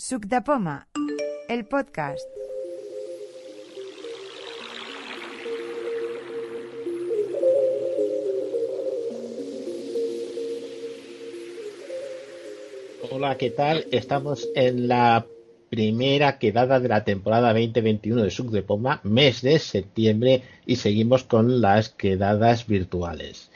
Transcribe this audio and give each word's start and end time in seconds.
Suc 0.00 0.24
de 0.24 0.40
Poma, 0.40 0.88
el 1.46 1.66
podcast. 1.66 2.26
Hola, 13.10 13.36
¿qué 13.36 13.50
tal? 13.50 13.84
Estamos 13.92 14.48
en 14.54 14.88
la 14.88 15.26
primera 15.68 16.38
quedada 16.38 16.80
de 16.80 16.88
la 16.88 17.04
temporada 17.04 17.52
2021 17.52 18.22
de 18.22 18.30
Suc 18.30 18.46
de 18.52 18.62
Poma, 18.62 19.02
mes 19.04 19.42
de 19.42 19.58
septiembre, 19.58 20.42
y 20.64 20.76
seguimos 20.76 21.24
con 21.24 21.60
las 21.60 21.90
quedadas 21.90 22.66
virtuales. 22.66 23.50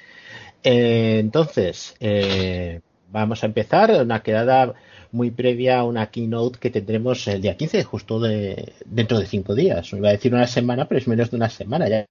Eh, 0.62 1.20
entonces, 1.20 1.96
eh, 2.00 2.82
vamos 3.10 3.42
a 3.42 3.46
empezar 3.46 3.90
una 4.02 4.22
quedada 4.22 4.74
muy 5.12 5.30
previa 5.30 5.78
a 5.78 5.84
una 5.84 6.10
keynote 6.10 6.58
que 6.58 6.70
tendremos 6.70 7.26
el 7.28 7.40
día 7.40 7.56
15, 7.56 7.84
justo 7.84 8.20
de, 8.20 8.72
dentro 8.84 9.18
de 9.18 9.26
cinco 9.26 9.54
días. 9.54 9.92
Iba 9.92 10.08
a 10.08 10.12
decir 10.12 10.34
una 10.34 10.46
semana, 10.46 10.86
pero 10.86 10.98
es 10.98 11.06
menos 11.06 11.30
de 11.30 11.36
una 11.36 11.48
semana. 11.48 11.88
Ya, 11.88 12.06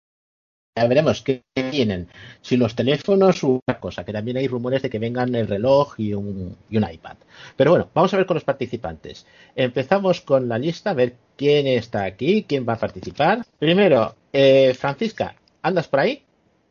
ya 0.76 0.88
veremos 0.88 1.22
qué 1.22 1.44
tienen. 1.70 2.08
Si 2.42 2.56
los 2.56 2.76
teléfonos 2.76 3.44
u 3.44 3.58
otra 3.58 3.80
cosa, 3.80 4.06
que 4.06 4.14
también 4.14 4.38
hay 4.38 4.48
rumores 4.48 4.82
de 4.82 4.90
que 4.90 5.00
vengan 5.00 5.36
el 5.36 5.48
reloj 5.48 6.00
y 6.00 6.14
un, 6.14 6.56
y 6.70 6.78
un 6.78 6.90
iPad. 6.90 7.18
Pero 7.58 7.72
bueno, 7.72 7.90
vamos 7.94 8.14
a 8.14 8.18
ver 8.18 8.26
con 8.26 8.36
los 8.36 8.46
participantes. 8.46 9.28
Empezamos 9.56 10.22
con 10.22 10.48
la 10.48 10.58
lista, 10.58 10.92
a 10.92 10.94
ver 10.94 11.16
quién 11.36 11.68
está 11.68 12.06
aquí, 12.06 12.46
quién 12.48 12.66
va 12.68 12.74
a 12.74 12.80
participar. 12.80 13.46
Primero, 13.60 14.16
eh, 14.32 14.74
Francisca, 14.80 15.36
¿andas 15.62 15.90
por 15.90 16.00
ahí? 16.00 16.24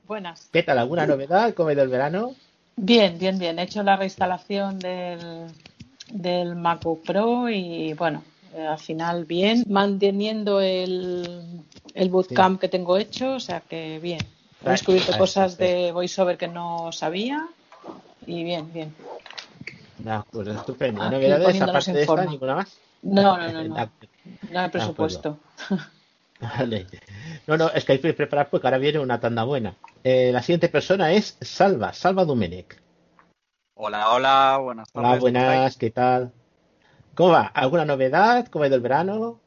Buenas. 0.06 0.48
¿Qué 0.52 0.62
tal? 0.62 0.78
¿Alguna 0.78 1.06
novedad? 1.06 1.54
¿Cómo 1.54 1.68
ha 1.68 1.72
ido 1.74 1.82
el 1.82 1.88
verano? 1.88 2.34
Bien, 2.76 3.18
bien, 3.18 3.38
bien. 3.38 3.58
He 3.58 3.62
hecho 3.62 3.82
la 3.82 3.96
reinstalación 3.96 4.78
del, 4.78 5.46
del 6.10 6.56
MacBook 6.56 7.04
Pro 7.04 7.48
y 7.48 7.92
bueno, 7.94 8.22
eh, 8.54 8.66
al 8.66 8.78
final 8.78 9.24
bien, 9.24 9.64
manteniendo 9.68 10.60
el, 10.60 11.62
el 11.94 12.10
bootcamp 12.10 12.60
que 12.60 12.68
tengo 12.68 12.96
hecho, 12.96 13.34
o 13.34 13.40
sea 13.40 13.60
que 13.60 13.98
bien. 13.98 14.20
He 14.64 14.70
descubierto 14.70 15.16
cosas 15.18 15.58
de 15.58 15.90
VoiceOver 15.92 16.38
que 16.38 16.48
no 16.48 16.92
sabía 16.92 17.48
y 18.26 18.44
bien, 18.44 18.72
bien. 18.72 18.94
De 19.98 20.10
acuerdo, 20.10 20.54
estupendo. 20.54 21.08
¿Novedades 21.10 21.60
aparte 21.60 21.92
de 21.92 22.02
esta? 22.02 22.24
¿Ninguna 22.24 22.54
más? 22.56 22.78
No, 23.02 23.36
no, 23.36 23.52
no, 23.52 23.64
no. 23.64 23.90
No 24.50 24.60
hay 24.60 24.68
presupuesto. 24.70 25.38
Vale. 26.42 26.86
No, 27.46 27.56
no, 27.56 27.70
es 27.70 27.84
que 27.84 27.92
hay 27.92 27.98
que 28.00 28.14
preparar 28.14 28.50
porque 28.50 28.66
ahora 28.66 28.78
viene 28.78 28.98
una 28.98 29.20
tanda 29.20 29.44
buena. 29.44 29.76
Eh, 30.02 30.30
la 30.32 30.42
siguiente 30.42 30.68
persona 30.68 31.12
es 31.12 31.38
Salva, 31.40 31.92
Salva 31.92 32.24
Domenech. 32.24 32.80
Hola, 33.74 34.10
hola, 34.10 34.58
buenas 34.62 34.92
tardes. 34.92 35.10
Hola, 35.10 35.20
buenas, 35.20 35.76
¿qué 35.76 35.90
tal? 35.90 36.32
¿Cómo 37.14 37.30
va? 37.30 37.46
¿Alguna 37.46 37.84
novedad? 37.84 38.46
¿Cómo 38.48 38.64
ha 38.64 38.66
ido 38.66 38.76
el 38.76 38.82
verano? 38.82 39.40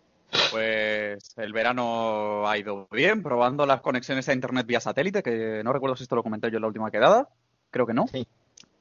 Pues 0.51 1.37
el 1.37 1.53
verano 1.53 2.47
ha 2.47 2.57
ido 2.57 2.87
bien, 2.91 3.23
probando 3.23 3.65
las 3.65 3.81
conexiones 3.81 4.27
a 4.27 4.33
internet 4.33 4.65
vía 4.65 4.79
satélite, 4.79 5.23
que 5.23 5.61
no 5.63 5.71
recuerdo 5.71 5.95
si 5.95 6.03
esto 6.03 6.15
lo 6.15 6.23
comenté 6.23 6.49
yo 6.49 6.57
en 6.57 6.61
la 6.61 6.67
última 6.67 6.91
quedada, 6.91 7.29
creo 7.71 7.85
que 7.85 7.93
no. 7.93 8.07
Sí. 8.07 8.27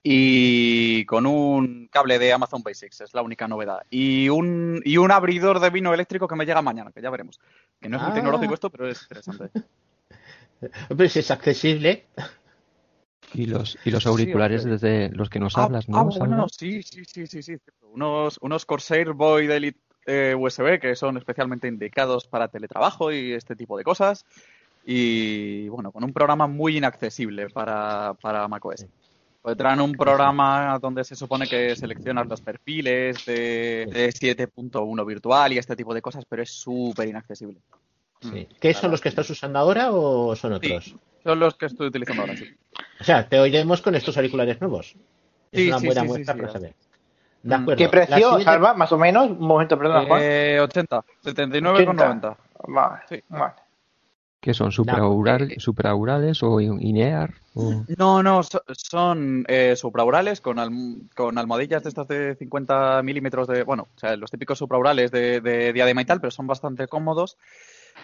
Y 0.07 1.07
con 1.07 1.25
un 1.25 1.89
cable 1.91 2.19
de 2.19 2.31
Amazon 2.35 2.63
Basics, 2.63 3.01
es 3.01 3.15
la 3.15 3.23
única 3.23 3.49
novedad. 3.49 3.79
Y 3.89 4.29
un, 4.29 4.83
y 4.85 4.99
un 4.99 5.11
abridor 5.11 5.61
de 5.61 5.71
vino 5.71 5.95
eléctrico 5.95 6.29
que 6.29 6.37
me 6.37 6.45
llega 6.45 6.61
mañana, 6.61 6.93
que 6.93 7.01
ya 7.01 7.09
veremos. 7.09 7.41
Que 7.81 7.89
no 7.89 7.97
es 7.97 8.03
muy 8.03 8.11
Ah. 8.11 8.15
tecnológico 8.15 8.53
esto, 8.53 8.69
pero 8.69 8.87
es 8.87 9.01
interesante. 9.03 9.51
Hombre, 10.91 11.09
si 11.09 11.21
es 11.21 11.31
accesible. 11.31 12.05
Y 13.33 13.47
los, 13.47 13.79
y 13.87 13.91
los 13.91 14.07
auriculares 14.07 14.65
desde 14.65 15.09
los 15.09 15.31
que 15.31 15.41
nos 15.41 15.57
Ah, 15.57 15.65
hablas, 15.65 15.89
¿no? 15.89 15.99
ah, 15.99 16.11
Salva? 16.13 16.27
bueno, 16.27 16.47
sí, 16.51 16.83
sí, 16.83 17.05
sí, 17.07 17.27
sí, 17.27 17.43
sí. 17.43 17.57
Unos, 17.91 18.39
unos 18.43 18.67
Corsair 18.67 19.13
Void 19.15 19.51
Elite 19.51 19.81
eh, 20.07 20.35
USB 20.39 20.79
que 20.81 20.95
son 20.97 21.17
especialmente 21.17 21.67
indicados 21.67 22.27
para 22.27 22.49
teletrabajo 22.49 23.11
y 23.11 23.33
este 23.33 23.57
tipo 23.57 23.79
de 23.79 23.85
cosas. 23.85 24.27
Y 24.85 25.67
bueno, 25.71 25.91
con 25.93 26.05
un 26.05 26.13
programa 26.13 26.47
muy 26.47 26.77
inaccesible 26.77 27.49
para, 27.49 28.13
para 28.21 28.47
macOS. 28.49 28.85
Pues 29.45 29.59
traen 29.59 29.79
un 29.83 29.93
programa 29.93 30.79
donde 30.81 31.05
se 31.05 31.15
supone 31.15 31.47
que 31.47 31.77
seleccionas 31.77 32.27
los 32.27 32.41
perfiles 32.41 33.27
de, 33.27 33.87
de 33.93 34.09
7.1 34.09 35.05
virtual 35.07 35.53
y 35.53 35.59
este 35.59 35.77
tipo 35.77 35.93
de 35.93 36.01
cosas, 36.01 36.25
pero 36.27 36.43
es 36.43 36.51
súper 36.51 37.09
inaccesible. 37.09 37.61
Sí. 38.23 38.49
¿Qué 38.59 38.73
son 38.73 38.91
los 38.91 39.03
que 39.03 39.11
estás 39.11 39.29
usando 39.29 39.59
ahora 39.59 39.89
o 39.93 40.35
son 40.35 40.55
otros? 40.55 40.85
Sí, 40.87 40.97
son 41.23 41.39
los 41.39 41.57
que 41.57 41.67
estoy 41.67 41.89
utilizando 41.89 42.23
ahora, 42.23 42.35
sí. 42.39 42.47
O 42.99 43.05
sea, 43.05 43.29
te 43.29 43.39
oiremos 43.39 43.83
con 43.83 43.95
estos 43.95 44.17
auriculares 44.17 44.59
nuevos. 44.63 44.97
Es 45.53 45.61
Sí, 45.61 45.69
una 45.69 45.79
sí, 45.79 45.87
buena 45.89 46.01
sí, 46.01 46.07
sí, 46.07 46.11
muestra 46.15 46.35
sí, 46.35 46.41
para 46.41 46.53
saber. 46.55 46.75
De 47.43 47.59
Mm. 47.59 47.61
acuerdo. 47.61 47.77
¿Qué 47.79 47.89
precio, 47.91 48.17
siguiente- 48.17 48.45
Salva? 48.45 48.73
Más 48.73 48.93
o 48.93 48.97
menos. 48.97 49.31
Un 49.31 49.41
momento, 49.47 49.77
perdona, 49.77 50.07
Juan. 50.07 50.23
Eh, 50.25 50.59
80, 50.63 51.05
79,90. 51.23 52.35
Vale, 52.67 53.03
Sí. 53.11 53.23
vale. 53.29 53.53
¿Qué 54.45 54.53
son? 54.53 54.71
¿Supraurales, 54.73 55.63
supraurales 55.63 56.43
o 56.43 56.61
INEAR? 56.61 57.33
O... 57.55 57.83
No, 57.97 58.23
no, 58.23 58.43
so- 58.43 58.63
son 58.73 59.43
eh, 59.49 59.75
supraurales 59.75 60.43
con, 60.43 60.59
alm- 60.59 61.09
con 61.17 61.39
almohadillas 61.39 61.83
de 61.83 61.89
estas 61.89 62.07
de 62.09 62.35
50 62.37 63.03
milímetros 63.03 63.49
de, 63.49 63.63
bueno, 63.63 63.89
o 63.97 63.99
sea, 63.99 64.15
los 64.19 64.31
típicos 64.31 64.59
supraurales 64.59 65.11
de, 65.11 65.41
de 65.41 65.73
diadema 65.73 66.03
y 66.03 66.05
tal, 66.05 66.21
pero 66.21 66.31
son 66.31 66.47
bastante 66.47 66.87
cómodos. 66.89 67.39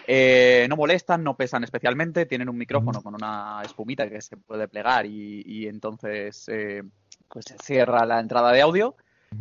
Eh, 0.07 0.65
no 0.67 0.77
molestan, 0.77 1.23
no 1.23 1.37
pesan 1.37 1.63
especialmente, 1.63 2.25
tienen 2.25 2.49
un 2.49 2.57
micrófono 2.57 3.03
con 3.03 3.13
una 3.13 3.61
espumita 3.63 4.09
que 4.09 4.19
se 4.19 4.35
puede 4.35 4.67
plegar 4.67 5.05
y, 5.05 5.43
y 5.45 5.67
entonces 5.67 6.49
eh, 6.49 6.81
pues 7.27 7.45
se 7.45 7.55
cierra 7.59 8.03
la 8.07 8.19
entrada 8.19 8.51
de 8.51 8.61
audio 8.61 8.95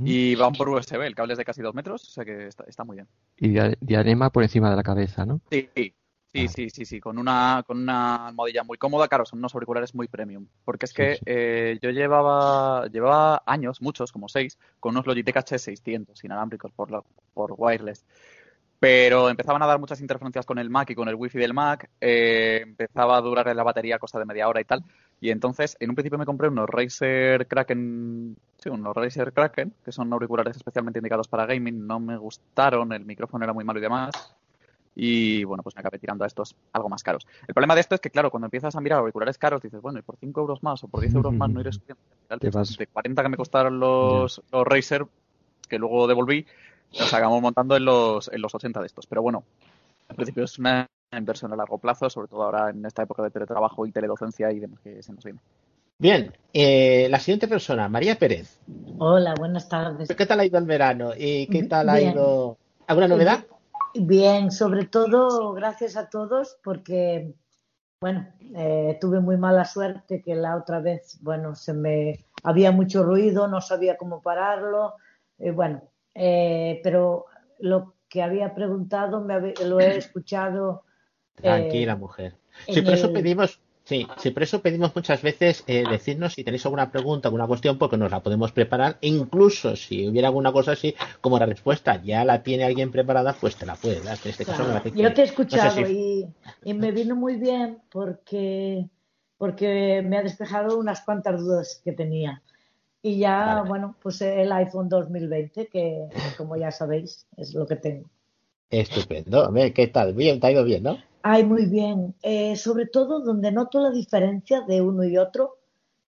y 0.05 0.34
van 0.34 0.53
por 0.53 0.69
USB, 0.69 1.00
el 1.06 1.15
cable 1.15 1.32
es 1.32 1.38
de 1.38 1.47
casi 1.47 1.62
dos 1.62 1.75
metros, 1.75 2.05
o 2.06 2.11
sea 2.11 2.27
que 2.27 2.47
está, 2.47 2.65
está 2.69 2.84
muy 2.84 2.97
bien. 2.97 3.09
Y 3.38 3.49
dia- 3.49 3.75
diadema 3.81 4.28
por 4.28 4.43
encima 4.43 4.69
de 4.69 4.77
la 4.77 4.82
cabeza, 4.82 5.25
¿no? 5.25 5.41
Sí, 5.50 5.69
sí, 5.75 5.94
sí, 6.33 6.49
sí, 6.49 6.71
sí, 6.71 6.85
sí, 6.85 7.01
con 7.01 7.19
una, 7.19 7.63
con 7.67 7.79
una 7.79 8.29
almohadilla 8.29 8.63
muy 8.65 8.79
cómoda, 8.79 9.09
claro, 9.09 9.25
son 9.27 9.41
unos 9.41 9.55
auriculares 9.55 9.95
muy 9.95 10.07
premium, 10.09 10.47
porque 10.65 10.87
es 10.87 10.93
Sí, 10.93 10.95
que 10.95 11.19
sí. 11.19 11.27
eh, 11.27 11.79
yo 11.83 11.91
llevaba, 11.91 12.87
llevaba 12.89 13.43
años, 13.47 13.81
muchos, 13.83 14.13
como 14.13 14.29
seis, 14.29 14.59
con 14.79 14.93
unos 14.95 15.07
Logitech 15.07 15.37
H600 15.39 16.23
inalámbricos 16.25 16.73
por, 16.73 16.91
la- 16.91 17.03
por 17.35 17.55
wireless, 17.57 18.05
pero 18.81 19.31
empezaban 19.31 19.63
a 19.63 19.67
dar 19.67 19.81
muchas 19.81 20.01
interferencias 20.01 20.47
con 20.47 20.59
el 20.59 20.71
Mac 20.71 20.91
y 20.91 20.95
con 20.97 21.09
el 21.09 21.17
Wi-Fi 21.17 21.39
del 21.39 21.55
Mac, 21.55 21.91
eh, 22.01 22.61
empezaba 22.62 23.17
a 23.19 23.21
durar 23.23 23.55
la 23.57 23.62
batería 23.65 23.99
cosa 23.99 24.19
de 24.19 24.27
media 24.27 24.49
hora 24.49 24.61
y 24.61 24.65
tal, 24.65 24.85
y 25.21 25.31
entonces 25.31 25.77
en 25.81 25.91
un 25.91 25.97
principio 25.97 26.19
me 26.19 26.27
compré 26.27 26.49
unos 26.49 26.69
Razer 26.71 27.47
Kraken, 27.49 28.37
sí, 28.59 28.69
unos 28.71 28.95
Razer 28.97 29.33
Kraken, 29.33 29.75
que 29.85 29.93
son 29.93 30.12
auriculares 30.12 30.57
especialmente 30.57 30.99
indicados 31.01 31.29
para 31.29 31.47
gaming, 31.47 31.87
no 31.87 32.01
me 32.01 32.17
gustaron, 32.19 32.93
el 32.93 33.05
micrófono 33.05 33.45
era 33.45 33.53
muy 33.55 33.65
malo 33.65 33.79
y 33.81 33.83
demás, 33.83 34.37
y 34.95 35.45
bueno, 35.45 35.62
pues 35.62 35.75
me 35.77 35.81
acabé 35.81 35.99
tirando 35.99 36.25
a 36.25 36.27
estos 36.27 36.55
algo 36.73 36.89
más 36.89 37.03
caros. 37.03 37.27
El 37.47 37.55
problema 37.55 37.75
de 37.75 37.81
esto 37.81 37.95
es 37.95 38.01
que, 38.01 38.11
claro, 38.11 38.31
cuando 38.31 38.47
empiezas 38.47 38.75
a 38.77 38.81
mirar 38.81 38.99
auriculares 38.99 39.39
caros, 39.39 39.62
dices, 39.62 39.81
bueno, 39.81 39.99
y 39.99 40.03
por 40.03 40.17
5 40.17 40.41
euros 40.41 40.62
más 40.62 40.83
o 40.84 40.89
por 40.89 41.01
10 41.01 41.15
euros 41.15 41.33
más 41.34 41.51
no 41.51 41.61
iré 41.61 41.73
subiendo. 41.73 42.03
Pues, 42.28 42.55
vas- 42.55 42.77
De 42.77 42.87
40 42.87 43.23
que 43.23 43.29
me 43.29 43.37
costaron 43.37 43.79
los, 43.81 44.43
los 44.53 44.67
Razer, 44.67 45.06
que 45.69 45.79
luego 45.79 46.06
devolví, 46.06 46.47
los 46.99 47.15
acabamos 47.15 47.41
montando 47.41 47.77
en 47.77 47.84
los, 47.84 48.29
en 48.33 48.43
los 48.43 48.55
80 48.55 48.81
de 48.81 48.87
estos. 48.87 49.06
Pero 49.06 49.23
bueno, 49.23 49.45
al 50.09 50.17
principio 50.17 50.45
es 50.45 50.59
una 50.59 50.87
inversión 51.17 51.53
a 51.53 51.56
largo 51.56 51.79
plazo, 51.79 52.09
sobre 52.11 52.29
todo 52.29 52.43
ahora 52.43 52.71
en 52.71 52.84
esta 52.84 53.03
época 53.03 53.23
de 53.23 53.31
teletrabajo 53.31 53.87
y 53.87 53.93
teledocencia 53.93 54.50
y 54.53 54.59
demás 54.61 54.81
que 54.81 55.03
se 55.03 55.12
nos 55.12 55.25
viene. 55.25 55.41
Bien, 55.99 56.33
eh, 56.53 57.09
la 57.11 57.19
siguiente 57.21 57.47
persona, 57.47 57.89
María 57.89 58.17
Pérez. 58.17 58.59
Hola, 58.99 59.34
buenas 59.39 59.69
tardes. 59.69 60.09
¿Qué 60.09 60.27
tal 60.27 60.41
ha 60.41 60.45
ido 60.45 60.59
el 60.59 60.65
verano? 60.65 61.12
¿Y 61.17 61.47
qué 61.49 61.65
tal 61.65 61.89
ha 61.91 62.00
ido? 62.00 62.56
¿Alguna 62.87 63.09
novedad? 63.09 63.45
Bien, 63.95 64.51
sobre 64.51 64.87
todo 64.87 65.53
gracias 65.53 65.97
a 65.97 66.09
todos 66.09 66.59
porque, 66.62 67.34
bueno, 68.01 68.28
eh, 68.55 68.97
tuve 69.01 69.21
muy 69.21 69.37
mala 69.37 69.65
suerte 69.65 70.23
que 70.23 70.34
la 70.34 70.56
otra 70.56 70.81
vez, 70.81 71.19
bueno, 71.23 71.55
se 71.55 71.73
me 71.75 72.25
había 72.45 72.71
mucho 72.73 73.03
ruido, 73.03 73.49
no 73.49 73.61
sabía 73.61 73.97
cómo 73.97 74.23
pararlo, 74.23 74.95
eh, 75.39 75.50
bueno, 75.50 75.83
eh, 76.15 76.81
pero 76.84 77.27
lo 77.59 77.94
que 78.09 78.23
había 78.23 78.55
preguntado 78.55 79.20
me 79.20 79.35
habe- 79.35 79.55
lo 79.64 79.81
he 79.81 79.97
escuchado. 79.97 80.85
eh, 81.38 81.43
Tranquila, 81.43 81.97
mujer. 81.97 82.37
Sí, 82.69 82.82
por 82.82 82.94
eso 82.94 83.12
pedimos, 83.12 83.61
sí, 83.90 84.06
sí, 84.22 84.31
por 84.31 84.42
eso 84.44 84.62
pedimos 84.62 84.94
muchas 84.94 85.20
veces 85.22 85.64
eh, 85.66 85.84
decirnos 85.94 86.34
si 86.34 86.44
tenéis 86.44 86.64
alguna 86.66 86.90
pregunta, 86.94 87.28
alguna 87.28 87.46
cuestión, 87.46 87.78
porque 87.78 87.96
nos 87.96 88.10
la 88.10 88.22
podemos 88.22 88.52
preparar. 88.52 88.98
Incluso 89.02 89.76
si 89.76 90.08
hubiera 90.08 90.28
alguna 90.28 90.52
cosa 90.52 90.72
así, 90.72 90.94
como 91.20 91.38
la 91.38 91.46
respuesta 91.46 92.00
ya 92.02 92.25
la 92.25 92.42
tiene 92.42 92.64
alguien 92.64 92.90
preparada, 92.90 93.32
pues 93.40 93.56
te 93.56 93.66
la 93.66 93.76
puede 93.76 94.00
dar. 94.02 94.19
En 94.25 94.31
este 94.31 94.44
caso, 94.46 94.64
me 94.64 94.81
Yo 95.02 95.12
te 95.14 95.20
he 95.22 95.25
no 95.25 95.58
sé 95.58 95.70
escuchado 95.70 95.87
si- 95.87 95.92
y, 95.92 96.26
y 96.64 96.75
me 96.75 96.92
vino 96.92 97.16
muy 97.16 97.37
bien 97.37 97.78
porque, 97.92 98.88
porque 99.38 100.02
me 100.06 100.19
ha 100.19 100.22
despejado 100.22 100.78
unas 100.78 101.00
cuantas 101.02 101.40
dudas 101.40 101.81
que 101.84 101.92
tenía. 101.92 102.42
Y 103.02 103.19
ya, 103.19 103.46
Vale. 103.46 103.69
bueno, 103.69 103.96
pues 104.02 104.20
el 104.22 104.52
iPhone 104.52 104.88
2020, 104.88 105.69
que 105.69 106.06
como 106.38 106.56
ya 106.56 106.70
sabéis, 106.70 107.26
es 107.37 107.54
lo 107.54 107.66
que 107.66 107.76
tengo. 107.76 108.08
Estupendo. 108.70 109.52
¿Qué 109.75 109.87
tal? 109.88 110.14
Bien, 110.14 110.40
te 110.40 110.46
ha 110.48 110.52
ido 110.52 110.64
bien, 110.64 110.82
¿no? 110.82 110.98
Ay, 111.22 111.44
muy 111.44 111.67
bien. 111.67 112.14
Eh, 112.22 112.56
sobre 112.56 112.87
todo 112.87 113.20
donde 113.20 113.52
noto 113.52 113.81
la 113.81 113.90
diferencia 113.90 114.62
de 114.62 114.81
uno 114.81 115.05
y 115.05 115.19
otro 115.19 115.58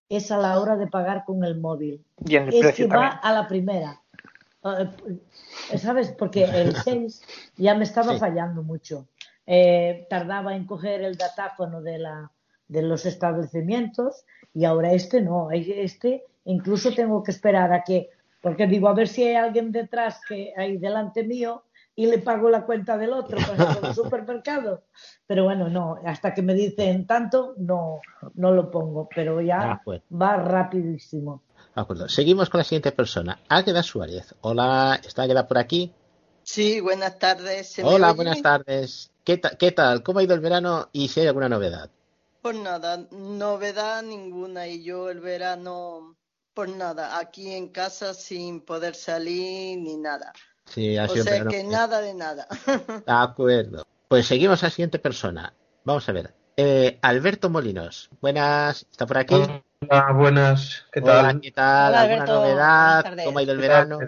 es 0.09 0.31
a 0.31 0.37
la 0.37 0.59
hora 0.59 0.75
de 0.75 0.87
pagar 0.87 1.23
con 1.25 1.43
el 1.43 1.59
móvil. 1.59 2.03
Y 2.25 2.35
en 2.35 2.47
el 2.47 2.53
Es 2.53 2.75
que 2.75 2.87
va 2.87 3.07
a 3.07 3.33
la 3.33 3.47
primera. 3.47 4.01
eh, 4.63 5.77
¿sabes? 5.77 6.11
Porque 6.11 6.43
el 6.53 6.75
6 6.75 7.21
ya 7.57 7.75
me 7.75 7.83
estaba 7.83 8.17
fallando 8.17 8.63
mucho. 8.63 9.07
Eh, 9.45 10.07
tardaba 10.09 10.55
en 10.55 10.65
coger 10.65 11.01
el 11.01 11.17
datáfono 11.17 11.81
de, 11.81 11.99
la, 11.99 12.31
de 12.67 12.81
los 12.81 13.05
establecimientos 13.05 14.25
y 14.53 14.65
ahora 14.65 14.93
este 14.93 15.21
no. 15.21 15.51
Este 15.51 16.23
incluso 16.45 16.93
tengo 16.93 17.23
que 17.23 17.31
esperar 17.31 17.71
a 17.73 17.83
que, 17.83 18.09
porque 18.41 18.67
digo, 18.67 18.87
a 18.87 18.93
ver 18.93 19.07
si 19.07 19.23
hay 19.23 19.35
alguien 19.35 19.71
detrás 19.71 20.21
que 20.27 20.53
hay 20.55 20.77
delante 20.77 21.23
mío 21.23 21.63
y 21.95 22.07
le 22.07 22.17
pago 22.17 22.49
la 22.49 22.65
cuenta 22.65 22.97
del 22.97 23.13
otro 23.13 23.37
para 23.37 23.87
el 23.87 23.95
supermercado. 23.95 24.83
Pero 25.27 25.43
bueno, 25.43 25.69
no, 25.69 25.97
hasta 26.05 26.33
que 26.33 26.41
me 26.41 26.53
dicen 26.53 27.05
tanto, 27.05 27.53
no, 27.57 27.99
no 28.35 28.51
lo 28.51 28.71
pongo, 28.71 29.07
pero 29.13 29.41
ya 29.41 29.81
va 30.11 30.35
rapidísimo. 30.37 31.43
De 31.75 31.81
acuerdo. 31.81 32.09
Seguimos 32.09 32.49
con 32.49 32.59
la 32.59 32.63
siguiente 32.63 32.91
persona, 32.91 33.39
Águeda 33.49 33.83
Suárez. 33.83 34.35
Hola, 34.41 34.99
¿está 35.03 35.23
Águeda 35.23 35.47
por 35.47 35.57
aquí? 35.57 35.93
Sí, 36.43 36.81
buenas 36.81 37.17
tardes. 37.19 37.79
Hola, 37.83 38.13
buenas 38.13 38.41
tardes. 38.41 39.11
¿Qué, 39.23 39.39
¿Qué 39.39 39.71
tal? 39.71 40.03
¿Cómo 40.03 40.19
ha 40.19 40.23
ido 40.23 40.35
el 40.35 40.41
verano 40.41 40.89
y 40.91 41.07
si 41.07 41.21
hay 41.21 41.27
alguna 41.27 41.49
novedad? 41.49 41.89
Pues 42.41 42.57
nada, 42.57 43.07
novedad 43.11 44.03
ninguna 44.03 44.67
y 44.67 44.83
yo 44.83 45.09
el 45.09 45.21
verano, 45.21 46.17
pues 46.53 46.75
nada, 46.75 47.17
aquí 47.17 47.53
en 47.53 47.69
casa 47.69 48.13
sin 48.13 48.59
poder 48.59 48.95
salir 48.95 49.79
ni 49.79 49.95
nada. 49.95 50.33
Sí, 50.65 50.97
o 50.97 51.07
sea 51.07 51.45
que 51.45 51.63
nada 51.63 52.01
de 52.01 52.13
nada. 52.13 52.47
De 53.05 53.13
acuerdo. 53.13 53.85
Pues 54.07 54.27
seguimos 54.27 54.63
a 54.63 54.67
la 54.67 54.71
siguiente 54.71 54.99
persona. 54.99 55.53
Vamos 55.83 56.07
a 56.07 56.11
ver. 56.11 56.33
Eh, 56.57 56.99
Alberto 57.01 57.49
Molinos. 57.49 58.09
Buenas, 58.21 58.87
¿está 58.91 59.05
por 59.05 59.17
aquí? 59.17 59.35
Hola, 59.35 60.11
buenas. 60.13 60.85
¿Qué 60.91 61.01
tal? 61.01 61.25
Hola, 61.25 61.39
¿qué 61.41 61.51
tal? 61.51 61.95
¿Alguna 61.95 62.25
novedad? 62.25 63.17
¿Cómo 63.25 63.39
ha 63.39 63.43
ido 63.43 63.53
el 63.53 63.59
verano? 63.59 63.99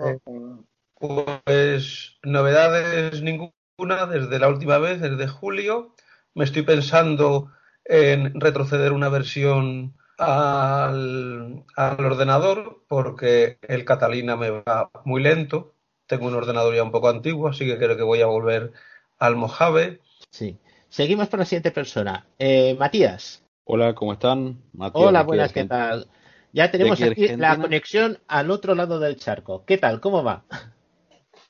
Pues 1.44 2.18
novedades 2.24 3.22
ninguna 3.22 4.06
desde 4.10 4.40
la 4.40 4.48
última 4.48 4.78
vez, 4.78 5.02
desde 5.02 5.28
julio. 5.28 5.96
Me 6.34 6.44
estoy 6.44 6.62
pensando 6.62 7.52
en 7.84 8.40
retroceder 8.40 8.94
una 8.94 9.10
versión 9.10 9.96
al, 10.18 11.66
ordenador 11.78 12.84
porque 12.88 13.60
el 13.62 13.86
Catalina 13.86 14.36
me 14.36 14.50
va 14.50 14.90
muy 15.04 15.22
lento. 15.22 15.75
Tengo 16.08 16.28
un 16.28 16.36
ordenador 16.36 16.76
ya 16.76 16.84
un 16.84 16.92
poco 16.92 17.10
antiguo, 17.10 17.48
así 17.48 17.66
que 17.66 17.78
creo 17.78 17.98
que 17.98 18.04
voy 18.04 18.22
a 18.22 18.28
volver 18.28 18.74
al 19.18 19.36
Mojave. 19.36 20.02
Sí. 20.30 20.58
Seguimos 20.90 21.28
por 21.28 21.40
la 21.40 21.46
siguiente 21.46 21.72
persona. 21.72 22.28
Eh, 22.38 22.76
Matías. 22.80 23.44
Hola, 23.64 23.96
¿cómo 23.96 24.14
están? 24.14 24.62
Hola, 24.94 25.24
buenas, 25.24 25.52
¿qué 25.52 25.66
tal? 25.66 26.08
Ya 26.54 26.72
tenemos 26.72 27.02
aquí, 27.02 27.36
la 27.36 27.58
conexión 27.58 28.20
al 28.28 28.52
otro 28.52 28.76
lado 28.76 29.00
del 29.00 29.18
charco. 29.18 29.66
¿Qué 29.66 29.78
tal? 29.78 30.00
¿Cómo 30.00 30.24
va? 30.24 30.46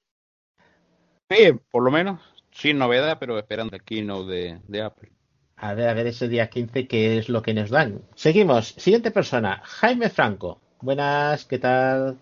Bien, 1.29 1.61
por 1.71 1.83
lo 1.83 1.89
menos, 1.89 2.21
sin 2.51 2.77
novedad, 2.77 3.17
pero 3.19 3.39
esperando 3.39 3.75
el 3.75 3.83
keynote 3.83 4.31
de, 4.31 4.59
de 4.67 4.81
Apple. 4.81 5.11
A 5.55 5.73
ver, 5.73 5.89
a 5.89 5.93
ver 5.93 6.07
ese 6.07 6.27
día 6.27 6.49
15 6.49 6.87
qué 6.87 7.17
es 7.17 7.29
lo 7.29 7.41
que 7.41 7.53
nos 7.53 7.69
dan. 7.69 8.01
Seguimos. 8.15 8.75
Siguiente 8.77 9.11
persona, 9.11 9.61
Jaime 9.63 10.09
Franco. 10.09 10.61
Buenas, 10.81 11.45
¿qué 11.45 11.59
tal? 11.59 12.17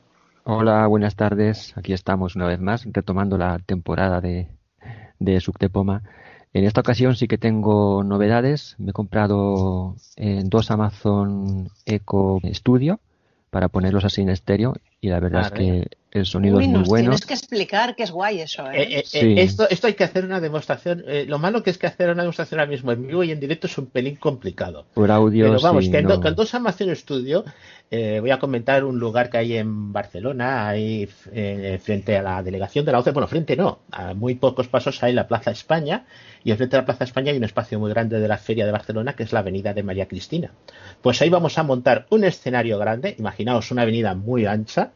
Hola, 0.50 0.88
buenas 0.88 1.18
tardes. 1.18 1.74
Aquí 1.76 1.92
estamos 1.92 2.38
una 2.38 2.48
vez 2.48 2.62
más, 2.62 2.88
retomando 2.94 3.38
la 3.38 3.60
temporada 3.60 4.22
de, 4.22 4.48
Subtepoma. 5.42 6.04
En 6.54 6.64
esta 6.64 6.80
ocasión 6.80 7.18
sí 7.18 7.28
que 7.28 7.38
tengo 7.38 8.02
novedades. 8.06 8.78
Me 8.78 8.92
he 8.92 8.94
comprado 8.94 9.98
eh, 10.16 10.44
dos 10.46 10.72
Amazon 10.72 11.70
Echo 11.86 12.40
Studio 12.54 13.02
para 13.50 13.68
ponerlos 13.68 14.06
así 14.06 14.22
en 14.22 14.30
estéreo 14.30 14.76
y 15.00 15.10
la 15.10 15.20
verdad 15.20 15.46
es 15.46 15.52
que 15.52 15.88
el 16.12 16.26
sonido 16.26 16.60
es 16.60 16.68
muy 16.68 16.84
bueno. 16.84 17.10
Tienes 17.10 17.26
que 17.26 17.34
explicar 17.34 17.96
que 17.96 18.04
es 18.04 18.12
guay 18.12 18.42
eso, 18.42 18.70
¿eh? 18.72 19.00
eh, 19.00 19.04
eh 19.14 19.36
esto, 19.38 19.70
esto 19.70 19.88
hay 19.88 19.94
que 19.94 20.04
hacer 20.04 20.26
una 20.26 20.40
demostración. 20.40 21.04
lo 21.28 21.38
malo 21.38 21.62
que 21.62 21.70
es 21.70 21.78
que 21.78 21.86
hacer 21.86 22.10
una 22.10 22.24
demostración 22.24 22.60
ahora 22.60 22.72
mismo 22.72 22.92
en 22.92 23.06
vivo 23.06 23.24
y 23.24 23.32
en 23.32 23.40
directo 23.40 23.68
es 23.68 23.78
un 23.78 23.88
pelín 23.88 24.16
complicado. 24.16 24.86
Por 24.94 25.12
audio. 25.12 25.46
Pero 25.46 25.62
vamos, 25.62 25.88
que 25.90 26.02
no. 26.02 26.20
con 26.20 26.34
dos 26.34 26.54
Amazon 26.56 26.96
Studio 26.96 27.46
voy 27.92 28.32
a 28.32 28.40
comentar 28.40 28.84
un 28.84 29.00
lugar 29.00 29.30
que 29.30 29.38
hay 29.38 29.58
en 29.58 29.94
Barcelona, 29.94 30.68
ahí 30.68 31.06
frente 31.06 32.18
a 32.18 32.24
la 32.24 32.42
delegación 32.42 32.84
de 32.86 32.92
la 32.92 33.00
OCE. 33.00 33.12
Bueno, 33.12 33.28
frente 33.28 33.56
no, 33.56 33.80
a 33.92 34.14
muy 34.14 34.36
pocos 34.36 34.68
pasos 34.68 35.04
hay 35.04 35.14
la 35.14 35.28
Plaza 35.28 35.52
España 35.52 36.06
y 36.44 36.52
enfrente 36.52 36.78
de 36.78 36.82
la 36.82 36.86
Plaza 36.86 37.04
España 37.04 37.32
hay 37.32 37.38
un 37.38 37.44
espacio 37.44 37.80
muy 37.80 37.92
grande 37.92 38.20
de 38.20 38.28
la 38.28 38.38
Feria 38.38 38.66
de 38.66 38.72
Barcelona 38.72 39.14
que 39.14 39.24
es 39.24 39.34
la 39.34 39.40
Avenida 39.40 39.74
de 39.74 39.84
María 39.84 40.08
Cristina. 40.08 40.52
Pues 41.02 41.22
ahí 41.22 41.30
vamos 41.30 41.58
a 41.58 41.64
montar 41.64 42.08
un 42.10 42.24
escenario 42.24 42.80
grande, 42.80 43.16
imaginaos 43.20 43.70
una 43.72 43.84
avenida 43.84 44.16
muy 44.16 44.46
ancha, 44.46 44.87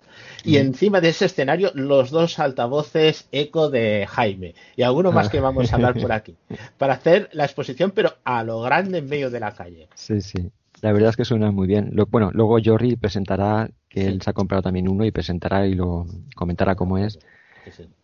y 0.44 0.58
encima 0.58 1.02
de 1.02 1.10
ese 1.10 1.26
escenario 1.26 1.72
los 1.74 2.10
dos 2.10 2.40
altavoces 2.40 3.28
eco 3.32 3.70
de 3.70 4.08
Jaime 4.10 4.56
y 4.76 4.84
alguno 4.84 5.12
más 5.12 5.30
que 5.30 5.40
vamos 5.40 5.72
a 5.72 5.76
hablar 5.76 6.00
por 6.00 6.12
aquí 6.12 6.36
para 6.78 6.94
hacer 6.94 7.30
la 7.34 7.46
exposición 7.46 7.92
pero 7.92 8.14
a 8.24 8.44
lo 8.44 8.62
grande 8.62 9.00
en 9.00 9.10
medio 9.10 9.30
de 9.30 9.40
la 9.40 9.54
calle. 9.54 9.88
Sí, 9.96 10.22
sí. 10.22 10.52
La 10.82 10.92
verdad 10.92 11.10
es 11.10 11.16
que 11.16 11.26
suena 11.26 11.52
muy 11.52 11.68
bien. 11.68 11.94
bueno, 12.10 12.32
luego 12.34 12.58
Jorri 12.64 12.96
presentará 12.96 13.70
que 13.88 14.08
él 14.08 14.22
se 14.22 14.30
ha 14.32 14.34
comprado 14.34 14.64
también 14.64 14.90
uno 14.90 15.06
y 15.06 15.12
presentará 15.12 15.68
y 15.68 15.76
lo 15.76 16.08
comentará 16.36 16.76
cómo 16.76 16.98
es. 16.98 17.20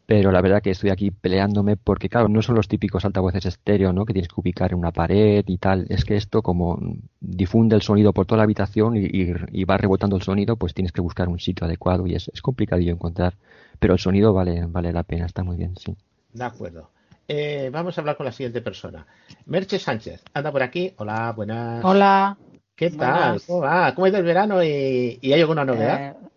Pero 0.07 0.31
la 0.31 0.41
verdad 0.41 0.61
que 0.61 0.71
estoy 0.71 0.89
aquí 0.89 1.11
peleándome 1.11 1.75
porque, 1.75 2.07
claro, 2.07 2.29
no 2.29 2.41
son 2.41 2.55
los 2.55 2.69
típicos 2.69 3.03
altavoces 3.03 3.45
estéreo, 3.45 3.91
¿no? 3.91 4.05
Que 4.05 4.13
tienes 4.13 4.29
que 4.29 4.39
ubicar 4.39 4.71
en 4.71 4.79
una 4.79 4.93
pared 4.93 5.43
y 5.45 5.57
tal. 5.57 5.85
Es 5.89 6.05
que 6.05 6.15
esto, 6.15 6.41
como 6.41 6.79
difunde 7.19 7.75
el 7.75 7.81
sonido 7.81 8.13
por 8.13 8.25
toda 8.25 8.37
la 8.37 8.43
habitación 8.45 8.95
y, 8.95 9.63
va 9.65 9.75
rebotando 9.75 10.15
el 10.15 10.21
sonido, 10.21 10.55
pues 10.55 10.73
tienes 10.73 10.93
que 10.93 11.01
buscar 11.01 11.27
un 11.27 11.41
sitio 11.41 11.67
adecuado 11.67 12.07
y 12.07 12.15
es, 12.15 12.31
es 12.33 12.41
complicadillo 12.41 12.93
encontrar. 12.93 13.35
Pero 13.79 13.95
el 13.95 13.99
sonido 13.99 14.31
vale, 14.31 14.65
vale 14.65 14.93
la 14.93 15.03
pena, 15.03 15.25
está 15.25 15.43
muy 15.43 15.57
bien, 15.57 15.75
sí. 15.75 15.93
De 16.31 16.45
acuerdo. 16.45 16.89
Eh, 17.27 17.69
vamos 17.73 17.97
a 17.97 18.01
hablar 18.01 18.15
con 18.15 18.27
la 18.27 18.31
siguiente 18.31 18.61
persona. 18.61 19.05
Merche 19.45 19.77
Sánchez, 19.77 20.23
anda 20.33 20.53
por 20.53 20.63
aquí. 20.63 20.93
Hola, 20.95 21.33
buenas. 21.35 21.83
Hola. 21.83 22.37
¿Qué 22.77 22.91
tal? 22.91 23.41
¿Cómo 23.45 23.59
va? 23.59 23.93
¿Cómo 23.93 24.05
ha 24.05 24.09
ido 24.09 24.19
el 24.19 24.23
verano 24.23 24.63
y, 24.63 25.19
hay 25.21 25.41
alguna 25.41 25.65
novedad? 25.65 26.11
Eh, 26.11 26.27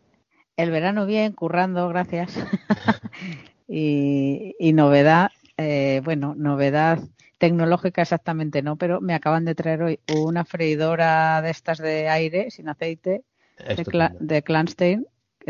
el 0.56 0.73
verano 0.73 1.06
bien, 1.06 1.34
currando, 1.34 1.88
gracias. 1.88 2.34
y, 3.72 4.72
novedad, 4.72 5.31
eh, 5.56 6.00
bueno, 6.05 6.34
novedad 6.37 6.99
tecnológica 7.38 8.02
exactamente 8.02 8.62
no, 8.62 8.76
pero 8.76 9.00
me 9.00 9.14
acaban 9.14 9.44
de 9.44 9.55
traer 9.55 9.82
hoy 9.82 10.00
una 10.14 10.44
freidora 10.44 11.40
de 11.40 11.50
estas 11.50 11.78
de 11.78 12.08
aire 12.08 12.50
sin 12.50 12.69
aceite 12.69 13.22
de, 13.58 14.11
de 14.19 14.43
Clanstein 14.43 15.06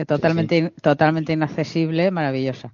totalmente, 0.06 0.72
totalmente 0.82 1.32
inaccesible, 1.32 2.10
maravillosa. 2.10 2.72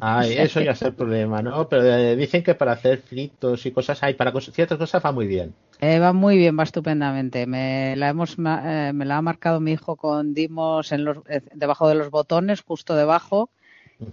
Ay, 0.00 0.32
eso 0.38 0.60
ya 0.60 0.72
es 0.72 0.82
el 0.82 0.94
problema, 0.94 1.42
¿no? 1.42 1.68
Pero 1.68 1.84
eh, 1.84 2.16
dicen 2.16 2.42
que 2.42 2.54
para 2.54 2.72
hacer 2.72 2.98
fritos 2.98 3.66
y 3.66 3.70
cosas 3.70 4.02
hay, 4.02 4.14
para 4.14 4.32
ciertas 4.40 4.78
cosas 4.78 5.04
va 5.04 5.12
muy 5.12 5.26
bien. 5.26 5.54
Eh, 5.80 5.98
va 5.98 6.12
muy 6.12 6.38
bien, 6.38 6.58
va 6.58 6.62
estupendamente. 6.62 7.46
Me 7.46 7.94
la 7.96 8.08
hemos, 8.08 8.38
me 8.38 9.04
la 9.04 9.16
ha 9.16 9.22
marcado 9.22 9.60
mi 9.60 9.72
hijo 9.72 9.96
con 9.96 10.32
dimos 10.32 10.92
en 10.92 11.04
los, 11.04 11.18
debajo 11.52 11.88
de 11.88 11.96
los 11.96 12.10
botones, 12.10 12.62
justo 12.62 12.94
debajo, 12.94 13.50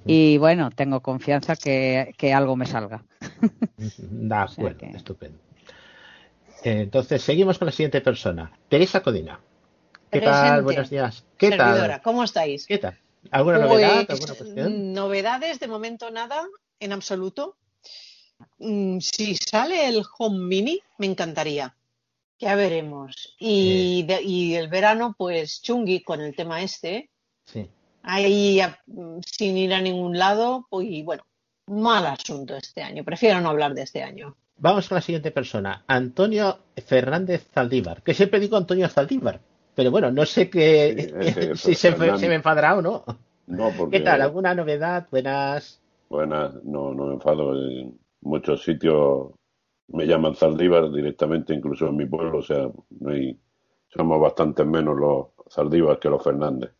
y 0.05 0.37
bueno, 0.37 0.69
tengo 0.71 1.01
confianza 1.01 1.55
que, 1.55 2.33
algo 2.33 2.55
me 2.55 2.65
salga. 2.65 3.03
De 3.77 4.35
acuerdo, 4.35 4.85
estupendo. 4.95 5.39
Entonces, 6.63 7.21
seguimos 7.21 7.57
con 7.57 7.67
la 7.67 7.71
siguiente 7.71 8.01
persona. 8.01 8.51
Teresa 8.69 9.01
Codina. 9.01 9.39
¿Qué 10.11 10.21
tal? 10.21 10.63
Buenos 10.63 10.89
días. 10.89 11.25
¿Qué 11.37 11.51
tal? 11.51 12.01
¿Cómo 12.03 12.23
estáis? 12.23 12.67
¿Qué 12.67 12.77
tal? 12.77 12.97
¿Alguna 13.31 13.57
pues, 13.59 13.69
novedad? 13.69 14.05
¿Alguna 14.09 14.33
cuestión? 14.35 14.93
Novedades, 14.93 15.59
de 15.59 15.67
momento 15.67 16.11
nada, 16.11 16.43
en 16.79 16.91
absoluto. 16.91 17.55
Mm, 18.59 18.99
si 18.99 19.35
sale 19.35 19.87
el 19.87 20.03
Home 20.17 20.45
Mini, 20.45 20.81
me 20.97 21.07
encantaría. 21.07 21.75
Ya 22.39 22.55
veremos. 22.55 23.35
Y, 23.39 24.05
y 24.23 24.55
el 24.55 24.67
verano, 24.67 25.15
pues 25.17 25.61
chungui 25.61 26.01
con 26.01 26.21
el 26.21 26.35
tema 26.35 26.61
este. 26.61 27.09
Sí 27.45 27.69
ahí 28.03 28.59
sin 29.25 29.57
ir 29.57 29.73
a 29.73 29.81
ningún 29.81 30.17
lado, 30.17 30.67
pues 30.69 30.87
bueno, 31.03 31.23
mal 31.67 32.05
asunto 32.05 32.55
este 32.55 32.81
año. 32.81 33.03
Prefiero 33.03 33.41
no 33.41 33.49
hablar 33.49 33.73
de 33.73 33.83
este 33.83 34.03
año. 34.03 34.35
Vamos 34.57 34.87
con 34.87 34.95
la 34.97 35.01
siguiente 35.01 35.31
persona, 35.31 35.83
Antonio 35.87 36.59
Fernández 36.85 37.47
Zaldívar, 37.51 38.03
que 38.03 38.13
siempre 38.13 38.39
digo 38.39 38.57
Antonio 38.57 38.87
Zaldívar, 38.87 39.41
pero 39.73 39.89
bueno, 39.89 40.11
no 40.11 40.25
sé 40.25 40.51
qué, 40.51 41.51
si 41.55 41.73
se, 41.73 41.95
me 41.95 42.35
enfadará 42.35 42.77
o 42.77 42.81
no. 42.81 43.03
¿Qué 43.89 44.01
tal? 44.01 44.21
¿Alguna 44.21 44.53
novedad? 44.53 45.07
Buenas. 45.09 45.81
Buenas, 46.09 46.63
no, 46.63 46.93
no 46.93 47.07
me 47.07 47.13
enfado. 47.15 47.55
En 47.55 47.97
muchos 48.21 48.63
sitios 48.63 49.31
me 49.87 50.05
llaman 50.05 50.35
Zaldívar 50.35 50.91
directamente, 50.91 51.53
incluso 51.53 51.87
en 51.87 51.95
mi 51.95 52.05
pueblo, 52.05 52.37
o 52.37 52.43
sea, 52.43 52.69
somos 53.89 54.21
bastante 54.21 54.63
menos 54.63 54.95
los 54.95 55.27
Zaldívar 55.51 55.97
que 55.99 56.09
los 56.09 56.23
Fernández. 56.23 56.71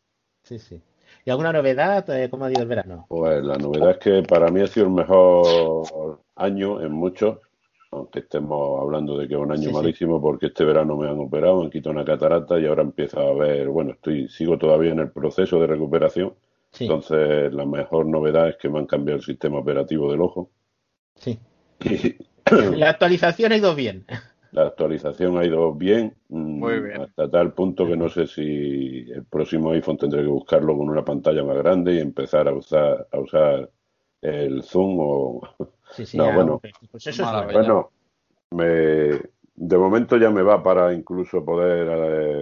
Sí, 0.44 0.60
sí. 0.60 0.82
¿Y 1.25 1.30
alguna 1.30 1.54
novedad? 1.54 2.10
Eh, 2.10 2.30
¿Cómo 2.30 2.46
ha 2.46 2.51
ido 2.51 2.62
el 2.62 2.68
verano? 2.68 3.06
Pues 3.08 3.44
la 3.44 3.58
novedad 3.58 3.92
es 3.92 3.98
que 3.98 4.24
para 4.24 4.50
mí 4.50 4.62
ha 4.62 4.68
sido 4.68 4.88
el 4.88 4.92
mejor 4.94 6.20
año 6.36 6.82
en 6.82 6.92
muchos, 6.92 7.38
aunque 7.92 8.20
estemos 8.20 8.82
hablando 8.82 9.18
de 9.18 9.28
que 9.28 9.36
es 9.36 9.40
un 9.40 9.51
año 9.51 9.72
malísimo, 9.72 10.20
porque 10.20 10.48
este 10.48 10.66
verano 10.66 10.98
me 10.98 11.10
han 11.10 11.20
operado, 11.20 11.62
han 11.62 11.70
quitado 11.70 11.94
una 11.94 12.06
catarata 12.06 12.60
y 12.60 12.66
ahora 12.66 12.82
empiezo 12.82 13.20
a 13.20 13.34
ver, 13.34 13.68
bueno, 13.70 13.92
estoy 13.92 14.28
sigo 14.30 14.58
todavía 14.58 14.92
en 14.92 15.00
el 15.00 15.12
proceso 15.12 15.60
de 15.60 15.68
recuperación, 15.68 16.34
Entonces, 16.80 17.54
la 17.54 17.66
mejor 17.66 18.08
novedad 18.08 18.50
es 18.50 18.58
que 18.58 18.70
me 18.70 18.80
han 18.80 18.88
cambiado 18.88 19.18
el 19.18 19.25
sistema 19.25 19.60
operativo 19.60 20.12
del 20.12 20.22
ojo. 20.22 20.50
Sí. 21.16 21.40
la 22.50 22.90
actualización 22.90 23.51
ha 23.51 23.58
ido 23.58 23.75
bien. 23.75 24.06
La 24.51 24.63
actualización 24.67 25.38
ha 25.38 25.46
ido 25.46 25.74
bien, 25.74 26.15
mm, 26.29 26.60
Muy 26.60 26.79
bien. 26.81 27.01
hasta 27.03 27.29
tal 27.29 27.53
punto 27.53 27.88
que 27.88 27.96
no 27.96 28.10
sé 28.10 28.27
si 28.27 29.10
el 29.12 29.24
próximo 29.25 29.72
iPhone 29.72 29.98
tendré 29.98 30.22
que 30.24 30.27
buscarlo 30.27 30.77
con 30.77 30.89
una 30.89 31.05
pantalla 31.05 31.43
más 31.43 31.58
grande 31.58 31.96
y 31.96 32.00
empezar 32.00 32.48
a 32.48 32.53
usar 32.53 33.08
a 33.12 33.20
usar 33.20 33.70
el 34.22 34.63
zoom 34.63 34.98
o 35.00 35.41
Sí, 35.91 36.05
sí, 36.05 36.17
no 36.17 36.25
ya, 36.27 36.36
bueno 36.36 36.60
pues 36.91 37.08
eso 37.08 37.24
es 37.24 37.53
bueno 37.53 37.91
me 38.51 39.20
de 39.55 39.77
momento 39.77 40.17
ya 40.17 40.29
me 40.29 40.41
va 40.41 40.63
para 40.63 40.93
incluso 40.93 41.43
poder 41.43 41.88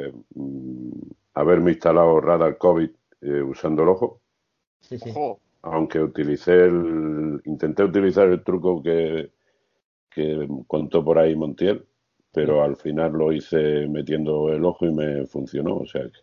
eh, 0.10 0.14
mm, 0.36 0.92
haberme 1.36 1.72
instalado 1.72 2.20
radar 2.22 2.58
COVID 2.58 2.90
eh, 3.22 3.42
usando 3.42 3.84
el 3.84 3.90
ojo 3.90 4.22
Sí, 4.82 4.98
sí. 5.00 5.10
Ojo. 5.12 5.40
aunque 5.64 6.00
utilicé 6.00 6.66
el 6.66 7.42
intenté 7.46 7.84
utilizar 7.84 8.28
el 8.30 8.44
truco 8.44 8.82
que 8.84 9.32
que 10.10 10.48
contó 10.68 11.04
por 11.04 11.20
ahí 11.20 11.36
Montiel 11.36 11.86
pero 12.32 12.64
al 12.64 12.76
final 12.76 13.12
lo 13.14 13.32
hice 13.32 13.88
metiendo 13.88 14.50
el 14.50 14.64
ojo 14.64 14.86
y 14.86 14.92
me 14.94 15.26
funcionó 15.26 15.78
o 15.78 15.86
sea 15.86 16.04
que 16.04 16.20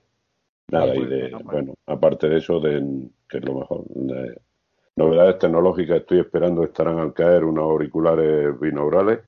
nada 0.70 0.94
y 0.94 1.04
de 1.04 1.30
bueno 1.44 1.74
aparte 1.86 2.28
de 2.28 2.38
eso 2.38 2.60
de 2.60 3.08
que 3.28 3.38
es 3.38 3.44
lo 3.44 3.54
mejor 3.60 3.84
de 3.88 4.40
novedades 4.96 5.38
tecnológicas 5.38 5.98
estoy 5.98 6.20
esperando 6.20 6.64
estarán 6.64 6.98
al 6.98 7.12
caer 7.12 7.44
unos 7.44 7.64
auriculares 7.64 8.58
binaurales 8.58 9.20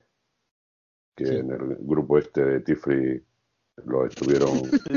que 1.15 1.25
Sí. 1.25 1.35
en 1.35 1.51
el 1.51 1.75
grupo 1.81 2.17
este 2.17 2.45
de 2.45 2.59
Tifri 2.61 3.21
lo 3.85 4.05
estuvieron 4.05 4.49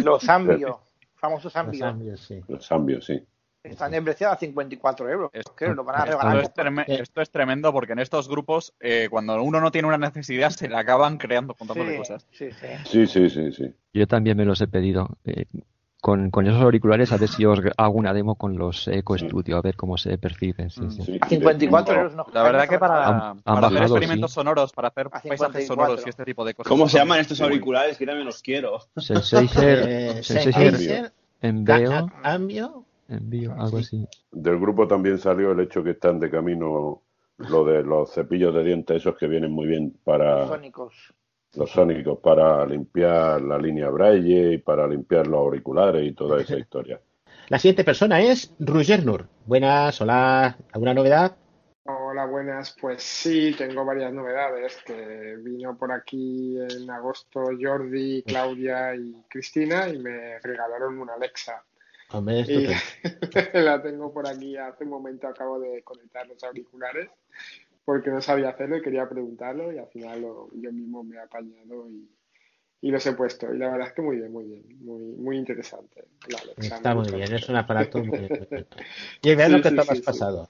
Los 0.05 0.23
Zambio, 0.25 0.81
famosos 1.17 1.45
Los 1.47 1.53
Zambio, 1.53 1.81
cambios, 1.81 2.21
sí. 2.21 2.41
los 2.49 2.69
cambios 2.69 3.05
sí 3.05 3.21
están 3.63 3.95
en 3.95 4.05
precio 4.05 4.31
a 4.31 4.37
54 4.37 5.09
euros. 5.09 5.31
Esto- 5.33 5.55
¿Qué? 5.57 5.69
¿Lo 5.69 5.85
van 5.85 5.97
a 5.97 6.05
Esto 6.05 6.19
regalar? 6.19 6.43
es, 6.43 6.55
treme- 6.55 6.85
esto 6.89 7.21
es 7.21 7.31
tremendo 7.31 7.73
porque 7.73 7.93
en 7.93 8.01
estos 8.01 8.29
grupos, 8.29 8.75
eh, 8.81 9.09
cuando 9.11 9.41
uno 9.43 9.61
no 9.61 9.71
tiene 9.71 9.89
una 9.89 9.99
necesidad, 9.99 10.51
se 10.51 10.69
le 10.69 10.77
acaban 10.77 11.19
creando 11.19 11.55
contándole 11.55 11.93
Sí, 11.93 11.99
cosas. 11.99 12.27
sí, 12.33 12.49
sí. 12.87 13.07
sí 13.07 13.53
sí 13.53 13.75
Yo 13.93 14.07
también 14.07 14.37
me 14.37 14.45
los 14.45 14.61
he 14.61 14.67
pedido. 14.69 15.09
Eh, 15.25 15.45
con, 16.01 16.33
con 16.33 16.49
esos 16.49 16.61
auriculares, 16.61 17.13
a 17.13 17.17
ver 17.17 17.29
si 17.29 17.45
os 17.45 17.61
hago 17.77 17.93
una 17.95 18.13
demo 18.13 18.35
con 18.35 18.59
los 18.59 18.89
Eco 18.89 19.17
Studio, 19.17 19.57
a 19.57 19.63
ver 19.63 19.77
cómo 19.77 19.97
se 19.97 20.19
perciben. 20.19 20.69
Sí, 20.69 20.81
sí. 20.91 21.03
Sí, 21.05 21.19
A 21.21 21.29
54 21.29 21.95
de- 21.95 22.01
euros 22.01 22.17
no 22.17 22.27
La 22.33 22.43
verdad 22.43 22.69
que 22.69 22.77
para, 22.77 23.07
Han- 23.07 23.21
han 23.45 23.55
para 23.55 23.67
hacer 23.69 23.83
experimentos 23.83 24.33
sí. 24.33 24.35
sonoros, 24.35 24.73
para 24.73 24.89
hacer 24.89 25.09
paisajes 25.11 25.31
54. 25.37 25.65
sonoros 25.77 26.05
y 26.05 26.09
este 26.11 26.25
tipo 26.25 26.45
de 26.45 26.55
cosas. 26.55 26.69
¿Cómo 26.69 26.89
se 26.89 26.99
llaman 26.99 27.21
estos 27.21 27.41
auriculares? 27.41 27.97
Que 27.99 28.07
también 28.07 28.27
los 28.27 28.43
quiero. 28.43 28.81
Sennheiser, 28.97 29.85
Eh, 29.89 30.23
Sennheiser 30.25 31.13
Ca- 31.65 32.07
Cambio. 32.23 32.85
Envío, 33.09 33.53
algo 33.59 33.79
así. 33.79 34.07
Del 34.31 34.59
grupo 34.59 34.87
también 34.87 35.19
salió 35.19 35.53
el 35.53 35.61
hecho 35.61 35.83
que 35.83 35.91
están 35.91 36.19
de 36.21 36.31
camino 36.31 37.03
lo 37.39 37.65
de 37.65 37.83
los 37.83 38.13
cepillos 38.13 38.55
de 38.55 38.63
dientes, 38.63 38.99
esos 38.99 39.17
que 39.17 39.27
vienen 39.27 39.51
muy 39.53 39.67
bien 39.67 39.97
para 40.05 40.47
Sónicos. 40.47 41.13
los 41.55 41.71
sónicos, 41.71 42.19
para 42.21 42.65
limpiar 42.67 43.41
la 43.43 43.59
línea 43.59 43.89
Braille 43.91 44.55
y 44.55 44.59
para 44.59 44.87
limpiar 44.87 45.27
los 45.27 45.41
auriculares 45.41 46.07
y 46.07 46.13
toda 46.13 46.41
esa 46.41 46.57
historia. 46.59 47.01
La 47.49 47.59
siguiente 47.59 47.85
persona 47.85 48.21
es 48.21 48.55
Roger 48.61 49.05
Nur. 49.05 49.27
Buenas, 49.47 50.01
hola. 50.01 50.57
¿Alguna 50.73 50.95
novedad? 50.95 51.37
Hola, 51.85 52.27
buenas. 52.27 52.77
Pues 52.81 53.03
sí, 53.03 53.55
tengo 53.59 53.85
varias 53.85 54.13
novedades. 54.13 54.79
Que 54.87 55.37
vino 55.43 55.77
por 55.77 55.91
aquí 55.91 56.57
en 56.61 56.89
agosto 56.91 57.43
Jordi, 57.61 58.23
Claudia 58.23 58.95
y 58.95 59.13
Cristina 59.29 59.89
y 59.89 59.99
me 59.99 60.39
regalaron 60.39 60.99
una 61.01 61.15
Alexa. 61.15 61.65
Hombre, 62.13 62.45
Y 62.49 62.67
la 63.55 63.83
tengo 63.83 64.13
por 64.13 64.27
aquí. 64.27 64.57
Hace 64.57 64.85
un 64.85 64.91
momento 64.91 65.27
acabo 65.29 65.59
de 65.61 65.83
conectar 65.83 66.27
los 66.27 66.43
auriculares 66.45 67.09
porque 67.85 68.11
no 68.11 68.21
sabía 68.21 68.51
hacerlo 68.51 68.77
y 68.77 68.83
quería 68.83 69.09
preguntarlo 69.09 69.73
y 69.73 69.79
al 69.79 69.89
final 69.89 70.21
lo- 70.23 70.49
yo 70.55 70.73
mismo 70.73 71.03
me 71.05 71.17
he 71.17 71.21
apañado 71.21 71.89
y, 71.91 72.09
y 72.83 72.91
los 72.91 73.05
he 73.07 73.13
puesto. 73.13 73.53
Y 73.55 73.59
la 73.59 73.71
verdad 73.71 73.89
es 73.89 73.95
que 73.95 74.03
muy 74.03 74.17
bien, 74.17 74.33
muy 74.33 74.45
bien. 74.45 74.63
Muy, 74.85 75.01
muy 75.17 75.37
interesante. 75.39 76.05
Está 76.57 76.95
muy 76.95 77.11
bien, 77.11 77.23
mucho. 77.23 77.37
es 77.37 77.49
un 77.49 77.57
aparato 77.57 77.99
muy 77.99 78.19
bien. 78.19 78.31
Y 79.23 79.35
verano 79.35 79.57
Sí, 79.57 79.63
que 79.63 79.69
sí, 79.71 79.75
te 79.77 79.81
sí, 79.83 79.89
has 79.93 80.01
pasado. 80.01 80.49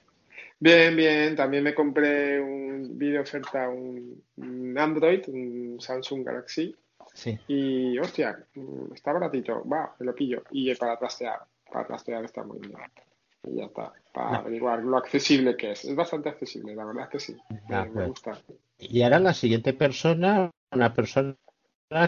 Bien, 0.59 0.95
bien. 0.95 1.35
También 1.35 1.63
me 1.63 1.73
compré 1.75 2.39
un 2.41 2.97
video 2.97 3.21
oferta, 3.21 3.69
un, 3.69 4.23
un 4.37 4.77
Android, 4.77 5.21
un 5.27 5.77
Samsung 5.79 6.23
Galaxy. 6.25 6.75
Sí. 7.13 7.37
Y 7.47 7.97
hostia, 7.99 8.45
mm, 8.55 8.93
está 8.93 9.13
baratito. 9.13 9.67
Va, 9.67 9.95
me 9.99 10.05
lo 10.05 10.15
pillo. 10.15 10.43
Y 10.51 10.73
para 10.75 10.97
trastear, 10.97 11.39
para 11.73 11.87
trastear 11.87 12.23
está 12.23 12.43
muy 12.43 12.59
bien. 12.59 12.73
Y 13.45 13.57
ya 13.57 13.65
está, 13.65 13.91
para 14.13 14.31
No. 14.31 14.37
averiguar 14.37 14.83
lo 14.83 14.95
accesible 14.97 15.57
que 15.57 15.71
es. 15.71 15.83
Es 15.83 15.95
bastante 15.95 16.29
accesible, 16.29 16.75
la 16.75 16.85
verdad 16.85 17.03
es 17.05 17.09
que 17.09 17.19
sí. 17.19 17.33
De 17.33 17.39
Me, 17.49 17.59
me 17.69 17.75
acuerdo. 17.77 18.09
gusta. 18.09 18.37
Y 18.79 19.01
ahora 19.01 19.19
la 19.19 19.33
siguiente 19.33 19.73
persona, 19.73 20.49
una 20.71 20.93
persona 20.93 21.35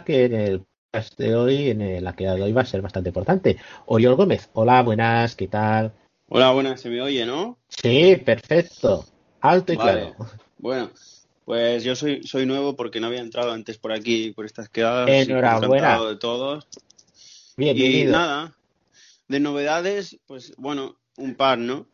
que 0.05 0.25
en 0.25 0.34
el 0.34 0.63
podcast 0.91 1.17
de 1.17 1.36
hoy, 1.36 1.69
en 1.72 2.03
la 2.03 2.13
que 2.15 2.25
de 2.25 2.41
hoy 2.41 2.53
va 2.53 2.62
a 2.62 2.65
ser 2.65 2.81
bastante 2.81 3.10
importante. 3.10 3.57
Oriol 3.88 4.15
Gómez. 4.15 4.50
Hola, 4.53 4.81
buenas, 4.84 5.36
¿qué 5.36 5.48
tal? 5.48 5.91
Hola, 6.29 6.51
buenas, 6.51 6.79
se 6.81 6.89
me 6.89 7.01
oye, 7.01 7.25
¿no? 7.25 7.57
Sí, 7.67 8.15
perfecto. 8.24 9.05
Alto 9.41 9.74
y 9.74 9.75
Vale. 9.75 10.13
claro. 10.15 10.15
Bueno, 10.57 10.89
pues 11.43 11.84
yo 11.84 11.95
soy, 11.95 12.24
soy 12.24 12.45
nuevo 12.45 12.75
porque 12.75 13.00
no 13.00 13.07
había 13.07 13.19
entrado 13.19 13.51
antes 13.51 13.77
por 13.77 13.91
aquí, 13.91 14.31
por 14.31 14.45
estas 14.45 14.69
quedadas. 14.69 15.10
Enhorabuena. 15.10 16.01
de 16.03 16.15
todos. 16.15 16.67
Y 17.57 17.62
Bienvenido. 17.74 18.13
nada, 18.13 18.55
de 19.27 19.39
novedades, 19.39 20.17
pues 20.25 20.53
bueno, 20.58 21.00
un 21.17 21.36
par, 21.36 21.58
¿no? 21.58 21.88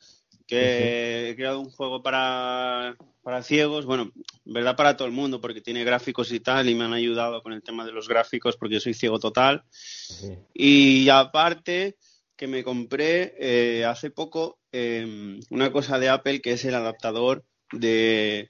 Que 0.48 1.30
he 1.30 1.36
creado 1.36 1.62
un 1.62 1.70
juego 1.70 2.04
para, 2.04 2.98
para 3.24 3.42
ciegos, 3.42 3.86
bueno, 3.86 4.12
en 4.46 4.54
verdad 4.54 4.76
para 4.76 4.98
todo 4.98 5.08
el 5.08 5.14
mundo, 5.14 5.40
porque 5.40 5.62
tiene 5.62 5.84
gráficos 5.86 6.32
y 6.34 6.42
tal, 6.42 6.68
y 6.68 6.76
me 6.76 6.84
han 6.84 6.94
ayudado 6.94 7.42
con 7.42 7.54
el 7.54 7.64
tema 7.64 7.86
de 7.86 7.94
los 7.94 8.10
gráficos, 8.10 8.58
porque 8.58 8.76
yo 8.76 8.80
soy 8.82 8.94
ciego 8.94 9.18
total. 9.20 9.64
Sí. 9.70 10.34
Y 10.54 11.08
aparte, 11.10 11.96
que 12.36 12.48
me 12.48 12.64
compré 12.64 13.36
eh, 13.40 13.86
hace 13.86 14.10
poco 14.12 14.60
eh, 14.74 15.40
una 15.52 15.72
cosa 15.72 16.00
de 16.00 16.10
Apple 16.10 16.42
que 16.42 16.54
es 16.54 16.66
el 16.66 16.76
adaptador 16.76 17.46
de, 17.72 18.50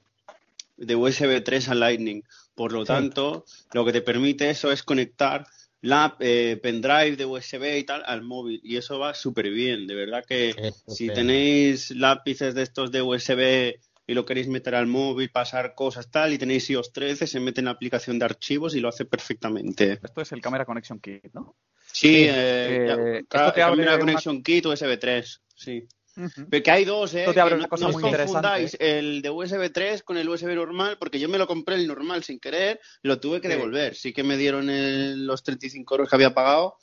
de 0.78 0.96
USB 0.96 1.44
3 1.44 1.70
a 1.70 1.76
Lightning. 1.76 2.24
Por 2.56 2.72
lo 2.74 2.82
Sí. 2.82 2.88
tanto, 2.88 3.46
lo 3.74 3.86
que 3.86 3.92
te 3.92 4.02
permite 4.02 4.50
eso 4.50 4.72
es 4.72 4.82
conectar 4.84 5.46
la 5.82 6.16
eh, 6.20 6.60
pendrive 6.62 7.16
de 7.16 7.26
USB 7.26 7.78
y 7.80 7.84
tal 7.84 8.04
al 8.06 8.22
móvil. 8.22 8.62
Y 8.64 8.78
eso 8.78 9.00
va 9.00 9.14
súper 9.14 9.50
bien. 9.50 9.88
De 9.88 9.96
verdad 9.96 10.24
que 10.28 10.54
si 10.88 11.08
tenéis 11.16 11.92
lápices 11.92 12.54
de 12.56 12.64
estos 12.64 12.92
de 12.92 13.02
USB 13.02 13.80
y 14.08 14.14
lo 14.14 14.26
queréis 14.26 14.48
meter 14.48 14.76
al 14.76 14.88
móvil, 14.88 15.30
pasar 15.32 15.74
cosas 15.74 16.10
tal, 16.12 16.34
y 16.34 16.38
tenéis 16.38 16.70
iOS 16.70 16.92
13, 16.92 17.28
se 17.28 17.40
mete 17.40 17.62
en 17.62 17.66
la 17.66 17.72
aplicación 17.72 18.20
de 18.20 18.26
archivos 18.26 18.76
y 18.76 18.80
lo 18.80 18.90
hace 18.90 19.06
perfectamente. 19.06 20.00
Esto 20.04 20.22
es 20.22 20.32
el 20.34 20.42
Camera 20.42 20.66
Connection 20.66 21.00
Kit, 21.00 21.34
¿no? 21.34 21.56
Sí, 21.94 22.08
Sí, 22.08 22.16
eh, 22.24 22.86
eh, 22.90 23.18
esto 23.20 23.52
te 23.54 23.62
Camera 23.62 23.92
una- 23.92 24.00
Connection 24.00 24.44
Kit 24.44 24.66
USB 24.66 24.98
3, 25.00 25.42
sí. 25.56 25.88
Ujú. 26.18 26.48
Pero 26.50 26.64
que 26.64 26.72
hay 26.72 26.86
dos, 26.86 27.14
¿eh? 27.14 27.26
Te 27.34 27.40
abre 27.40 27.56
una 27.56 27.64
no, 27.64 27.70
cosa 27.70 27.86
no 27.88 27.92
muy 27.94 28.04
os 28.04 28.10
confundáis 28.12 28.74
interesante. 28.74 29.00
el 29.00 29.22
de 29.22 29.30
USB 29.30 29.72
3 29.72 30.04
con 30.04 30.18
el 30.18 30.28
USB 30.28 30.56
normal, 30.56 30.98
porque 31.00 31.20
yo 31.20 31.30
me 31.30 31.38
lo 31.38 31.48
compré 31.48 31.76
el 31.76 31.88
normal 31.88 32.24
sin 32.24 32.40
querer 32.40 32.80
lo 33.02 33.20
tuve 33.20 33.40
que 33.42 33.48
Sí. 33.48 33.54
devolver. 33.56 33.96
Sí 33.96 34.12
que 34.14 34.24
me 34.24 34.36
dieron 34.38 34.70
el- 34.70 35.26
los 35.26 35.42
35 35.44 35.96
euros 35.96 36.10
que 36.10 36.16
había 36.16 36.34
pagado, 36.34 36.78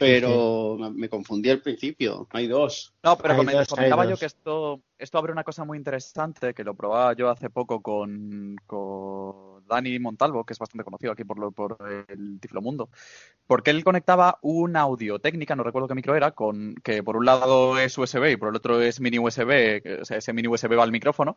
pero 0.00 0.76
me- 0.78 0.90
me 0.90 1.08
confundí 1.08 1.50
al 1.50 1.60
principio. 1.60 2.26
Hay 2.30 2.46
dos. 2.46 2.92
No, 3.02 3.16
pero 3.18 3.34
Hay 3.34 3.40
comen- 3.40 3.52
dos, 3.52 3.68
comentaba 3.68 4.04
yo 4.06 4.16
que 4.16 4.26
esto, 4.26 4.80
esto 4.98 5.18
abre 5.18 5.32
una 5.32 5.44
cosa 5.44 5.64
muy 5.64 5.78
interesante 5.78 6.54
que 6.54 6.64
lo 6.64 6.74
probaba 6.74 7.12
yo 7.14 7.28
hace 7.30 7.50
poco 7.50 7.80
con, 7.82 8.56
con 8.66 9.66
Dani 9.66 9.98
Montalvo, 9.98 10.44
que 10.44 10.54
es 10.54 10.58
bastante 10.58 10.84
conocido 10.84 11.12
aquí 11.12 11.24
por, 11.24 11.38
lo- 11.38 11.52
por 11.52 11.76
el 12.08 12.40
Tiflomundo, 12.40 12.88
porque 13.46 13.70
él 13.70 13.84
conectaba 13.84 14.38
una 14.42 14.80
audio 14.80 15.18
técnica, 15.18 15.54
no 15.54 15.62
recuerdo 15.62 15.86
qué 15.88 15.94
micro 15.94 16.16
era, 16.16 16.32
con 16.32 16.74
que 16.82 17.02
por 17.02 17.16
un 17.16 17.26
lado 17.26 17.78
es 17.78 17.96
USB 17.98 18.32
y 18.32 18.36
por 18.36 18.48
el 18.48 18.56
otro 18.56 18.80
es 18.80 19.00
mini 19.00 19.18
USB, 19.18 19.82
que, 19.82 19.98
o 20.02 20.04
sea, 20.04 20.16
ese 20.16 20.32
mini 20.32 20.48
USB 20.48 20.76
va 20.76 20.82
al 20.84 20.92
micrófono. 20.92 21.36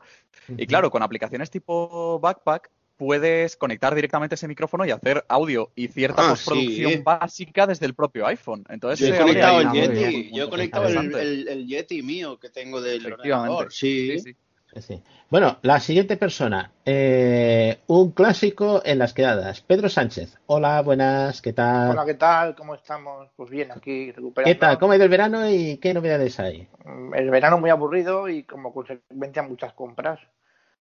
Y 0.57 0.65
claro, 0.67 0.89
con 0.89 1.03
aplicaciones 1.03 1.49
tipo 1.51 2.19
Backpack 2.19 2.71
puedes 3.03 3.57
conectar 3.57 3.93
directamente 3.95 4.35
ese 4.35 4.47
micrófono 4.47 4.85
y 4.85 4.91
hacer 4.91 5.25
audio 5.27 5.71
y 5.75 5.89
cierta 5.89 6.21
Ah, 6.21 6.29
postproducción 6.29 6.91
sí. 6.91 7.03
básica 7.03 7.67
desde 7.67 7.85
el 7.85 7.93
propio 7.95 8.25
iPhone. 8.27 8.63
Entonces 8.69 9.09
Yo 9.09 9.13
he 9.15 9.19
conectado 9.19 9.59
el 9.61 9.71
Yeti, 9.71 10.31
yo 10.33 10.43
he 10.45 10.49
conectado 10.49 10.85
el, 10.87 10.91
interesante. 10.95 11.21
el- 11.21 11.47
el 11.49 11.67
Yeti 11.67 12.01
mío 12.01 12.39
que 12.39 12.49
tengo 12.49 12.79
del 12.81 13.05
ordenador, 13.11 13.71
sí. 13.71 14.17
Sí, 14.17 14.19
sí. 14.19 14.35
Sí. 14.79 15.03
Bueno, 15.29 15.59
la 15.61 15.79
siguiente 15.79 16.17
persona, 16.17 16.71
eh, 16.83 17.77
un 17.87 18.11
clásico 18.11 18.81
en 18.83 18.97
las 18.97 19.13
quedadas, 19.13 19.61
Pedro 19.61 19.87
Sánchez. 19.87 20.39
Hola, 20.47 20.81
buenas, 20.81 21.43
¿qué 21.43 21.53
tal? 21.53 21.91
Hola, 21.91 22.05
¿qué 22.05 22.15
tal? 22.15 22.55
¿Cómo 22.55 22.73
estamos? 22.73 23.29
Pues 23.35 23.51
bien, 23.51 23.71
aquí 23.71 24.07
¿Qué 24.07 24.13
recuperando. 24.13 24.59
tal? 24.59 24.79
¿Cómo 24.79 24.93
ha 24.93 24.95
ido 24.95 25.03
el 25.05 25.11
verano 25.11 25.47
y 25.47 25.77
qué 25.77 25.93
novedades 25.93 26.39
hay? 26.39 26.67
Mm, 26.85 27.13
El 27.13 27.29
verano 27.29 27.59
muy 27.59 27.69
aburrido 27.69 28.27
y 28.29 28.43
como 28.43 28.73
consecuencia 28.73 29.43
muchas 29.43 29.73
compras. 29.73 30.19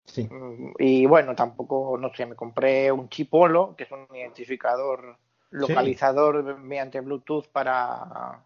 Sí. 0.08 0.28
Mm, 0.28 0.72
Y 0.78 1.06
bueno, 1.06 1.34
tampoco, 1.34 1.96
no 1.98 2.12
sé, 2.14 2.26
me 2.26 2.34
compré 2.36 2.92
un 2.92 3.08
chipolo, 3.08 3.74
que 3.76 3.84
es 3.84 3.90
un 3.92 4.06
identificador 4.14 5.16
localizador 5.50 6.58
mediante 6.58 7.00
Bluetooth 7.00 7.48
para, 7.48 8.42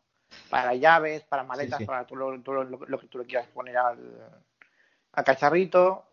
para 0.50 0.74
llaves, 0.74 1.22
para 1.24 1.42
maletas, 1.44 1.78
sí. 1.78 1.86
para 1.86 2.06
todo, 2.06 2.30
lo, 2.30 2.40
todo 2.42 2.64
lo- 2.64 2.86
lo 2.86 2.98
que 3.00 3.06
tú 3.08 3.18
le 3.18 3.26
quieras 3.26 3.48
poner 3.48 3.76
al, 3.76 3.98
al 5.12 5.24
cacharrito. 5.24 6.04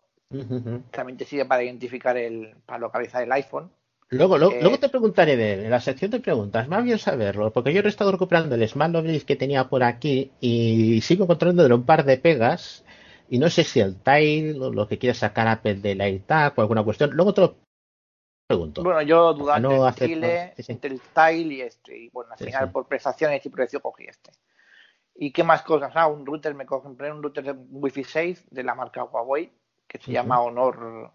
También 0.92 1.18
te 1.18 1.26
sirve 1.26 1.46
para 1.46 1.64
identificar 1.64 2.18
el, 2.18 2.56
para 2.66 2.80
localizar 2.80 3.24
el 3.24 3.32
iPhone. 3.32 3.72
Luego, 4.12 4.38
luego, 4.40 4.56
Eh, 4.56 4.62
luego 4.62 4.80
te 4.80 4.90
preguntaré 4.90 5.36
de 5.38 5.54
él, 5.54 5.60
en 5.66 5.70
la 5.72 5.80
sección 5.80 6.10
de 6.12 6.20
preguntas, 6.20 6.68
más 6.68 6.84
bien 6.84 6.98
saberlo, 6.98 7.54
porque 7.54 7.74
yo 7.74 7.82
he 7.82 7.88
estado 7.88 8.12
recuperando 8.12 8.56
el 8.56 8.68
Smart 8.68 8.92
Novelist 8.92 9.28
que 9.28 9.36
tenía 9.36 9.70
por 9.70 9.84
aquí 9.84 10.32
y 10.42 11.00
sigo 11.02 11.26
encontrándole 11.26 11.74
un 11.76 11.86
par 11.86 12.04
de 12.06 12.18
pegas 12.18 12.84
y 13.30 13.38
no 13.38 13.50
sé 13.50 13.64
si 13.64 13.80
el 13.80 14.02
tile 14.02 14.60
o 14.60 14.72
lo 14.72 14.88
que 14.88 14.98
quiere 14.98 15.14
sacar 15.14 15.48
Apple 15.48 15.76
del 15.76 16.02
AirTag 16.02 16.54
o 16.58 16.62
alguna 16.62 16.84
cuestión. 16.84 17.12
Luego 17.12 17.34
te 17.34 17.42
lo 17.42 17.56
pregunto. 18.48 18.82
Bueno, 18.82 19.04
yo 19.04 19.34
dudaba 19.34 19.60
no 19.60 19.88
entre 19.88 20.08
Chile, 20.08 20.54
sí, 20.58 20.64
sí. 20.64 20.72
entre 20.72 20.92
el 20.92 21.02
Tile 21.02 21.54
y 21.54 21.62
este. 21.62 21.98
Y 21.98 22.10
bueno, 22.10 22.32
al 22.32 22.40
Sí, 22.40 22.46
final 22.46 22.72
por 22.72 22.88
prestaciones 22.88 23.46
y 23.46 23.50
precio 23.50 23.82
cogí 23.82 24.06
este. 24.06 24.32
¿Y 25.14 25.32
qué 25.32 25.44
más 25.44 25.62
cosas? 25.62 25.92
Ah, 25.96 26.08
un 26.08 26.26
router, 26.26 26.56
me 26.56 26.66
compré 26.66 27.12
un 27.12 27.22
router 27.22 27.44
de 27.44 27.52
Wi-Fi 27.52 28.04
6 28.04 28.48
de 28.50 28.64
la 28.64 28.74
marca 28.74 29.04
Huawei, 29.04 29.52
que 29.88 30.00
se 30.00 30.12
llama 30.12 30.42
Honor, 30.42 31.12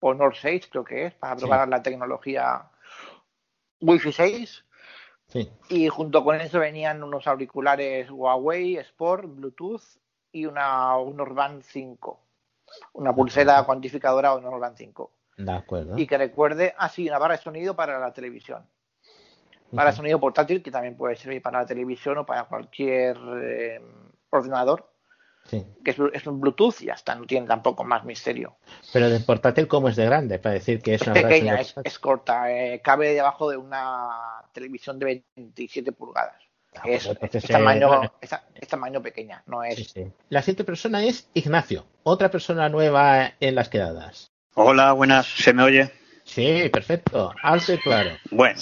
Honor 0.00 0.34
6, 0.34 0.68
creo 0.68 0.82
que 0.82 1.06
es, 1.06 1.14
para 1.14 1.36
probar 1.36 1.68
la 1.68 1.82
tecnología 1.82 2.70
Wi-Fi 3.80 4.12
6. 4.12 4.64
Sí. 5.28 5.50
Y 5.68 5.88
junto 5.88 6.24
con 6.24 6.40
eso 6.40 6.58
venían 6.58 7.02
unos 7.02 7.26
auriculares 7.26 8.10
Huawei 8.10 8.76
Sport, 8.76 9.26
Bluetooth 9.26 9.82
y 10.34 10.46
una 10.46 10.96
Honor 10.96 11.32
Band 11.32 11.62
5. 11.62 12.20
Una 12.94 13.14
pulsera 13.14 13.62
cuantificadora 13.62 14.34
Honor 14.34 14.58
Band 14.58 14.76
5 14.76 15.10
De 15.38 15.52
acuerdo. 15.52 15.96
y 15.96 16.06
que 16.08 16.18
recuerde, 16.18 16.74
ah, 16.76 16.88
sí, 16.88 17.08
una 17.08 17.18
barra 17.18 17.36
de 17.36 17.42
sonido 17.42 17.76
para 17.76 17.98
la 18.00 18.12
televisión. 18.12 18.66
Barra 19.70 19.90
de 19.92 19.96
sonido 19.96 20.18
portátil 20.18 20.62
que 20.62 20.70
también 20.72 20.96
puede 20.96 21.14
servir 21.16 21.40
para 21.40 21.60
la 21.60 21.66
televisión 21.66 22.18
o 22.18 22.26
para 22.26 22.44
cualquier 22.44 23.16
eh, 23.42 23.80
ordenador, 24.30 24.90
Sí. 25.44 25.62
que 25.84 25.90
es, 25.90 25.98
es 26.14 26.26
un 26.26 26.40
Bluetooth 26.40 26.80
y 26.80 26.86
ya 26.86 26.94
está, 26.94 27.14
no 27.14 27.26
tiene 27.26 27.46
tampoco 27.46 27.84
más 27.84 28.04
misterio. 28.04 28.56
Pero 28.92 29.10
de 29.10 29.20
portátil, 29.20 29.68
¿cómo 29.68 29.88
es 29.88 29.96
de 29.96 30.06
grande? 30.06 30.38
Para 30.38 30.54
decir 30.54 30.80
que 30.80 30.94
es 30.94 31.02
Es 31.02 31.06
una 31.08 31.14
pequeña, 31.20 31.60
es 31.60 31.98
corta, 31.98 32.50
eh, 32.50 32.80
cabe 32.82 33.10
debajo 33.12 33.50
de 33.50 33.58
una 33.58 34.42
televisión 34.52 34.98
de 34.98 35.22
27 35.36 35.92
pulgadas. 35.92 36.43
Es, 36.86 37.08
pues 37.18 37.34
es 37.34 37.44
tamaño, 37.46 38.12
es, 38.20 38.30
es 38.54 38.68
tamaño 38.68 39.02
pequeña, 39.02 39.42
no 39.46 39.62
es. 39.64 39.76
Sí, 39.76 39.84
sí. 39.84 40.04
La 40.28 40.40
siguiente 40.42 40.64
persona 40.64 41.04
es 41.04 41.28
Ignacio, 41.34 41.86
otra 42.02 42.30
persona 42.30 42.68
nueva 42.68 43.32
en 43.40 43.54
las 43.54 43.68
quedadas. 43.68 44.30
Hola, 44.54 44.92
buenas, 44.92 45.26
¿se 45.26 45.52
me 45.52 45.62
oye? 45.62 45.90
Sí, 46.24 46.68
perfecto, 46.72 47.32
alto 47.42 47.72
y 47.74 47.78
claro. 47.78 48.10
Bueno, 48.30 48.60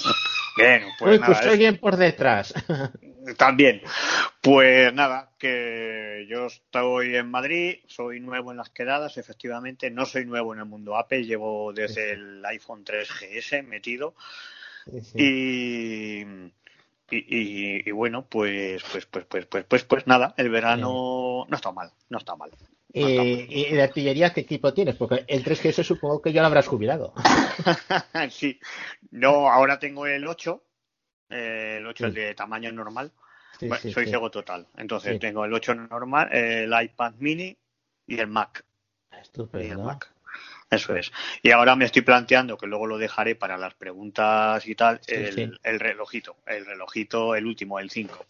bien, 0.57 0.85
pues 0.99 1.13
Uy, 1.13 1.19
nada, 1.21 1.27
pues 1.33 1.41
es- 1.47 1.53
alguien 1.53 1.79
por 1.79 1.97
detrás. 1.97 2.53
también. 3.37 3.83
Pues 4.41 4.93
nada, 4.93 5.31
que 5.39 6.27
yo 6.29 6.47
estoy 6.47 7.15
en 7.17 7.31
Madrid, 7.31 7.77
soy 7.87 8.19
nuevo 8.21 8.51
en 8.51 8.57
las 8.57 8.71
quedadas, 8.71 9.17
efectivamente, 9.17 9.91
no 9.91 10.07
soy 10.07 10.25
nuevo 10.27 10.53
en 10.53 10.59
el 10.61 10.67
mundo 10.67 10.97
Apple, 10.97 11.25
llevo 11.25 11.73
desde 11.73 12.13
el 12.13 12.45
iPhone 12.47 12.85
3GS 12.85 13.63
metido 13.65 14.15
y, 15.15 16.25
y, 17.17 17.37
y- 17.79 17.89
y 17.89 17.91
bueno, 17.93 18.27
pues, 18.27 18.83
pues, 18.91 19.07
pues, 19.07 19.25
pues, 19.27 19.47
pues, 19.47 19.65
pues, 19.65 19.85
pues 19.85 20.07
nada, 20.07 20.35
el 20.37 20.49
verano 20.51 21.47
no 21.49 21.57
está 21.57 21.71
mal, 21.73 21.91
no 22.09 22.19
está 22.19 22.35
mal. 22.37 22.51
y, 22.93 23.47
y 23.49 23.73
de 23.75 23.83
artillería, 23.83 24.33
¿qué 24.33 24.41
equipo 24.43 24.73
tienes? 24.75 24.97
Porque 24.97 25.25
el 25.29 25.45
3GS 25.45 25.83
supongo 25.85 26.21
que 26.23 26.33
ya 26.33 26.41
lo 26.43 26.47
habrás 26.49 26.67
jubilado. 26.69 27.15
sí, 28.31 28.59
no, 29.11 29.49
ahora 29.51 29.79
tengo 29.79 30.07
el 30.07 30.27
8, 30.27 30.63
eh, 31.31 31.77
el 31.79 31.87
8 31.87 32.05
Sí. 32.05 32.09
el 32.09 32.15
de 32.15 32.35
tamaño 32.35 32.73
normal. 32.73 33.13
Sí, 33.59 33.69
Bueno, 33.69 33.83
sí, 33.83 33.93
soy 33.93 34.07
ciego 34.07 34.31
total. 34.31 34.67
Entonces 34.77 35.19
tengo 35.21 35.45
el 35.45 35.53
8 35.53 35.75
normal, 35.75 36.29
el 36.35 36.73
iPad 36.83 37.15
mini 37.19 37.57
y 38.07 38.19
el 38.19 38.27
Mac. 38.27 38.65
Y 39.11 39.15
el 39.17 39.21
Estupendo. 39.23 39.85
Mac. 39.85 40.13
Eso 40.73 40.97
es. 40.97 41.13
Y 41.43 41.51
ahora 41.51 41.77
me 41.77 41.85
estoy 41.85 42.03
planteando, 42.03 42.57
que 42.57 42.67
luego 42.67 42.87
lo 42.87 42.97
dejaré 42.97 43.37
para 43.37 43.59
las 43.59 43.75
preguntas 43.75 44.67
y 44.67 44.75
tal, 44.75 45.01
Sí, 45.03 45.15
el, 45.15 45.33
sí. 45.35 45.51
el 45.63 45.81
relojito. 45.81 46.37
El 46.47 46.65
relojito, 46.65 47.35
el 47.35 47.47
último, 47.47 47.79
el 47.79 47.91
5. 47.91 48.25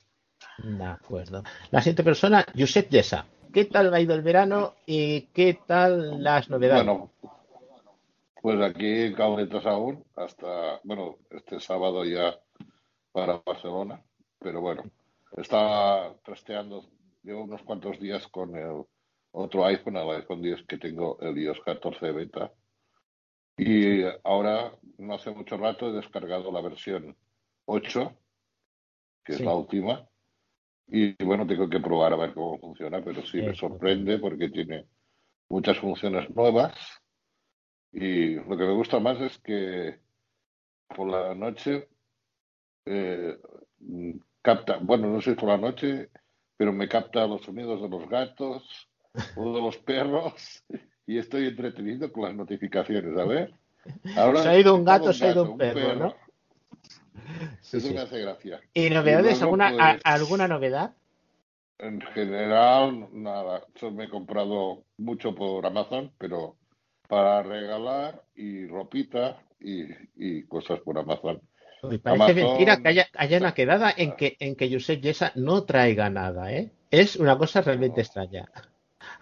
De 0.59 0.85
acuerdo. 0.85 1.44
La 1.70 1.81
siguiente 1.81 2.02
persona, 2.02 2.44
Josep 2.57 2.90
Yesa. 2.90 3.26
¿Qué 3.52 3.66
tal 3.66 3.94
ha 3.94 4.00
ido 4.00 4.14
el 4.14 4.22
verano 4.22 4.74
y 4.87 5.22
qué 5.33 5.59
tal 5.66 6.22
las 6.22 6.50
novedades? 6.50 6.85
Bueno, 6.85 7.11
pues 8.40 8.61
aquí 8.61 9.14
cauditas 9.14 9.64
aún, 9.66 10.05
hasta, 10.16 10.81
bueno, 10.83 11.18
este 11.31 11.61
sábado 11.61 12.05
ya 12.05 12.35
para 13.12 13.40
Barcelona, 13.46 14.02
pero 14.40 14.61
bueno, 14.61 14.83
estaba 15.37 16.12
trasteando, 16.24 16.87
llevo 17.22 17.44
unos 17.44 17.62
cuantos 17.62 18.00
días 18.00 18.26
con 18.28 18.57
el 18.57 18.85
otro 19.33 19.64
iPhone, 19.66 19.97
el 19.97 20.11
iPhone 20.11 20.42
10 20.42 20.64
que 20.66 20.79
tengo, 20.79 21.18
el 21.21 21.37
iOS 21.38 21.61
14 21.61 22.12
beta, 22.12 22.53
y 23.57 24.03
ahora, 24.25 24.73
no 24.99 25.14
hace 25.14 25.31
mucho 25.31 25.57
rato, 25.57 25.88
he 25.88 25.92
descargado 25.92 26.51
la 26.51 26.62
versión 26.62 27.16
8, 27.66 28.16
que 29.25 29.33
es 29.33 29.38
Sí. 29.38 29.45
la 29.45 29.55
última, 29.55 30.09
y 30.87 31.23
bueno, 31.25 31.47
tengo 31.47 31.68
que 31.68 31.81
probar 31.81 32.12
a 32.12 32.16
ver 32.16 32.35
cómo 32.35 32.59
funciona, 32.59 33.03
pero 33.03 33.25
sí 33.25 33.40
me 33.40 33.55
sorprende 33.55 34.18
porque 34.18 34.49
tiene 34.51 34.87
muchas 35.49 35.79
funciones 35.79 36.29
nuevas. 36.35 36.75
Y 37.92 38.35
lo 38.35 38.57
que 38.57 38.64
me 38.64 38.75
gusta 38.75 38.99
más 39.01 39.21
es 39.21 39.38
que 39.38 40.01
por 40.88 41.09
la 41.11 41.35
noche 41.35 41.88
eh, 42.85 43.38
capta, 44.42 44.79
bueno, 44.83 45.09
no 45.09 45.21
sé 45.21 45.35
por 45.35 45.49
la 45.49 45.59
noche, 45.59 46.11
pero 46.57 46.73
me 46.73 46.88
capta 46.88 47.27
los 47.27 47.42
sonidos 47.42 47.81
de 47.81 47.88
los 47.88 48.09
gatos 48.09 48.90
o 49.37 49.55
de 49.55 49.61
los 49.61 49.77
perros 49.79 50.64
y 51.07 51.18
estoy 51.18 51.46
entretenido 51.48 52.12
con 52.12 52.25
las 52.25 52.35
notificaciones. 52.35 53.16
A 53.18 53.25
ver, 53.25 53.53
ahora 54.16 54.42
Se 54.42 54.48
ha 54.48 54.59
ido 54.59 54.75
un 54.75 54.85
gato, 54.85 55.12
se 55.12 55.27
ha 55.27 55.33
ido 55.33 55.44
un 55.53 55.59
perro, 55.59 55.94
¿no? 55.96 56.16
Sí, 57.61 57.77
Eso 57.79 57.88
sí. 57.88 57.94
me 57.94 58.01
hace 58.01 58.20
gracia. 58.20 58.61
¿Y 58.75 58.90
novedades? 58.90 59.40
¿Alguna, 59.42 59.70
pues, 59.70 59.81
a- 59.83 59.98
¿Alguna 60.14 60.48
novedad? 60.48 60.94
En 61.79 62.01
general, 62.01 63.09
nada. 63.12 63.64
Yo 63.81 63.90
me 63.90 64.05
he 64.05 64.09
comprado 64.09 64.85
mucho 64.98 65.35
por 65.35 65.64
Amazon, 65.66 66.12
pero 66.18 66.57
para 67.09 67.42
regalar 67.42 68.22
y 68.35 68.66
ropita 68.66 69.42
y, 69.61 69.85
y 70.16 70.44
cosas 70.44 70.81
por 70.81 70.98
Amazon. 70.98 71.40
Uy, 71.83 71.98
parece 71.98 72.22
Amazon- 72.25 72.37
mentira 72.37 72.77
que 72.79 72.88
haya, 72.88 73.07
haya 73.16 73.38
una 73.38 73.55
quedada 73.55 73.92
en 73.96 74.14
que, 74.16 74.37
en 74.38 74.55
que 74.57 74.72
Josep 74.72 75.01
Yesa 75.03 75.33
no 75.35 75.64
traiga 75.64 76.09
nada, 76.09 76.53
¿eh? 76.53 76.70
Es 76.90 77.16
una 77.16 77.37
cosa 77.37 77.61
realmente 77.62 78.01
extraña. 78.01 78.48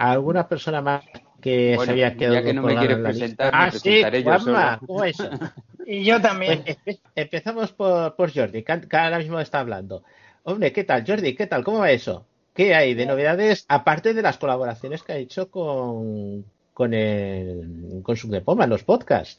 ¿Alguna 0.01 0.49
persona 0.49 0.81
más 0.81 1.05
que 1.43 1.75
Bueno, 1.77 1.85
se 1.85 1.91
había 1.93 2.17
quedado 2.17 2.35
ya 2.37 2.43
que 2.43 2.55
no 2.55 2.63
me 2.63 2.77
quieres 2.77 2.99
presentar, 2.99 3.53
me 3.53 3.65
Ah, 3.67 3.71
sí, 3.71 4.01
yo 4.01 4.23
Juanma, 4.25 4.81
solo. 4.87 5.03
Y 5.87 6.05
yo 6.05 6.21
también. 6.21 6.63
Pues, 6.63 6.79
empe- 6.79 7.01
empezamos 7.15 7.73
por, 7.73 8.15
por 8.17 8.33
Jordi, 8.35 8.63
que, 8.63 8.81
que 8.81 8.97
ahora 8.97 9.19
mismo 9.19 9.41
está 9.41 9.61
hablando. 9.61 10.03
Hombre, 10.45 10.73
¿qué 10.73 10.85
tal, 10.85 11.05
Jordi? 11.07 11.35
¿Qué 11.35 11.47
tal? 11.47 11.65
¿Cómo 11.65 11.81
va 11.81 11.91
eso? 11.91 12.27
¿Qué 12.55 12.75
hay 12.75 12.95
de 12.95 13.07
novedades, 13.07 13.65
aparte 13.69 14.15
de 14.15 14.23
las 14.23 14.39
colaboraciones 14.39 15.03
que 15.03 15.13
ha 15.13 15.17
hecho 15.17 15.51
con, 15.51 16.45
con, 16.75 16.95
el, 16.95 18.01
con 18.03 18.17
Subdepoma 18.17 18.65
en 18.65 18.71
los 18.71 18.85
podcasts? 18.85 19.39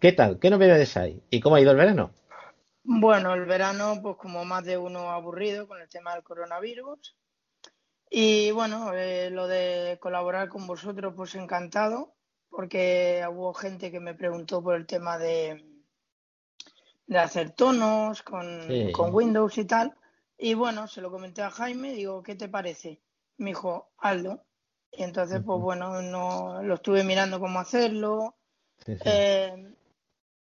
¿Qué 0.00 0.12
tal? 0.12 0.38
¿Qué 0.38 0.50
novedades 0.50 0.96
hay? 0.96 1.20
¿Y 1.30 1.40
cómo 1.40 1.56
ha 1.56 1.60
ido 1.60 1.70
el 1.72 1.76
verano? 1.76 2.10
Bueno, 2.84 3.34
el 3.34 3.44
verano, 3.44 3.98
pues 4.02 4.16
como 4.16 4.44
más 4.44 4.64
de 4.64 4.78
uno 4.78 5.10
aburrido 5.10 5.66
con 5.68 5.80
el 5.80 5.88
tema 5.88 6.14
del 6.14 6.22
coronavirus. 6.22 7.16
Y 8.10 8.50
bueno, 8.52 8.92
eh, 8.94 9.30
lo 9.30 9.46
de 9.46 9.98
colaborar 10.00 10.48
con 10.48 10.66
vosotros, 10.66 11.12
pues 11.16 11.34
encantado, 11.34 12.14
porque 12.48 13.22
hubo 13.30 13.52
gente 13.54 13.90
que 13.90 14.00
me 14.00 14.14
preguntó 14.14 14.62
por 14.62 14.76
el 14.76 14.86
tema 14.86 15.18
de, 15.18 15.64
de 17.06 17.18
hacer 17.18 17.50
tonos 17.50 18.22
con, 18.22 18.62
Sí. 18.66 18.92
con 18.92 19.14
Windows 19.14 19.58
y 19.58 19.64
tal. 19.64 19.94
Y 20.38 20.54
bueno, 20.54 20.86
se 20.86 21.00
lo 21.00 21.10
comenté 21.10 21.42
a 21.42 21.50
Jaime, 21.50 21.92
digo, 21.92 22.22
¿qué 22.22 22.34
te 22.34 22.48
parece? 22.48 23.00
Me 23.36 23.50
dijo, 23.50 23.90
hazlo. 23.98 24.44
Y 24.92 25.02
entonces, 25.02 25.42
pues 25.44 25.60
bueno, 25.60 26.00
no, 26.00 26.62
lo 26.62 26.74
estuve 26.74 27.04
mirando 27.04 27.38
cómo 27.40 27.60
hacerlo, 27.60 28.36
eh, 28.86 29.74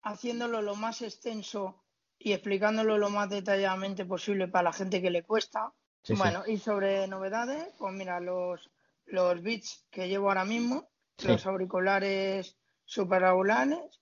haciéndolo 0.03 0.61
lo 0.61 0.74
más 0.74 1.00
extenso 1.00 1.83
y 2.18 2.33
explicándolo 2.33 2.98
lo 2.98 3.09
más 3.09 3.31
detalladamente 3.31 4.05
posible 4.05 4.48
para 4.48 4.64
la 4.64 4.72
gente 4.72 5.00
que 5.00 5.11
le 5.11 5.22
cuesta. 5.22 5.72
Sí, 6.05 6.14
sí. 6.14 6.19
bueno, 6.23 6.43
y 6.47 6.59
sobre 6.59 7.07
novedades, 7.09 7.67
pues 7.79 7.93
mira, 7.93 8.21
los, 8.21 8.71
los 9.07 9.43
bits 9.43 9.85
que 9.90 10.07
llevo 10.09 10.29
ahora 10.29 10.45
mismo, 10.45 10.88
Sí. 11.19 11.29
los 11.29 11.45
auriculares 11.47 12.57
super 12.85 13.23
regulares, 13.23 14.01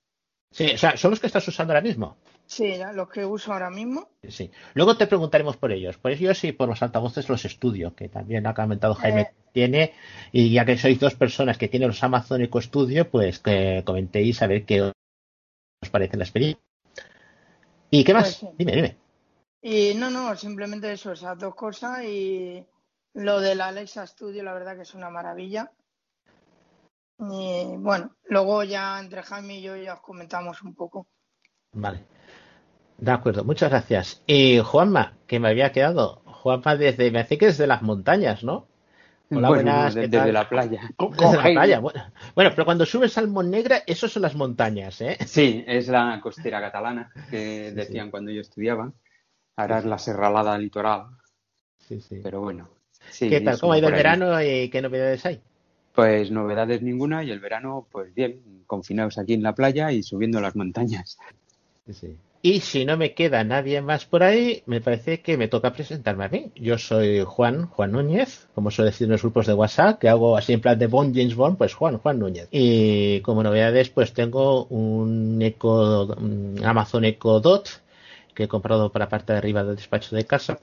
Sí, 0.51 0.71
o 0.75 0.77
sea, 0.77 0.99
¿son 0.99 1.11
los 1.13 1.21
que 1.21 1.29
estás 1.29 1.49
usando 1.49 1.73
ahora 1.73 1.81
mismo? 1.81 2.19
sí, 2.45 2.75
los 2.93 3.09
que 3.09 3.25
uso 3.25 3.55
ahora 3.55 3.71
mismo. 3.71 4.11
Sí. 4.29 4.51
Luego 4.75 4.99
te 4.99 5.07
preguntaremos 5.07 5.57
por 5.57 5.73
ellos. 5.73 5.97
Por 5.97 6.11
ellos 6.11 6.45
y 6.45 6.53
por 6.53 6.69
los 6.69 6.83
altavoces 6.83 7.27
los 7.31 7.47
estudio, 7.47 7.95
que 7.95 8.11
también 8.11 8.47
ha 8.47 8.53
comentado 8.53 8.95
Jaime 8.95 9.21
Eh. 9.23 9.35
tiene. 9.53 9.95
Y 10.31 10.53
ya 10.53 10.67
que 10.67 10.77
sois 10.77 11.01
dos 11.01 11.15
personas 11.15 11.57
que 11.57 11.69
tienen 11.69 11.89
los 11.89 12.03
Amazon 12.03 12.43
Eco 12.43 12.61
Studio, 12.61 13.09
pues 13.11 13.39
que 13.39 13.83
comentéis 13.87 14.43
a 14.43 14.47
ver 14.47 14.67
qué 14.67 14.83
os 14.83 14.93
parece 15.91 16.19
la 16.19 16.25
experiencia. 16.25 16.61
¿Y 17.91 18.05
qué 18.05 18.13
más? 18.13 18.25
Pues 18.25 18.51
sí. 18.53 18.57
Dime, 18.59 18.73
dime. 18.73 18.97
Y 19.63 19.95
no, 19.95 20.11
no, 20.11 20.35
simplemente 20.35 20.93
eso, 20.93 21.13
esas 21.13 21.39
dos 21.39 21.55
cosas 21.55 22.03
y 22.05 22.65
lo 23.15 23.41
del 23.41 23.61
Alexa 23.61 24.07
Studio, 24.07 24.43
la 24.43 24.53
verdad 24.55 24.75
que 24.75 24.83
es 24.83 24.95
una 24.95 25.09
maravilla. 25.09 25.71
Y 27.21 27.77
bueno, 27.79 28.17
luego 28.25 28.65
ya 28.65 28.99
entre 28.99 29.23
Jaime 29.23 29.59
y 29.59 29.63
yo 29.63 29.77
ya 29.77 29.95
os 29.95 30.01
comentamos 30.01 30.61
un 30.63 30.75
poco. 30.75 31.07
Vale. 31.73 32.05
De 32.99 33.11
acuerdo, 33.13 33.45
muchas 33.45 33.71
gracias. 33.71 34.23
Y 34.27 34.59
Juanma, 34.59 35.17
que 35.29 35.39
me 35.39 35.49
había 35.49 35.71
quedado. 35.71 36.23
Juanma 36.27 36.77
desde, 36.77 37.11
me 37.13 37.21
hace 37.21 37.39
que 37.39 37.47
desde 37.47 37.69
las 37.69 37.83
montañas, 37.83 38.43
¿no? 38.43 38.67
Hola, 39.31 39.49
Bueno, 39.49 39.73
buenas, 39.73 39.95
de- 39.95 40.01
¿qué 40.03 40.09
desde 40.09 40.25
tal? 40.25 40.33
la 40.35 40.49
playa. 40.49 40.91
Desde 40.99 41.37
la 41.37 41.43
playa, 41.53 41.79
bueno. 41.79 42.13
Bueno, 42.35 42.51
pero 42.51 42.65
cuando 42.65 42.85
subes 42.85 43.17
al 43.17 43.33
Negra, 43.51 43.83
eso 43.87 44.09
son 44.09 44.23
las 44.23 44.35
montañas, 44.35 45.01
¿eh? 45.01 45.17
Sí, 45.25 45.65
es 45.67 45.89
la 45.89 46.21
costera 46.21 46.61
catalana 46.61 47.13
que 47.31 47.71
decían 47.73 48.11
cuando 48.11 48.33
yo 48.33 48.41
estudiaba. 48.41 48.93
Ahora 49.57 49.79
es 49.79 49.85
la 49.85 49.99
serralada 49.99 50.57
litoral. 50.59 51.07
Sí, 51.79 52.01
sí. 52.01 52.21
Pero 52.23 52.41
bueno. 52.41 52.69
sí, 53.11 53.29
¿Qué 53.29 53.41
tal? 53.41 53.59
¿Cómo 53.61 53.73
ha 53.73 53.79
ido 53.79 53.89
el 53.89 53.95
verano 53.95 54.43
y 54.43 54.69
qué 54.71 54.81
novedades 54.81 55.27
hay? 55.27 55.41
Pues 55.95 56.31
novedades 56.31 56.81
ninguna 56.81 57.23
y 57.23 57.31
el 57.31 57.41
verano, 57.41 57.87
pues 57.93 58.15
bien, 58.15 58.65
confinados 58.67 59.19
aquí 59.19 59.35
en 59.35 59.43
la 59.43 59.55
playa 59.55 59.93
y 59.93 60.03
subiendo 60.03 60.41
las 60.41 60.57
montañas. 60.57 61.19
Y 62.45 62.61
si 62.61 62.85
no 62.85 62.97
me 62.97 63.13
queda 63.13 63.45
nadie 63.45 63.83
más 63.83 64.05
por 64.05 64.23
ahí, 64.23 64.63
me 64.67 64.81
parece 64.81 65.21
que 65.21 65.37
me 65.37 65.47
toca 65.49 65.73
presentarme 65.73 66.25
a 66.25 66.29
mí. 66.29 66.51
Yo 66.57 66.79
soy 66.79 67.23
Juan, 67.25 67.67
Juan 67.67 67.93
Núñez, 67.93 68.49
como 68.55 68.71
suele 68.71 68.91
decir 68.91 69.05
en 69.05 69.13
los 69.13 69.23
grupos 69.23 69.47
de 69.47 69.55
WhatsApp, 69.55 70.01
que 70.01 70.09
hago 70.09 70.37
así 70.37 70.53
en 70.53 70.61
plan 70.61 70.79
de 70.79 70.89
Bond, 70.89 71.15
James 71.15 71.37
Bond, 71.37 71.59
pues 71.59 71.75
Juan, 71.75 71.99
Juan 71.99 72.19
Núñez. 72.19 72.49
Y 72.51 73.21
como 73.21 73.43
novedades, 73.43 73.91
pues 73.91 74.13
tengo 74.13 74.65
un 74.65 75.41
Echo, 75.43 76.07
un 76.17 76.59
Amazon 76.65 77.05
Echo 77.05 77.39
Dot, 77.39 77.82
que 78.35 78.45
he 78.45 78.49
comprado 78.49 78.93
para 78.93 79.07
la 79.07 79.09
parte 79.11 79.33
de 79.33 79.39
arriba 79.39 79.65
del 79.65 79.77
despacho 79.77 80.15
de 80.17 80.27
casa, 80.27 80.61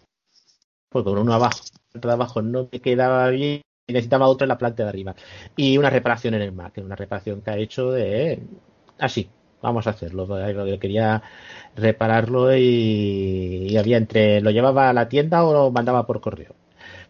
porque 0.90 1.10
con 1.10 1.20
uno 1.20 1.34
abajo, 1.34 1.62
de 1.94 2.12
abajo 2.12 2.42
no 2.42 2.70
me 2.72 2.80
quedaba 2.82 3.30
bien 3.30 3.62
y 3.88 3.94
necesitaba 3.94 4.28
otro 4.28 4.46
en 4.46 4.50
la 4.50 4.58
planta 4.58 4.84
de 4.84 4.90
arriba. 4.90 5.16
Y 5.56 5.78
una 5.78 5.90
reparación 5.90 6.34
en 6.36 6.42
el 6.42 6.52
Mac, 6.52 6.74
una 6.84 6.96
reparación 6.96 7.42
que 7.42 7.52
ha 7.52 7.58
hecho 7.58 7.92
de 7.92 8.40
así, 9.00 9.30
vamos 9.62 9.88
a 9.88 9.92
hacerlo. 9.92 10.28
Yo 10.68 10.80
quería 10.80 11.22
repararlo 11.76 12.56
y, 12.56 13.68
y 13.70 13.78
había 13.78 13.98
entre 13.98 14.42
lo 14.42 14.52
llevaba 14.52 14.90
a 14.90 14.94
la 14.94 15.10
tienda 15.10 15.44
o 15.44 15.54
lo 15.54 15.72
mandaba 15.72 16.06
por 16.06 16.22
correo. 16.22 16.56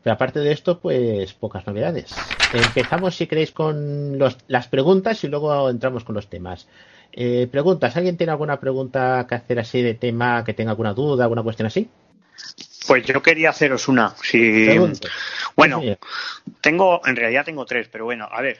Pero 0.04 0.13
aparte 0.13 0.39
de 0.39 0.52
esto, 0.52 0.80
pues 0.80 1.34
pocas 1.34 1.65
novedades. 1.67 2.39
Empezamos, 2.52 3.15
si 3.15 3.28
queréis, 3.28 3.52
con 3.52 4.17
los- 4.17 4.38
las 4.48 4.67
preguntas 4.67 5.24
y 5.24 5.28
luego 5.28 5.69
entramos 5.69 6.04
con 6.04 6.15
los 6.15 6.28
temas. 6.30 6.67
Eh, 7.12 7.48
preguntas, 7.52 7.95
¿alguien 7.98 8.17
tiene 8.17 8.32
alguna 8.32 8.60
pregunta 8.60 9.26
que 9.28 9.36
hacer 9.36 9.60
así 9.60 9.82
de 9.82 9.95
tema, 9.95 10.43
que 10.43 10.54
tenga 10.54 10.72
alguna 10.72 10.93
duda, 10.93 11.24
alguna 11.26 11.43
cuestión 11.43 11.67
así? 11.67 11.89
Pues 12.88 13.06
yo 13.06 13.22
quería 13.22 13.50
haceros 13.50 13.88
una. 13.88 14.15
Si... 14.24 14.67
Bueno, 15.56 15.82
Sí, 15.82 15.98
tengo, 16.62 17.02
en 17.06 17.15
realidad 17.15 17.45
tengo 17.45 17.65
tres, 17.65 17.88
pero 17.91 18.06
bueno, 18.06 18.28
a 18.32 18.41
ver. 18.41 18.60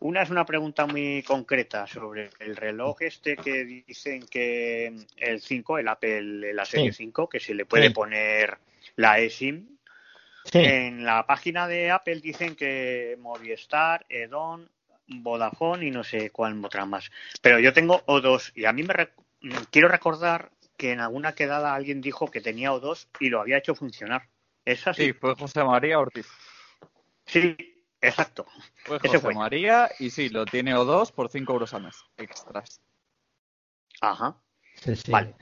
Una 0.00 0.22
es 0.22 0.28
una 0.30 0.44
pregunta 0.44 0.86
muy 0.86 1.22
concreta 1.22 1.86
sobre 1.86 2.28
el 2.40 2.54
reloj 2.54 3.00
este 3.00 3.34
que 3.36 3.64
dicen 3.64 4.26
que 4.26 4.94
el 5.16 5.40
5, 5.40 5.78
el 5.78 5.88
Apple, 5.88 6.52
la 6.52 6.66
serie 6.66 6.92
Sí. 6.92 6.98
5, 7.04 7.28
que 7.30 7.40
se 7.40 7.54
le 7.54 7.64
puede 7.64 7.88
Sí. 7.88 7.94
poner 7.94 8.58
la 8.96 9.18
eSIM. 9.18 9.66
Sí. 10.44 10.58
En 10.58 11.04
la 11.04 11.26
página 11.26 11.66
de 11.66 11.90
Apple 11.90 12.20
dicen 12.20 12.54
que 12.54 13.16
Movistar, 13.18 14.04
Edon, 14.10 14.68
Vodafone 15.08 15.86
y 15.86 15.90
no 15.90 16.04
sé 16.04 16.30
cuál 16.30 16.64
otra 16.64 16.84
más. 16.86 17.10
Pero 17.42 17.58
yo 17.58 17.72
tengo 17.72 18.04
O2 18.06 18.52
y 18.54 18.64
a 18.64 18.72
mí 18.72 18.82
me 18.82 18.94
rec- 18.94 19.12
quiero 19.70 19.88
recordar 19.88 20.50
que 20.76 20.92
en 20.92 21.00
alguna 21.00 21.34
quedada 21.34 21.74
alguien 21.74 22.00
dijo 22.00 22.30
que 22.30 22.40
tenía 22.40 22.72
O2 22.72 23.08
y 23.20 23.28
lo 23.28 23.40
había 23.40 23.58
hecho 23.58 23.74
funcionar. 23.74 24.28
¿Es 24.64 24.86
así? 24.86 25.06
Sí, 25.06 25.12
fue 25.12 25.34
José 25.34 25.64
María 25.64 25.98
Ortiz. 25.98 26.26
Sí, 27.24 27.56
exacto. 28.00 28.46
Fue 28.84 28.96
Ese 28.96 29.08
José 29.08 29.20
fue. 29.20 29.34
María 29.34 29.90
y 29.98 30.10
sí, 30.10 30.28
lo 30.28 30.44
tiene 30.44 30.74
O2 30.74 31.12
por 31.12 31.28
5 31.28 31.52
euros 31.52 31.72
al 31.74 31.84
mes 31.84 32.04
extras. 32.16 32.80
Ajá. 34.00 34.36
Sí, 34.76 34.94
sí. 34.96 35.10
Vale. 35.12 35.34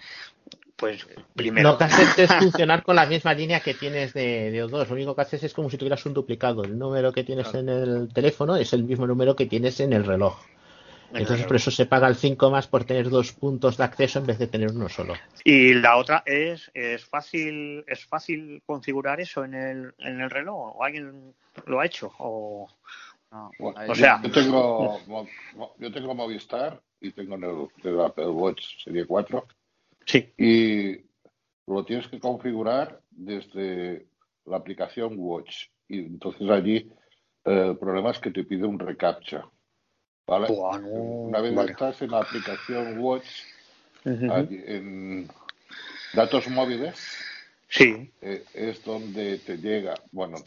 Pues 0.84 1.06
primero. 1.34 1.70
Lo 1.70 1.78
que 1.78 1.84
haces 1.84 2.18
es 2.18 2.30
funcionar 2.38 2.82
con 2.82 2.96
la 2.96 3.06
misma 3.06 3.32
línea 3.32 3.60
que 3.60 3.72
tienes 3.72 4.12
de, 4.12 4.50
de 4.50 4.64
O2. 4.66 4.86
Lo 4.88 4.94
único 4.94 5.14
que 5.14 5.22
haces 5.22 5.42
es 5.42 5.54
como 5.54 5.70
si 5.70 5.78
tuvieras 5.78 6.04
un 6.04 6.12
duplicado. 6.12 6.62
El 6.62 6.78
número 6.78 7.10
que 7.10 7.24
tienes 7.24 7.54
en 7.54 7.70
el 7.70 8.12
teléfono 8.12 8.54
es 8.56 8.74
el 8.74 8.84
mismo 8.84 9.06
número 9.06 9.34
que 9.34 9.46
tienes 9.46 9.80
en 9.80 9.94
el 9.94 10.04
reloj. 10.04 10.36
En 11.08 11.16
el 11.16 11.22
Entonces, 11.22 11.46
por 11.46 11.56
eso 11.56 11.70
se 11.70 11.86
paga 11.86 12.06
el 12.08 12.16
5 12.16 12.50
más 12.50 12.66
por 12.66 12.84
tener 12.84 13.08
dos 13.08 13.32
puntos 13.32 13.78
de 13.78 13.84
acceso 13.84 14.18
en 14.18 14.26
vez 14.26 14.38
de 14.38 14.46
tener 14.46 14.68
uno 14.72 14.90
solo. 14.90 15.14
Y 15.42 15.72
la 15.72 15.96
otra 15.96 16.22
es, 16.26 16.70
es 16.74 17.02
fácil, 17.06 17.82
es 17.86 18.04
fácil 18.04 18.62
configurar 18.66 19.20
eso 19.22 19.42
en 19.44 19.54
el, 19.54 19.94
en 20.00 20.20
el 20.20 20.28
reloj. 20.28 20.76
¿O 20.76 20.84
alguien 20.84 21.34
lo 21.64 21.80
ha 21.80 21.86
hecho? 21.86 22.12
O, 22.18 22.68
Bueno, 23.58 23.80
o 23.80 23.86
yo- 23.86 23.94
sea, 23.94 24.20
yo 24.22 24.30
tengo, 24.30 25.00
yo 25.78 25.92
tengo 25.92 26.14
Movistar 26.14 26.78
y 27.00 27.10
tengo 27.12 27.70
el, 27.82 27.88
el 27.90 28.00
Apple 28.02 28.26
Watch 28.28 28.84
Serie 28.84 29.06
4. 29.06 29.46
Sí. 30.06 30.32
Y 30.38 31.00
lo 31.66 31.84
tienes 31.84 32.08
que 32.08 32.20
configurar 32.20 33.00
desde 33.10 34.06
la 34.46 34.56
aplicación 34.58 35.14
Watch. 35.16 35.66
Y 35.88 35.98
entonces 36.00 36.48
allí 36.50 36.90
eh, 37.44 37.66
el 37.70 37.78
problema 37.78 38.10
es 38.10 38.18
que 38.18 38.30
te 38.30 38.44
pide 38.44 38.66
un 38.66 38.78
reCAPTCHA. 38.78 39.48
¿Vale? 40.26 40.46
Buah, 40.48 40.78
no. 40.78 40.88
Una 40.88 41.40
vez 41.40 41.54
Vale. 41.54 41.72
estás 41.72 42.00
en 42.00 42.10
la 42.10 42.20
aplicación 42.20 42.98
Watch, 42.98 43.28
allí 44.30 44.62
en 44.66 45.28
datos 46.14 46.48
móviles, 46.48 46.98
Sí. 47.68 48.10
eh, 48.22 48.44
es 48.54 48.82
donde 48.84 49.38
te 49.38 49.58
llega, 49.58 49.94
bueno, 50.12 50.38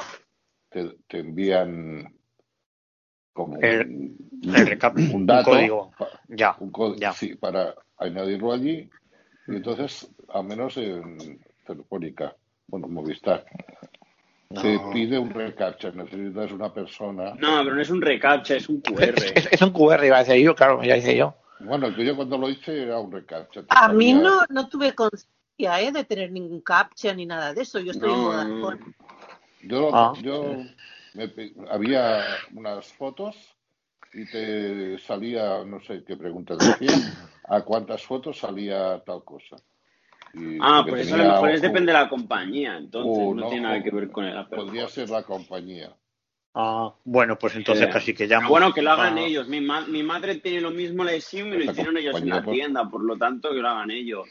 te, 0.69 0.95
te 1.07 1.19
envían 1.19 2.11
como 3.33 3.59
El- 3.61 3.81
un, 3.87 4.55
el 4.55 4.67
recap- 4.67 4.95
un 4.95 5.11
un 5.13 5.25
dato, 5.27 5.51
código. 5.51 5.93
pa- 5.97 6.09
Ya, 6.29 6.55
un 6.59 6.71
código, 6.71 7.13
sí, 7.13 7.35
para 7.35 7.75
añadirlo 7.97 8.51
allí. 8.51 8.89
Y 9.47 9.55
entonces, 9.55 10.09
al 10.29 10.43
menos 10.45 10.75
en 10.77 11.39
Telefónica, 11.65 12.35
bueno, 12.67 12.87
Movistar, 12.87 13.45
te 14.49 14.73
No. 14.75 14.89
pide 14.91 15.17
un 15.19 15.29
reCAPTCHA, 15.29 15.91
necesitas 15.91 16.51
una 16.51 16.73
persona. 16.73 17.33
No, 17.35 17.63
pero 17.63 17.75
no 17.75 17.81
es 17.81 17.89
un 17.89 18.01
reCAPTCHA, 18.01 18.55
es 18.55 18.69
un 18.69 18.81
QR. 18.81 19.13
Es, 19.35 19.47
es 19.51 19.61
un 19.61 19.71
QR, 19.71 20.03
iba 20.05 20.17
a 20.17 20.23
decir 20.23 20.43
yo, 20.43 20.55
claro, 20.55 20.81
ya 20.83 20.97
hice 20.97 21.15
yo. 21.15 21.33
Bueno, 21.59 21.89
yo 21.89 22.15
cuando 22.15 22.37
lo 22.37 22.49
hice 22.49 22.83
era 22.83 22.99
un 22.99 23.11
reCAPTCHA. 23.11 23.61
te 23.63 23.67
A 23.69 23.87
mí 23.89 24.13
no, 24.13 24.41
no 24.49 24.67
tuve 24.69 24.93
conciencia 24.93 25.81
¿eh? 25.81 25.91
de 25.91 26.03
tener 26.03 26.31
ningún 26.31 26.61
captcha 26.61 27.13
ni 27.13 27.25
nada 27.25 27.53
de 27.53 27.61
eso. 27.61 27.79
Yo 27.79 27.91
estoy 27.91 28.11
en 28.11 28.21
Vodafone. 28.23 28.79
Yo, 29.63 29.89
Ah. 29.93 30.13
yo 30.21 30.63
me 31.13 31.31
había 31.71 32.21
unas 32.53 32.87
fotos 32.93 33.35
y 34.17 34.25
te 34.25 34.97
salía, 34.99 35.63
no 35.63 35.79
sé 35.81 36.03
qué 36.05 36.17
pregunta 36.17 36.55
decía, 36.55 36.91
a 37.47 37.61
cuántas 37.61 38.03
fotos 38.03 38.39
salía 38.39 39.01
tal 39.05 39.23
cosa. 39.23 39.55
Y 40.33 40.59
Ah, 40.61 40.83
pues 40.87 41.07
eso 41.07 41.15
a 41.15 41.17
lo 41.19 41.23
mejor 41.33 41.49
es 41.51 41.61
depende 41.61 41.91
de 41.93 41.97
la 41.99 42.09
compañía, 42.09 42.77
entonces 42.77 43.23
o 43.27 43.33
no, 43.33 43.49
tiene 43.49 43.61
nada 43.61 43.83
que 43.83 43.91
ver 43.91 44.11
con 44.11 44.25
el 44.25 44.37
Apple 44.37 44.57
Podría 44.57 44.83
Watch. 44.83 44.91
ser 44.93 45.09
la 45.09 45.23
compañía. 45.23 45.95
Ah, 46.53 46.91
bueno, 47.05 47.37
pues 47.37 47.55
entonces 47.55 47.87
Eh, 47.87 47.89
casi 47.91 48.13
que 48.15 48.25
llamo. 48.27 48.49
Bueno, 48.49 48.73
que 48.73 48.81
lo 48.81 48.91
hagan 48.91 49.17
Ah, 49.17 49.21
ellos. 49.21 49.47
Mi, 49.47 49.61
ma- 49.61 49.85
mi 49.85 50.01
madre 50.03 50.35
tiene 50.35 50.59
lo 50.61 50.71
mismo 50.71 51.03
la 51.03 51.11
SIM 51.21 51.53
y 51.53 51.57
lo 51.57 51.71
hicieron 51.71 51.97
ellos 51.97 52.19
en 52.19 52.29
la 52.29 52.41
pues. 52.41 52.57
tienda, 52.57 52.89
por 52.89 53.03
lo 53.03 53.15
tanto 53.17 53.49
que 53.51 53.57
lo 53.57 53.69
hagan 53.69 53.91
ellos. 53.91 54.27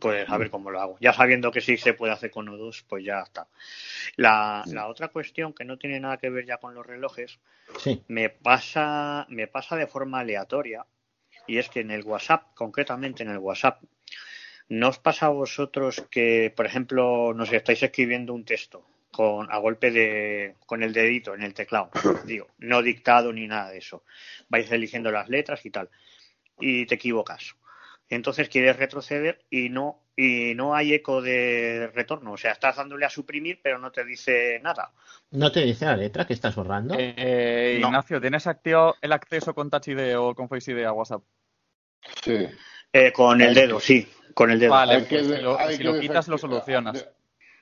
Pues 0.00 0.28
a 0.28 0.36
ver 0.36 0.50
cómo 0.50 0.70
lo 0.70 0.80
hago. 0.80 0.96
Ya 1.00 1.12
sabiendo 1.12 1.50
que 1.50 1.60
sí 1.60 1.76
se 1.76 1.94
puede 1.94 2.12
hacer 2.12 2.30
con 2.30 2.46
O2, 2.48 2.84
pues 2.88 3.04
ya 3.04 3.20
está. 3.20 3.46
La, 4.16 4.62
la 4.66 4.88
otra 4.88 5.08
cuestión 5.08 5.52
que 5.52 5.64
no 5.64 5.78
tiene 5.78 6.00
nada 6.00 6.16
que 6.18 6.30
ver 6.30 6.44
ya 6.46 6.58
con 6.58 6.74
los 6.74 6.86
relojes, 6.86 7.38
Sí. 7.78 8.02
me 8.08 8.28
pasa, 8.30 9.26
me 9.28 9.46
pasa 9.48 9.76
de 9.76 9.86
forma 9.86 10.20
aleatoria, 10.20 10.86
y 11.46 11.58
es 11.58 11.68
que 11.68 11.80
en 11.80 11.90
el 11.90 12.04
WhatsApp, 12.04 12.54
concretamente 12.54 13.22
en 13.22 13.30
el 13.30 13.38
WhatsApp, 13.38 13.82
¿no 14.68 14.88
os 14.88 14.98
pasa 14.98 15.26
a 15.26 15.30
vosotros 15.30 16.04
que, 16.10 16.52
por 16.54 16.66
ejemplo, 16.66 17.32
no 17.34 17.44
sé, 17.46 17.56
estáis 17.56 17.82
escribiendo 17.82 18.34
un 18.34 18.44
texto 18.44 18.84
con 19.12 19.50
a 19.50 19.56
golpe 19.58 19.90
de 19.90 20.56
con 20.66 20.82
el 20.82 20.92
dedito 20.92 21.34
en 21.34 21.42
el 21.42 21.54
teclado, 21.54 21.90
digo, 22.26 22.48
no 22.58 22.82
dictado 22.82 23.32
ni 23.32 23.46
nada 23.46 23.70
de 23.70 23.78
eso. 23.78 24.04
Vais 24.48 24.70
eligiendo 24.70 25.10
las 25.10 25.28
letras 25.28 25.64
y 25.64 25.70
tal, 25.70 25.88
y 26.60 26.86
te 26.86 26.96
equivocas. 26.96 27.56
Entonces 28.08 28.48
quieres 28.48 28.76
retroceder 28.76 29.44
y 29.50 29.68
no 29.68 30.02
y 30.18 30.54
no 30.54 30.74
hay 30.74 30.94
eco 30.94 31.20
de 31.20 31.90
retorno, 31.94 32.32
o 32.32 32.36
sea, 32.38 32.52
estás 32.52 32.76
dándole 32.76 33.04
a 33.04 33.10
suprimir, 33.10 33.60
pero 33.62 33.78
no 33.78 33.92
te 33.92 34.02
dice 34.04 34.58
nada. 34.62 34.92
¿No 35.32 35.52
te 35.52 35.60
dice 35.60 35.84
la 35.84 35.96
letra 35.96 36.26
que 36.26 36.32
estás 36.32 36.54
borrando? 36.54 36.94
Eh, 36.98 37.78
No. 37.82 37.88
Ignacio, 37.88 38.18
¿tienes 38.20 38.46
activado 38.46 38.94
el 39.02 39.12
acceso 39.12 39.54
con 39.54 39.68
Touch 39.68 39.88
ID 39.88 40.16
o 40.18 40.34
con 40.34 40.48
Face 40.48 40.72
ID 40.72 40.84
a 40.84 40.92
WhatsApp? 40.92 41.22
Sí. 42.22 42.46
Eh, 42.92 43.12
con 43.12 43.40
el 43.42 43.52
dedo, 43.52 43.78
sí, 43.80 44.08
con 44.32 44.50
el 44.50 44.58
dedo. 44.58 44.70
Vale, 44.72 44.94
Hay 44.94 45.04
que 45.04 45.18
pues 45.18 45.26
si 45.36 45.42
lo, 45.42 45.58
hay 45.58 45.72
si 45.72 45.78
que 45.78 45.84
lo 45.84 46.00
quitas 46.00 46.28
lo 46.28 46.38
solucionas. 46.38 47.06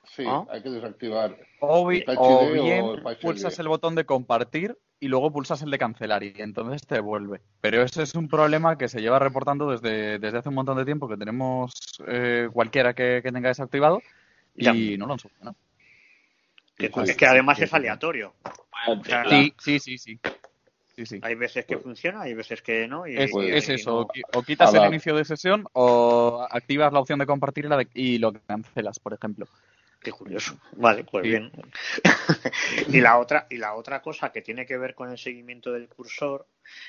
sí, 0.05 0.23
¿Ah? 0.25 0.45
hay 0.49 0.61
que 0.61 0.69
desactivar 0.69 1.35
O, 1.59 1.91
el 1.91 1.97
bi- 1.99 2.05
Touch 2.05 2.17
o 2.19 2.43
ID 2.55 2.63
bien 2.63 2.81
o 2.85 2.93
el 2.93 3.01
Face 3.01 3.19
pulsas 3.21 3.53
ID. 3.55 3.61
el 3.61 3.67
botón 3.67 3.95
de 3.95 4.05
compartir 4.05 4.77
y 4.99 5.07
luego 5.07 5.31
pulsas 5.31 5.61
el 5.61 5.71
de 5.71 5.77
cancelar 5.77 6.23
y 6.23 6.33
entonces 6.37 6.85
te 6.87 6.99
vuelve. 6.99 7.41
Pero 7.61 7.81
ese 7.83 8.03
es 8.03 8.15
un 8.15 8.27
problema 8.27 8.77
que 8.77 8.87
se 8.87 9.01
lleva 9.01 9.19
reportando 9.19 9.69
desde, 9.71 10.19
desde 10.19 10.37
hace 10.37 10.49
un 10.49 10.55
montón 10.55 10.77
de 10.77 10.85
tiempo 10.85 11.07
que 11.07 11.17
tenemos 11.17 11.73
eh, 12.07 12.49
cualquiera 12.51 12.93
que, 12.93 13.21
que 13.23 13.31
tenga 13.31 13.49
desactivado 13.49 14.01
y 14.55 14.97
no 14.97 15.05
lo 15.05 15.13
han 15.13 15.19
solucionado. 15.19 15.57
Que- 16.77 16.91
es 17.05 17.17
que 17.17 17.25
además 17.25 17.59
es 17.61 17.73
aleatorio. 17.73 18.33
O 18.87 19.03
sea, 19.03 19.25
Sí, 19.29 19.53
sí, 19.59 19.79
sí, 19.79 19.97
sí. 19.97 20.19
Sí, 20.95 21.05
sí. 21.05 21.19
Hay 21.23 21.35
veces 21.35 21.65
que 21.65 21.77
funciona, 21.77 22.21
hay 22.21 22.33
veces 22.33 22.61
que 22.61 22.87
no. 22.87 23.05
Y, 23.05 23.17
Es, 23.17 23.31
y- 23.33 23.51
es 23.51 23.67
y 23.69 23.71
eso, 23.73 23.91
no- 23.91 23.97
o 23.99 24.07
qui- 24.07 24.23
o 24.33 24.43
quitas 24.43 24.73
el 24.73 24.85
inicio 24.85 25.13
de 25.13 25.25
sesión 25.25 25.65
o 25.73 26.47
activas 26.49 26.93
la 26.93 26.99
opción 27.01 27.19
de 27.19 27.25
compartir 27.25 27.65
y, 27.65 27.67
la 27.67 27.77
de- 27.77 27.87
y 27.93 28.17
lo 28.17 28.31
cancelas, 28.31 28.99
por 28.99 29.13
ejemplo. 29.13 29.45
Qué 30.05 30.11
curioso. 30.11 30.55
Vale, 30.73 31.03
pues 31.03 31.23
Sí. 31.23 31.29
bien. 31.31 31.51
y 32.89 33.01
la 33.01 33.17
otra 33.17 33.47
y 33.49 33.57
la 33.57 33.73
otra 33.73 34.03
cosa 34.03 34.31
que 34.31 34.43
tiene 34.43 34.67
que 34.67 34.77
ver 34.77 34.93
con 34.93 35.09
el 35.09 35.17
seguimiento 35.17 35.71
del 35.71 35.87
cursor, 35.87 36.45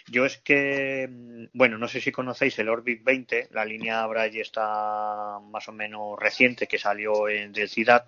yo 0.07 0.27
es 0.27 0.37
que 0.37 1.09
mm, 1.11 1.47
bueno, 1.55 1.79
no 1.79 1.89
sé 1.89 2.03
si 2.03 2.13
conocéis 2.13 2.59
el 2.59 2.69
Orbit 2.69 3.03
20, 3.03 3.49
la 3.53 3.65
línea 3.65 4.07
Braille 4.07 4.43
está 4.43 5.39
más 5.41 5.67
o 5.67 5.73
menos 5.73 6.19
reciente 6.19 6.67
que 6.67 6.77
salió 6.77 7.27
en 7.31 7.55
del. 7.55 8.05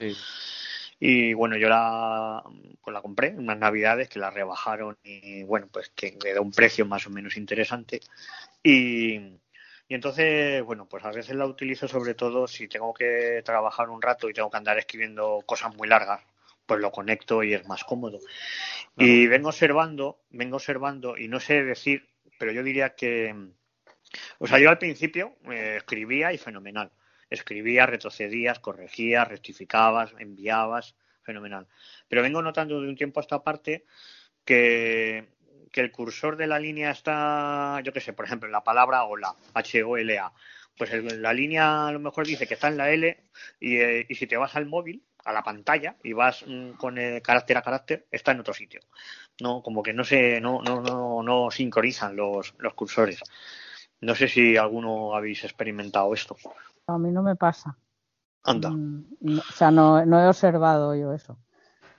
Y 1.00 1.32
bueno, 1.32 1.56
yo 1.56 1.70
la, 1.70 2.42
pues 2.82 2.92
la 2.92 3.00
compré 3.00 3.28
en 3.28 3.38
unas 3.38 3.58
navidades 3.58 4.10
que 4.10 4.18
la 4.18 4.30
rebajaron 4.30 4.98
y 5.02 5.42
bueno, 5.44 5.68
pues 5.72 5.90
que 5.94 6.18
me 6.22 6.34
da 6.34 6.42
un 6.42 6.50
precio 6.50 6.84
más 6.84 7.06
o 7.06 7.10
menos 7.10 7.38
interesante. 7.38 8.00
Y, 8.62 9.18
y 9.88 9.94
entonces, 9.94 10.62
bueno, 10.62 10.86
pues 10.86 11.02
a 11.04 11.10
veces 11.10 11.34
la 11.34 11.46
utilizo 11.46 11.88
sobre 11.88 12.14
todo 12.14 12.46
si 12.46 12.68
tengo 12.68 12.92
que 12.92 13.40
trabajar 13.42 13.88
un 13.88 14.02
rato 14.02 14.28
y 14.28 14.34
tengo 14.34 14.50
que 14.50 14.58
andar 14.58 14.76
escribiendo 14.76 15.42
cosas 15.46 15.74
muy 15.74 15.88
largas, 15.88 16.20
pues 16.66 16.80
lo 16.80 16.92
conecto 16.92 17.42
y 17.42 17.54
es 17.54 17.66
más 17.66 17.84
cómodo. 17.84 18.18
Y 18.98 19.26
vengo 19.28 19.48
observando, 19.48 20.20
vengo 20.28 20.56
observando 20.56 21.16
y 21.16 21.28
no 21.28 21.40
sé 21.40 21.64
decir, 21.64 22.06
pero 22.38 22.52
yo 22.52 22.62
diría 22.62 22.94
que, 22.94 23.34
o 24.38 24.46
sea, 24.46 24.58
yo 24.58 24.68
al 24.68 24.78
principio 24.78 25.36
eh, 25.50 25.76
escribía 25.78 26.34
y 26.34 26.38
fenomenal. 26.38 26.92
Escribías, 27.30 27.88
retrocedías, 27.88 28.58
corregías, 28.58 29.26
rectificabas, 29.26 30.12
enviabas, 30.18 30.96
fenomenal. 31.22 31.66
Pero 32.08 32.22
vengo 32.22 32.42
notando 32.42 32.80
de 32.80 32.88
un 32.88 32.96
tiempo 32.96 33.20
a 33.20 33.22
esta 33.22 33.42
parte 33.42 33.84
que, 34.44 35.28
que 35.70 35.80
el 35.80 35.90
cursor 35.92 36.36
de 36.36 36.46
la 36.46 36.58
línea 36.58 36.90
está, 36.90 37.80
yo 37.84 37.92
qué 37.92 38.00
sé, 38.00 38.12
por 38.12 38.24
ejemplo, 38.24 38.46
en 38.48 38.52
la 38.52 38.64
palabra 38.64 39.04
hola, 39.04 39.34
H-O-L-A. 39.54 40.32
Pues 40.76 40.92
el- 40.92 41.20
la 41.22 41.32
línea 41.32 41.88
a 41.88 41.92
lo 41.92 41.98
mejor 42.00 42.26
dice 42.26 42.46
que 42.46 42.54
está 42.54 42.68
en 42.68 42.76
la 42.76 42.90
L 42.90 43.24
y, 43.60 43.76
eh, 43.76 44.06
y 44.08 44.14
si 44.14 44.26
te 44.26 44.36
vas 44.36 44.54
al 44.56 44.66
móvil, 44.66 45.02
a 45.24 45.32
la 45.32 45.42
pantalla, 45.42 45.96
y 46.02 46.12
vas 46.12 46.44
mm, 46.46 46.70
con 46.72 46.96
el 46.98 47.20
carácter 47.20 47.56
a 47.56 47.62
carácter, 47.62 48.06
está 48.10 48.30
en 48.32 48.40
otro 48.40 48.54
sitio. 48.54 48.80
No, 49.40 49.62
como 49.62 49.82
que 49.82 49.92
no 49.92 50.04
se, 50.04 50.40
no, 50.40 50.62
no, 50.62 50.80
no, 50.80 51.22
no 51.22 51.50
sincronizan 51.50 52.16
los, 52.16 52.54
los 52.58 52.74
cursores. 52.74 53.20
No 54.00 54.14
sé 54.14 54.28
si 54.28 54.56
alguno 54.56 55.14
habéis 55.14 55.42
experimentado 55.44 56.14
esto. 56.14 56.36
A 56.86 56.96
mí 56.98 57.10
no 57.10 57.22
me 57.22 57.34
pasa. 57.36 57.76
Anda. 58.44 58.70
Mm, 58.70 59.04
no- 59.20 59.40
o 59.40 59.52
sea, 59.52 59.70
no, 59.70 60.04
no 60.06 60.20
he 60.20 60.28
observado 60.28 60.94
yo 60.94 61.12
eso. 61.12 61.36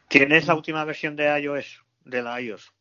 ¿Tienes 0.07 0.47
la 0.47 0.55
última 0.55 0.83
versión 0.85 1.15
de 1.15 1.39
iOS? 1.39 1.83
De 2.05 2.21
la 2.23 2.41
iOS. 2.41 2.73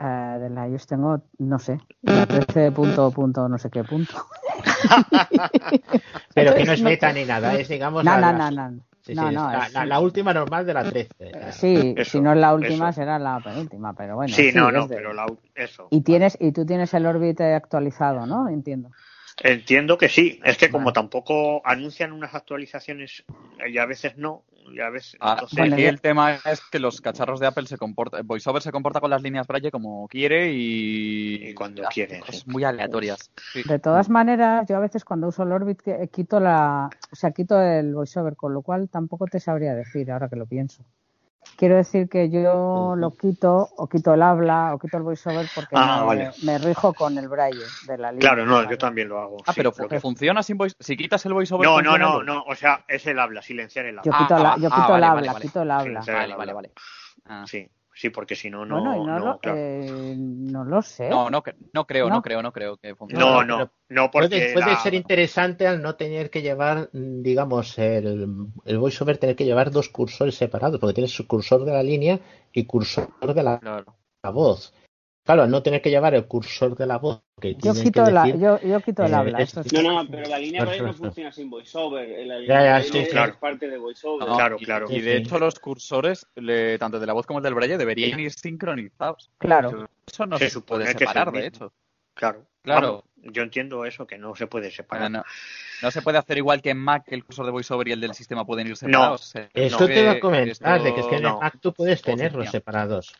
Eh, 0.00 0.38
de 0.40 0.50
la 0.50 0.68
iOS 0.68 0.86
tengo, 0.86 1.22
no 1.38 1.58
sé, 1.58 1.80
la 2.02 2.24
13 2.26 2.70
punto, 2.70 3.10
punto, 3.10 3.48
no 3.48 3.58
sé 3.58 3.68
qué 3.68 3.82
punto. 3.82 4.14
Pero 6.34 6.54
que 6.54 6.64
no 6.64 6.72
es 6.72 6.82
beta 6.82 7.12
ni 7.12 7.24
nada, 7.24 7.54
es 7.54 7.68
digamos 7.68 8.04
No, 8.04 8.12
la, 8.18 8.32
no, 8.32 8.38
la- 8.38 8.50
no, 8.50 8.70
no. 8.70 8.80
sí, 9.00 9.14
No, 9.14 9.28
sí, 9.28 9.34
no, 9.34 9.50
la, 9.52 9.66
es- 9.66 9.72
la- 9.72 9.86
la 9.86 10.00
última 10.00 10.32
normal 10.32 10.66
de 10.66 10.74
la 10.74 10.84
13. 10.88 11.52
Sí, 11.52 11.94
Eso, 11.96 12.10
si 12.10 12.20
no 12.20 12.32
es 12.32 12.38
la 12.38 12.54
última 12.54 12.90
eso. 12.90 13.00
será 13.00 13.18
la 13.18 13.40
penúltima, 13.40 13.92
pero 13.94 14.16
bueno. 14.16 14.32
sí, 14.34 14.50
no, 14.54 14.70
no, 14.70 14.86
de- 14.86 14.96
pero 14.96 15.12
la, 15.12 15.26
eso. 15.54 15.88
Y 15.90 16.02
tienes 16.02 16.36
y 16.40 16.52
tú 16.52 16.64
tienes 16.64 16.94
el 16.94 17.04
Orbit 17.06 17.40
eh, 17.40 17.54
actualizado, 17.54 18.26
¿no? 18.26 18.48
Entiendo. 18.48 18.90
Entiendo 19.42 19.98
que 19.98 20.08
sí. 20.08 20.40
Es 20.44 20.58
que 20.58 20.68
como 20.70 20.92
tampoco 20.92 21.62
anuncian 21.64 22.12
unas 22.12 22.34
actualizaciones 22.34 23.24
y 23.68 23.78
a 23.78 23.86
veces 23.86 24.16
no, 24.16 24.42
y 24.72 24.80
a 24.80 24.90
veces. 24.90 25.16
Ah, 25.20 25.32
entonces- 25.40 25.72
aquí 25.72 25.84
el 25.84 26.00
tema 26.00 26.34
es 26.44 26.60
que 26.70 26.78
los 26.78 27.00
cacharros 27.00 27.40
de 27.40 27.46
Apple 27.46 27.66
se 27.66 27.76
comportan, 27.78 28.26
VoiceOver 28.26 28.62
se 28.62 28.72
comporta 28.72 29.00
con 29.00 29.10
las 29.10 29.22
líneas 29.22 29.46
Braille 29.46 29.70
como 29.70 30.06
quiere 30.08 30.50
y, 30.52 31.54
cuando 31.54 31.82
hace 31.82 31.94
quiere, 31.94 32.20
cosas 32.20 32.46
muy 32.46 32.64
aleatorias. 32.64 33.30
Sí. 33.52 33.62
De 33.68 33.78
todas 33.78 34.08
maneras, 34.08 34.66
yo 34.68 34.76
a 34.76 34.80
veces 34.80 35.04
cuando 35.04 35.28
uso 35.28 35.42
el 35.42 35.52
Orbit 35.52 35.80
que- 35.80 36.08
quito 36.12 36.40
la, 36.40 36.90
o 37.10 37.16
sea, 37.16 37.30
quito 37.32 37.60
el 37.60 37.94
VoiceOver, 37.94 38.36
con 38.36 38.54
lo 38.54 38.62
cual 38.62 38.88
tampoco 38.88 39.26
te 39.26 39.40
sabría 39.40 39.74
decir 39.74 40.10
ahora 40.10 40.28
que 40.28 40.36
lo 40.36 40.46
pienso. 40.46 40.84
Quiero 41.56 41.76
decir 41.76 42.08
que 42.08 42.30
yo 42.30 42.94
lo 42.96 43.16
quito, 43.16 43.68
o 43.76 43.88
quito 43.88 44.14
el 44.14 44.22
habla, 44.22 44.74
o 44.74 44.78
quito 44.78 44.96
el 44.96 45.02
VoiceOver 45.02 45.48
porque 45.54 45.74
Ah, 45.76 45.98
me, 46.00 46.06
vale. 46.06 46.32
me 46.42 46.58
rijo 46.58 46.94
con 46.94 47.18
el 47.18 47.28
braille 47.28 47.66
de 47.82 47.98
la 47.98 48.12
línea. 48.12 48.30
Claro, 48.30 48.46
no, 48.46 48.70
yo 48.70 48.78
también 48.78 49.08
lo 49.08 49.18
hago. 49.18 49.38
Ah, 49.46 49.52
sí, 49.52 49.60
pero 49.60 49.72
lo 49.76 49.88
que- 49.88 50.00
funciona 50.00 50.42
sin 50.42 50.56
voice, 50.56 50.76
si 50.78 50.96
quitas 50.96 51.24
el 51.26 51.32
VoiceOver 51.34 51.66
No, 51.66 51.82
no, 51.82 51.98
no, 51.98 52.22
no, 52.22 52.42
o 52.44 52.54
sea, 52.54 52.84
es 52.86 53.06
el 53.06 53.18
habla, 53.18 53.42
silenciar 53.42 53.86
el 53.86 53.96
Yo 54.04 54.12
habla. 54.14 54.38
la, 54.38 54.56
yo 54.56 54.68
ah, 54.70 54.74
quito 54.76 54.96
el 54.96 55.00
vale, 55.02 55.06
habla, 55.06 55.32
vale. 55.32 55.46
quito 55.46 55.62
el 55.62 55.70
habla. 55.70 55.84
Silenciar 56.02 56.16
el 56.16 56.20
Vale, 56.22 56.32
habla. 56.34 56.54
vale, 56.54 56.72
vale. 57.26 57.46
Sí, 57.46 57.68
sí, 57.98 58.10
porque 58.10 58.36
si 58.36 58.48
no, 58.48 58.64
no. 58.64 58.80
bueno, 58.80 59.04
no, 59.04 59.18
no, 59.18 59.24
lo, 59.32 59.38
claro. 59.38 59.58
eh, 59.58 60.14
no 60.16 60.64
lo 60.64 60.82
sé. 60.82 61.08
No, 61.08 61.28
no, 61.30 61.42
no 61.72 61.86
creo, 61.86 62.08
No. 62.08 62.14
no 62.16 62.22
creo, 62.22 62.42
no 62.42 62.52
creo 62.52 62.76
que 62.76 62.94
funcione. 62.94 63.24
No, 63.24 63.42
no, 63.44 63.70
no, 63.88 64.10
porque. 64.10 64.28
Puede, 64.28 64.52
puede 64.52 64.66
la- 64.72 64.76
ser 64.76 64.94
interesante 64.94 65.66
al 65.66 65.82
no 65.82 65.96
tener 65.96 66.30
que 66.30 66.42
llevar, 66.42 66.90
mm, 66.92 67.22
digamos, 67.22 67.76
el, 67.78 68.46
el 68.64 68.78
voiceover 68.78 69.18
tener 69.18 69.34
que 69.36 69.44
llevar 69.44 69.70
dos 69.70 69.88
cursores 69.88 70.36
separados, 70.36 70.78
porque 70.78 70.94
tienes 70.94 71.10
su 71.12 71.26
cursor 71.26 71.64
de 71.64 71.72
la 71.72 71.82
línea 71.82 72.20
y 72.52 72.64
cursor 72.64 73.08
de 73.34 73.42
la, 73.42 73.84
la 74.22 74.30
voz. 74.30 74.72
Claro, 75.28 75.42
al 75.42 75.50
no 75.50 75.62
tener 75.62 75.82
que 75.82 75.90
llevar 75.90 76.14
el 76.14 76.24
cursor 76.24 76.74
de 76.74 76.86
la 76.86 76.96
voz, 76.96 77.20
que 77.38 77.54
Yo 77.56 77.74
quito, 77.74 78.02
que 78.02 78.10
la, 78.10 78.22
decir, 78.24 78.40
yo, 78.40 78.58
yo 78.62 78.80
quito 78.80 79.02
el 79.04 79.12
eh, 79.12 79.14
habla. 79.14 79.38
es-. 79.40 79.54
No, 79.74 79.82
no, 80.02 80.10
pero 80.10 80.26
la 80.26 80.38
línea 80.38 80.64
Braille 80.64 80.82
no 80.86 80.94
funciona 80.94 81.30
sin 81.30 81.50
voiceover. 81.50 82.08
La 82.26 82.36
Ya, 82.36 82.40
línea 82.40 82.62
ya, 82.64 82.70
Braille 82.78 82.90
sí, 82.92 82.98
es 83.00 83.08
claro. 83.10 83.36
parte 83.38 83.68
de 83.68 83.76
voiceover. 83.76 84.26
No, 84.26 84.36
Claro, 84.36 84.56
y- 84.58 84.64
claro. 84.64 84.86
Y 84.88 85.02
de 85.02 85.18
hecho 85.18 85.38
los 85.38 85.58
cursores, 85.58 86.26
le- 86.36 86.78
tanto 86.78 86.98
de 86.98 87.04
la 87.06 87.12
voz 87.12 87.26
como 87.26 87.40
el 87.40 87.42
del 87.42 87.52
Braille, 87.52 87.76
deberían 87.76 88.18
ir 88.18 88.32
sincronizados. 88.32 89.30
Claro. 89.36 89.86
Eso 90.10 90.24
no 90.24 90.38
Se 90.38 90.60
puede 90.62 90.86
separar, 90.86 91.30
de 91.30 91.46
hecho. 91.46 91.74
Claro, 92.14 92.46
Claro. 92.62 93.04
Vamos, 93.16 93.34
yo 93.34 93.42
entiendo 93.42 93.84
eso, 93.84 94.06
que 94.06 94.16
no 94.16 94.34
se 94.34 94.46
puede 94.46 94.70
separar. 94.70 95.10
No, 95.10 95.18
no. 95.18 95.24
No 95.82 95.90
se 95.90 96.00
puede 96.00 96.16
hacer 96.16 96.38
igual 96.38 96.62
que 96.62 96.70
en 96.70 96.78
Mac, 96.78 97.04
que 97.06 97.14
el 97.14 97.22
cursor 97.24 97.44
de 97.44 97.52
VoiceOver 97.52 97.86
y 97.88 97.92
el 97.92 98.00
del 98.00 98.14
sistema 98.14 98.46
pueden 98.46 98.66
ir 98.66 98.70
No. 98.72 98.76
separados. 98.76 99.20
Se- 99.24 99.48
Esto 99.52 99.80
no, 99.80 99.86
te 99.86 100.00
iba 100.00 100.10
a 100.10 100.14
que 100.14 100.20
comentar, 100.20 100.82
de 100.82 100.94
que 100.94 101.00
es 101.00 101.06
que 101.06 101.16
en. 101.16 101.22
Mac 101.22 101.58
tú 101.60 101.74
puedes 101.74 102.00
tenerlos 102.00 102.48
separados. 102.50 103.12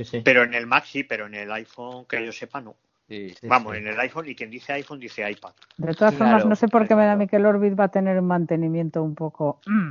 Sí, 0.00 0.04
sí. 0.04 0.20
Pero 0.24 0.44
en 0.44 0.54
el 0.54 0.66
Mac 0.66 0.84
sí, 0.86 1.04
pero 1.04 1.26
en 1.26 1.34
el 1.34 1.52
iPhone, 1.52 2.06
que 2.06 2.24
yo 2.24 2.32
sepa, 2.32 2.60
no. 2.60 2.74
Sí, 3.06 3.34
sí, 3.38 3.48
Vamos, 3.48 3.72
sí. 3.74 3.78
en 3.80 3.88
el 3.88 4.00
iPhone, 4.00 4.28
y 4.28 4.34
quien 4.34 4.50
dice 4.50 4.72
iPhone 4.72 4.98
dice 4.98 5.28
iPad. 5.30 5.50
De 5.76 5.94
todas 5.94 6.14
Claro. 6.14 6.30
formas, 6.30 6.46
no 6.46 6.56
sé 6.56 6.68
por 6.68 6.88
qué 6.88 6.94
me 6.94 7.04
da 7.04 7.12
a 7.12 7.16
mí 7.16 7.26
que 7.26 7.36
el 7.36 7.44
Orbit 7.44 7.78
va 7.78 7.84
a 7.84 7.88
tener 7.90 8.18
un 8.18 8.26
mantenimiento 8.26 9.02
un 9.02 9.14
poco. 9.14 9.60
mm, 9.66 9.90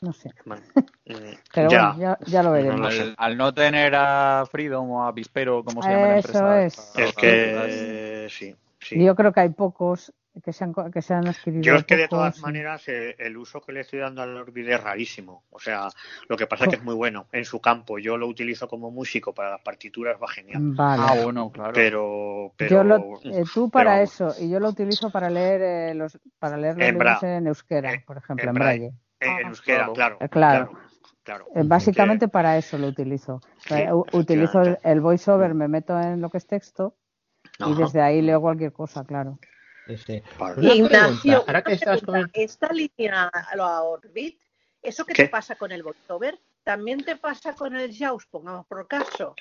no 0.00 0.12
sé. 0.14 0.30
Mm, 0.46 0.52
Pero 1.54 1.70
ya. 1.70 1.92
bueno, 1.92 1.98
ya, 1.98 2.18
ya 2.26 2.42
lo 2.42 2.52
veremos. 2.52 2.80
No 2.80 2.90
sé. 2.90 3.14
al, 3.18 3.36
no 3.36 3.52
tener 3.52 3.94
a 3.94 4.44
Freedom 4.50 4.90
o 4.90 5.04
a 5.04 5.12
Vispero, 5.12 5.62
como 5.62 5.82
se 5.82 5.90
llama 5.90 6.06
la 6.08 6.18
Eso 6.18 6.28
empresa. 6.28 6.64
es. 6.64 6.92
Es 6.96 7.12
que 7.16 8.26
sí, 8.30 8.54
sí. 8.80 9.04
Yo 9.04 9.14
creo 9.14 9.32
que 9.32 9.40
hay 9.40 9.50
pocos 9.50 10.12
que 10.42 10.52
se 10.52 10.64
han, 10.64 10.72
co- 10.72 10.90
que 10.90 11.00
se 11.02 11.14
han 11.14 11.26
adquirido. 11.28 11.62
Yo 11.62 11.74
es 11.76 11.84
que 11.84 11.96
de 11.96 12.08
todas 12.08 12.40
maneras 12.40 12.88
eh, 12.88 13.14
el 13.18 13.36
uso 13.36 13.60
que 13.60 13.72
le 13.72 13.80
estoy 13.80 14.00
dando 14.00 14.22
al 14.22 14.36
Orbit 14.36 14.66
es 14.68 14.82
rarísimo. 14.82 15.44
O 15.50 15.60
sea, 15.60 15.88
lo 16.28 16.36
que 16.36 16.46
pasa 16.46 16.64
es 16.64 16.70
que 16.70 16.76
es 16.76 16.82
muy 16.82 16.94
bueno 16.94 17.26
en 17.32 17.44
su 17.44 17.60
campo. 17.60 17.98
Yo 17.98 18.16
lo 18.16 18.26
utilizo 18.26 18.66
como 18.66 18.90
músico 18.90 19.32
para 19.32 19.50
las 19.52 19.60
partituras, 19.60 20.16
va 20.20 20.28
genial. 20.28 20.60
Vale. 20.74 21.02
Ah, 21.06 21.22
bueno, 21.22 21.50
claro. 21.52 21.72
Pero, 21.72 22.52
pero 22.56 22.70
yo 22.70 22.84
lo, 22.84 23.20
eh, 23.24 23.44
tú 23.54 23.70
para 23.70 23.92
pero- 23.92 24.02
eso 24.04 24.34
y 24.40 24.50
yo 24.50 24.58
lo 24.60 24.68
utilizo 24.70 25.10
para 25.10 25.30
leer 25.30 25.62
eh, 25.62 25.94
los 25.94 26.18
para 26.38 26.56
leer 26.56 26.76
los 26.76 26.86
En 26.88 26.94
libros 26.94 27.20
bra- 27.22 27.36
en 27.36 27.46
euskera, 27.46 28.02
por 28.06 28.16
ejemplo, 28.16 28.48
en 28.48 28.54
braille. 28.54 28.92
braille. 29.20 29.38
en, 29.40 29.40
en 29.42 29.46
euskera, 29.48 29.88
claro, 29.94 30.18
Eh, 30.20 30.28
claro. 30.28 30.70
claro, 30.72 30.88
claro. 31.22 31.46
Eh, 31.54 31.62
Básicamente 31.64 32.28
para 32.28 32.58
eso 32.58 32.76
lo 32.76 32.88
utilizo. 32.88 33.40
Sí, 33.58 33.74
Eh, 33.74 33.88
utilizo 34.12 34.60
el, 34.62 34.78
el 34.82 35.00
voiceover, 35.00 35.54
me 35.54 35.68
meto 35.68 35.98
en 36.00 36.20
lo 36.20 36.28
que 36.28 36.38
es 36.38 36.46
texto 36.46 36.96
y 37.60 37.62
Ajá. 37.62 37.74
desde 37.76 38.02
ahí 38.02 38.20
leo 38.20 38.40
cualquier 38.40 38.72
cosa, 38.72 39.04
claro. 39.04 39.38
Ignacio, 39.86 40.88
pregunta, 40.88 41.44
ahora 41.46 41.62
que 41.62 41.68
una 41.72 41.74
estás 41.74 42.00
pregunta. 42.00 42.12
comen- 42.12 42.30
esta 42.32 42.72
línea 42.72 43.30
a 43.60 43.82
Orbit, 43.82 44.38
¿eso 44.82 45.04
que 45.04 45.12
¿Qué? 45.12 45.24
te 45.24 45.28
pasa 45.28 45.56
con 45.56 45.72
el 45.72 45.82
voiceover? 45.82 46.38
¿También 46.62 47.04
te 47.04 47.16
pasa 47.16 47.54
con 47.54 47.76
el 47.76 47.94
JAWS, 47.94 48.26
pongamos 48.26 48.66
por 48.66 48.86
caso? 48.88 49.34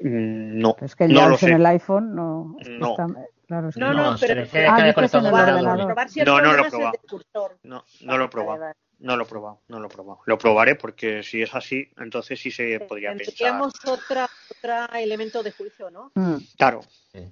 Mm, 0.00 0.58
No, 0.58 0.76
Es 0.80 0.96
que 0.96 1.06
no 1.06 1.14
ya 1.14 1.26
lo 1.28 1.34
en 1.34 1.38
sé. 1.38 1.52
el 1.52 1.66
iPhone 1.66 2.14
no. 2.14 2.56
No. 2.66 2.90
está- 2.90 3.06
claro, 3.46 3.68
es 3.68 3.74
que 3.76 3.80
No, 3.80 3.92
no, 3.94 4.16
pero 4.18 4.42
Ah, 4.68 4.76
que 4.76 4.82
el 4.82 4.88
el 4.88 6.24
No, 6.26 6.40
no 6.40 6.52
lo 6.52 6.62
he 6.62 6.64
el 6.64 6.70
probado. 6.70 6.92
del 6.92 7.10
cursor. 7.10 7.58
No, 7.62 7.84
no 8.00 8.16
lo 8.18 8.24
he 8.24 8.26
Vale, 8.26 8.28
probado. 8.28 8.72
No 9.00 9.16
lo 9.16 9.22
he 9.22 9.26
probado, 9.26 9.60
no 9.68 9.78
lo 9.78 9.86
he 9.86 9.90
probado. 9.90 10.20
Lo 10.26 10.38
probaré 10.38 10.74
porque 10.74 11.22
si 11.22 11.40
es 11.42 11.54
así, 11.54 11.88
entonces 11.98 12.40
sí 12.40 12.50
se 12.50 12.80
podría 12.80 13.10
pensar. 13.10 13.26
Tendríamos 13.26 13.72
otra, 13.86 14.28
otro 14.58 14.74
elemento 14.98 15.42
de 15.42 15.52
juicio, 15.52 15.90
¿no? 15.90 16.10
Mm. 16.14 16.36
Claro, 16.56 16.80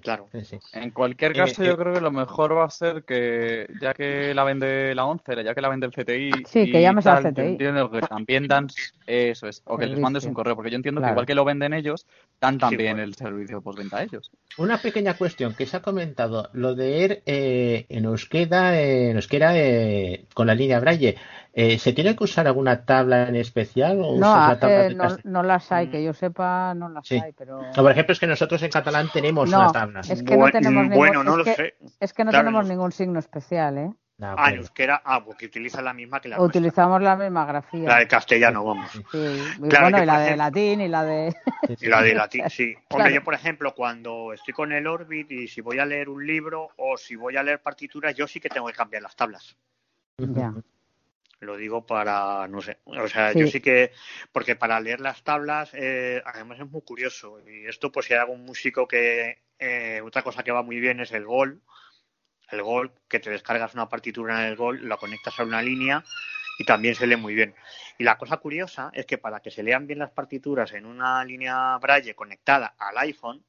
claro. 0.01 0.27
En 0.73 0.91
cualquier 0.91 1.31
Eh, 1.31 1.35
caso, 1.35 1.63
eh. 1.63 1.67
yo 1.67 1.77
creo 1.77 1.93
que 1.93 2.01
lo 2.01 2.11
mejor 2.11 2.55
va 2.57 2.65
a 2.65 2.69
ser 2.69 3.03
que, 3.03 3.67
ya 3.81 3.93
que 3.93 4.33
la 4.33 4.43
vende 4.43 4.93
la 4.95 5.05
11, 5.05 5.43
ya 5.43 5.53
que 5.53 5.61
la 5.61 5.69
vende 5.69 5.85
el 5.87 5.91
CTI. 5.93 6.31
Sí, 6.45 6.71
que 6.71 6.79
y 6.79 6.81
llames 6.81 7.05
al 7.07 7.23
tal, 7.23 7.33
yo 7.33 7.41
CTI. 7.43 7.51
entiendo 7.51 7.91
que 7.91 8.01
también 8.01 8.47
dan. 8.47 8.67
Eso 9.05 9.47
es. 9.47 9.61
O 9.65 9.77
que 9.77 9.85
les 9.87 9.99
mandes 9.99 10.25
un 10.25 10.33
correo, 10.33 10.55
porque 10.55 10.71
yo 10.71 10.75
entiendo 10.75 10.99
Claro. 11.01 11.11
que 11.11 11.13
igual 11.15 11.25
que 11.27 11.35
lo 11.35 11.45
venden 11.45 11.73
ellos, 11.73 12.05
dan 12.41 12.57
también 12.57 12.93
bueno. 12.97 13.03
el 13.03 13.15
servicio 13.15 13.61
postventa 13.61 13.97
a 13.97 14.03
ellos. 14.03 14.31
Una 14.57 14.77
pequeña 14.81 15.15
cuestión 15.15 15.53
que 15.53 15.65
se 15.65 15.77
ha 15.77 15.81
comentado, 15.81 16.49
lo 16.53 16.75
de 16.75 16.97
ir 16.99 17.23
eh, 17.25 17.85
en 17.89 18.05
euskera, 18.05 18.79
en 18.81 19.15
euskera 19.15 19.51
eh, 19.57 20.25
con 20.33 20.47
la 20.47 20.55
línea 20.55 20.79
Braille, 20.79 21.15
eh, 21.59 21.79
¿se 21.79 21.91
tiene 21.91 22.15
que 22.15 22.23
usar 22.23 22.45
alguna 22.45 22.85
tabla 22.85 23.27
en 23.27 23.35
especial 23.35 23.99
o 24.01 24.15
No, 24.15 24.31
usas 24.31 24.61
la 24.61 24.85
eh, 24.85 24.95
no, 25.23 25.41
las 25.41 25.71
hay, 25.71 25.87
que 25.87 26.03
yo 26.03 26.13
sepa, 26.13 26.73
no 26.75 26.87
las 26.87 27.07
Sí. 27.07 27.19
hay, 27.19 27.31
pero... 27.33 27.61
No, 27.75 27.81
por 27.83 27.91
ejemplo, 27.91 28.13
es 28.13 28.19
que 28.19 28.27
nosotros 28.27 28.61
en 28.61 28.69
catalán 28.69 29.09
tenemos 29.11 29.49
No, 29.49 29.61
una 29.61 29.71
tabla. 29.71 30.01
es 30.01 30.21
que 30.21 30.37
no 30.37 30.51
tenemos 30.51 30.83
ningún, 30.83 30.97
bueno, 30.97 31.23
no 31.23 31.31
es 31.31 31.37
lo 31.39 31.43
que, 31.45 31.55
sé. 31.55 31.75
es 31.99 32.13
que 32.13 32.23
no 32.23 32.29
Claro, 32.29 32.45
tenemos 32.45 32.65
no- 32.65 32.69
ningún 32.69 32.91
signo 32.91 33.17
especial, 33.17 33.77
¿eh? 33.79 33.91
Ah, 34.19 34.49
en 34.49 34.57
euskera, 34.57 35.01
ah, 35.05 35.23
porque 35.23 35.45
utilizan 35.47 35.85
la 35.85 35.93
misma 35.93 36.19
que 36.19 36.27
la 36.29 36.37
nuestra. 36.37 36.59
Utilizamos 36.59 37.01
la 37.03 37.15
misma 37.15 37.45
grafía. 37.45 37.87
La 37.87 37.97
de 37.99 38.07
castellano, 38.07 38.63
vamos. 38.63 38.91
Sí, 38.91 39.01
y 39.13 39.67
Claro, 39.69 39.85
bueno, 39.85 40.03
y 40.03 40.05
la 40.07 40.19
de 40.19 40.25
ejemplo- 40.25 40.37
latín 40.37 40.81
y 40.81 40.87
la 40.87 41.03
de... 41.03 41.35
Y 41.79 41.85
la 41.87 42.01
de 42.01 42.13
latín, 42.15 42.43
sí. 42.49 42.73
Hombre, 42.89 43.09
Claro. 43.09 43.09
yo, 43.15 43.23
por 43.23 43.33
ejemplo, 43.35 43.73
cuando 43.75 44.33
estoy 44.33 44.53
con 44.55 44.71
el 44.71 44.85
Orbit 44.87 45.31
y 45.31 45.47
si 45.47 45.61
voy 45.61 45.77
a 45.79 45.85
leer 45.85 46.09
un 46.09 46.25
libro 46.25 46.69
o 46.77 46.97
si 46.97 47.15
voy 47.15 47.37
a 47.37 47.43
leer 47.43 47.61
partituras, 47.61 48.15
yo 48.15 48.27
sí 48.27 48.39
que 48.39 48.49
tengo 48.49 48.65
que 48.67 48.73
cambiar 48.73 49.01
las 49.03 49.15
tablas. 49.15 49.55
Ya. 50.17 50.51
Lo 51.39 51.55
digo 51.55 51.85
para, 51.85 52.47
no 52.47 52.61
sé, 52.61 52.79
o 52.85 53.07
sea, 53.07 53.31
Sí. 53.31 53.39
yo 53.39 53.47
sí 53.47 53.61
que, 53.61 53.91
porque 54.31 54.55
para 54.55 54.79
leer 54.79 54.99
las 55.01 55.23
tablas, 55.23 55.69
eh, 55.73 56.21
además 56.25 56.59
es 56.59 56.67
muy 56.69 56.81
curioso. 56.81 57.39
Y 57.47 57.67
esto, 57.67 57.91
pues 57.91 58.07
si 58.07 58.13
hay 58.13 58.19
algún 58.19 58.43
músico 58.43 58.87
que, 58.87 59.43
eh, 59.59 60.01
otra 60.03 60.23
cosa 60.23 60.43
que 60.43 60.51
va 60.51 60.63
muy 60.63 60.79
bien 60.79 60.99
es 60.99 61.11
el 61.11 61.25
gol. 61.25 61.61
El 62.49 62.63
gol, 62.63 62.91
que 63.07 63.19
te 63.19 63.29
descargas 63.29 63.73
una 63.73 63.89
partitura 63.89 64.41
en 64.41 64.47
el 64.47 64.55
gol, 64.55 64.87
la 64.87 64.97
conectas 64.97 65.39
a 65.39 65.43
una 65.43 65.61
línea 65.61 66.03
y 66.57 66.65
también 66.65 66.95
se 66.95 67.05
lee 67.05 67.17
muy 67.17 67.35
bien. 67.35 67.53
Y 67.99 68.03
la 68.03 68.17
cosa 68.17 68.37
curiosa 68.37 68.89
es 68.93 69.05
que 69.05 69.17
para 69.17 69.41
que 69.41 69.51
se 69.51 69.63
lean 69.63 69.85
bien 69.85 69.99
las 69.99 70.11
partituras 70.11 70.71
en 70.73 70.85
una 70.85 71.23
línea 71.23 71.77
Braille 71.77 72.15
conectada 72.15 72.73
al 72.79 72.97
iPhone, 72.99 73.43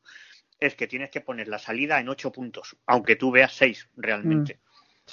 es 0.60 0.74
que 0.74 0.88
tienes 0.88 1.10
que 1.10 1.20
poner 1.20 1.48
la 1.48 1.58
salida 1.58 2.00
en 2.00 2.08
ocho 2.08 2.32
puntos, 2.32 2.76
aunque 2.86 3.16
tú 3.16 3.30
veas 3.30 3.54
seis 3.54 3.88
realmente. 3.96 4.58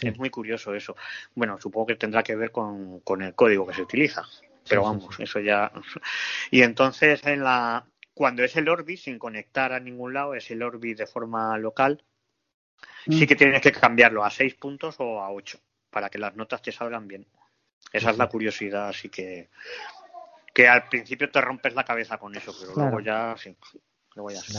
Es 0.01 0.17
muy 0.17 0.29
curioso 0.29 0.73
eso. 0.73 0.95
Bueno, 1.34 1.60
supongo 1.60 1.88
que 1.88 1.95
tendrá 1.95 2.23
que 2.23 2.36
ver 2.36 2.51
con, 2.51 2.99
con 3.01 3.21
el 3.21 3.34
código 3.34 3.65
que 3.65 3.73
se 3.73 3.81
utiliza. 3.81 4.23
Pero 4.67 4.81
Sí, 4.81 4.88
sí, 4.88 4.93
vamos, 4.99 5.19
eso 5.19 5.39
ya. 5.39 5.71
Y 6.51 6.62
entonces 6.62 7.25
en 7.25 7.43
la 7.43 7.86
cuando 8.13 8.43
es 8.43 8.55
el 8.55 8.69
Orbit 8.69 8.99
sin 8.99 9.19
conectar 9.19 9.73
a 9.73 9.79
ningún 9.79 10.13
lado, 10.13 10.36
es 10.36 10.49
el 10.49 10.63
Orbit 10.63 10.97
de 10.97 11.05
forma 11.05 11.58
local, 11.58 12.01
sí 13.10 13.27
que 13.27 13.36
tienes 13.36 13.62
que 13.62 13.73
cambiarlo 13.73 14.23
a 14.23 14.29
seis 14.29 14.55
puntos 14.55 14.95
o 14.99 15.21
a 15.21 15.31
ocho 15.31 15.60
para 15.89 16.10
que 16.10 16.17
las 16.17 16.36
notas 16.36 16.62
te 16.62 16.71
salgan 16.71 17.08
bien. 17.08 17.27
Esa 17.91 18.12
es 18.12 18.17
la 18.17 18.27
curiosidad, 18.27 18.89
así 18.89 19.10
que 19.10 19.49
que 20.53 20.69
al 20.69 20.88
principio 20.88 21.29
te 21.29 21.41
rompes 21.41 21.75
la 21.75 21.84
cabeza 21.84 22.17
con 22.17 22.34
eso, 22.34 22.55
pero 22.58 22.73
Claro. 22.73 22.91
luego 22.91 23.05
ya 23.05 23.36
sí. 23.38 23.55
Luego 24.15 24.31
ya 24.31 24.39
sí. 24.39 24.53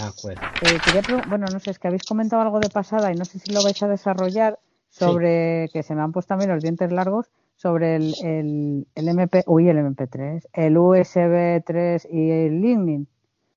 Eh, 0.61 0.79
quería 0.85 1.01
bueno, 1.25 1.47
no 1.51 1.59
sé, 1.59 1.71
es 1.71 1.79
que 1.79 1.89
habéis 1.89 2.05
comentado 2.05 2.43
algo 2.43 2.61
de 2.61 2.69
pasada 2.69 3.11
y 3.11 3.15
no 3.15 3.25
sé 3.25 3.39
si 3.39 3.53
lo 3.53 3.63
vais 3.63 3.83
a 3.83 3.89
desarrollar 3.89 4.59
sobre, 4.99 5.69
que 5.73 5.83
se 5.83 5.95
me 5.95 6.03
han 6.03 6.13
puesto 6.13 6.29
también 6.29 6.51
los 6.53 6.63
dientes 6.63 6.91
largos, 6.93 7.27
sobre 7.57 7.97
el, 7.97 8.15
el, 8.23 8.87
el 8.95 9.09
MP, 9.09 9.45
uy, 9.47 9.69
el 9.69 9.79
MP3, 9.79 10.49
el 10.53 10.77
USB 10.79 11.63
3 11.65 12.07
y 12.11 12.31
el 12.31 12.61
Lightning. 12.61 13.07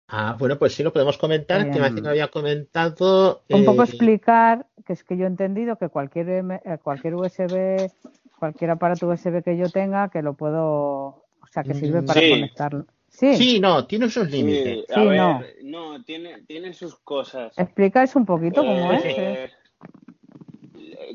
Ah, 0.08 0.36
bueno, 0.39 0.58
pues 0.58 0.73
sí 0.73 0.82
lo 0.84 0.91
podemos 0.91 1.17
comentar, 1.17 1.65
que 1.65 1.69
Bien. 1.69 1.82
Martín 1.82 2.08
había 2.08 2.30
comentado. 2.30 3.43
Un 3.49 3.63
poco 3.65 3.84
eh, 3.84 3.86
explicar, 3.86 4.65
que 4.86 4.93
es 4.93 5.04
que 5.04 5.17
yo 5.17 5.25
he 5.25 5.28
entendido 5.28 5.78
que 5.78 5.89
cualquier, 5.89 6.30
M- 6.30 6.62
eh, 6.65 6.78
cualquier 6.82 7.15
USB, 7.15 7.91
cualquier 8.39 8.71
aparato 8.71 9.08
USB 9.08 9.43
que 9.43 9.56
yo 9.58 9.69
tenga, 9.69 10.10
que 10.10 10.21
lo 10.23 10.34
puedo, 10.34 10.63
o 10.63 11.47
sea, 11.52 11.63
que 11.63 11.73
sirve 11.75 12.02
para 12.02 12.21
Sí. 12.21 12.30
conectarlo. 12.30 12.86
Sí, 13.10 13.36
Sí, 13.36 13.60
no, 13.60 13.86
tiene 13.86 14.10
sus 14.10 14.28
Sí, 14.28 14.32
límites. 14.32 14.89
a 14.91 15.02
Sí, 15.02 15.08
ver, 15.08 15.17
no. 15.17 15.41
no, 15.63 16.04
tiene, 16.04 16.41
tiene 16.43 16.73
sus 16.73 16.95
cosas. 16.99 17.58
explicáis 17.58 18.15
un 18.15 18.25
poquito 18.25 18.62
cómo 18.62 18.93
es. 18.93 19.04
Eh, 19.06 19.15
eh. 19.17 19.49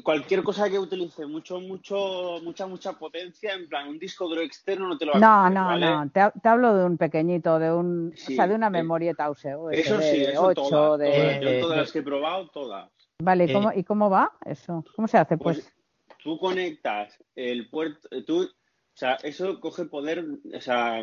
Cualquier 0.04 0.42
cosa 0.42 0.68
que 0.68 0.78
utilice 0.78 1.24
mucho, 1.26 1.58
mucho, 1.60 2.38
mucha, 2.42 2.66
mucha 2.66 2.92
potencia, 2.92 3.54
en 3.54 3.66
plan, 3.68 3.88
un 3.88 3.98
disco 3.98 4.28
duro 4.28 4.42
externo 4.42 4.86
no 4.86 4.98
te 4.98 5.06
lo 5.06 5.12
va 5.12 5.16
a 5.16 5.20
No, 5.20 5.50
no, 5.50 5.64
¿vale? 5.64 5.86
no. 5.86 6.10
Te, 6.10 6.40
te 6.40 6.48
hablo 6.48 6.76
de 6.76 6.84
un 6.84 6.98
pequeñito, 6.98 7.58
de 7.58 7.72
un, 7.72 8.12
o 8.12 8.16
Sí, 8.16 8.36
sea, 8.36 8.46
de 8.46 8.54
una 8.54 8.66
eh, 8.66 8.70
memorieta 8.70 9.30
USB, 9.30 9.72
Eso 9.72 10.00
sí, 10.02 10.18
de 10.20 10.32
eso 10.32 10.42
8, 10.44 10.54
todas, 10.54 10.98
de... 11.00 11.06
todas. 11.10 11.40
Yo 11.40 11.48
Eh, 11.48 11.60
todas 11.60 11.76
eh, 11.76 11.80
las 11.80 11.92
que 11.92 11.98
he 12.00 12.02
probado, 12.02 12.48
todas. 12.48 12.90
Vale, 13.22 13.44
¿y 13.46 13.50
eh, 13.50 13.52
cómo, 13.54 13.72
¿y 13.72 13.82
cómo 13.82 14.10
va 14.10 14.30
eso? 14.44 14.84
¿Cómo 14.94 15.08
se 15.08 15.16
hace? 15.16 15.38
Pues, 15.38 15.72
Tú 16.22 16.38
conectas 16.38 17.18
el 17.34 17.68
puerto, 17.70 18.06
eh, 18.10 18.22
tú, 18.22 18.42
o 18.42 18.96
sea, 18.96 19.14
eso 19.22 19.58
coge 19.58 19.86
poder, 19.86 20.24
o 20.54 20.60
sea, 20.60 21.02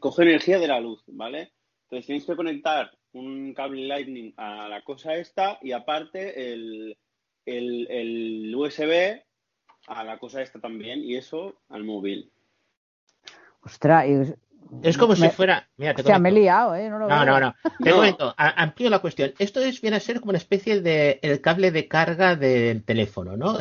coge 0.00 0.22
energía 0.22 0.58
de 0.58 0.68
la 0.68 0.80
luz, 0.80 1.02
¿vale? 1.06 1.52
Entonces 1.84 2.06
tienes 2.06 2.24
que 2.26 2.36
conectar 2.36 2.90
un 3.12 3.54
cable 3.54 3.86
Lightning 3.86 4.34
a 4.36 4.68
la 4.68 4.82
cosa 4.82 5.14
esta 5.14 5.58
y 5.62 5.72
aparte 5.72 6.52
el, 6.52 6.96
el, 7.46 7.86
el 7.90 8.54
USB 8.54 9.22
a 9.86 10.04
la 10.04 10.18
cosa 10.18 10.42
esta 10.42 10.60
también 10.60 11.02
y 11.04 11.16
eso 11.16 11.54
al 11.68 11.84
móvil. 11.84 12.30
ostras, 13.62 14.06
y- 14.06 14.34
Es 14.82 14.96
como 14.96 15.14
si 15.14 15.28
fuera. 15.28 15.68
Mira, 15.76 15.94
te 15.94 16.00
Hostia, 16.02 16.18
me 16.18 16.30
he 16.30 16.32
comento. 16.32 16.42
liado, 16.44 16.74
¿eh? 16.74 16.88
No, 16.88 16.98
lo 16.98 17.08
No, 17.08 17.16
veo. 17.24 17.26
no, 17.26 17.40
no. 17.40 17.54
Te 17.82 17.90
No. 17.90 17.96
comento, 17.96 18.34
a- 18.36 18.62
amplío 18.62 18.90
la 18.90 18.98
cuestión. 18.98 19.32
Esto 19.38 19.60
es, 19.60 19.80
viene 19.80 19.96
a 19.96 20.00
ser 20.00 20.20
como 20.20 20.30
una 20.30 20.38
especie 20.38 20.80
de 20.80 21.18
el 21.22 21.40
cable 21.40 21.70
de 21.70 21.86
carga 21.86 22.34
del 22.34 22.82
teléfono, 22.84 23.36
¿no? 23.36 23.58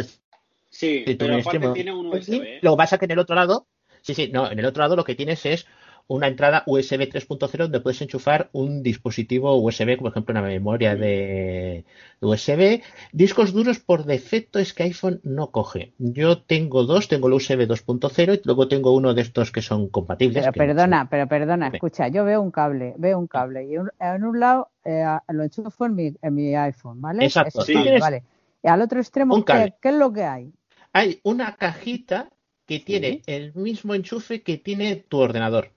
Sí, 0.69 1.03
si 1.05 1.15
pero 1.15 1.33
en 1.33 1.41
aparte 1.41 1.59
extremo- 1.59 1.73
tiene 1.73 1.93
un 1.93 2.07
USB. 2.07 2.41
¿eh? 2.41 2.59
Lo 2.61 2.71
que 2.71 2.77
pasa 2.77 2.97
que 2.97 3.05
en 3.05 3.11
el 3.11 3.19
otro 3.19 3.35
lado, 3.35 3.67
sí, 4.01 4.13
sí, 4.15 4.29
no, 4.31 4.49
en 4.49 4.57
el 4.57 4.65
otro 4.65 4.81
lado 4.81 4.95
lo 4.95 5.03
que 5.03 5.13
tienes 5.15 5.45
es 5.45 5.67
una 6.07 6.27
entrada 6.27 6.63
USB 6.65 7.07
3.0 7.09 7.63
donde 7.63 7.79
puedes 7.79 8.01
enchufar 8.01 8.49
un 8.51 8.83
dispositivo 8.83 9.55
USB, 9.55 9.97
como 9.97 10.09
por 10.09 10.11
ejemplo 10.11 10.31
una 10.33 10.41
memoria 10.41 10.95
de 10.95 11.85
USB. 12.21 12.81
Discos 13.11 13.53
duros 13.53 13.79
por 13.79 14.05
defecto 14.05 14.59
es 14.59 14.73
que 14.73 14.83
iPhone 14.83 15.21
no 15.23 15.51
coge. 15.51 15.93
Yo 15.97 16.41
tengo 16.41 16.83
dos, 16.83 17.07
tengo 17.07 17.27
el 17.27 17.33
USB 17.33 17.67
2.0 17.67 18.33
y 18.35 18.41
luego 18.45 18.67
tengo 18.67 18.93
uno 18.93 19.13
de 19.13 19.21
estos 19.21 19.51
que 19.51 19.61
son 19.61 19.87
compatibles. 19.89 20.43
Pero 20.43 20.53
perdona, 20.53 21.09
pero 21.09 21.27
perdona, 21.27 21.67
escucha, 21.67 22.07
yo 22.09 22.25
veo 22.25 22.41
un 22.41 22.51
cable, 22.51 22.95
veo 22.97 23.17
un 23.17 23.27
cable 23.27 23.65
y 23.65 23.77
un- 23.77 23.91
en 23.99 24.23
un 24.23 24.39
lado 24.39 24.69
eh, 24.85 25.05
lo 25.29 25.43
enchufo 25.43 25.85
en 25.85 25.95
mi, 25.95 26.13
en 26.21 26.35
mi 26.35 26.55
iPhone, 26.55 26.99
¿vale? 27.01 27.25
Exacto. 27.25 27.61
Sí. 27.61 27.73
cable, 27.73 27.99
vale. 27.99 28.23
Y 28.61 28.67
al 28.67 28.81
otro 28.81 28.99
extremo, 28.99 29.35
un 29.35 29.41
¿qué, 29.41 29.45
cable. 29.45 29.73
qué 29.81 29.89
es 29.89 29.95
lo 29.95 30.11
que 30.11 30.23
hay? 30.23 30.53
Hay 30.91 31.19
una 31.23 31.55
cajita 31.55 32.29
que 32.65 32.79
tiene 32.79 33.21
el 33.25 33.53
mismo 33.55 33.93
enchufe 33.93 34.41
que 34.41 34.57
tiene 34.57 34.95
tu 34.95 35.19
ordenador. 35.19 35.71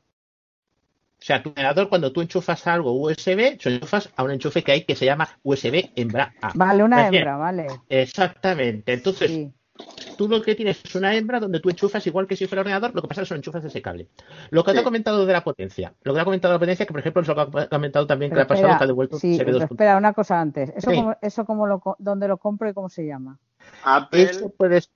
O 1.26 1.28
sea, 1.28 1.42
tu 1.42 1.50
ordenador 1.50 1.88
cuando 1.88 2.12
tú 2.12 2.20
enchufas 2.20 2.64
algo 2.68 2.92
USB, 2.92 3.58
lo 3.64 3.70
enchufas 3.72 4.08
a 4.14 4.22
un 4.22 4.30
enchufe 4.30 4.62
que 4.62 4.70
hay 4.70 4.84
que 4.84 4.94
se 4.94 5.06
llama 5.06 5.28
USB 5.42 5.90
hembra 5.96 6.32
A. 6.40 6.52
Vale, 6.54 6.84
una 6.84 7.08
hembra, 7.08 7.36
vale. 7.36 7.66
Exactamente. 7.88 8.92
Entonces, 8.92 9.48
tú 10.16 10.28
lo 10.28 10.40
que 10.40 10.54
tienes 10.54 10.84
es 10.84 10.94
una 10.94 11.16
hembra 11.16 11.40
donde 11.40 11.58
tú 11.58 11.68
enchufas 11.68 12.06
igual 12.06 12.28
que 12.28 12.36
si 12.36 12.46
fuera 12.46 12.60
ordenador, 12.60 12.94
lo 12.94 13.02
que 13.02 13.08
pasa 13.08 13.22
es 13.22 13.24
que 13.24 13.28
solo 13.30 13.38
enchufas 13.38 13.64
ese 13.64 13.82
cable. 13.82 14.06
Lo 14.50 14.62
que 14.62 14.72
te 14.72 14.78
ha 14.78 14.84
comentado 14.84 15.26
de 15.26 15.32
la 15.32 15.42
potencia. 15.42 15.92
Lo 16.04 16.12
que 16.12 16.18
te 16.18 16.20
ha 16.20 16.24
comentado 16.24 16.52
de 16.52 16.54
la 16.54 16.60
potencia, 16.60 16.86
que 16.86 16.92
por 16.92 17.00
ejemplo 17.00 17.22
es 17.22 17.26
lo 17.28 17.34
que 17.34 17.40
ha 17.40 17.68
comentado 17.70 18.06
también 18.06 18.30
que 18.30 18.36
le 18.36 18.42
ha 18.42 18.46
pasado 18.46 18.78
que 18.78 18.84
ha 18.84 18.86
devuelto 18.86 19.18
sí, 19.18 19.34
USB 19.34 19.44
pero 19.46 19.58
2.0. 19.58 19.64
espera, 19.64 19.96
una 19.96 20.12
cosa 20.12 20.40
antes. 20.40 20.70
¿Eso, 20.76 20.90
Sí. 20.92 20.96
cómo, 20.96 21.16
eso 21.20 21.44
cómo 21.44 21.66
lo, 21.66 21.82
dónde 21.98 22.28
lo 22.28 22.36
compro 22.36 22.68
y 22.68 22.72
cómo 22.72 22.88
se 22.88 23.04
llama? 23.04 23.36
Apple. 23.84 24.22
Eso 24.22 24.48
puedes 24.56 24.92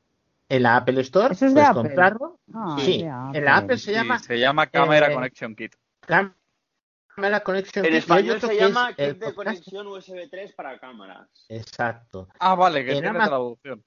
en 0.49 0.63
la 0.63 0.77
Apple 0.77 1.01
Store 1.01 1.35
¿Eso 1.35 1.47
es 1.47 1.55
de 1.55 1.61
puedes 1.61 1.71
Apple? 1.71 1.83
comprarlo. 1.83 2.39
Ah, 2.55 2.77
sí, 2.85 2.99
de 2.99 3.05
en 3.05 3.09
la 3.09 3.57
Apple. 3.57 3.65
Apple 3.65 3.79
se 3.79 3.91
Sí, 3.91 3.97
llama 3.97 4.19
se 4.21 4.39
llama 4.39 4.67
Camera 4.69 5.09
eh, 5.11 5.15
Connection 5.15 5.57
Kit. 5.57 5.75
Camera 6.07 7.41
Connection 7.45 7.85
En 7.85 7.95
español 7.95 8.41
se 8.41 8.57
llama 8.57 8.95
kit 8.95 9.19
de 9.19 9.35
conexión 9.35 9.87
USB 9.87 10.29
3 10.31 10.53
para 10.55 10.79
cámaras. 10.79 11.29
Exacto. 11.49 12.29
Ah, 12.39 12.55
vale, 12.55 12.85
que 12.85 12.93
En 12.93 12.99
tiene 13.01 13.09
Amazon- 13.09 13.29
traducción. 13.29 13.85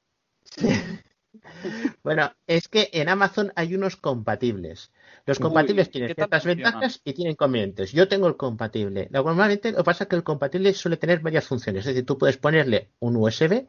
Bueno, 2.03 2.31
es 2.45 2.67
que 2.67 2.89
en 2.93 3.09
Amazon 3.09 3.51
hay 3.55 3.73
unos 3.73 3.95
compatibles. 3.95 4.91
Los 5.25 5.39
Uy, 5.39 5.43
compatibles 5.43 5.89
tienen 5.89 6.09
¿qué 6.09 6.13
tal 6.13 6.27
ciertas 6.29 6.45
ventajas 6.45 7.01
y 7.03 7.13
tienen 7.13 7.31
inconvenientes. 7.31 7.91
Yo 7.91 8.07
tengo 8.07 8.27
el 8.27 8.37
compatible. 8.37 9.07
Normalmente 9.09 9.71
lo 9.71 9.77
que 9.79 9.83
pasa 9.83 10.03
es 10.03 10.09
que 10.11 10.15
el 10.15 10.23
compatible 10.23 10.73
suele 10.75 10.97
tener 10.97 11.21
varias 11.21 11.47
funciones. 11.47 11.81
Es 11.81 11.87
decir, 11.87 12.05
tú 12.05 12.19
puedes 12.19 12.37
ponerle 12.37 12.89
un 12.99 13.15
USB, 13.15 13.65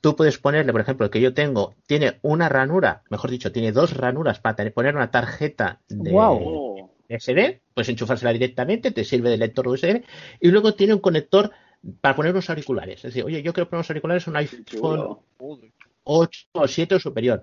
tú 0.00 0.16
puedes 0.16 0.38
ponerle, 0.38 0.72
por 0.72 0.80
ejemplo, 0.80 1.04
el 1.04 1.10
que 1.12 1.20
yo 1.20 1.34
tengo, 1.34 1.74
tiene 1.86 2.18
una 2.22 2.48
ranura, 2.48 3.02
mejor 3.10 3.30
dicho, 3.30 3.52
tiene 3.52 3.72
dos 3.72 3.94
ranuras 3.94 4.40
para 4.40 4.56
tener- 4.56 4.72
poner 4.72 4.96
una 4.96 5.10
tarjeta 5.10 5.82
de 5.90 6.10
Guau. 6.12 6.91
SD, 7.20 7.62
puedes 7.74 7.88
enchufársela 7.88 8.32
directamente, 8.32 8.90
te 8.90 9.04
sirve 9.04 9.30
de 9.30 9.36
lector 9.36 9.68
USB, 9.68 10.02
y 10.40 10.48
luego 10.48 10.74
tiene 10.74 10.94
un 10.94 11.00
conector 11.00 11.50
para 12.00 12.14
poner 12.16 12.32
unos 12.32 12.48
auriculares. 12.50 12.96
Es 12.96 13.02
decir, 13.02 13.24
oye, 13.24 13.42
yo 13.42 13.52
quiero 13.52 13.68
poner 13.68 13.80
unos 13.80 13.90
auriculares 13.90 14.26
a 14.26 14.30
un 14.30 14.36
iPhone 14.36 15.18
8 16.04 16.48
o 16.52 16.68
7 16.68 16.94
o 16.94 17.00
superior. 17.00 17.42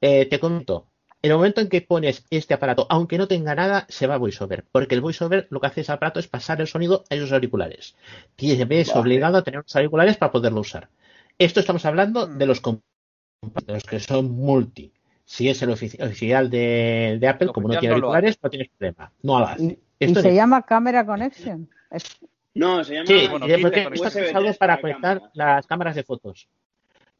Eh, 0.00 0.26
te 0.26 0.38
comento, 0.38 0.88
En 1.20 1.30
el 1.32 1.36
momento 1.36 1.60
en 1.60 1.68
que 1.68 1.80
pones 1.82 2.24
este 2.30 2.54
aparato, 2.54 2.86
aunque 2.90 3.18
no 3.18 3.26
tenga 3.26 3.54
nada, 3.54 3.86
se 3.88 4.06
va 4.06 4.14
a 4.14 4.18
VoiceOver, 4.18 4.64
porque 4.70 4.94
el 4.94 5.00
VoiceOver 5.00 5.48
lo 5.50 5.60
que 5.60 5.66
hace 5.66 5.80
ese 5.80 5.92
aparato 5.92 6.20
es 6.20 6.28
pasar 6.28 6.60
el 6.60 6.68
sonido 6.68 7.04
a 7.10 7.14
esos 7.16 7.32
auriculares. 7.32 7.96
Tienes 8.36 8.88
Vale. 8.88 9.00
obligado 9.00 9.38
a 9.38 9.42
tener 9.42 9.58
unos 9.58 9.74
auriculares 9.74 10.16
para 10.16 10.30
poderlo 10.30 10.60
usar. 10.60 10.90
Esto 11.38 11.60
estamos 11.60 11.84
hablando 11.84 12.26
de 12.26 12.46
los, 12.46 12.62
de 12.62 13.72
los 13.72 13.84
que 13.84 14.00
son 14.00 14.30
multi. 14.30 14.92
Si 15.30 15.46
es 15.46 15.60
el 15.60 15.68
ofici- 15.68 16.02
oficial 16.02 16.48
de, 16.48 17.18
de 17.20 17.28
Apple, 17.28 17.48
como 17.48 17.68
no 17.68 17.74
tiene 17.78 17.88
no 17.88 17.94
auriculares, 17.96 18.38
no 18.42 18.48
tienes 18.48 18.70
problema. 18.70 19.12
No 19.22 19.38
lo 19.40 19.46
hace. 19.46 19.62
Y 19.62 19.78
Esto 20.06 20.22
se 20.22 20.30
es- 20.30 20.34
llama 20.34 20.62
Camera 20.62 21.04
Connection. 21.04 21.68
Es- 21.90 22.16
No, 22.54 22.82
se 22.82 22.94
llama. 22.94 23.06
Sí, 23.06 23.26
bueno, 23.30 23.46
y 23.46 23.60
porque 23.60 23.80
USB 23.88 23.94
esto 23.94 24.06
es 24.08 24.14
3 24.14 24.34
algo 24.34 24.54
para 24.54 24.80
conectar 24.80 25.18
cámara. 25.18 25.32
las 25.34 25.66
cámaras 25.66 25.94
de 25.96 26.02
fotos. 26.02 26.48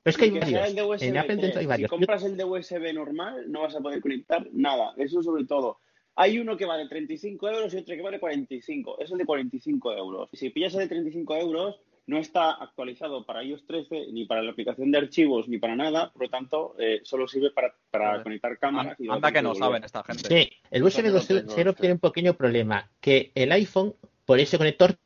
Pero 0.02 0.11
es 0.11 0.16
que 0.16 0.24
hay 0.24 0.30
Y 0.30 0.32
que 0.32 0.38
varios. 0.59 0.86
USB 0.88 1.02
En 1.09 1.18
Apple 1.18 1.34
3. 1.36 1.42
dentro 1.42 1.59
hay 1.59 1.64
Si 1.64 1.68
varios. 1.68 1.90
compras 1.90 2.24
el 2.24 2.36
de 2.38 2.44
USB 2.44 2.92
normal, 2.94 3.44
no 3.52 3.61
vas 3.61 3.76
a 3.76 3.80
poder 3.80 4.00
conectar 4.00 4.48
nada. 4.52 4.94
Eso 4.96 5.22
sobre 5.22 5.44
todo. 5.44 5.76
Hay 6.14 6.38
uno 6.38 6.56
que 6.56 6.64
vale 6.64 6.88
35 6.88 7.46
euros 7.50 7.74
y 7.74 7.76
otro 7.76 7.94
que 7.94 8.00
vale 8.02 8.18
45. 8.18 8.98
Es 9.00 9.11
el 9.12 9.18
de 9.18 9.26
45 9.26 9.92
euros. 9.92 10.30
Si 10.32 10.48
pillas 10.48 10.72
el 10.72 10.80
de 10.80 10.88
35 10.88 11.36
euros, 11.36 11.78
no 12.09 12.18
está 12.18 12.52
actualizado 12.52 13.24
para 13.26 13.44
iOS 13.44 13.66
13, 13.66 14.06
ni 14.12 14.24
para 14.24 14.42
la 14.42 14.52
aplicación 14.52 14.90
de 14.90 14.96
archivos, 14.96 15.46
ni 15.46 15.59
para 15.59 15.76
nada. 15.76 16.11
Por 16.11 16.22
lo 16.22 16.30
tanto, 16.30 16.74
eh, 16.78 17.00
solo 17.04 17.28
sirve 17.28 17.50
para, 17.50 17.74
para 17.90 18.22
conectar 18.22 18.59
cámaras. 18.59 18.98
y 18.98 19.04
lo 19.04 19.12
Anda 19.12 19.30
que 19.30 19.42
no 19.42 19.54
saben 19.54 19.84
esta 19.84 20.02
gente. 20.02 20.26
Sí, 20.26 20.50
el 20.70 20.82
USB 20.82 21.00
Eso 21.00 21.09
no 21.09 21.12
lo 21.12 21.20
tengo, 21.20 21.72
2.0 21.72 21.76
tiene 21.76 21.92
un 21.92 22.00
pequeño 22.00 22.32
problema, 22.32 22.90
que 22.98 23.30
el 23.34 23.52
iPhone, 23.52 23.94
por 24.24 24.40
ese 24.40 24.56
conector, 24.56 24.96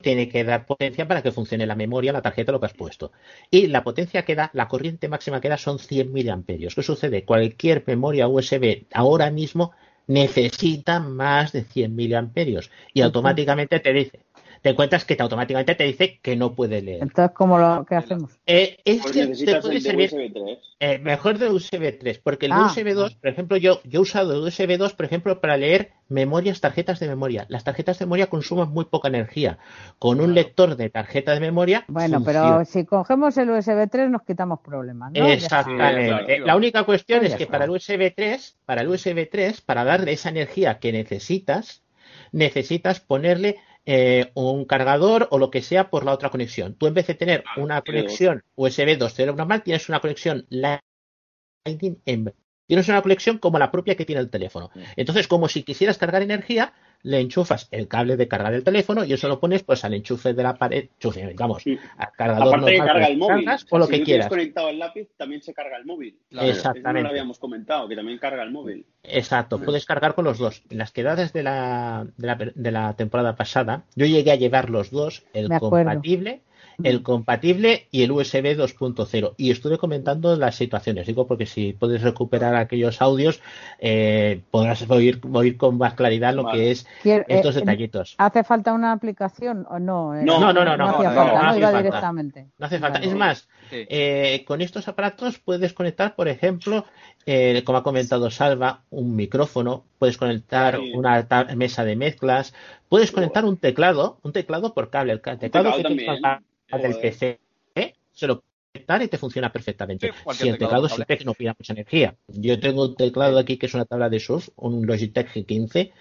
tiene 0.00 0.28
que 0.28 0.44
dar 0.44 0.66
potencia 0.66 1.08
para 1.08 1.20
que 1.20 1.32
funcione 1.32 1.66
la 1.66 1.74
memoria, 1.74 2.12
la 2.12 2.22
tarjeta, 2.22 2.52
lo 2.52 2.60
que 2.60 2.66
has 2.66 2.74
puesto. 2.74 3.10
Y 3.50 3.66
la 3.66 3.82
potencia 3.82 4.24
que 4.24 4.36
da, 4.36 4.50
la 4.52 4.68
corriente 4.68 5.08
máxima 5.08 5.40
que 5.40 5.48
da 5.48 5.56
son 5.56 5.80
100 5.80 6.12
miliamperios. 6.12 6.76
¿Qué 6.76 6.82
sucede? 6.84 7.24
Cualquier 7.24 7.82
memoria 7.84 8.28
USB 8.28 8.86
ahora 8.92 9.32
mismo 9.32 9.72
necesita 10.06 11.00
más 11.00 11.52
de 11.52 11.64
100 11.64 11.94
miliamperios 11.94 12.70
y 12.94 13.00
automáticamente 13.00 13.80
te 13.80 13.92
dice, 13.92 14.20
te 14.66 14.70
encuentras 14.70 15.04
que 15.04 15.14
te 15.14 15.22
automáticamente 15.22 15.76
te 15.76 15.84
dice 15.84 16.18
que 16.20 16.34
no 16.34 16.56
puede 16.56 16.82
leer. 16.82 17.00
Entonces, 17.00 17.32
¿cómo 17.36 17.56
lo 17.56 17.84
que 17.88 17.94
hacemos? 17.94 18.32
Eh, 18.46 18.78
este 18.84 19.24
te 19.44 19.60
puede 19.60 19.74
de 19.74 19.80
servir 19.80 20.10
USB 20.12 20.32
3. 20.32 20.58
eh, 20.80 20.98
mejor 20.98 21.38
de 21.38 21.48
USB 21.50 21.96
3, 22.00 22.18
porque 22.18 22.46
el 22.46 22.52
Ah. 22.52 22.66
USB 22.66 22.92
2, 22.92 23.14
por 23.14 23.30
ejemplo, 23.30 23.56
yo, 23.58 23.80
yo 23.84 24.00
he 24.00 24.02
usado 24.02 24.32
el 24.34 24.40
USB 24.40 24.76
2, 24.76 24.92
por 24.94 25.06
ejemplo, 25.06 25.40
para 25.40 25.56
leer 25.56 25.92
memorias, 26.08 26.60
tarjetas 26.60 26.98
de 26.98 27.06
memoria. 27.06 27.46
Las 27.48 27.62
tarjetas 27.62 28.00
de 28.00 28.06
memoria 28.06 28.26
consumen 28.26 28.70
muy 28.70 28.86
poca 28.86 29.06
energía. 29.06 29.58
Con 30.00 30.20
un 30.20 30.34
lector 30.34 30.74
de 30.74 30.90
tarjeta 30.90 31.32
de 31.32 31.38
memoria. 31.38 31.84
Bueno, 31.86 32.16
funciona. 32.18 32.56
pero 32.56 32.64
si 32.64 32.84
cogemos 32.84 33.38
el 33.38 33.50
USB 33.50 33.88
3 33.88 34.10
nos 34.10 34.22
quitamos 34.24 34.58
problemas. 34.64 35.12
Exactamente. 35.14 36.40
La 36.40 36.56
única 36.56 36.82
cuestión 36.82 37.20
Pues 37.20 37.30
es 37.34 37.38
que 37.38 37.46
para 37.46 37.66
el 37.66 37.70
USB 37.70 38.12
3, 38.12 38.56
para 38.64 38.80
el 38.80 38.88
USB 38.88 39.28
3, 39.30 39.60
para 39.60 39.84
darle 39.84 40.10
esa 40.14 40.30
energía 40.30 40.80
que 40.80 40.90
necesitas, 40.90 41.84
necesitas 42.32 42.98
ponerle 42.98 43.58
eh, 43.86 44.32
un 44.34 44.64
cargador 44.64 45.28
o 45.30 45.38
lo 45.38 45.50
que 45.50 45.62
sea 45.62 45.90
por 45.90 46.04
la 46.04 46.12
otra 46.12 46.30
conexión. 46.30 46.74
Tú 46.74 46.88
en 46.88 46.94
vez 46.94 47.06
de 47.06 47.14
tener 47.14 47.44
una 47.56 47.82
tiene 47.82 48.00
conexión 48.00 48.44
USB 48.56 48.98
2.0 48.98 49.36
normal, 49.36 49.62
tienes 49.62 49.88
una 49.88 50.00
conexión 50.00 50.44
Lightning 50.50 52.02
en 52.04 52.34
Tienes 52.66 52.88
una 52.88 53.00
conexión 53.00 53.38
como 53.38 53.60
la 53.60 53.70
propia 53.70 53.94
que 53.94 54.04
tiene 54.04 54.20
el 54.20 54.28
teléfono. 54.28 54.70
Entonces, 54.96 55.28
como 55.28 55.48
si 55.48 55.62
quisieras 55.62 55.98
cargar 55.98 56.22
energía, 56.22 56.74
le 57.06 57.20
enchufas 57.20 57.68
el 57.70 57.86
cable 57.86 58.16
de 58.16 58.26
cargar 58.26 58.52
el 58.52 58.64
teléfono 58.64 59.04
y 59.04 59.12
eso 59.12 59.28
lo 59.28 59.38
pones 59.38 59.62
pues 59.62 59.84
al 59.84 59.94
enchufe 59.94 60.34
de 60.34 60.42
la 60.42 60.54
pared, 60.54 60.88
enchufe, 60.94 61.24
digamos, 61.26 61.62
al 61.96 62.08
cargador 62.16 62.48
Aparte 62.48 62.72
que 62.72 62.78
normal 62.78 62.86
carga 62.94 63.04
con 63.06 63.12
el 63.12 63.18
móvil. 63.18 63.44
cargas, 63.44 63.66
O 63.70 63.78
lo 63.78 63.84
si 63.86 63.92
que 63.92 63.98
tú 64.00 64.04
quieras. 64.04 64.28
tienes 64.28 64.42
conectado 64.42 64.68
el 64.70 64.78
lápiz, 64.80 65.08
también 65.16 65.40
se 65.42 65.54
carga 65.54 65.76
el 65.76 65.84
móvil. 65.86 66.18
Claro. 66.28 66.46
Eso 66.48 66.54
no 66.54 66.58
Exactamente. 66.70 67.02
lo 67.04 67.08
habíamos 67.10 67.38
comentado, 67.38 67.88
que 67.88 67.94
también 67.96 68.18
carga 68.18 68.42
el 68.42 68.50
móvil. 68.50 68.84
Exacto, 69.04 69.60
puedes 69.60 69.86
cargar 69.86 70.14
con 70.14 70.24
los 70.24 70.38
dos. 70.38 70.62
En 70.68 70.78
las 70.78 70.90
quedadas 70.90 71.32
de 71.32 71.42
la, 71.44 72.06
de 72.16 72.26
la, 72.26 72.34
de 72.54 72.70
la 72.72 72.96
temporada 72.96 73.36
pasada, 73.36 73.84
yo 73.94 74.06
llegué 74.06 74.32
a 74.32 74.36
llevar 74.36 74.68
los 74.70 74.90
dos, 74.90 75.22
el 75.32 75.48
compatible, 75.60 76.40
el 76.82 77.02
compatible 77.02 77.86
y 77.90 78.02
el 78.02 78.12
USB 78.12 78.56
2.0. 78.56 79.34
Y 79.36 79.50
estuve 79.50 79.78
comentando 79.78 80.36
las 80.36 80.54
situaciones. 80.56 81.06
Digo, 81.06 81.26
porque 81.26 81.46
si 81.46 81.72
puedes 81.72 82.02
recuperar 82.02 82.54
aquellos 82.56 83.00
audios, 83.00 83.40
eh, 83.78 84.42
podrás 84.50 84.88
oír, 84.90 85.20
oír 85.32 85.56
con 85.56 85.78
más 85.78 85.94
claridad 85.94 86.34
lo 86.34 86.44
Vale. 86.44 86.58
que 86.58 86.70
es 86.70 86.86
Quiero- 87.02 87.24
estos 87.28 87.56
eh, 87.56 87.60
detallitos. 87.60 88.14
¿Hace 88.18 88.44
falta 88.44 88.72
una 88.72 88.92
aplicación 88.92 89.66
o 89.70 89.78
no? 89.78 90.14
Eh, 90.14 90.24
No, 90.24 90.38
no, 90.38 90.52
no, 90.52 90.64
no, 90.64 90.76
no 90.76 90.88
hacía 90.88 91.08
no, 91.10 91.14
falta, 91.14 91.32
no 91.34 91.42
no, 91.42 91.48
hace 91.50 91.58
iba 91.58 91.68
falta. 91.70 91.82
directamente. 91.82 92.46
No 92.58 92.66
hace 92.66 92.78
falta. 92.78 92.98
Vale. 92.98 93.10
Es 93.10 93.16
más, 93.16 93.48
Sí. 93.70 93.84
eh, 93.88 94.44
con 94.46 94.60
estos 94.60 94.86
aparatos 94.88 95.38
puedes 95.38 95.72
conectar, 95.72 96.14
por 96.14 96.28
ejemplo, 96.28 96.84
eh, 97.24 97.62
como 97.64 97.78
ha 97.78 97.82
comentado 97.82 98.30
Salva, 98.30 98.82
un 98.90 99.16
micrófono, 99.16 99.84
puedes 99.98 100.16
conectar 100.16 100.76
Sí. 100.76 100.92
una 100.94 101.26
mesa 101.56 101.84
de 101.84 101.96
mezclas, 101.96 102.54
puedes 102.88 103.10
conectar 103.10 103.44
un 103.44 103.56
teclado, 103.56 104.18
un 104.22 104.32
teclado 104.32 104.72
por 104.74 104.90
cable, 104.90 105.12
el 105.14 105.20
teclado, 105.20 105.38
teclado 105.74 105.76
que 105.78 106.38
del. 106.70 106.98
PC, 107.00 107.40
¿eh? 107.74 107.94
se 108.12 108.26
lo 108.26 108.42
conectar 108.72 109.02
y 109.02 109.08
te 109.08 109.18
funciona 109.18 109.50
perfectamente. 109.52 110.12
si 110.32 110.48
el 110.48 110.58
teclado 110.58 110.58
teclado 110.58 110.88
siempre 110.88 111.18
que 111.18 111.24
no 111.24 111.34
pida 111.34 111.54
mucha 111.58 111.72
energía. 111.72 112.14
Yo 112.28 112.60
tengo 112.60 112.84
un 112.84 112.94
teclado 112.96 113.38
aquí 113.38 113.56
que 113.56 113.66
es 113.66 113.74
una 113.74 113.84
tabla 113.86 114.08
de 114.10 114.20
surf, 114.20 114.48
un 114.56 114.86
Logitech 114.86 115.32
G15, 115.32 115.92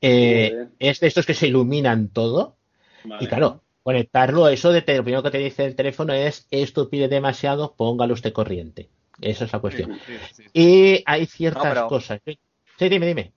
eh, 0.00 0.66
es 0.78 1.00
de 1.00 1.06
estos 1.06 1.26
que 1.26 1.34
se 1.34 1.48
iluminan 1.48 2.08
todo. 2.08 2.56
Vale. 3.04 3.24
Y 3.24 3.26
claro, 3.28 3.62
conectarlo, 3.82 4.48
eso 4.48 4.72
de 4.72 4.82
te- 4.82 4.96
lo 4.96 5.02
primero 5.02 5.22
que 5.22 5.30
te 5.30 5.38
dice 5.38 5.64
el 5.64 5.74
teléfono 5.74 6.12
es 6.12 6.46
esto 6.50 6.88
pide 6.88 7.08
demasiado, 7.08 7.74
póngalo 7.76 8.14
usted 8.14 8.32
corriente. 8.32 8.88
Esa 9.20 9.44
es 9.44 9.52
la 9.52 9.58
cuestión. 9.58 9.98
Sí, 10.06 10.12
sí, 10.32 10.42
sí. 10.44 10.50
Y 10.54 11.02
hay 11.06 11.26
ciertas 11.26 11.64
No, 11.64 11.70
pero- 11.70 11.88
cosas. 11.88 12.20
Sí, 12.24 12.88
dime, 12.88 13.06
dime. 13.06 13.32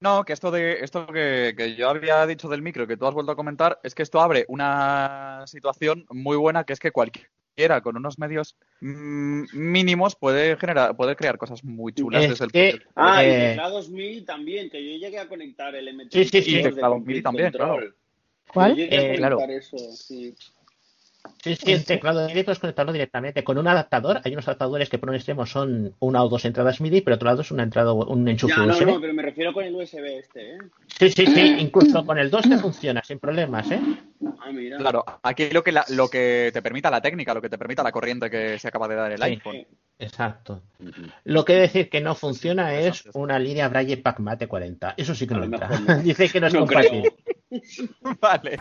No, 0.00 0.24
que 0.24 0.34
esto 0.34 0.50
de 0.50 0.80
esto 0.84 1.06
que, 1.06 1.54
que 1.56 1.74
yo 1.74 1.88
había 1.88 2.26
dicho 2.26 2.48
del 2.48 2.60
micro 2.62 2.86
que 2.86 2.96
tú 2.96 3.06
has 3.06 3.14
vuelto 3.14 3.32
a 3.32 3.36
comentar 3.36 3.80
es 3.82 3.94
que 3.94 4.02
esto 4.02 4.20
abre 4.20 4.44
una 4.48 5.44
situación 5.46 6.04
muy 6.10 6.36
buena 6.36 6.64
que 6.64 6.74
es 6.74 6.78
que 6.80 6.90
cualquiera 6.92 7.80
con 7.82 7.96
unos 7.96 8.18
medios 8.18 8.56
mm, 8.82 9.44
mínimos 9.54 10.14
puede 10.14 10.56
generar 10.58 10.94
puede 10.96 11.16
crear 11.16 11.38
cosas 11.38 11.64
muy 11.64 11.94
chulas 11.94 12.24
Es 12.24 12.28
desde 12.30 12.44
el 12.44 12.52
que- 12.52 12.80
Ah, 12.94 13.24
y 13.24 13.28
Eh, 13.30 13.48
teclados 13.48 13.88
MIDI 13.88 14.20
también, 14.26 14.68
que 14.68 14.84
yo 14.84 14.98
llegué 14.98 15.18
a 15.18 15.28
conectar 15.28 15.74
el 15.74 15.88
M3 15.88 16.10
Sí, 16.12 16.24
sí, 16.26 16.42
sí. 16.42 16.62
MIDI 16.62 17.22
también, 17.22 17.52
Control. 17.52 17.78
claro. 17.78 17.94
¿Cuál? 18.52 18.70
Yo 18.72 18.76
llegué 18.76 18.96
a 18.96 19.00
Eh, 19.00 19.06
conectar 19.16 19.16
claro. 19.46 19.50
eso, 19.58 19.78
sí. 19.92 20.34
Sí, 21.42 21.56
sí, 21.56 21.72
el 21.72 21.84
teclado 21.84 22.26
MIDI 22.26 22.42
puedes 22.42 22.58
conectarlo 22.58 22.92
directamente 22.92 23.44
con 23.44 23.58
un 23.58 23.66
adaptador. 23.68 24.20
Hay 24.24 24.32
unos 24.32 24.46
adaptadores 24.48 24.88
que 24.88 24.98
por 24.98 25.08
un 25.10 25.16
extremo 25.16 25.46
son 25.46 25.94
una 26.00 26.22
o 26.24 26.28
dos 26.28 26.44
entradas 26.44 26.80
MIDI, 26.80 27.00
pero 27.02 27.16
otro 27.16 27.26
lado 27.26 27.42
es 27.42 27.50
una 27.50 27.62
entrada, 27.62 27.92
un 27.92 28.28
enchufe 28.28 28.54
Ya, 28.56 28.66
no, 28.66 28.72
USB. 28.74 28.86
no, 28.86 29.00
pero 29.00 29.14
me 29.14 29.22
refiero 29.22 29.52
con 29.52 29.64
el 29.64 29.74
USB 29.74 30.04
este, 30.18 30.54
¿eh? 30.54 30.58
Sí, 30.98 31.10
sí, 31.10 31.26
sí. 31.26 31.56
Incluso 31.58 32.04
con 32.04 32.18
el 32.18 32.30
2 32.30 32.48
te 32.48 32.58
funciona 32.58 33.02
sin 33.04 33.18
problemas, 33.18 33.70
¿eh? 33.70 33.80
Ah, 34.40 34.50
mira. 34.52 34.78
Claro, 34.78 35.04
aquí 35.22 35.50
lo 35.50 35.62
que 35.62 35.72
la- 35.72 35.84
lo 35.90 36.08
que 36.08 36.50
te 36.52 36.62
permita 36.62 36.90
la 36.90 37.00
técnica, 37.00 37.34
lo 37.34 37.42
que 37.42 37.48
te 37.50 37.58
permita 37.58 37.82
la 37.82 37.92
corriente 37.92 38.30
que 38.30 38.58
se 38.58 38.68
acaba 38.68 38.88
de 38.88 38.94
dar 38.94 39.12
el 39.12 39.18
Sí. 39.18 39.24
iPhone. 39.24 39.66
Exacto. 39.98 40.62
Lo 41.24 41.44
que 41.44 41.54
decir 41.54 41.88
que 41.88 42.00
no 42.00 42.14
funciona 42.14 42.74
es 42.78 43.08
una 43.14 43.38
línea 43.38 43.68
Braille 43.68 43.96
PacMate 43.96 44.46
40. 44.46 44.94
Eso 44.96 45.14
sí 45.14 45.26
que 45.26 45.34
no 45.34 45.44
entra. 45.44 45.68
Dice 46.04 46.28
que 46.28 46.40
no 46.40 46.46
es 46.48 46.54
No 46.54 46.60
compatible. 46.60 47.12
Vale. 48.20 48.58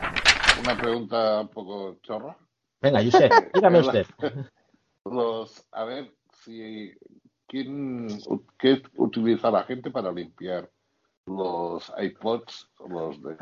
Una 0.64 0.78
pregunta 0.78 1.42
un 1.42 1.48
poco 1.50 1.98
chorra. 2.02 2.36
Venga, 2.86 3.04
Josep, 3.04 3.32
dígame 3.54 3.80
usted. 3.80 4.06
Los, 5.06 5.66
a 5.72 5.84
ver, 5.86 6.12
si 6.44 6.92
quién, 7.48 8.08
qué 8.60 8.82
utiliza 8.98 9.50
la 9.50 9.64
gente 9.64 9.90
para 9.90 10.12
limpiar 10.12 10.70
los 11.26 11.92
iPods, 11.98 12.70
los 12.88 13.20
de 13.24 13.36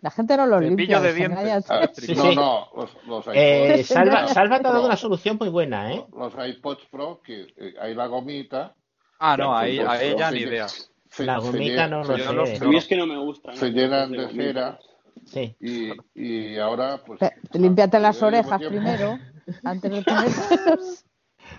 La 0.00 0.10
gente 0.10 0.36
no 0.36 0.46
los 0.46 0.60
limpia. 0.62 1.00
de 1.00 1.12
dientes. 1.14 1.70
Ah, 1.70 1.88
Sí, 1.92 2.12
no, 2.16 2.22
sí. 2.30 2.34
no, 2.34 2.68
los, 2.76 3.04
los 3.06 3.24
Eh, 3.32 3.66
iPods, 3.76 3.86
Salva, 3.86 4.26
Salva 4.28 4.58
te 4.60 4.66
ha 4.66 4.70
dado 4.70 4.80
Pro. 4.82 4.86
una 4.86 4.96
solución 4.96 5.36
muy 5.38 5.48
buena, 5.50 5.92
¿eh? 5.92 6.04
los 6.12 6.34
iPods 6.36 6.86
Pro 6.90 7.20
que 7.24 7.42
eh, 7.56 7.74
hay 7.80 7.94
la 7.94 8.06
gomita 8.06 8.74
Ah, 9.20 9.36
no, 9.36 9.56
ahí, 9.56 9.76
ya 9.76 10.28
se- 10.30 10.34
ni 10.34 10.40
idea. 10.40 10.66
se- 10.68 11.24
La 11.24 11.40
se 11.40 11.46
gomita 11.46 11.86
lle- 11.86 11.90
no 11.90 12.04
se- 12.04 12.12
lo 12.18 12.18
sé. 12.18 12.32
los- 12.58 12.62
A 12.74 12.78
es 12.78 12.86
que 12.88 12.96
no 12.96 13.06
me 13.06 13.16
gusta. 13.18 13.52
¿no? 13.52 13.56
se 13.56 13.70
llenan 13.70 14.10
de 14.10 14.28
cera 14.30 14.78
Sí. 15.26 15.56
y, 15.60 15.92
y 16.14 16.58
ahora 16.58 17.02
pues 17.04 17.18
Pe- 17.20 17.34
Límpiate 17.58 17.98
las 18.00 18.22
orejas 18.22 18.60
primero, 18.62 19.18
antes 19.64 19.90
de 19.90 20.02
ponértelos. 20.02 21.04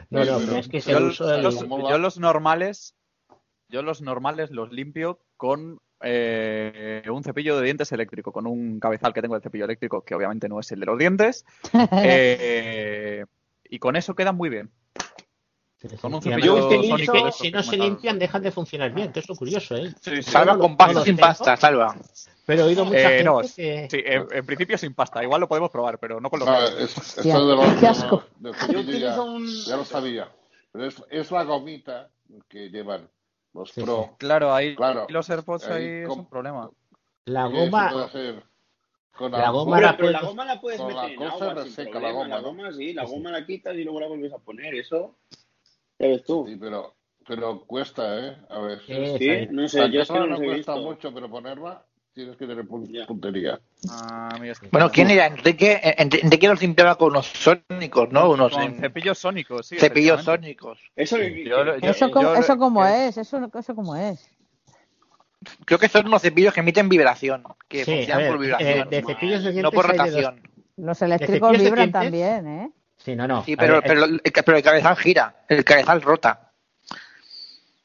No, 0.10 0.20
no, 0.20 0.26
Pero- 0.26 0.38
pero 0.40 0.56
es 0.58 0.68
que 0.68 0.82
se 0.82 0.92
Yo, 0.92 1.06
uso 1.06 1.34
el... 1.34 1.44
los, 1.44 1.56
¿Cómo 1.56 1.82
va? 1.84 1.90
yo 1.92 1.98
los 1.98 2.18
normales, 2.20 2.96
yo 3.70 3.82
los 3.82 4.02
normales 4.02 4.52
los 4.52 4.72
limpio 4.72 5.20
con 5.38 5.80
eh, 6.02 7.04
un 7.12 7.24
cepillo 7.24 7.58
de 7.58 7.64
dientes 7.66 7.92
eléctrico, 7.92 8.32
con 8.32 8.46
un 8.48 8.80
cabezal 8.80 9.14
que 9.14 9.22
tengo 9.22 9.36
de 9.36 9.42
cepillo 9.42 9.66
eléctrico, 9.66 10.04
que 10.04 10.14
obviamente 10.16 10.50
no 10.50 10.60
es 10.60 10.72
el 10.72 10.80
de 10.80 10.86
los 10.86 10.98
dientes, 11.00 11.46
eh, 12.04 13.26
y 13.70 13.80
con 13.80 13.96
eso 13.96 14.14
quedan 14.16 14.36
muy 14.36 14.50
bien. 14.50 14.72
Con 16.02 16.14
un 16.16 16.22
cepillo 16.22 16.70
sónico 16.70 17.32
si 17.32 17.52
no 17.52 17.62
se 17.62 17.78
limpian 17.78 18.18
dejan 18.18 18.42
de 18.42 18.52
funcionar 18.52 18.92
bien, 18.92 19.12
que 19.12 19.20
es 19.20 19.30
lo 19.30 19.36
curioso, 19.36 19.76
¿eh? 19.76 19.94
Sí, 20.02 20.24
sí. 20.24 20.32
Salva 20.32 20.58
con 20.58 20.76
pasta, 20.78 21.04
sin 21.04 21.18
pasta, 21.18 21.56
salva. 21.58 21.96
Pero 22.46 22.62
he 22.64 22.66
oído 22.66 22.86
mucha 22.86 23.00
Eh, 23.00 23.18
gente 23.18 23.24
no, 23.24 23.42
que... 23.42 23.48
sí, 23.48 24.02
en, 24.06 24.28
en 24.32 24.46
principio 24.46 24.78
sin 24.78 24.94
pasta. 24.94 25.22
Igual 25.24 25.42
lo 25.42 25.48
podemos 25.48 25.70
probar, 25.72 26.00
pero 26.00 26.20
no 26.22 26.30
con 26.30 26.40
los 26.40 26.48
No, 26.48 26.60
dedos. 26.60 26.80
es- 26.80 26.98
Hostia, 26.98 27.34
esto 27.34 27.48
de 27.48 27.56
los, 27.56 27.74
qué 27.80 27.88
asco. 27.88 28.24
de 28.38 28.50
los 28.50 28.58
Yo 28.58 28.68
cepillos 28.68 28.86
ya, 28.86 28.92
utilizo 28.92 29.24
un... 29.26 29.48
ya 29.66 29.78
lo 29.78 29.86
sabía. 29.86 30.32
Pero 30.72 30.86
es, 30.86 31.04
es 31.10 31.32
la 31.32 31.44
gomita 31.44 32.10
que 32.48 32.70
llevan 32.70 33.10
los 33.54 33.72
Sí, 33.72 33.82
Pro. 33.82 34.16
Claro, 34.18 34.54
ahí 34.54 34.76
Claro, 34.76 35.08
los 35.10 35.30
AirPods 35.30 35.68
ahí, 35.70 35.84
ahí 35.84 35.90
es 36.04 36.10
un 36.10 36.30
problema. 36.30 36.70
La 37.26 37.48
goma, 37.48 37.90
puede 37.92 38.06
hacer 38.06 38.44
con 39.18 39.32
la 39.32 39.50
goma 39.50 39.78
Pero, 39.78 39.88
la 39.88 39.98
pero 39.98 40.10
la 40.12 40.20
puedes- 40.20 40.30
goma 40.30 40.46
la 40.46 40.62
puedes 40.62 40.78
con 40.80 40.88
meter 40.88 41.10
la 41.10 41.14
en 41.16 41.24
agua 41.24 41.48
sin 41.48 41.56
reseca 41.64 41.84
la 41.86 41.92
problema. 41.92 42.12
goma, 42.14 42.28
La 42.28 42.42
goma 42.42 42.72
sí, 42.74 42.94
la 42.94 43.06
goma 43.06 43.32
la 43.32 43.46
quitas 43.46 43.76
y 43.76 43.84
luego 43.84 44.00
la 44.02 44.08
vuelves 44.08 44.34
a 44.34 44.38
poner. 44.38 44.76
Eso, 44.76 45.16
ves 46.00 46.24
tú. 46.24 46.46
Sí, 46.48 46.56
pero, 46.58 46.96
pero 47.28 47.62
cuesta, 47.66 48.20
¿eh? 48.20 48.38
A 48.50 48.60
ver. 48.60 48.80
Sí, 48.86 49.48
no 49.52 49.68
sé, 49.68 49.92
yo 49.92 50.02
es 50.02 50.08
que 50.10 50.20
no 50.20 50.38
cuesta 50.38 50.74
visto. 50.76 50.78
mucho, 50.78 51.14
pero 51.14 51.30
ponerla 51.30 51.86
tienes 52.14 52.38
que 52.38 52.48
tener 52.48 52.66
puntería. 52.66 53.60
Ah, 53.90 54.30
mira, 54.40 54.54
Bueno, 54.72 54.90
¿quién 54.90 55.10
era? 55.10 55.28
Enrique, 55.28 55.82
Enri- 55.98 56.24
Enrique 56.24 56.48
los 56.48 56.62
limpiaba 56.62 56.96
con 56.96 57.10
unos 57.10 57.28
sónicos, 57.28 58.10
¿no? 58.10 58.30
Unos 58.32 58.54
Con 58.54 58.76
cepillos 58.80 59.18
sónicos, 59.20 59.68
sí. 59.68 59.78
cepillos 59.78 60.24
sónicos. 60.24 60.80
Eso, 60.96 61.18
Yo 61.20 61.64
lo- 61.66 61.78
yo- 61.78 61.90
Eso, 61.92 62.10
como, 62.10 62.24
yo- 62.34 62.36
eso 62.36 62.58
como 62.58 62.84
que- 62.86 63.08
es, 63.08 63.18
eso, 63.18 63.50
eso 63.54 63.76
como 63.76 63.96
es. 63.98 64.32
Creo 65.66 65.78
que 65.78 65.90
son 65.90 66.08
unos 66.08 66.22
cepillos 66.22 66.54
que 66.54 66.62
emiten 66.62 66.88
vibración, 66.90 67.44
que 67.68 67.84
Sí, 67.86 67.92
funcionan 67.92 68.24
ver, 68.24 68.32
por 68.32 68.38
eh, 68.38 68.42
vibración, 68.46 68.90
de 68.90 69.04
cepillos 69.04 69.44
de 69.44 69.62
no 69.62 69.72
por 69.72 69.86
rotación. 69.88 70.42
Los 70.78 71.02
eléctricos 71.02 71.58
vibran 71.58 71.92
también, 71.92 72.48
¿eh? 72.48 72.72
Sí, 73.06 73.16
no, 73.16 73.28
no. 73.28 73.44
Sí, 73.44 73.56
pero, 73.56 73.76
ver, 73.76 73.84
pero, 73.86 74.04
el, 74.06 74.22
pero 74.24 74.58
el 74.58 74.64
cabezal 74.64 74.96
gira, 74.98 75.36
el 75.48 75.64
cabezal 75.64 76.02
rota. 76.02 76.52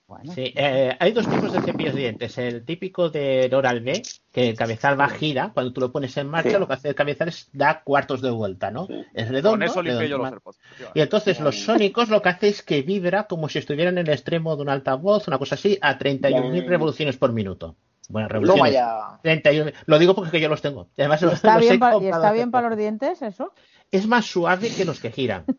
Bueno, 0.06 0.32
Sí, 0.34 0.52
eh, 0.56 0.96
hay 0.98 1.12
dos 1.12 1.28
tipos 1.28 1.52
de 1.52 1.60
cepillos 1.60 1.94
de 1.94 2.00
dientes. 2.00 2.36
El 2.36 2.64
típico 2.64 3.10
del 3.10 3.54
Oral 3.54 3.80
B, 3.80 4.02
que 4.32 4.48
el 4.48 4.56
cabezal 4.56 4.98
va 4.98 5.08
gira. 5.08 5.52
Cuando 5.54 5.72
tú 5.72 5.80
lo 5.80 5.92
pones 5.92 6.16
en 6.16 6.26
marcha, 6.28 6.50
Sí. 6.50 6.58
lo 6.58 6.66
que 6.66 6.72
hace 6.74 6.88
el 6.88 6.94
cabezal 6.96 7.28
es 7.28 7.48
da 7.52 7.82
cuartos 7.84 8.20
de 8.20 8.30
vuelta, 8.30 8.72
¿no? 8.72 8.86
Sí. 8.88 9.04
Es 9.14 9.28
redondo. 9.28 9.50
Con 9.50 9.62
eso 9.62 9.82
limpio 9.82 10.00
yo 10.08 10.16
redondo. 10.18 10.24
los 10.44 10.58
AirPods. 10.58 10.90
Y 10.96 11.00
entonces 11.00 11.38
los 11.38 11.60
sónicos 11.62 12.08
lo 12.08 12.20
que 12.22 12.28
hace 12.30 12.48
es 12.48 12.62
que 12.64 12.82
vibra 12.82 13.24
como 13.28 13.48
si 13.48 13.60
estuvieran 13.60 13.98
en 13.98 14.06
el 14.08 14.12
extremo 14.12 14.56
de 14.56 14.62
un 14.62 14.68
altavoz, 14.70 15.28
una 15.28 15.38
cosa 15.38 15.54
así, 15.54 15.78
a 15.80 15.96
31.000 15.96 16.62
Ya. 16.64 16.68
revoluciones 16.68 17.16
por 17.16 17.32
minuto. 17.32 17.76
Bueno, 18.08 18.26
revoluciones. 18.26 18.72
ya. 18.72 19.20
31. 19.22 19.70
Lo 19.86 19.96
digo 20.00 20.16
porque 20.16 20.40
yo 20.40 20.48
los 20.48 20.60
tengo. 20.60 20.88
Además 20.98 21.22
¿Está 21.44 21.54
los 21.54 21.60
bien, 21.62 21.78
pa- 21.78 21.96
¿Y 22.02 22.08
está 22.08 22.32
bien 22.32 22.50
para 22.50 22.68
los 22.68 22.76
dientes 22.76 23.22
eso? 23.22 23.52
Es 23.90 24.06
más 24.06 24.26
suave 24.26 24.70
que 24.70 24.84
los 24.84 25.00
que 25.00 25.10
giran. 25.12 25.44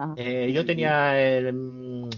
Ah. 0.00 0.14
Eh, 0.16 0.52
yo 0.54 0.64
tenía 0.64 1.20
el, 1.20 1.52
mm, 1.52 2.08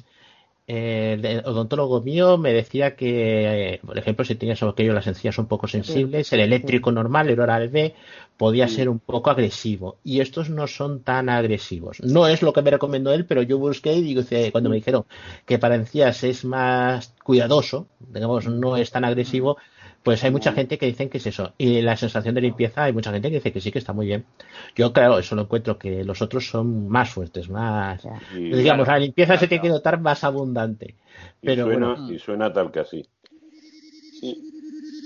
el, 0.73 1.43
odontólogo 1.45 2.01
mío 2.01 2.39
me 2.39 2.53
decía 2.53 2.95
que, 2.95 3.75
eh, 3.75 3.81
por 3.85 3.99
ejemplo, 3.99 4.25
si 4.25 4.37
tenías 4.37 4.63
aquello 4.63 4.93
las 4.93 5.09
encías 5.09 5.37
un 5.39 5.47
poco 5.47 5.67
sensibles, 5.67 6.33
el 6.33 6.41
eléctrico 6.41 6.93
normal, 6.93 7.29
el 7.29 7.41
oral 7.41 7.69
B, 7.69 7.95
podía 8.37 8.69
ser 8.69 8.89
un 8.89 9.01
poco 9.01 9.31
agresivo. 9.31 9.97
Y 10.05 10.21
estos 10.21 10.49
no 10.49 10.69
son 10.69 11.03
tan 11.03 11.29
agresivos. 11.29 12.01
No 12.03 12.29
es 12.29 12.43
lo 12.43 12.53
que 12.53 12.63
me 12.63 12.71
recomendó 12.71 13.13
él, 13.13 13.27
pero 13.27 13.43
yo 13.43 13.59
busqué 13.59 13.95
y 13.95 14.03
digo, 14.03 14.23
dice, 14.23 14.53
cuando 14.53 14.71
me 14.71 14.77
dijeron 14.77 15.07
que 15.45 15.59
para 15.59 15.75
encías 15.75 16.23
es 16.23 16.45
más 16.45 17.15
cuidadoso, 17.25 17.89
digamos, 17.99 18.47
no 18.47 18.77
es 18.77 18.93
tan 18.93 19.05
agresivo, 19.05 19.57
pues 20.03 20.25
hay 20.25 20.31
mucha 20.31 20.53
gente 20.53 20.79
que 20.79 20.87
dicen 20.87 21.09
que 21.11 21.19
es 21.19 21.27
eso. 21.27 21.53
Y 21.59 21.83
la 21.83 21.97
sensación 21.97 22.35
de 22.35 22.41
limpieza, 22.41 22.85
hay 22.85 22.93
mucha 22.93 23.13
gente 23.13 23.29
que 23.29 23.35
dice 23.37 23.53
que 23.53 23.61
sí, 23.61 23.71
que 23.71 23.79
está 23.79 23.93
muy 23.93 24.07
bien. 24.07 24.25
Yo, 24.75 24.93
claro, 24.93 25.19
eso 25.19 25.35
lo 25.37 25.43
encuentro 25.43 25.79
que 25.79 26.05
los 26.05 26.23
otros 26.23 26.49
son 26.49 26.89
más 26.89 27.11
fuertes, 27.11 27.49
más. 27.51 28.03
Y, 28.35 28.51
Digamos, 28.55 28.89
la 28.89 28.99
limpieza 28.99 29.37
se 29.37 29.47
tiene 29.47 29.63
que 29.63 29.69
notar 29.77 30.01
más 30.01 30.25
abundante. 30.25 30.97
y 31.43 31.47
Pero 31.47 31.65
suena, 31.67 31.89
bueno. 31.95 32.13
y 32.13 32.19
suena 32.19 32.53
tal 32.53 32.71
que 32.71 32.81
así. 32.81 33.07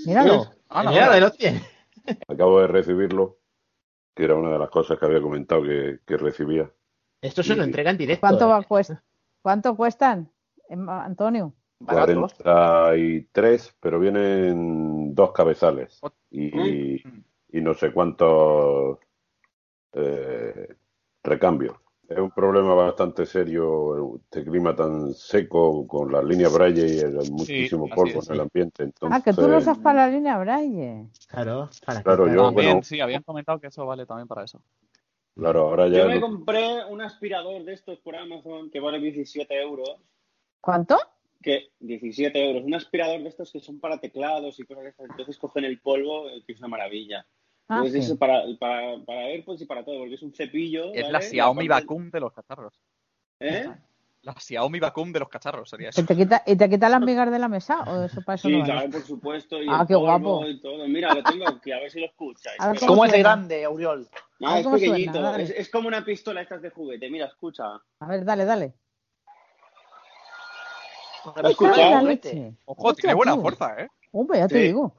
Míralo. 0.05 0.51
Ah, 0.69 0.83
no, 0.83 0.91
Mira, 0.91 1.13
no. 1.13 1.19
lo 1.19 1.31
tiene. 1.31 1.61
Acabo 2.27 2.61
de 2.61 2.67
recibirlo, 2.67 3.37
que 4.13 4.23
era 4.23 4.35
una 4.35 4.51
de 4.51 4.59
las 4.59 4.69
cosas 4.69 4.99
que 4.99 5.05
había 5.05 5.21
comentado 5.21 5.63
que, 5.63 5.99
que 6.05 6.17
recibía. 6.17 6.69
Esto 7.21 7.41
se 7.43 7.55
lo 7.55 7.63
entrega 7.63 7.89
en 7.91 7.97
directo. 7.97 8.21
¿Cuánto, 8.21 8.45
¿eh? 8.45 8.47
va, 8.49 8.61
cuest- 8.61 9.01
¿Cuánto 9.41 9.75
cuestan, 9.75 10.29
em, 10.69 10.87
Antonio? 10.89 11.53
Baratos. 11.79 12.33
43, 12.35 13.75
pero 13.79 13.99
vienen 13.99 15.13
dos 15.13 15.31
cabezales 15.33 16.01
y, 16.31 16.95
y 16.97 17.61
no 17.61 17.73
sé 17.73 17.91
cuántos 17.91 18.99
eh, 19.93 20.75
recambios. 21.23 21.75
Es 22.07 22.19
un 22.19 22.29
problema 22.31 22.75
bastante 22.75 23.25
serio 23.25 24.17
este 24.17 24.43
clima 24.45 24.75
tan 24.75 25.13
seco 25.15 25.87
con 25.87 26.11
las 26.11 26.23
líneas 26.23 26.53
Braille 26.53 26.87
y 26.87 26.99
el 26.99 27.15
muchísimo 27.31 27.89
polvo 27.89 28.19
es, 28.19 28.29
en 28.29 28.35
el 28.35 28.41
ambiente. 28.41 28.91
Ah, 29.01 29.21
que 29.23 29.33
tú 29.33 29.41
lo 29.41 29.47
Entonces, 29.47 29.63
usas 29.69 29.77
para 29.79 30.05
la 30.05 30.11
línea 30.15 30.37
Braille. 30.37 31.07
Claro, 31.27 31.69
para 31.83 32.03
Claro, 32.03 32.25
que- 32.25 32.33
yo- 32.35 32.43
También, 32.43 32.67
bueno. 32.73 32.83
sí, 32.83 32.99
habían 33.01 33.23
comentado 33.23 33.59
que 33.59 33.67
eso 33.67 33.85
vale 33.87 34.05
también 34.05 34.27
para 34.27 34.43
eso. 34.43 34.61
claro, 35.35 35.61
ahora 35.61 35.87
ya 35.87 35.99
Yo 36.03 36.07
me 36.07 36.15
no- 36.15 36.21
compré 36.21 36.85
un 36.85 37.01
aspirador 37.01 37.63
de 37.65 37.73
estos 37.73 37.97
por 37.99 38.15
Amazon 38.15 38.69
que 38.69 38.79
vale 38.79 38.99
17 38.99 39.59
euros. 39.59 39.89
¿Cuánto? 40.61 40.97
Que 41.45 41.69
17 41.79 42.43
euros. 42.43 42.63
Un 42.63 42.73
aspirador 42.73 43.21
de 43.21 43.29
estos 43.29 43.51
que 43.51 43.59
son 43.59 43.79
para 43.79 43.99
teclados 43.99 44.59
y 44.59 44.65
cosas 44.65 44.83
de 44.85 44.89
estas. 44.89 45.07
Entonces 45.11 45.37
cogen 45.37 45.63
el 45.63 45.79
polvo, 45.79 46.27
eh, 46.27 46.41
que 46.43 46.53
es 46.53 46.59
una 46.59 46.69
maravilla. 46.69 47.23
Ah, 47.67 47.77
Entonces 47.77 48.03
sí. 48.03 48.11
eso 48.11 48.17
para, 48.17 48.43
para, 48.59 48.97
para 49.05 49.25
AirPods 49.27 49.61
y 49.61 49.65
para 49.67 49.85
todo, 49.85 49.99
porque 49.99 50.15
es 50.15 50.23
un 50.23 50.33
cepillo. 50.33 50.85
Es 50.93 51.03
¿vale? 51.03 51.13
la 51.13 51.21
Xiaomi 51.21 51.65
Y 51.65 51.67
Vacuum 51.67 52.09
de 52.09 52.19
los 52.19 52.33
cacharros. 52.33 52.81
¿Eh? 53.39 53.67
La 54.23 54.33
Xiaomi 54.33 54.79
Vacuum 54.79 55.11
de 55.13 55.19
los 55.19 55.29
cacharros 55.29 55.69
sería 55.69 55.87
¿Y 55.87 55.89
eso. 55.89 56.03
te 56.03 56.15
quita, 56.15 56.41
¿Y 56.47 56.55
te 56.55 56.67
quita 56.67 56.89
las 56.89 57.01
migas 57.01 57.29
de 57.29 57.37
la 57.37 57.47
mesa? 57.47 57.83
¿O 57.83 58.05
eso 58.05 58.23
para 58.23 58.37
eso 58.37 58.47
Sí, 58.47 58.57
no 58.57 58.63
claro, 58.65 58.89
por 58.89 59.01
supuesto. 59.03 59.61
Y 59.61 59.67
Ah, 59.69 59.81
el 59.81 59.87
qué 59.87 59.93
polvo 59.93 60.05
guapo. 60.07 60.47
Y 60.47 60.59
todo. 60.61 60.87
Mira, 60.87 61.13
lo 61.13 61.21
tengo 61.21 61.47
aquí, 61.47 61.71
a 61.71 61.77
ver 61.79 61.91
si 61.91 61.99
lo 61.99 62.07
escucháis. 62.07 62.57
Ver 62.71 62.79
cómo 62.79 62.93
¿Cómo 62.93 63.05
es 63.05 63.11
de 63.11 63.19
grande, 63.19 63.65
Auriol? 63.65 64.07
Ah, 64.41 64.55
ver 64.55 64.57
es 64.57 64.63
suena, 64.63 64.77
pequeñito. 64.79 65.35
es 65.37 65.69
como 65.69 65.87
una 65.89 66.03
pistola 66.03 66.41
estas 66.41 66.63
de 66.63 66.71
juguete. 66.71 67.07
Mira, 67.11 67.27
escucha. 67.27 67.65
A 67.99 68.07
ver, 68.07 68.25
dale, 68.25 68.45
dale. 68.45 68.73
Leche. 72.03 72.53
Ojo, 72.65 72.87
Hostia, 72.87 73.01
tiene 73.01 73.13
buena 73.15 73.35
fuerza, 73.35 73.75
¿eh? 73.79 73.87
Hombre, 74.11 74.39
ya 74.39 74.47
te 74.47 74.57
digo. 74.59 74.95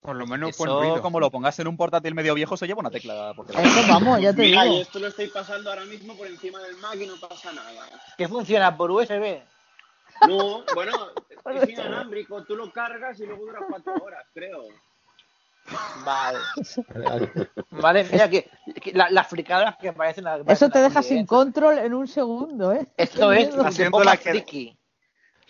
Por 0.00 0.16
lo 0.16 0.26
menos 0.26 0.56
buen 0.56 0.70
Eso, 0.70 0.80
ruido. 0.80 1.02
como 1.02 1.20
lo 1.20 1.30
pongas 1.30 1.58
en 1.58 1.68
un 1.68 1.76
portátil 1.76 2.14
medio 2.14 2.34
viejo, 2.34 2.56
se 2.56 2.66
lleva 2.66 2.80
una 2.80 2.90
tecla. 2.90 3.32
Porque 3.36 3.52
la- 3.52 3.62
Eso 3.62 3.80
vamos, 3.88 4.20
ya 4.20 4.32
te 4.32 4.42
Mira, 4.42 4.62
digo. 4.62 4.76
y 4.76 4.80
esto 4.80 4.98
lo 4.98 5.08
estoy 5.08 5.26
pasando 5.28 5.68
ahora 5.70 5.84
mismo 5.84 6.14
por 6.16 6.26
encima 6.26 6.58
del 6.60 6.76
Mac 6.78 6.96
y 6.98 7.06
no 7.06 7.14
pasa 7.20 7.52
nada. 7.52 7.86
¿Qué 8.16 8.26
funciona 8.26 8.74
por 8.76 8.90
USB? 8.90 9.42
No, 10.26 10.64
bueno, 10.74 10.92
es 11.54 11.68
inalámbrico. 11.68 12.42
Tú 12.44 12.56
lo 12.56 12.72
cargas 12.72 13.20
y 13.20 13.26
luego 13.26 13.44
dura 13.44 13.60
cuatro 13.68 13.94
horas, 14.02 14.24
creo. 14.32 14.62
Vale. 16.04 16.38
Vale, 17.70 18.04
mira 18.10 18.28
que, 18.30 18.50
que 18.82 18.92
la- 18.92 19.10
las 19.10 19.28
fricadas 19.28 19.76
que 19.76 19.92
parecen 19.92 20.24
las 20.24 20.40
Eso 20.46 20.68
te 20.70 20.78
deja 20.80 21.02
sin 21.02 21.26
control 21.26 21.78
en 21.78 21.92
un 21.94 22.08
segundo, 22.08 22.72
¿eh? 22.72 22.88
Esto 22.96 23.30
es 23.32 23.54
Haciendo 23.54 24.02
la 24.02 24.16
que- 24.16 24.76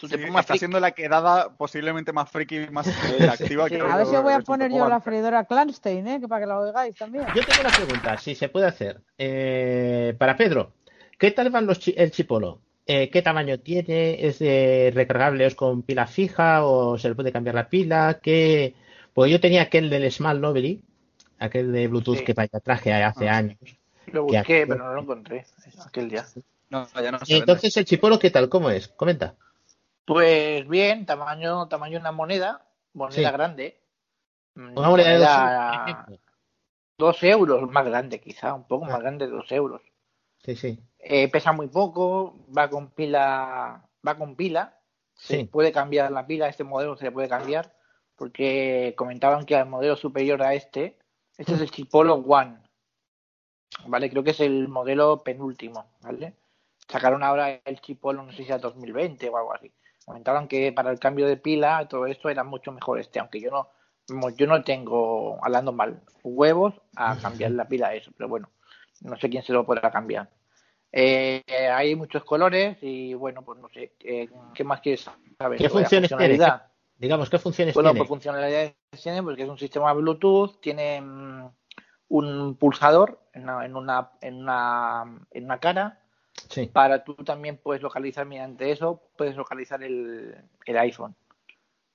Sí, 0.08 0.16
tiempo 0.16 0.32
más 0.32 0.42
está 0.42 0.52
friki. 0.54 0.58
siendo 0.60 0.80
la 0.80 0.90
quedada 0.92 1.54
posiblemente 1.56 2.12
más 2.12 2.30
friki 2.30 2.56
y 2.62 2.68
más 2.70 2.86
activa 3.58 3.68
Sí. 3.68 3.74
que 3.76 3.80
A 3.80 3.96
ver 3.96 4.06
si 4.06 4.16
os 4.16 4.22
voy 4.22 4.32
a 4.32 4.40
poner 4.40 4.70
yo 4.70 4.88
la 4.88 5.00
freidora 5.00 5.44
Clanstein, 5.44 6.06
¿eh? 6.08 6.20
Que 6.20 6.28
para 6.28 6.42
que 6.42 6.46
la 6.46 6.58
oigáis 6.58 6.96
también. 6.96 7.24
Yo 7.34 7.42
tengo 7.44 7.60
una 7.60 7.70
pregunta, 7.70 8.16
si 8.18 8.34
se 8.34 8.48
puede 8.48 8.66
hacer. 8.66 9.00
Eh, 9.18 10.14
para 10.18 10.36
Pedro, 10.36 10.72
¿qué 11.18 11.30
tal 11.32 11.50
van 11.50 11.66
los 11.66 11.78
chi- 11.80 11.94
el 11.96 12.10
chipolo? 12.10 12.60
Eh, 12.86 13.08
¿Qué 13.10 13.22
tamaño 13.22 13.60
tiene? 13.60 14.26
¿Es 14.26 14.38
de 14.40 14.90
recargable 14.94 15.46
es 15.46 15.54
con 15.54 15.82
pila 15.82 16.06
fija 16.06 16.64
o 16.64 16.98
se 16.98 17.08
le 17.08 17.14
puede 17.14 17.30
cambiar 17.32 17.54
la 17.54 17.68
pila? 17.68 18.18
¿Qué... 18.22 18.74
Pues 19.14 19.30
yo 19.30 19.40
tenía 19.40 19.62
aquel 19.62 19.90
del 19.90 20.10
Smart 20.10 20.38
Lovely, 20.40 20.82
aquel 21.38 21.70
de 21.72 21.86
Bluetooth 21.88 22.18
Sí. 22.18 22.24
que 22.24 22.32
vaya 22.32 22.58
traje 22.60 22.92
hace 22.92 23.28
Ah. 23.28 23.36
años. 23.36 23.58
Lo 24.06 24.24
busqué, 24.24 24.66
pero 24.66 24.84
no 24.84 24.92
lo 24.94 25.02
encontré 25.02 25.44
aquel 25.86 26.08
día. 26.08 26.24
No, 26.68 26.86
ya 27.00 27.12
no 27.12 27.18
se 27.18 27.24
Y 27.26 27.34
vende. 27.34 27.36
entonces 27.38 27.76
el 27.76 27.84
chipolo, 27.84 28.18
¿qué 28.18 28.30
tal? 28.30 28.48
¿Cómo 28.48 28.70
es? 28.70 28.88
Comenta. 28.88 29.34
Pues 30.10 30.66
bien, 30.66 31.06
tamaño, 31.06 31.68
tamaño 31.68 31.92
de 31.92 32.00
una 32.00 32.10
moneda, 32.10 32.66
moneda 32.94 33.28
Sí. 33.30 33.32
grande. 33.32 33.80
Una 34.56 34.88
moneda 34.88 35.08
de 35.08 36.18
dos 36.98 37.22
euros, 37.22 37.60
dos 37.60 37.70
más 37.70 37.86
grande 37.86 38.20
quizá, 38.20 38.54
un 38.54 38.64
poco 38.64 38.86
Ah. 38.86 38.88
más 38.88 39.00
grande 39.02 39.26
de 39.26 39.30
dos 39.30 39.52
euros. 39.52 39.82
Sí, 40.38 40.56
sí. 40.56 40.80
Eh, 40.98 41.28
pesa 41.30 41.52
muy 41.52 41.68
poco, 41.68 42.44
va 42.52 42.68
con 42.68 42.90
pila, 42.90 43.88
va 44.04 44.14
con 44.16 44.34
pila, 44.34 44.80
se 45.14 45.36
Sí. 45.36 45.44
puede 45.44 45.70
cambiar 45.70 46.10
la 46.10 46.26
pila, 46.26 46.48
este 46.48 46.64
modelo 46.64 46.96
se 46.96 47.04
le 47.04 47.12
puede 47.12 47.28
cambiar, 47.28 47.72
porque 48.16 48.94
comentaban 48.96 49.46
que 49.46 49.54
al 49.54 49.68
modelo 49.68 49.94
superior 49.94 50.42
a 50.42 50.54
este, 50.54 50.98
este 51.38 51.54
es 51.54 51.60
el 51.60 51.70
Chipolo 51.70 52.14
One, 52.14 52.58
¿vale? 53.86 54.10
Creo 54.10 54.24
que 54.24 54.32
es 54.32 54.40
el 54.40 54.66
modelo 54.66 55.22
penúltimo, 55.22 55.88
¿vale? 56.00 56.34
Sacaron 56.88 57.22
ahora 57.22 57.60
el 57.64 57.80
Chipolo, 57.80 58.24
no 58.24 58.32
sé 58.32 58.42
si 58.42 58.50
a 58.50 58.58
2020 58.58 59.28
o 59.28 59.36
algo 59.36 59.54
así. 59.54 59.72
Comentaban 60.04 60.48
que 60.48 60.72
para 60.72 60.90
el 60.90 60.98
cambio 60.98 61.26
de 61.26 61.36
pila, 61.36 61.86
todo 61.88 62.06
esto 62.06 62.28
era 62.28 62.42
mucho 62.44 62.72
mejor 62.72 62.98
este, 62.98 63.20
aunque 63.20 63.40
yo 63.40 63.50
no, 63.50 63.68
yo 64.30 64.46
no 64.46 64.62
tengo, 64.64 65.38
hablando 65.44 65.72
mal, 65.72 66.02
huevos 66.22 66.74
a 66.96 67.16
cambiar 67.16 67.52
la 67.52 67.68
pila 67.68 67.88
a 67.88 67.94
eso, 67.94 68.10
pero 68.16 68.28
bueno, 68.28 68.50
no 69.02 69.16
sé 69.16 69.28
quién 69.28 69.42
se 69.42 69.52
lo 69.52 69.64
podrá 69.64 69.90
cambiar. 69.90 70.28
Eh, 70.92 71.42
hay 71.72 71.94
muchos 71.94 72.24
colores 72.24 72.76
y 72.80 73.14
bueno, 73.14 73.42
pues 73.42 73.60
no 73.60 73.68
sé, 73.68 73.92
eh, 74.00 74.28
¿qué 74.54 74.64
más 74.64 74.80
quieres 74.80 75.08
saber? 75.38 75.58
¿Qué 75.58 75.68
funciones 75.68 76.08
tiene? 76.08 76.08
funcionalidad. 76.08 76.66
Digamos, 76.96 77.30
¿qué 77.30 77.38
funciones 77.38 77.74
Bueno, 77.74 77.90
tiene? 77.90 77.98
pues 78.00 78.08
funcionalidades 78.08 78.74
tiene 79.02 79.22
porque 79.22 79.44
es 79.44 79.48
un 79.48 79.58
sistema 79.58 79.92
Bluetooth, 79.92 80.60
tiene 80.60 81.00
mm, 81.00 81.48
un 82.08 82.56
pulsador 82.56 83.20
en 83.32 83.44
una, 83.44 83.64
en 83.64 83.76
una, 83.76 84.10
en 84.20 84.34
una, 84.34 85.26
en 85.30 85.44
una 85.44 85.58
cara, 85.60 86.00
para 86.72 87.04
tú 87.04 87.14
también 87.16 87.56
puedes 87.56 87.82
localizar 87.82 88.26
mediante 88.26 88.70
eso, 88.70 89.02
puedes 89.16 89.36
localizar 89.36 89.82
el, 89.82 90.34
el 90.66 90.78
iPhone. 90.78 91.14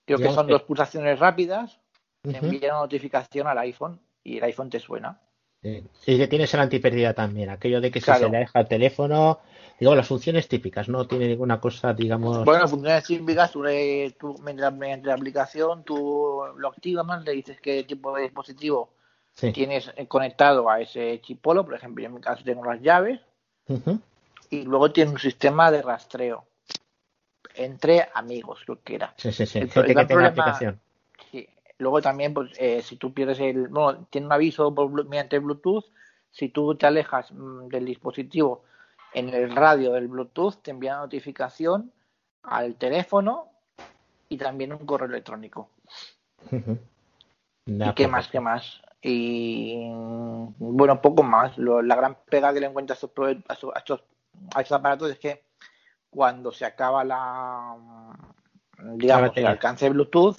Creo 0.05 0.17
que 0.19 0.29
son 0.31 0.47
que- 0.47 0.53
dos 0.53 0.63
pulsaciones 0.63 1.19
rápidas, 1.19 1.79
te 2.21 2.37
envía 2.37 2.71
una 2.71 2.81
notificación 2.81 3.47
al 3.47 3.57
iPhone 3.59 3.99
y 4.23 4.37
el 4.37 4.43
iPhone 4.45 4.69
te 4.69 4.79
suena. 4.79 5.19
Sí. 5.61 5.83
Y 6.05 6.17
que 6.17 6.27
tienes 6.27 6.53
el 6.53 6.59
antipérdida 6.59 7.13
también, 7.13 7.49
aquello 7.49 7.81
de 7.81 7.89
que 7.89 7.99
si 7.99 8.11
se 8.13 8.29
le 8.29 8.37
deja 8.37 8.59
el 8.59 8.67
teléfono, 8.67 9.39
digo, 9.79 9.95
las 9.95 10.07
funciones 10.07 10.47
típicas, 10.47 10.87
no 10.89 11.07
tiene 11.07 11.27
ninguna 11.27 11.59
cosa, 11.59 11.91
digamos. 11.93 12.45
Bueno, 12.45 12.67
funciones 12.67 13.03
típicas, 13.03 13.51
tú, 13.51 13.63
le- 13.63 14.11
tú 14.19 14.37
mediante 14.39 15.07
la 15.07 15.15
aplicación, 15.15 15.83
tú 15.83 16.43
lo 16.55 16.67
activas, 16.67 17.23
le 17.23 17.31
dices 17.31 17.59
qué 17.61 17.83
tipo 17.83 18.15
de 18.15 18.23
dispositivo 18.23 18.91
Sí. 19.33 19.51
tienes 19.51 19.91
eh, 19.97 20.07
conectado 20.07 20.69
a 20.69 20.79
ese 20.79 21.19
chipolo, 21.21 21.65
por 21.65 21.73
ejemplo, 21.73 22.01
yo 22.01 22.07
en 22.09 22.13
mi 22.15 22.21
caso 22.21 22.43
tengo 22.45 22.63
las 22.63 22.81
llaves, 22.81 23.19
Ujú. 23.67 23.99
Y 24.49 24.63
luego 24.63 24.91
tiene 24.91 25.11
un 25.11 25.19
sistema 25.19 25.71
de 25.71 25.81
rastreo 25.81 26.45
entre 27.55 28.09
amigos, 28.13 28.63
lo 28.67 28.81
que 28.81 28.95
era. 28.95 29.13
Sí, 29.17 29.31
sí, 29.31 29.45
sí. 29.45 29.59
El, 29.59 29.69
Gente 29.69 29.91
el 29.91 29.97
que 29.97 30.05
tenga 30.05 30.27
aplicación. 30.27 30.79
sí. 31.31 31.47
Luego 31.77 32.01
también, 32.01 32.33
pues, 32.33 32.51
eh, 32.57 32.81
si 32.81 32.95
tú 32.95 33.13
pierdes 33.13 33.39
el, 33.41 33.67
bueno, 33.67 34.07
tiene 34.09 34.27
un 34.27 34.33
aviso 34.33 34.73
por 34.73 34.89
mediante 35.07 35.39
Bluetooth, 35.39 35.83
si 36.31 36.49
tú 36.49 36.75
te 36.75 36.85
alejas 36.87 37.31
mm, 37.33 37.67
del 37.67 37.85
dispositivo 37.85 38.63
en 39.13 39.29
el 39.29 39.53
radio 39.53 39.91
del 39.91 40.07
Bluetooth, 40.07 40.61
te 40.61 40.71
envía 40.71 40.93
una 40.93 41.01
notificación 41.01 41.91
al 42.43 42.75
teléfono 42.75 43.49
y 44.29 44.37
también 44.37 44.71
un 44.73 44.85
correo 44.85 45.07
electrónico. 45.09 45.69
¿Y 47.65 47.93
qué 47.93 48.07
más? 48.07 48.27
¿Qué 48.29 48.39
más? 48.39 48.81
Y 49.01 49.85
mm, 49.89 50.53
bueno, 50.59 51.01
poco 51.01 51.23
más. 51.23 51.57
Lo- 51.57 51.81
la 51.81 51.95
gran 51.95 52.15
pega 52.29 52.53
que 52.53 52.59
le 52.59 52.67
encuentro 52.67 52.93
a 52.93 52.95
estos, 52.95 53.71
a 53.75 53.79
estos, 53.79 54.03
a 54.53 54.61
estos- 54.61 54.77
aparatos 54.79 55.11
es 55.11 55.19
que 55.19 55.43
cuando 56.09 56.51
se 56.51 56.65
acaba 56.65 57.03
la, 57.03 57.75
mm, 57.77 58.97
digamos, 58.97 59.31
el 59.35 59.47
alcance 59.47 59.85
de 59.85 59.91
Bluetooth, 59.91 60.37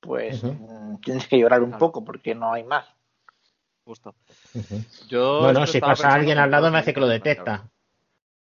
pues 0.00 0.42
mm, 0.42 0.96
tienes 0.96 1.26
que 1.28 1.38
llorar 1.38 1.62
un 1.62 1.78
poco 1.78 2.04
porque 2.04 2.34
no 2.34 2.52
hay 2.52 2.64
más. 2.64 2.86
Justo. 3.84 4.14
Ujú. 4.54 4.82
Yo 5.08 5.40
Bueno, 5.40 5.66
si 5.66 5.80
pasa 5.80 6.12
alguien 6.12 6.38
al 6.38 6.50
lado, 6.50 6.70
me 6.70 6.78
hace 6.78 6.94
que 6.94 7.00
lo 7.00 7.08
detecta. 7.08 7.68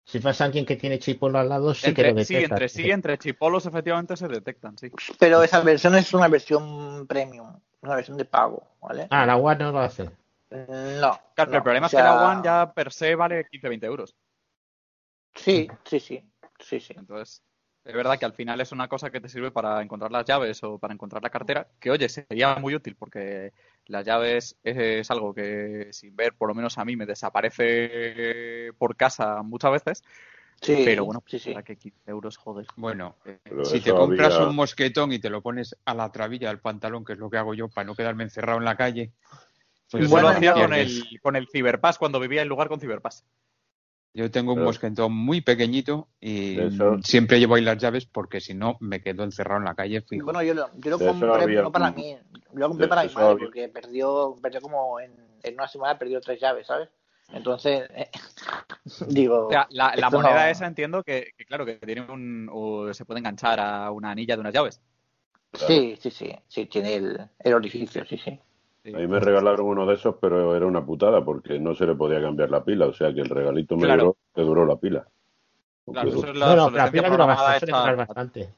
Si 0.04 0.18
pasa 0.18 0.44
alguien 0.44 0.66
que 0.66 0.76
tiene 0.76 0.98
chipolo 0.98 1.38
al 1.38 1.48
lado, 1.48 1.72
sí 1.72 1.94
que 1.94 2.02
lo 2.02 2.24
sí, 2.24 2.34
detecta. 2.34 2.54
entre 2.54 2.68
sí, 2.68 2.90
entre 2.90 3.18
chipolos 3.18 3.64
efectivamente 3.66 4.16
se 4.16 4.26
detectan, 4.26 4.76
sí. 4.76 4.90
Pero 5.18 5.42
esa 5.42 5.60
versión 5.60 5.94
es 5.94 6.12
una 6.12 6.28
versión 6.28 7.06
premium, 7.06 7.58
una 7.82 7.94
versión 7.94 8.16
de 8.16 8.24
pago, 8.24 8.62
¿vale? 8.80 9.06
Ah, 9.10 9.24
la 9.24 9.36
One 9.36 9.64
no 9.64 9.72
lo 9.72 9.80
hace. 9.80 10.10
No. 10.50 10.58
Claro, 10.58 11.20
pero 11.36 11.50
no, 11.50 11.56
el 11.58 11.62
problema 11.62 11.86
o 11.86 11.88
es 11.88 11.94
que 11.94 12.02
la 12.02 12.14
One 12.14 12.40
ya 12.42 12.72
per 12.72 12.92
se 12.92 13.14
vale 13.14 13.46
15-20 13.48 13.84
euros. 13.84 14.16
Sí, 15.34 15.68
sí, 15.84 16.00
sí, 16.00 16.22
sí, 16.58 16.80
sí. 16.80 16.94
Entonces, 16.96 17.42
es 17.84 17.94
verdad 17.94 18.18
que 18.18 18.26
al 18.26 18.34
final 18.34 18.60
es 18.60 18.72
una 18.72 18.88
cosa 18.88 19.10
que 19.10 19.20
te 19.20 19.28
sirve 19.28 19.50
para 19.50 19.80
encontrar 19.80 20.10
las 20.12 20.24
llaves 20.24 20.62
o 20.62 20.78
para 20.78 20.92
encontrar 20.92 21.22
la 21.22 21.30
cartera, 21.30 21.68
que 21.78 21.90
oye, 21.90 22.08
sería 22.08 22.56
muy 22.56 22.74
útil 22.74 22.94
porque 22.94 23.52
las 23.86 24.04
llaves 24.04 24.56
es, 24.62 25.10
algo 25.10 25.32
que 25.32 25.88
sin 25.92 26.14
ver, 26.14 26.34
por 26.34 26.48
lo 26.48 26.54
menos 26.54 26.76
a 26.78 26.84
mí, 26.84 26.96
me 26.96 27.06
desaparece 27.06 28.72
por 28.76 28.96
casa 28.96 29.42
muchas 29.42 29.72
veces. 29.72 30.04
Sí, 30.60 30.82
pero 30.84 31.06
bueno, 31.06 31.22
sí, 31.26 31.38
sí. 31.38 31.52
para 31.52 31.64
que 31.64 31.76
15 31.76 32.10
euros, 32.10 32.36
joder. 32.36 32.66
Bueno, 32.76 33.16
Pero 33.42 33.64
si 33.64 33.80
te 33.80 33.94
compras 33.94 34.34
había- 34.34 34.48
un 34.48 34.56
mosquetón 34.56 35.12
y 35.12 35.18
te 35.18 35.30
lo 35.30 35.40
pones 35.40 35.74
a 35.86 35.94
la 35.94 36.12
trabilla 36.12 36.48
del 36.48 36.60
pantalón, 36.60 37.04
que 37.04 37.14
es 37.14 37.18
lo 37.18 37.30
que 37.30 37.38
hago 37.38 37.54
yo 37.54 37.68
para 37.68 37.86
no 37.86 37.94
quedarme 37.94 38.24
encerrado 38.24 38.58
en 38.58 38.66
la 38.66 38.76
calle, 38.76 39.12
pues 39.90 40.04
Yo 40.04 40.10
bueno, 40.10 40.28
lo 40.28 40.36
hacía 40.36 40.52
con 40.52 40.72
el, 40.74 41.18
con 41.22 41.34
el 41.34 41.48
Cyberpass 41.48 41.98
cuando 41.98 42.20
vivía 42.20 42.42
en 42.42 42.48
lugar 42.48 42.68
con 42.68 42.78
Cyberpass. 42.78 43.24
Yo 44.12 44.30
tengo 44.30 44.54
un 44.54 44.64
mosquetón 44.64 45.12
muy 45.12 45.40
pequeñito 45.40 46.08
y 46.20 46.58
eso- 46.58 46.98
siempre 47.02 47.38
llevo 47.38 47.54
ahí 47.54 47.62
las 47.62 47.78
llaves 47.78 48.06
porque 48.06 48.40
si 48.40 48.54
no 48.54 48.76
me 48.80 49.00
quedo 49.00 49.22
encerrado 49.22 49.60
en 49.60 49.66
la 49.66 49.74
calle 49.74 50.00
fijo. 50.02 50.24
Bueno, 50.24 50.42
yo 50.42 50.54
lo, 50.54 50.68
yo 50.78 50.90
lo 50.90 50.98
compré 50.98 51.62
no 51.62 51.70
para 51.70 51.90
mí, 51.92 52.16
lo 52.54 52.68
compré 52.68 52.88
para 52.88 53.04
mi 53.04 53.14
madre 53.14 53.36
porque 53.38 53.68
perdió, 53.68 54.36
perdió 54.42 54.60
como 54.60 54.98
en, 54.98 55.12
en 55.42 55.54
una 55.54 55.68
semana 55.68 55.98
perdió 55.98 56.20
tres 56.20 56.40
llaves, 56.40 56.66
¿sabes? 56.66 56.88
Entonces, 57.32 57.88
eh, 57.94 58.10
digo, 59.08 59.46
O 59.46 59.50
sea, 59.50 59.68
la, 59.70 59.94
la 59.96 60.10
moneda 60.10 60.44
no- 60.46 60.50
esa 60.50 60.66
entiendo 60.66 61.04
que, 61.04 61.32
que, 61.36 61.44
claro, 61.44 61.64
que 61.64 61.74
tiene 61.76 62.02
un, 62.02 62.48
o 62.52 62.92
se 62.92 63.04
puede 63.04 63.18
enganchar 63.20 63.60
a 63.60 63.90
una 63.92 64.10
anilla 64.10 64.34
de 64.34 64.40
unas 64.40 64.52
llaves. 64.54 64.80
Sí, 65.54 65.96
sí, 66.00 66.10
sí, 66.10 66.32
sí, 66.48 66.66
tiene 66.66 66.94
el, 66.94 67.28
el 67.38 67.54
orificio, 67.54 68.04
sí, 68.06 68.18
sí. 68.18 68.40
A 68.82 68.96
mí 68.98 69.06
me 69.06 69.20
regalaron 69.20 69.66
uno 69.66 69.84
de 69.86 69.94
esos, 69.94 70.16
pero 70.20 70.56
era 70.56 70.66
una 70.66 70.84
putada 70.84 71.22
porque 71.24 71.58
no 71.58 71.74
se 71.74 71.86
le 71.86 71.94
podía 71.94 72.20
cambiar 72.20 72.50
la 72.50 72.64
pila. 72.64 72.86
O 72.86 72.92
sea 72.92 73.12
que 73.12 73.20
el 73.20 73.28
regalito 73.28 73.76
me 73.76 73.84
Claro. 73.84 74.16
duró, 74.34 74.48
duró 74.48 74.66
la 74.66 74.76
pila. 74.76 75.06
Claro, 75.92 76.08
eso 76.08 76.18
es 76.30 76.36
la 76.36 76.46
Bueno, 76.46 76.46
la 76.46 76.64
obsolescencia 76.64 76.90
pila 77.02 77.10
dura 77.10 77.26
bastante. 77.96 78.54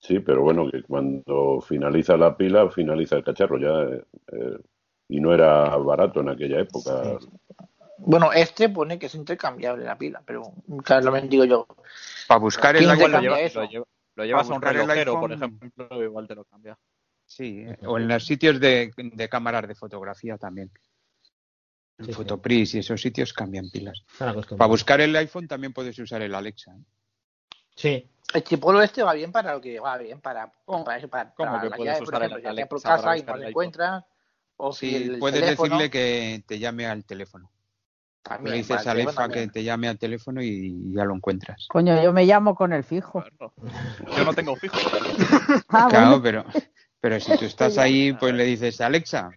Sí, 0.00 0.20
pero 0.20 0.42
bueno, 0.42 0.70
que 0.70 0.82
cuando 0.82 1.60
finaliza 1.60 2.16
la 2.16 2.36
pila, 2.36 2.70
finaliza 2.70 3.16
el 3.16 3.24
cacharro 3.24 3.58
ya. 3.58 3.94
eh, 3.96 4.04
eh, 4.32 4.58
y 5.10 5.20
no 5.20 5.32
era 5.32 5.74
barato 5.76 6.20
en 6.20 6.28
aquella 6.28 6.60
época. 6.60 7.18
Bueno, 7.98 8.32
este 8.32 8.68
pone 8.68 8.98
que 8.98 9.06
es 9.06 9.14
intercambiable 9.14 9.84
la 9.84 9.96
pila, 9.96 10.22
pero 10.24 10.52
claro, 10.84 11.10
lo 11.10 11.20
digo 11.22 11.44
yo. 11.44 11.66
Para 12.28 12.40
buscar 12.40 12.76
el 12.76 12.82
¿Quién 12.86 12.90
iPhone, 12.90 13.12
lo, 13.12 13.20
lleva- 13.20 13.36
lo 13.36 13.64
lleva- 13.64 13.86
lo 14.16 14.24
llevas 14.24 14.50
a 14.50 14.54
un 14.54 14.62
relojero, 14.62 15.18
por 15.18 15.32
ejemplo, 15.32 16.02
igual 16.04 16.28
te 16.28 16.34
lo 16.34 16.44
cambia. 16.44 16.78
Sí, 17.28 17.60
eh, 17.64 17.78
o 17.86 17.98
en 17.98 18.08
los 18.08 18.24
sitios 18.24 18.58
de, 18.58 18.90
de 18.96 19.28
cámaras 19.28 19.68
de 19.68 19.74
fotografía 19.76 20.36
también. 20.36 20.70
En 21.98 22.06
Sí, 22.06 22.12
sí. 22.12 22.16
Fotopris 22.16 22.74
y 22.74 22.78
esos 22.78 23.00
sitios 23.00 23.32
cambian 23.32 23.70
pilas. 23.70 24.04
Para 24.18 24.66
buscar 24.66 25.00
el 25.00 25.14
iPhone 25.16 25.46
también 25.48 25.72
puedes 25.72 25.98
usar 25.98 26.22
el 26.22 26.34
Alexa. 26.34 26.72
¿eh? 26.72 26.84
Sí, 27.74 28.10
El 28.34 28.42
chipolo 28.44 28.82
este 28.82 29.02
va 29.02 29.14
bien 29.14 29.30
para 29.32 29.52
lo 29.54 29.60
que 29.60 29.78
va 29.80 29.96
bien, 29.98 30.20
para, 30.20 30.52
para 30.64 30.96
eso, 30.98 31.08
para, 31.08 31.32
cómo 31.34 31.52
para 31.52 31.62
que 31.62 31.70
puedes 31.76 31.94
llaves, 31.94 32.10
por 32.10 32.22
ejemplo, 32.22 32.80
casa 32.80 33.16
y 33.16 33.22
no 33.22 33.36
lo 33.36 33.48
encuentras, 33.48 34.04
o 34.56 34.72
si 34.72 34.90
Sí, 34.90 34.96
el 34.96 35.18
puedes 35.18 35.40
teléfono, 35.40 35.76
decirle 35.78 35.90
que 35.90 36.42
te 36.46 36.58
llame 36.58 36.86
al 36.86 37.04
teléfono. 37.04 37.50
También, 38.22 38.50
le 38.52 38.58
dices 38.58 38.86
a 38.86 38.90
Alexa 38.90 39.28
que 39.28 39.48
te 39.48 39.62
llame 39.64 39.88
al 39.88 39.98
teléfono 39.98 40.42
y 40.42 40.92
ya 40.92 41.04
lo 41.04 41.14
encuentras. 41.14 41.66
Coño, 41.68 42.00
yo 42.02 42.12
me 42.12 42.26
llamo 42.26 42.54
con 42.54 42.72
el 42.72 42.84
fijo. 42.84 43.22
Claro. 43.22 43.54
Yo 44.16 44.24
no 44.24 44.34
tengo 44.34 44.54
fijo. 44.56 44.76
Ah, 45.70 45.86
Claro, 45.88 46.20
bueno. 46.20 46.22
pero, 46.22 46.44
pero 47.00 47.20
si 47.20 47.36
tú 47.38 47.44
estás 47.44 47.78
ahí, 47.78 48.12
pues 48.12 48.34
le 48.34 48.44
dices 48.44 48.80
Alexa 48.80 49.30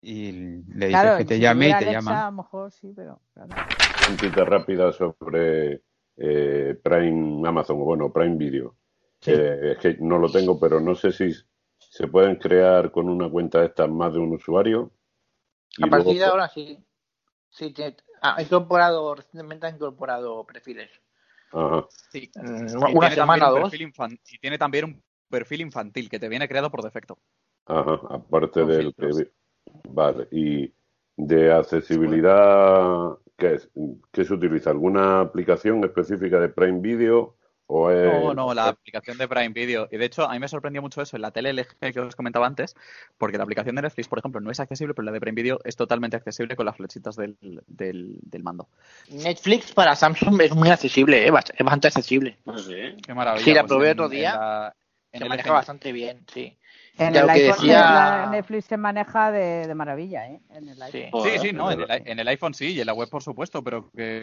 y 0.00 0.32
le 0.32 0.86
dices 0.86 0.88
Claro, 0.88 1.18
que 1.18 1.24
te 1.24 1.34
si 1.36 1.40
llame 1.40 1.66
y 1.66 1.70
te 1.70 1.74
Alexa, 1.76 1.92
llama. 1.92 2.22
a 2.26 2.30
lo 2.30 2.36
mejor 2.38 2.72
sí, 2.72 2.92
pero 2.94 3.20
claro. 3.34 3.54
Preguntita 3.98 4.44
rápida 4.44 4.92
sobre 4.92 5.82
eh, 6.16 6.78
Prime 6.82 7.48
Amazon, 7.48 7.80
o 7.80 7.84
bueno, 7.84 8.12
Prime 8.12 8.36
Video. 8.36 8.76
Sí. 9.20 9.32
Eh, 9.32 9.72
es 9.72 9.78
que 9.78 9.96
no 10.00 10.18
lo 10.18 10.30
tengo, 10.30 10.58
pero 10.60 10.80
no 10.80 10.94
sé 10.94 11.12
si 11.12 11.32
se 11.78 12.06
pueden 12.08 12.36
crear 12.36 12.90
con 12.92 13.08
una 13.08 13.28
cuenta 13.30 13.64
esta 13.64 13.86
más 13.86 14.12
de 14.12 14.18
un 14.18 14.34
usuario. 14.34 14.92
A 15.82 15.86
partir 15.86 16.12
de 16.14 16.18
luego- 16.18 16.32
ahora 16.32 16.48
sí. 16.48 16.78
Sí, 17.50 17.72
tiene- 17.72 17.96
ha 18.20 18.40
incorporado, 18.42 19.14
recientemente 19.14 19.66
ha 19.66 19.70
incorporado 19.70 20.44
perfiles. 20.44 20.90
Ajá. 21.52 21.86
Sí. 22.10 22.30
Una 22.36 22.90
tiene 23.08 23.14
semana 23.14 23.50
o 23.50 23.56
un 23.56 23.62
dos. 23.62 23.72
infan- 23.74 24.20
y 24.30 24.38
tiene 24.38 24.58
también 24.58 24.84
un 24.84 25.02
perfil 25.28 25.60
infantil 25.62 26.08
que 26.08 26.18
te 26.18 26.28
viene 26.28 26.48
creado 26.48 26.70
por 26.70 26.82
defecto. 26.82 27.18
Ajá, 27.66 28.00
aparte 28.10 28.60
Con 28.60 28.68
del 28.68 28.82
filtros. 28.94 29.18
que... 29.18 29.30
Vale, 29.90 30.28
y 30.30 30.72
de 31.16 31.52
accesibilidad, 31.52 33.18
¿qué, 33.36 33.54
es? 33.54 33.70
¿qué 34.12 34.24
se 34.24 34.34
utiliza? 34.34 34.70
¿Alguna 34.70 35.20
aplicación 35.20 35.82
específica 35.84 36.40
de 36.40 36.48
Prime 36.48 36.80
Video 36.80 37.36
o 37.66 37.90
es... 37.90 38.02
No, 38.10 38.32
no, 38.32 38.54
la 38.54 38.68
aplicación 38.68 39.18
de 39.18 39.28
Prime 39.28 39.50
Video. 39.50 39.88
Y 39.90 39.98
de 39.98 40.06
hecho, 40.06 40.24
a 40.28 40.32
mí 40.32 40.38
me 40.38 40.48
sorprendió 40.48 40.80
mucho 40.80 41.02
eso 41.02 41.16
en 41.16 41.22
la 41.22 41.30
tele 41.32 41.50
LG 41.52 41.92
que 41.92 42.00
os 42.00 42.16
comentaba 42.16 42.46
antes, 42.46 42.74
porque 43.18 43.36
la 43.36 43.42
aplicación 43.44 43.76
de 43.76 43.82
Netflix, 43.82 44.08
por 44.08 44.18
ejemplo, 44.20 44.40
no 44.40 44.50
es 44.50 44.58
accesible, 44.60 44.94
pero 44.94 45.04
la 45.04 45.12
de 45.12 45.20
Prime 45.20 45.34
Video 45.42 45.58
es 45.64 45.76
totalmente 45.76 46.16
accesible 46.16 46.56
con 46.56 46.64
las 46.64 46.76
flechitas 46.76 47.16
del, 47.16 47.36
del, 47.66 48.16
del 48.22 48.42
mando. 48.42 48.68
Netflix 49.10 49.72
para 49.72 49.94
Samsung 49.96 50.40
es 50.40 50.54
muy 50.54 50.70
accesible, 50.70 51.24
¿eh? 51.24 51.26
Es 51.26 51.32
bastante 51.64 51.88
accesible. 51.88 52.38
No 52.46 52.56
sé. 52.58 52.96
Qué 53.04 53.12
maravilla. 53.12 53.44
Sí, 53.44 53.52
la 53.52 53.62
pues 53.62 53.68
probé 53.72 53.90
otro 53.90 54.06
en 54.06 54.10
día. 54.12 54.34
la- 54.34 54.76
en 55.12 55.18
Se 55.20 55.24
el 55.24 55.28
maneja 55.28 55.52
bastante 55.52 55.92
bien, 55.92 56.24
sí. 56.32 56.56
En 56.98 57.14
Ya 57.14 57.20
el 57.22 57.30
iPhone 57.30 57.56
decía- 57.58 57.80
la 57.80 58.28
Netflix 58.32 58.64
se 58.64 58.76
maneja 58.76 59.30
de, 59.30 59.66
de 59.68 59.74
maravilla, 59.74 60.26
¿eh? 60.26 60.40
En 60.50 60.68
el 60.68 60.82
iPhone. 60.82 61.22
Sí, 61.22 61.38
sí, 61.38 61.52
no, 61.52 61.70
en 61.70 61.80
el, 61.82 61.90
en 61.90 62.18
el 62.18 62.28
iPhone 62.28 62.52
sí, 62.54 62.72
y 62.74 62.80
en 62.80 62.86
la 62.86 62.92
web 62.92 63.08
por 63.08 63.22
supuesto, 63.22 63.62
pero 63.62 63.88
que 63.92 64.22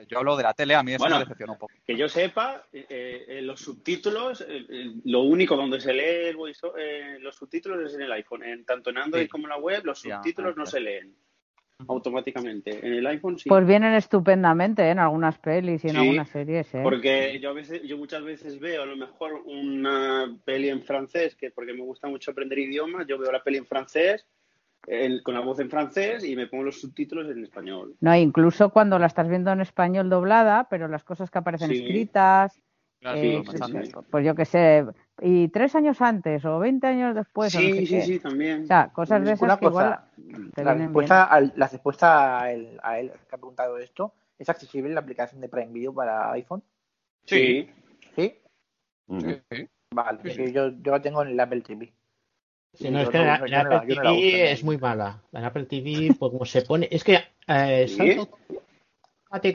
Sí. 0.00 0.06
yo 0.08 0.18
hablo 0.18 0.34
de 0.36 0.42
la 0.42 0.54
tele, 0.54 0.74
a 0.74 0.82
mí 0.82 0.92
eso 0.92 1.00
Bueno, 1.04 1.16
me 1.16 1.24
decepcionó 1.24 1.52
un 1.52 1.58
poco. 1.58 1.74
Que 1.86 1.96
yo 1.96 2.08
sepa, 2.08 2.66
eh, 2.72 2.86
eh, 3.28 3.42
los 3.42 3.60
subtítulos, 3.60 4.40
eh, 4.40 4.46
eh, 4.70 4.92
lo 5.04 5.20
único 5.20 5.54
donde 5.54 5.80
se 5.80 5.92
lee 5.92 6.28
el 6.30 6.36
voice- 6.36 6.66
eh, 6.78 7.18
los 7.20 7.36
subtítulos 7.36 7.84
es 7.90 7.94
en 7.94 8.02
el 8.02 8.12
iPhone. 8.12 8.42
En, 8.42 8.64
tanto 8.64 8.88
en 8.90 8.98
Android 8.98 9.24
Sí. 9.24 9.28
como 9.28 9.44
en 9.44 9.50
la 9.50 9.58
web, 9.58 9.84
los 9.84 10.02
Ya, 10.02 10.16
subtítulos 10.16 10.56
no 10.56 10.64
se 10.66 10.80
leen 10.80 11.14
automáticamente. 11.88 12.86
En 12.86 12.94
el 12.94 13.06
iPhone 13.06 13.38
sí. 13.38 13.48
Pues 13.48 13.66
vienen 13.66 13.94
estupendamente 13.94 14.82
¿eh? 14.82 14.90
en 14.90 14.98
algunas 14.98 15.38
pelis 15.38 15.84
y 15.84 15.88
en 15.88 15.94
Sí, 15.94 16.00
algunas 16.00 16.28
series, 16.28 16.74
¿eh? 16.74 16.80
Porque 16.82 17.38
yo 17.40 17.50
a 17.50 17.52
veces, 17.52 17.82
yo 17.82 17.96
muchas 17.98 18.22
veces 18.22 18.58
veo 18.60 18.82
a 18.82 18.86
lo 18.86 18.96
mejor 18.96 19.42
una 19.46 20.36
peli 20.44 20.68
en 20.68 20.82
francés, 20.82 21.34
que 21.34 21.50
porque 21.50 21.72
me 21.72 21.82
gusta 21.82 22.08
mucho 22.08 22.30
aprender 22.30 22.58
idiomas, 22.58 23.06
yo 23.06 23.18
veo 23.18 23.32
la 23.32 23.42
peli 23.42 23.58
en 23.58 23.66
francés 23.66 24.26
el- 24.86 25.22
con 25.22 25.32
la 25.34 25.40
voz 25.40 25.58
en 25.60 25.70
francés 25.70 26.24
y 26.24 26.36
me 26.36 26.46
pongo 26.46 26.64
los 26.64 26.78
subtítulos 26.80 27.30
en 27.30 27.42
español. 27.42 27.94
No, 28.00 28.14
incluso 28.14 28.68
cuando 28.68 28.98
la 28.98 29.06
estás 29.06 29.28
viendo 29.28 29.50
en 29.50 29.62
español 29.62 30.10
doblada, 30.10 30.68
pero 30.68 30.88
las 30.88 31.04
cosas 31.04 31.30
que 31.30 31.38
aparecen 31.38 31.70
Sí. 31.70 31.78
escritas, 31.78 32.60
Claro, 33.00 33.18
eh, 33.18 33.42
sí, 33.50 33.92
pues, 34.10 34.24
yo 34.24 34.34
qué 34.34 34.44
sé, 34.46 34.84
y 35.20 35.48
tres 35.48 35.74
años 35.74 36.00
antes 36.02 36.44
o 36.44 36.58
20 36.58 36.86
años 36.86 37.14
después. 37.14 37.54
o 37.54 37.60
no 37.60 37.66
Sí, 37.66 37.72
sé 37.72 37.86
sí, 37.86 37.94
qué. 37.94 38.02
sí, 38.02 38.18
también. 38.18 38.64
O 38.64 38.66
sea, 38.66 38.88
cosas 38.92 39.24
de 39.24 39.32
esas 39.32 39.42
Una 39.42 39.58
que 39.58 39.66
igual 39.66 39.86
cosa, 39.86 40.08
te 40.54 40.64
la 40.64 40.74
respuesta, 40.74 41.24
al- 41.24 41.52
la 41.56 41.68
respuesta 41.68 42.40
a 42.42 42.52
él, 42.52 42.78
a 42.82 42.98
él 42.98 43.10
que 43.28 43.34
ha 43.34 43.38
preguntado 43.38 43.78
esto, 43.78 44.12
¿es 44.38 44.48
accesible 44.48 44.92
la 44.92 45.00
aplicación 45.00 45.40
de 45.40 45.48
Prime 45.48 45.72
Video 45.72 45.94
para 45.94 46.32
iPhone? 46.32 46.62
Sí. 47.26 47.70
¿Sí? 48.16 48.34
Sí. 49.20 49.66
Vale, 49.94 50.18
porque 50.18 50.52
yo, 50.52 50.70
yo 50.82 50.92
la 50.92 51.00
tengo 51.00 51.22
en 51.22 51.28
el 51.28 51.40
Apple 51.40 51.60
TV. 51.60 51.92
Sí, 52.72 52.90
no, 52.90 53.00
es 53.00 53.08
que 53.08 53.18
la, 53.18 53.24
la 53.24 53.34
Apple 53.34 53.50
yo 53.52 53.62
no 53.62 53.70
la 53.70 53.80
TV 53.82 54.02
¿no? 54.02 54.10
es 54.50 54.64
muy 54.64 54.78
mala. 54.78 55.22
La 55.30 55.46
Apple 55.46 55.66
TV, 55.66 56.12
pues 56.18 56.32
como 56.32 56.44
se 56.44 56.62
pone. 56.62 56.88
Es 56.90 57.04
que 57.04 57.18
eh, 57.46 57.86
¿Sí? 57.86 58.18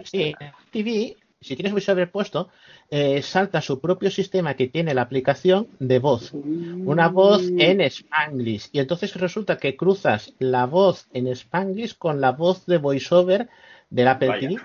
sí, 0.05 0.35
TV, 0.71 1.17
si 1.41 1.55
tienes 1.55 1.71
VoiceOver 1.71 2.11
puesto, 2.11 2.49
eh, 2.89 3.21
salta 3.21 3.61
su 3.61 3.79
propio 3.79 4.11
sistema 4.11 4.55
que 4.55 4.67
tiene 4.67 4.93
la 4.93 5.03
aplicación 5.03 5.67
de 5.79 5.99
voz. 5.99 6.33
Una 6.33 7.07
voz 7.07 7.43
en 7.57 7.79
Spanglish. 7.81 8.69
Y 8.73 8.79
entonces 8.79 9.15
resulta 9.15 9.57
que 9.57 9.77
cruzas 9.77 10.33
la 10.39 10.65
voz 10.65 11.07
en 11.13 11.27
Spanglish 11.27 11.97
con 11.97 12.19
la 12.19 12.31
voz 12.31 12.65
de 12.65 12.77
VoiceOver 12.77 13.49
del 13.89 14.07
Apple 14.07 14.27
Vaya. 14.27 14.49
TV. 14.49 14.61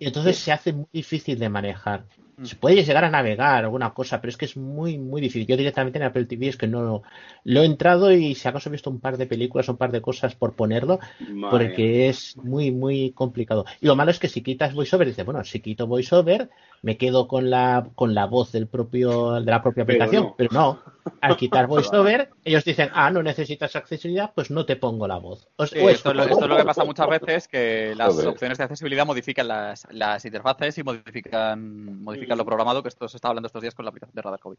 Y 0.00 0.06
entonces 0.06 0.38
se 0.38 0.52
hace 0.52 0.72
muy 0.72 0.86
difícil 0.92 1.38
de 1.38 1.48
manejar. 1.48 2.04
Se 2.42 2.56
puede 2.56 2.84
llegar 2.84 3.04
a 3.04 3.10
navegar 3.10 3.64
alguna 3.64 3.92
cosa, 3.94 4.20
pero 4.20 4.30
es 4.30 4.36
que 4.36 4.44
es 4.44 4.56
muy, 4.56 4.98
muy 4.98 5.20
difícil. 5.20 5.46
Yo 5.46 5.56
directamente 5.56 5.98
en 5.98 6.04
Apple 6.04 6.26
TV 6.26 6.48
es 6.48 6.56
que 6.56 6.66
no 6.68 7.02
lo 7.44 7.62
he 7.62 7.64
entrado 7.64 8.12
y 8.12 8.34
si 8.34 8.46
acaso 8.48 8.68
he 8.68 8.72
visto 8.72 8.90
un 8.90 9.00
par 9.00 9.16
de 9.16 9.26
películas, 9.26 9.68
un 9.68 9.76
par 9.76 9.90
de 9.90 10.00
cosas 10.00 10.34
por 10.34 10.54
ponerlo, 10.54 10.98
Vaya. 11.18 11.50
porque 11.50 12.08
es 12.08 12.36
muy, 12.36 12.70
muy 12.70 13.12
complicado. 13.12 13.64
Y 13.80 13.86
lo 13.86 13.96
malo 13.96 14.10
es 14.10 14.18
que 14.18 14.28
si 14.28 14.42
quitas 14.42 14.74
VoiceOver, 14.74 15.08
dices, 15.08 15.24
bueno, 15.24 15.42
si 15.44 15.60
quito 15.60 15.86
VoiceOver, 15.86 16.48
me 16.82 16.96
quedo 16.96 17.26
con 17.26 17.50
la, 17.50 17.88
con 17.94 18.14
la 18.14 18.26
voz 18.26 18.52
del 18.52 18.68
propio, 18.68 19.32
de 19.40 19.50
la 19.50 19.62
propia 19.62 19.84
Pero 19.84 20.04
aplicación. 20.04 20.22
no. 20.24 20.34
Pero 20.36 20.50
no, 20.52 20.82
al 21.20 21.36
quitar 21.36 21.66
VoiceOver, 21.68 22.30
ellos 22.44 22.64
dicen, 22.64 22.90
ah, 22.92 23.10
no 23.10 23.22
necesitas 23.22 23.74
accesibilidad, 23.74 24.32
pues 24.34 24.50
no 24.50 24.64
te 24.64 24.76
pongo 24.76 25.08
la 25.08 25.18
voz. 25.18 25.48
O, 25.56 25.66
Sí, 25.66 25.78
o 25.80 25.88
esto, 25.88 26.10
es 26.10 26.16
lo, 26.16 26.22
eso. 26.22 26.32
esto 26.32 26.44
es 26.44 26.50
lo 26.50 26.56
que 26.56 26.64
pasa 26.64 26.84
muchas 26.84 27.08
veces, 27.08 27.48
que 27.48 27.94
las 27.96 28.16
opciones 28.24 28.58
de 28.58 28.64
accesibilidad 28.64 29.06
modifican 29.06 29.48
las, 29.48 29.86
las 29.90 30.24
interfaces 30.24 30.76
y 30.78 30.82
modifican, 30.82 32.02
modifican 32.02 32.27
lo 32.36 32.44
programado, 32.44 32.82
que 32.82 32.88
esto 32.88 33.08
se 33.08 33.16
está 33.16 33.28
hablando 33.28 33.46
estos 33.46 33.62
días 33.62 33.74
con 33.74 33.84
la 33.84 33.90
aplicación 33.90 34.14
de 34.14 34.22
Radar 34.22 34.40
COVID. 34.40 34.58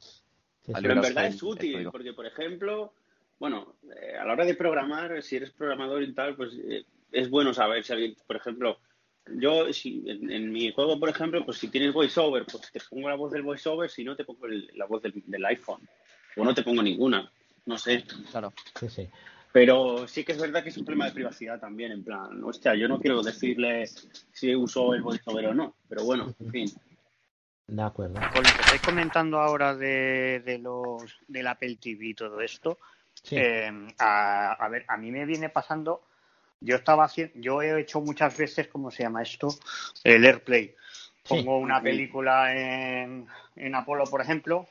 Pero 0.81 0.93
en 0.93 1.01
verdad 1.01 1.25
el- 1.25 1.33
es 1.33 1.41
el 1.41 1.47
útil, 1.47 1.71
porque 1.91 2.13
por 2.13 2.25
ejemplo, 2.25 2.93
bueno, 3.39 3.75
eh, 4.01 4.17
a 4.17 4.25
la 4.25 4.33
hora 4.33 4.45
de 4.45 4.55
programar, 4.55 5.21
si 5.23 5.35
eres 5.37 5.51
programador 5.51 6.03
y 6.03 6.13
tal, 6.13 6.35
pues 6.35 6.53
eh, 6.55 6.83
es 7.11 7.29
bueno 7.29 7.53
saber 7.53 7.83
si 7.83 7.93
alguien, 7.93 8.15
por 8.27 8.35
ejemplo, 8.35 8.77
yo 9.35 9.71
si 9.73 10.03
en, 10.07 10.31
en 10.31 10.51
mi 10.51 10.71
juego, 10.71 10.99
por 10.99 11.09
ejemplo, 11.09 11.43
pues 11.45 11.57
si 11.57 11.67
tienes 11.69 11.93
voiceover, 11.93 12.45
pues 12.45 12.71
te 12.71 12.79
pongo 12.89 13.09
la 13.09 13.15
voz 13.15 13.31
del 13.31 13.43
voiceover, 13.43 13.89
si 13.89 14.03
no 14.03 14.15
te 14.15 14.25
pongo 14.25 14.45
el- 14.47 14.69
la 14.75 14.85
voz 14.85 15.01
del, 15.01 15.13
del 15.25 15.45
iPhone, 15.45 15.81
o 16.35 16.43
no 16.43 16.53
te 16.53 16.63
pongo 16.63 16.81
ninguna, 16.83 17.31
no 17.65 17.77
sé. 17.77 18.03
Claro. 18.31 18.53
Sí, 18.79 18.89
sí. 18.89 19.09
Pero 19.51 20.07
sí 20.07 20.23
que 20.23 20.33
es 20.33 20.39
verdad 20.39 20.61
que 20.61 20.69
es 20.69 20.77
un 20.77 20.85
problema 20.85 21.05
de 21.05 21.11
privacidad 21.11 21.59
también, 21.59 21.91
en 21.91 22.03
plan, 22.03 22.43
hostia, 22.43 22.75
yo 22.75 22.87
no 22.87 22.99
quiero 22.99 23.23
decirle 23.23 23.87
si 24.31 24.55
uso 24.55 24.93
el 24.93 25.01
voiceover 25.01 25.47
o 25.47 25.53
no, 25.55 25.75
pero 25.87 26.03
bueno, 26.03 26.35
en 26.39 26.51
fin. 26.51 26.71
De 27.69 27.81
acuerdo. 27.83 28.19
Con 28.31 28.45
lo 28.45 28.53
que 28.53 28.61
estáis 28.61 28.81
comentando 28.81 29.39
ahora 29.39 29.75
de, 29.75 30.41
de 30.45 30.57
los 30.59 31.19
del 31.27 31.47
Apple 31.47 31.77
TV 31.77 32.05
y 32.07 32.13
todo 32.13 32.41
esto, 32.41 32.79
Sí. 33.23 33.35
eh, 33.37 33.71
a, 33.99 34.53
a 34.53 34.69
ver, 34.69 34.85
a 34.87 34.97
mí 34.97 35.11
me 35.11 35.25
viene 35.25 35.49
pasando, 35.49 36.07
yo 36.59 36.75
estaba 36.75 37.05
haciendo, 37.05 37.33
yo 37.39 37.61
he 37.61 37.79
hecho 37.79 38.01
muchas 38.01 38.37
veces, 38.37 38.67
¿cómo 38.67 38.91
se 38.91 39.03
llama 39.03 39.21
esto? 39.23 39.49
El 40.03 40.25
AirPlay. 40.25 40.75
Pongo 41.27 41.57
una 41.59 41.81
película 41.83 42.55
en, 42.55 43.27
en 43.55 43.75
Apolo, 43.75 44.05
por 44.05 44.21
ejemplo, 44.21 44.67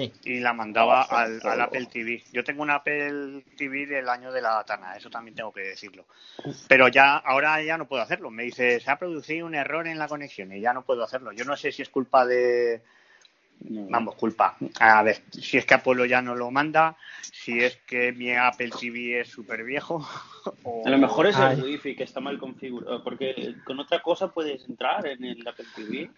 Sí. 0.00 0.12
y 0.24 0.40
la 0.40 0.52
mandaba 0.52 1.02
al, 1.02 1.40
al 1.44 1.60
Apple 1.60 1.86
TV. 1.92 2.22
Yo 2.32 2.42
tengo 2.44 2.62
un 2.62 2.70
Apple 2.70 3.44
TV 3.56 3.86
del 3.86 4.08
año 4.08 4.32
de 4.32 4.40
la 4.42 4.62
Tana, 4.64 4.96
eso 4.96 5.10
también 5.10 5.34
tengo 5.34 5.52
que 5.52 5.60
decirlo. 5.62 6.06
Pero 6.68 6.88
ya 6.88 7.16
ahora 7.16 7.62
ya 7.62 7.76
no 7.78 7.86
puedo 7.86 8.02
hacerlo. 8.02 8.30
Me 8.30 8.44
dice, 8.44 8.80
se 8.80 8.90
ha 8.90 8.98
producido 8.98 9.46
un 9.46 9.54
error 9.54 9.86
en 9.86 9.98
la 9.98 10.08
conexión 10.08 10.52
y 10.52 10.60
ya 10.60 10.72
no 10.72 10.82
puedo 10.82 11.04
hacerlo. 11.04 11.32
Yo 11.32 11.44
no 11.44 11.56
sé 11.56 11.72
si 11.72 11.82
es 11.82 11.88
culpa 11.88 12.26
de... 12.26 12.82
Vamos, 13.62 14.14
culpa. 14.14 14.56
A 14.80 15.02
ver, 15.02 15.20
si 15.32 15.58
es 15.58 15.66
que 15.66 15.74
Apolo 15.74 16.06
ya 16.06 16.22
no 16.22 16.34
lo 16.34 16.50
manda, 16.50 16.96
si 17.20 17.58
es 17.62 17.76
que 17.86 18.10
mi 18.10 18.32
Apple 18.34 18.70
TV 18.70 19.20
es 19.20 19.28
súper 19.28 19.64
viejo. 19.64 20.02
o- 20.64 20.82
A 20.86 20.88
lo 20.88 20.96
mejor 20.96 21.26
es 21.26 21.36
Ay. 21.36 21.58
el 21.58 21.64
wifi 21.64 21.94
que 21.94 22.04
está 22.04 22.20
mal 22.20 22.38
configurado, 22.38 23.04
porque 23.04 23.56
con 23.66 23.78
otra 23.78 24.00
cosa 24.00 24.28
puedes 24.32 24.66
entrar 24.66 25.06
en 25.06 25.22
el 25.24 25.46
Apple 25.46 25.66
TV. 25.76 26.10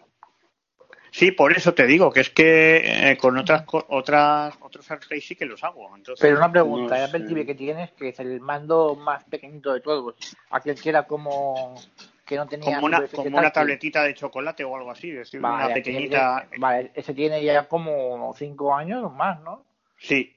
Sí, 1.15 1.31
por 1.31 1.53
eso 1.53 1.75
te 1.75 1.87
digo, 1.87 2.11
que 2.11 2.21
es 2.21 2.31
que 2.31 3.11
eh, 3.11 3.19
con 3.19 3.37
otras 3.37 3.63
co- 3.63 3.85
otras 3.91 4.55
otros 4.63 4.91
AirPlay 4.91 5.21
sí 5.21 5.37
que 5.37 5.45
los 5.45 5.63
hago. 5.63 5.95
Entonces, 5.95 6.23
Pero 6.23 6.39
una 6.39 6.51
pregunta, 6.51 6.95
no 6.95 6.97
el 6.97 7.05
Apple 7.05 7.21
sé. 7.21 7.27
TV 7.27 7.45
que 7.47 7.55
tienes, 7.55 7.93
que 7.93 8.09
es 8.09 8.19
el 8.19 8.41
mando 8.41 8.97
más 8.97 9.23
pequeñito 9.25 9.75
de 9.75 9.81
todos, 9.83 10.15
aquel 10.51 10.81
que 10.81 10.89
era 10.89 11.03
como 11.07 11.81
que 12.25 12.37
no 12.37 12.47
tenía 12.49 12.77
como 12.77 12.87
una, 12.87 13.07
como 13.09 13.37
una 13.39 13.51
tabletita 13.53 14.05
de 14.05 14.15
chocolate 14.15 14.65
o 14.65 14.75
algo 14.75 14.91
así, 14.91 15.11
es 15.11 15.17
decir, 15.19 15.41
Vale, 15.43 15.67
una 15.67 15.75
pequeñita. 15.75 16.49
que- 16.51 16.59
vale, 16.59 16.91
ese 16.95 17.13
tiene 17.13 17.45
ya 17.45 17.69
como 17.69 18.33
cinco 18.39 18.75
años 18.75 19.05
o 19.05 19.11
más, 19.11 19.39
¿no? 19.43 19.65
Sí. 19.99 20.35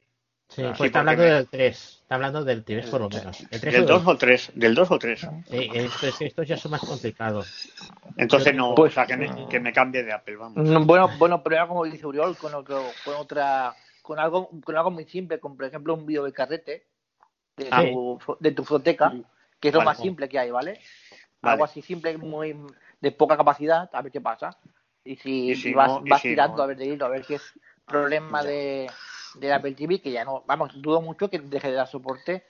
Sí, 0.48 0.62
Ah, 0.62 0.68
pues 0.70 0.78
sí, 0.78 0.86
está 0.86 1.00
hablando 1.00 1.24
me- 1.24 1.30
del 1.32 1.48
3. 1.48 2.00
Está 2.04 2.16
hablando 2.16 2.44
del 2.44 2.64
3 2.64 2.86
por 2.88 3.02
lo 3.02 3.10
menos. 3.10 3.42
El 3.52 3.60
3 3.60 3.74
Del 3.74 3.84
o 3.84 3.88
2 3.88 4.04
o 4.08 4.18
3, 4.18 4.52
del 4.54 4.76
2 4.76 4.92
o 4.92 5.00
3. 5.00 5.20
Sí, 5.50 5.70
esto, 5.74 6.08
es 6.08 6.16
que 6.18 6.26
estos 6.28 6.48
ya 6.48 6.58
son 6.58 6.72
más 6.72 6.82
complicados. 6.82 7.48
Entonces 8.18 8.56
no, 8.56 8.76
tengo- 8.76 8.88
o 8.88 8.90
sea, 8.90 9.06
que 9.08 9.18
me, 9.18 9.48
que 9.50 9.60
me 9.60 9.74
cambie 9.74 10.04
de 10.04 10.14
Apple, 10.14 10.36
vamos. 10.38 10.58
Mm, 10.68 10.86
Bueno, 10.86 11.10
bueno, 11.18 11.42
pero 11.44 11.56
era 11.56 11.68
como 11.68 11.84
dice 11.84 12.06
Uriol, 12.06 12.38
con, 12.38 12.54
otro, 12.54 12.84
con 13.04 13.16
otra, 13.16 13.76
con 14.04 14.20
algo, 14.20 14.50
con 14.64 14.78
algo 14.78 14.92
muy 14.92 15.06
simple, 15.06 15.40
como 15.40 15.56
por 15.58 15.66
ejemplo 15.66 15.96
un 15.96 16.06
vídeo 16.06 16.24
de 16.24 16.32
carrete 16.32 16.86
de, 17.58 17.70
Ah. 17.72 17.82
tu, 17.82 18.20
de 18.40 18.52
tu 18.52 18.64
foteca, 18.64 19.14
que 19.60 19.70
es 19.70 19.74
lo 19.74 19.80
Vale. 19.80 19.90
más 19.90 19.98
simple 20.00 20.30
que 20.30 20.38
hay, 20.38 20.52
¿vale? 20.52 20.80
Vale. 21.42 21.54
Algo 21.54 21.66
así 21.66 21.82
simple, 21.82 22.18
muy 22.18 22.56
de 23.02 23.12
poca 23.12 23.36
capacidad, 23.36 23.90
a 23.92 24.02
ver 24.02 24.12
qué 24.12 24.22
pasa. 24.22 24.52
Y 25.04 25.16
si, 25.18 25.52
Y 25.52 25.56
si 25.56 25.74
vas, 25.74 25.88
no- 25.90 26.02
y 26.06 26.10
vas 26.10 26.22
si 26.22 26.30
tirando 26.30 26.58
no- 26.58 26.64
a 26.64 26.66
ver 26.68 26.78
de 26.78 26.86
hilo, 26.86 27.06
a 27.06 27.10
ver 27.10 27.26
qué 27.26 27.36
es 27.36 27.54
problema 27.86 28.42
Ya. 28.44 28.50
de, 28.50 28.92
de 29.40 29.54
Apple 29.54 29.74
TV, 29.74 30.02
que 30.02 30.12
ya 30.12 30.24
no, 30.26 30.44
vamos, 30.46 30.72
dudo 30.82 31.02
mucho 31.02 31.30
que 31.30 31.40
deje 31.40 31.70
de 31.70 31.76
dar 31.76 31.88
soporte 31.88 32.44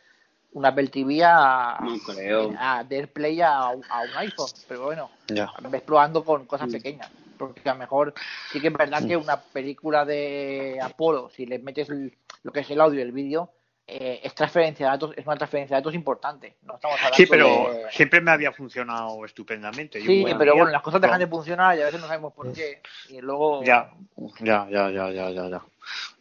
un 0.54 0.66
Apple 0.66 0.88
TV 0.88 1.22
a, 1.24 1.78
No 1.82 1.98
creo. 2.00 2.54
a 2.58 2.84
de 2.84 2.96
AirPlay 2.98 3.42
a, 3.42 3.58
a 3.58 3.72
un 3.72 4.18
iPhone, 4.18 4.48
pero 4.68 4.84
bueno, 4.86 5.10
Ya. 5.28 5.52
ves 5.70 5.82
probando 5.82 6.24
con 6.24 6.44
Mm. 6.44 6.46
cosas 6.48 6.70
pequeñas. 6.72 7.12
Porque 7.38 7.68
a 7.70 7.74
lo 7.74 7.80
mejor 7.80 8.14
sí 8.52 8.62
que 8.62 8.68
es 8.68 8.74
verdad 8.74 9.06
que 9.06 9.18
una 9.18 9.36
película 9.42 10.06
de 10.06 10.80
Apolo, 10.82 11.30
si 11.30 11.46
le 11.46 11.60
metes 11.60 11.90
el- 11.90 12.16
lo 12.44 12.54
que 12.54 12.62
es 12.62 12.70
el 12.72 12.80
audio 12.80 13.00
y 13.00 13.02
el 13.04 13.12
vídeo, 13.12 13.50
eh, 13.86 14.22
es 14.24 14.34
transferencia 14.34 14.86
de 14.86 14.92
datos, 14.94 15.12
es 15.18 15.28
una 15.28 15.36
transferencia 15.36 15.76
de 15.76 15.82
datos 15.82 15.94
importante. 15.94 16.56
No 16.62 16.76
estamos 16.76 16.96
hablando 16.98 17.18
Sí, 17.18 17.26
pero 17.26 17.74
de- 17.74 17.92
siempre 17.92 18.22
me 18.22 18.32
había 18.32 18.54
funcionado 18.54 19.26
estupendamente. 19.26 20.00
Yo 20.02 20.06
Sí, 20.10 20.24
pero 20.38 20.54
día- 20.54 20.54
bueno, 20.54 20.72
las 20.72 20.82
cosas 20.82 21.02
dejan 21.02 21.20
de 21.20 21.28
funcionar 21.28 21.78
y 21.78 21.82
a 21.82 21.86
veces 21.86 22.00
no 22.00 22.08
sabemos 22.08 22.32
por 22.34 22.54
qué. 22.54 22.82
Y 23.10 23.20
luego. 23.20 23.62
Ya, 23.66 23.92
ya, 24.40 24.68
ya, 24.70 24.90
ya, 24.90 25.10
ya, 25.12 25.30
ya, 25.32 25.50
ya. 25.50 25.62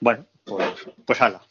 Bueno, 0.00 0.26
pues, 0.44 0.74
pues 1.04 1.20
hala. 1.20 1.42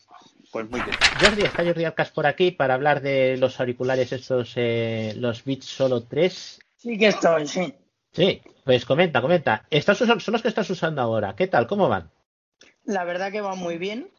Pues 0.51 0.69
muy 0.69 0.81
bien. 0.81 0.95
Jordi, 1.19 1.41
está 1.41 1.65
Jordi 1.65 1.83
Arcas 1.83 2.11
por 2.11 2.27
aquí 2.27 2.51
para 2.51 2.75
hablar 2.75 3.01
de 3.01 3.37
los 3.37 3.59
auriculares 3.59 4.11
estos, 4.11 4.53
eh, 4.55 5.13
los 5.17 5.43
Beats 5.43 5.65
Solo 5.65 6.03
3. 6.03 6.59
Sí 6.77 6.97
que 6.97 7.07
estoy, 7.07 7.47
sí. 7.47 7.73
Sí, 8.11 8.41
pues 8.63 8.85
comenta, 8.85 9.19
comenta. 9.21 9.65
Estás 9.71 9.99
usando, 10.01 10.19
son 10.19 10.33
los 10.33 10.43
que 10.43 10.49
estás 10.49 10.69
usando 10.69 11.01
ahora. 11.01 11.35
¿Qué 11.35 11.47
tal? 11.47 11.65
¿Cómo 11.65 11.89
van? 11.89 12.11
La 12.83 13.03
verdad 13.03 13.31
que 13.31 13.41
va 13.41 13.55
muy 13.55 13.79
bien. 13.79 14.11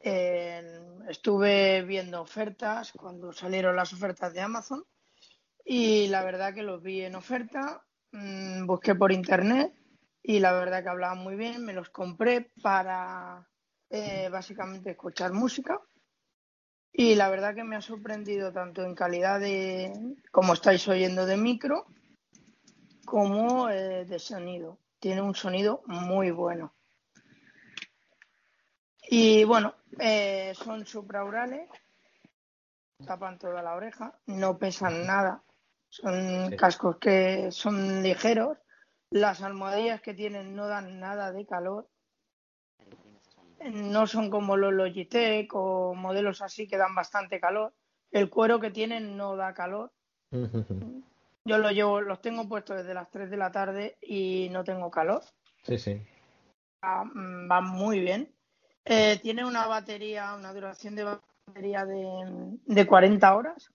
Eh, 0.00 0.62
estuve 1.08 1.82
viendo 1.82 2.20
ofertas 2.20 2.92
cuando 2.92 3.32
salieron 3.32 3.76
las 3.76 3.92
ofertas 3.94 4.34
de 4.34 4.40
Amazon 4.40 4.84
y 5.64 6.08
la 6.08 6.22
verdad 6.24 6.54
que 6.54 6.62
los 6.62 6.82
vi 6.82 7.02
en 7.02 7.14
oferta. 7.14 7.82
mm, 8.12 8.66
busqué 8.66 8.94
por 8.94 9.12
internet 9.12 9.72
y 10.22 10.40
la 10.40 10.52
verdad 10.52 10.82
que 10.82 10.88
hablaban 10.90 11.18
muy 11.18 11.36
bien. 11.36 11.64
Me 11.64 11.72
los 11.72 11.88
compré 11.88 12.50
para 12.60 13.48
eh, 13.90 14.28
básicamente 14.30 14.90
escuchar 14.92 15.32
música. 15.32 15.80
Y 16.92 17.14
la 17.14 17.28
verdad 17.28 17.54
que 17.54 17.64
me 17.64 17.76
ha 17.76 17.80
sorprendido 17.80 18.52
tanto 18.52 18.82
en 18.84 18.94
calidad 18.94 19.40
de, 19.40 19.92
como 20.30 20.54
estáis 20.54 20.86
oyendo, 20.88 21.26
de 21.26 21.36
micro, 21.36 21.86
como 23.04 23.68
eh, 23.68 24.04
de 24.04 24.18
sonido. 24.18 24.78
Tiene 24.98 25.22
un 25.22 25.34
sonido 25.34 25.82
muy 25.86 26.30
bueno. 26.30 26.74
Y 29.08 29.42
bueno, 29.44 29.74
eh, 29.98 30.52
son 30.54 30.86
supraurales, 30.86 31.68
tapan 33.04 33.38
toda 33.38 33.60
la 33.60 33.74
oreja, 33.74 34.16
no 34.26 34.56
pesan 34.56 35.04
nada, 35.04 35.42
son 35.88 36.54
cascos 36.56 36.98
que 36.98 37.50
son 37.50 38.04
ligeros, 38.04 38.58
las 39.10 39.42
almohadillas 39.42 40.00
que 40.00 40.14
tienen 40.14 40.54
no 40.54 40.68
dan 40.68 41.00
nada 41.00 41.32
de 41.32 41.44
calor, 41.44 41.88
no 43.60 44.06
son 44.06 44.30
como 44.30 44.56
los 44.56 44.72
Logitech 44.72 45.54
o 45.54 45.94
modelos 45.94 46.42
así 46.42 46.66
que 46.66 46.76
dan 46.76 46.94
bastante 46.94 47.40
calor, 47.40 47.74
el 48.10 48.30
cuero 48.30 48.60
que 48.60 48.70
tienen 48.70 49.16
no 49.16 49.36
da 49.36 49.54
calor. 49.54 49.92
Yo 51.44 51.58
lo 51.58 51.70
llevo, 51.70 52.00
los 52.00 52.20
tengo 52.20 52.48
puestos 52.48 52.78
desde 52.78 52.94
las 52.94 53.10
3 53.10 53.30
de 53.30 53.36
la 53.36 53.50
tarde 53.50 53.96
y 54.02 54.48
no 54.50 54.62
tengo 54.62 54.90
calor. 54.90 55.22
Sí, 55.62 55.78
sí. 55.78 56.00
Va, 56.84 57.04
mm, 57.04 57.76
muy 57.76 58.00
bien. 58.00 58.34
Eh, 58.84 59.18
tiene 59.22 59.44
una 59.44 59.66
batería, 59.66 60.34
una 60.34 60.52
duración 60.52 60.94
de 60.94 61.04
batería 61.04 61.84
de, 61.86 62.58
de 62.64 62.86
40 62.86 63.34
horas. 63.34 63.72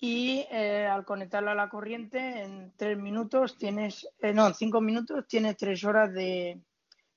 Y 0.00 0.46
eh, 0.50 0.86
al 0.86 1.04
conectarla 1.04 1.52
a 1.52 1.56
la 1.56 1.68
corriente, 1.68 2.42
en 2.42 2.72
3 2.76 2.96
minutos 2.96 3.58
tienes, 3.58 4.08
eh, 4.20 4.32
no, 4.32 4.46
en 4.46 4.54
5 4.54 4.80
minutos 4.80 5.26
tienes 5.26 5.56
3 5.56 5.84
horas 5.84 6.12
de, 6.12 6.60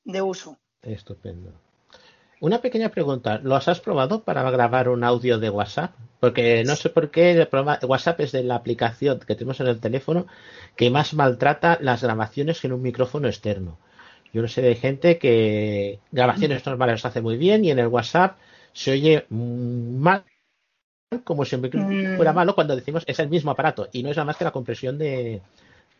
de 0.03 0.21
uso. 0.21 0.59
Estupendo. 0.83 1.51
Una 2.39 2.59
pequeña 2.59 2.89
pregunta. 2.89 3.39
¿Los 3.43 3.67
has 3.67 3.79
probado 3.81 4.23
para 4.23 4.49
grabar 4.49 4.89
un 4.89 5.03
audio 5.03 5.37
de 5.37 5.49
WhatsApp? 5.49 5.91
Porque 6.19 6.63
no 6.65 6.75
sé 6.75 6.89
por 6.89 7.11
qué 7.11 7.47
WhatsApp 7.87 8.19
es 8.21 8.31
de 8.31 8.43
la 8.43 8.55
aplicación 8.55 9.19
que 9.19 9.35
tenemos 9.35 9.59
en 9.59 9.67
el 9.67 9.79
teléfono 9.79 10.25
que 10.75 10.89
más 10.89 11.13
maltrata 11.13 11.77
las 11.81 12.01
grabaciones 12.03 12.63
en 12.65 12.73
un 12.73 12.81
micrófono 12.81 13.27
externo. 13.27 13.77
Yo 14.33 14.41
no 14.41 14.47
sé 14.47 14.61
de 14.61 14.75
gente 14.75 15.17
que 15.19 15.99
grabaciones 16.11 16.65
normales 16.65 17.03
las 17.03 17.05
hace 17.11 17.21
muy 17.21 17.37
bien 17.37 17.63
y 17.65 17.71
en 17.71 17.79
el 17.79 17.87
WhatsApp 17.87 18.37
se 18.73 18.91
oye 18.91 19.25
mal, 19.29 20.23
como 21.23 21.43
si 21.45 21.55
el 21.55 21.61
micrófono 21.61 21.93
Mm. 21.93 22.15
fuera 22.15 22.33
malo 22.33 22.55
cuando 22.55 22.75
decimos 22.75 23.03
es 23.05 23.19
el 23.19 23.29
mismo 23.29 23.51
aparato 23.51 23.89
y 23.91 24.01
no 24.01 24.09
es 24.09 24.17
nada 24.17 24.25
más 24.25 24.37
que 24.37 24.45
la 24.45 24.51
compresión 24.51 24.97
de, 24.97 25.41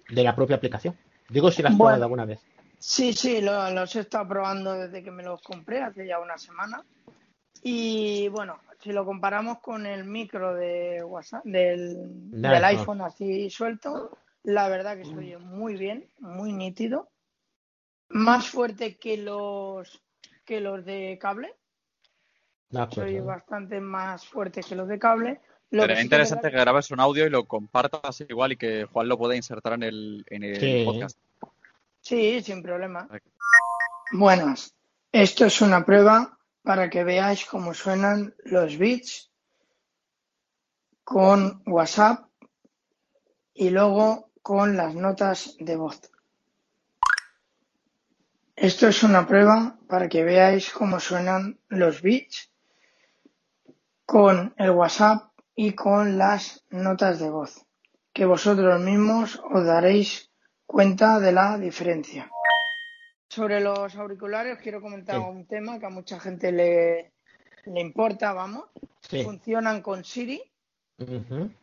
de 0.10 0.24
la 0.24 0.36
propia 0.36 0.56
aplicación. 0.56 0.96
Digo 1.30 1.52
si 1.52 1.62
la 1.62 1.70
has 1.70 1.78
Bueno. 1.78 1.90
probado 1.90 2.04
alguna 2.06 2.26
vez. 2.26 2.40
Sí, 2.84 3.14
sí, 3.14 3.42
lo- 3.42 3.70
los 3.72 3.96
he 3.96 4.00
estado 4.00 4.28
probando 4.28 4.74
desde 4.74 5.04
que 5.04 5.12
me 5.12 5.22
los 5.24 5.42
compré 5.44 5.82
hace 5.84 6.08
ya 6.08 6.20
una 6.20 6.38
semana. 6.40 6.84
Y 7.62 8.28
bueno, 8.30 8.60
si 8.82 8.92
lo 8.92 9.06
comparamos 9.06 9.60
con 9.60 9.86
el 9.86 10.04
micro 10.04 10.56
de 10.56 11.04
WhatsApp, 11.04 11.44
del, 11.46 11.96
Del 12.32 12.42
del 12.42 12.66
iPhone. 12.66 12.80
iPhone 12.80 13.02
así 13.02 13.50
suelto, 13.52 14.18
la 14.44 14.68
verdad 14.68 14.98
que 14.98 15.06
se 15.06 15.16
oye 15.16 15.38
muy 15.38 15.76
bien, 15.76 16.08
muy 16.20 16.52
nítido. 16.54 17.10
Más 18.10 18.50
fuerte 18.50 18.98
que 18.98 19.16
los 19.18 20.02
que 20.44 20.60
los 20.60 20.84
de 20.84 21.20
cable. 21.22 21.56
De 22.70 22.80
Se 22.92 23.02
oye 23.02 23.20
acuerdo. 23.20 23.26
bastante 23.26 23.80
más 23.80 24.26
fuerte 24.26 24.62
que 24.64 24.76
los 24.76 24.88
de 24.88 24.98
cable. 24.98 25.40
Lo 25.70 25.84
que 25.84 25.90
que 25.90 25.94
es 26.00 26.04
interesante 26.04 26.48
verdad 26.48 26.58
que 26.58 26.62
grabes 26.66 26.90
un 26.92 27.00
audio 27.00 27.28
y 27.28 27.30
lo 27.30 27.46
compartas 27.46 28.22
igual 28.28 28.54
y 28.54 28.58
que 28.58 28.86
Juan 28.86 29.08
lo 29.08 29.18
pueda 29.20 29.36
insertar 29.36 29.74
en 29.74 29.84
el, 29.84 30.26
en 30.32 30.44
el 30.44 30.60
Sí. 30.60 30.84
podcast. 30.84 31.18
Sí, 32.02 32.42
sin 32.42 32.64
problema. 32.64 33.08
Buenas. 34.12 34.76
Esto 35.12 35.46
es 35.46 35.62
una 35.62 35.86
prueba 35.86 36.38
para 36.64 36.90
que 36.90 37.04
veáis 37.04 37.46
cómo 37.46 37.74
suenan 37.74 38.36
los 38.44 38.78
bits 38.78 39.32
con 41.04 41.62
WhatsApp 41.66 42.26
y 43.54 43.70
luego 43.70 44.32
con 44.42 44.76
las 44.76 44.96
notas 44.96 45.56
de 45.60 45.76
voz. 45.76 46.02
Esto 48.56 48.88
es 48.88 49.04
una 49.04 49.28
prueba 49.28 49.78
para 49.88 50.10
que 50.10 50.24
veáis 50.24 50.72
cómo 50.72 51.00
suenan 51.00 51.60
los 51.70 52.02
bits 52.02 52.52
con 54.06 54.54
el 54.58 54.72
WhatsApp 54.72 55.32
y 55.56 55.74
con 55.74 56.18
las 56.18 56.66
notas 56.70 57.20
de 57.20 57.30
voz, 57.30 57.66
que 58.14 58.26
vosotros 58.26 58.82
mismos 58.82 59.40
os 59.52 59.66
daréis 59.66 60.31
cuenta 60.72 61.20
de 61.20 61.32
la 61.34 61.58
diferencia. 61.58 62.32
Sobre 63.28 63.60
los 63.60 63.96
auriculares 63.96 64.58
quiero 64.60 64.82
comentar 64.82 65.18
Sí. 65.18 65.22
un 65.22 65.46
tema 65.46 65.80
que 65.80 65.86
a 65.86 65.90
mucha 65.90 66.20
gente 66.20 66.52
le, 66.52 67.12
le 67.66 67.80
importa, 67.82 68.32
vamos. 68.34 68.66
Sí. 69.02 69.24
Funcionan 69.24 69.82
con 69.82 70.04
Siri 70.06 70.42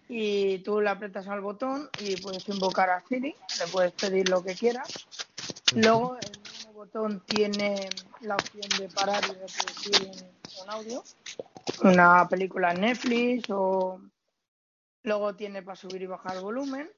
y 0.08 0.58
tú 0.58 0.80
le 0.80 0.90
apretas 0.90 1.26
al 1.28 1.40
botón 1.40 1.88
y 2.00 2.16
puedes 2.20 2.46
invocar 2.48 2.90
a 2.90 3.00
Siri, 3.08 3.34
le 3.60 3.66
puedes 3.72 3.92
pedir 3.92 4.28
lo 4.28 4.42
que 4.42 4.54
quieras. 4.54 4.88
Luego 5.74 6.16
el 6.20 6.40
mismo 6.40 6.72
botón 6.72 7.22
tiene 7.24 7.88
la 8.20 8.34
opción 8.34 8.68
de 8.78 8.88
parar 8.88 9.22
y 9.24 9.32
reproducir 9.32 10.10
un, 10.10 10.64
un 10.64 10.70
audio, 10.70 11.04
una 11.82 12.28
película 12.28 12.72
en 12.72 12.80
Netflix 12.82 13.48
o 13.50 14.00
luego 15.04 15.34
tiene 15.34 15.62
para 15.62 15.76
subir 15.76 16.02
y 16.02 16.06
bajar 16.06 16.36
el 16.36 16.42
volumen. 16.42 16.90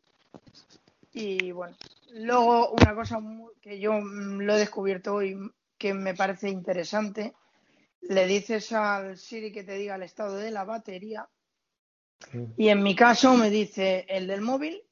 Y 1.13 1.51
bueno, 1.53 1.77
luego 2.15 2.73
una 2.73 2.95
cosa 2.95 3.21
que 3.61 3.79
yo 3.79 3.93
mm, 3.93 4.41
lo 4.41 4.55
he 4.55 4.59
descubierto 4.59 5.15
hoy 5.15 5.37
que 5.79 5.95
me 5.95 6.15
parece 6.15 6.49
interesante, 6.49 7.35
le 8.03 8.27
dices 8.27 8.73
al 8.73 9.17
Siri 9.17 9.53
que 9.53 9.65
te 9.65 9.75
diga 9.75 9.97
el 9.97 10.03
estado 10.03 10.37
de 10.37 10.51
la 10.51 10.65
batería 10.65 11.29
y 12.57 12.69
en 12.69 12.83
mi 12.83 12.95
caso 12.95 13.35
me 13.35 13.51
dice 13.51 14.05
el 14.09 14.27
del 14.27 14.41
móvil, 14.41 14.83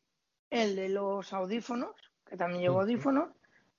el 0.51 0.77
de 0.77 0.89
los 0.89 1.33
audífonos, 1.33 1.95
que 2.27 2.37
también 2.37 2.63
llevo 2.63 2.81
audífonos, 2.81 3.31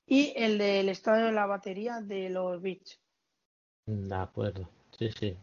y 0.05 0.33
el 0.35 0.57
del 0.57 0.89
estado 0.89 1.25
de 1.25 1.31
la 1.31 1.45
batería 1.45 1.99
de 2.01 2.29
los 2.29 2.61
bits. 2.61 2.99
De 3.85 4.15
acuerdo. 4.15 4.69
Sí, 4.97 5.09
sí. 5.11 5.37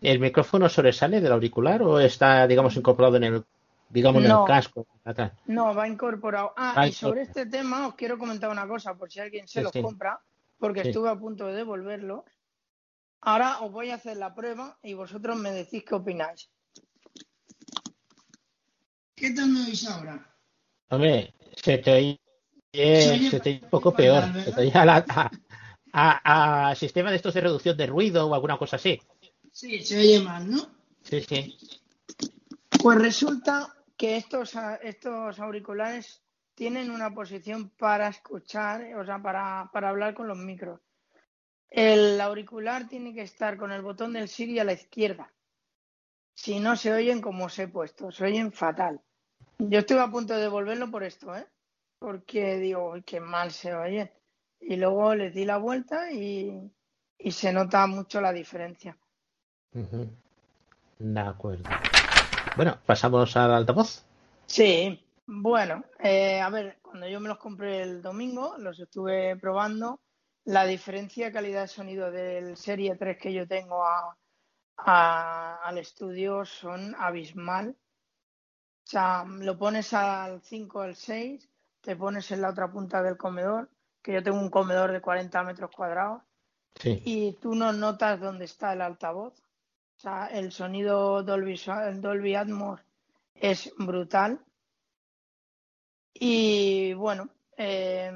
¿El 0.00 0.20
micrófono 0.20 0.68
sobresale 0.68 1.20
del 1.20 1.32
auricular 1.32 1.82
o 1.82 1.98
está, 1.98 2.46
digamos, 2.46 2.76
incorporado 2.76 3.16
en 3.16 3.24
el, 3.24 3.44
digamos, 3.90 4.22
en 4.22 4.28
No. 4.28 4.42
el 4.42 4.46
casco? 4.46 4.86
No, 5.46 5.74
va 5.74 5.88
incorporado. 5.88 6.52
Ah, 6.56 6.74
Va 6.76 6.86
y 6.86 6.92
sobre 6.92 7.22
este 7.22 7.46
tema 7.46 7.88
os 7.88 7.94
quiero 7.94 8.18
comentar 8.18 8.50
una 8.50 8.66
cosa, 8.68 8.94
por 8.94 9.10
si 9.10 9.20
alguien 9.20 9.48
se 9.48 9.60
Sí, 9.60 9.64
los 9.64 9.72
sí. 9.72 9.82
compra, 9.82 10.20
porque 10.58 10.82
Sí. 10.82 10.88
estuve 10.88 11.08
a 11.08 11.16
punto 11.18 11.46
de 11.46 11.54
devolverlos. 11.54 12.24
Ahora 13.20 13.60
os 13.60 13.72
voy 13.72 13.90
a 13.90 13.96
hacer 13.96 14.16
la 14.16 14.34
prueba 14.34 14.78
y 14.82 14.94
vosotros 14.94 15.36
me 15.36 15.50
decís 15.50 15.84
qué 15.84 15.94
opináis. 15.94 16.50
¿Qué 19.16 19.30
tal 19.32 19.48
me 19.48 19.64
oís 19.64 19.88
ahora? 19.88 20.34
Hombre, 20.90 21.34
se 21.56 21.78
te 21.78 21.92
oye, 21.92 22.20
Se 22.72 23.40
te 23.40 23.50
oye 23.50 23.60
un 23.64 23.70
poco 23.70 23.92
peor. 23.94 24.24
Se 24.44 24.52
te 24.52 24.60
oye 24.60 24.72
a, 24.74 24.84
la- 24.84 25.04
a, 25.08 25.30
a- 25.92 26.68
a 26.70 26.74
sistema 26.76 27.10
de 27.10 27.16
estos 27.16 27.34
de 27.34 27.40
reducción 27.40 27.76
de 27.76 27.86
ruido 27.86 28.26
o 28.26 28.34
alguna 28.34 28.58
cosa 28.58 28.76
así. 28.76 29.00
Sí, 29.50 29.82
se 29.82 29.98
oye 29.98 30.20
mal, 30.20 30.48
¿no? 30.48 30.68
Sí, 31.02 31.20
sí. 31.22 31.58
Pues 32.80 32.98
resulta 32.98 33.74
que 33.98 34.16
estos, 34.16 34.56
a- 34.56 34.76
estos 34.76 35.38
auriculares 35.40 36.22
tienen 36.54 36.90
una 36.90 37.12
posición 37.12 37.68
para 37.70 38.08
escuchar, 38.08 38.94
o 38.94 39.04
sea, 39.04 39.20
para, 39.20 39.68
para 39.72 39.90
hablar 39.90 40.14
con 40.14 40.28
los 40.28 40.38
micros. 40.38 40.80
El 41.68 42.20
auricular 42.20 42.88
tiene 42.88 43.12
que 43.12 43.22
estar 43.22 43.58
con 43.58 43.72
el 43.72 43.82
botón 43.82 44.12
del 44.14 44.28
Siri 44.28 44.58
a 44.58 44.64
la 44.64 44.72
izquierda. 44.72 45.30
Si 46.34 46.60
no 46.60 46.76
se 46.76 46.92
oyen 46.92 47.20
como 47.20 47.46
os 47.46 47.58
he 47.58 47.68
puesto, 47.68 48.10
se 48.10 48.24
oyen 48.24 48.52
fatal. 48.52 49.00
Yo 49.58 49.80
estuve 49.80 50.00
a 50.00 50.08
punto 50.10 50.34
de 50.34 50.42
devolverlo 50.42 50.90
por 50.90 51.02
esto, 51.02 51.34
¿eh? 51.36 51.46
Porque 51.98 52.56
digo, 52.58 52.92
"Uy, 52.92 53.02
qué 53.02 53.18
mal 53.20 53.50
se 53.50 53.74
oye. 53.74 54.12
Y 54.60 54.76
luego 54.76 55.14
les 55.16 55.34
di 55.34 55.44
la 55.44 55.58
vuelta 55.58 56.10
y, 56.12 56.70
y 57.18 57.32
se 57.32 57.52
nota 57.52 57.86
mucho 57.88 58.20
la 58.20 58.32
diferencia. 58.32 58.96
De 61.00 61.20
acuerdo. 61.20 61.68
Bueno, 62.56 62.78
pasamos 62.86 63.36
al 63.36 63.52
altavoz. 63.52 64.04
Sí, 64.46 65.04
bueno, 65.26 65.84
eh, 66.00 66.40
a 66.40 66.48
ver, 66.50 66.78
cuando 66.82 67.06
yo 67.08 67.20
me 67.20 67.28
los 67.28 67.38
compré 67.38 67.82
el 67.82 68.02
domingo, 68.02 68.56
los 68.58 68.78
estuve 68.80 69.36
probando. 69.36 70.00
La 70.44 70.64
diferencia 70.64 71.26
de 71.26 71.32
calidad 71.32 71.62
de 71.62 71.68
sonido 71.68 72.10
del 72.10 72.56
Serie 72.56 72.96
3 72.96 73.18
que 73.18 73.32
yo 73.32 73.46
tengo 73.46 73.84
a, 73.84 74.16
a- 74.78 75.56
al 75.62 75.78
estudio 75.78 76.44
son 76.44 76.94
abismal. 76.98 77.76
O 78.84 78.90
sea, 78.90 79.24
lo 79.28 79.58
pones 79.58 79.92
al 79.92 80.40
5 80.42 80.80
al 80.80 80.96
6, 80.96 81.46
te 81.82 81.94
pones 81.94 82.30
en 82.30 82.40
la 82.40 82.48
otra 82.50 82.70
punta 82.72 83.02
del 83.02 83.18
comedor, 83.18 83.68
que 84.02 84.14
yo 84.14 84.22
tengo 84.22 84.38
un 84.40 84.48
comedor 84.48 84.92
de 84.92 85.02
40 85.02 85.42
metros 85.42 85.70
cuadrados, 85.70 86.22
Sí. 86.76 87.02
y 87.04 87.32
tú 87.34 87.54
no 87.54 87.72
notas 87.74 88.18
dónde 88.20 88.46
está 88.46 88.72
el 88.72 88.80
altavoz. 88.80 89.34
O 89.98 90.00
sea, 90.00 90.26
el 90.26 90.52
sonido 90.52 91.24
Dolby, 91.24 91.60
Dolby 91.96 92.36
Atmos 92.36 92.80
es 93.34 93.72
brutal. 93.76 94.38
Y 96.14 96.92
bueno, 96.94 97.28
eh, 97.56 98.08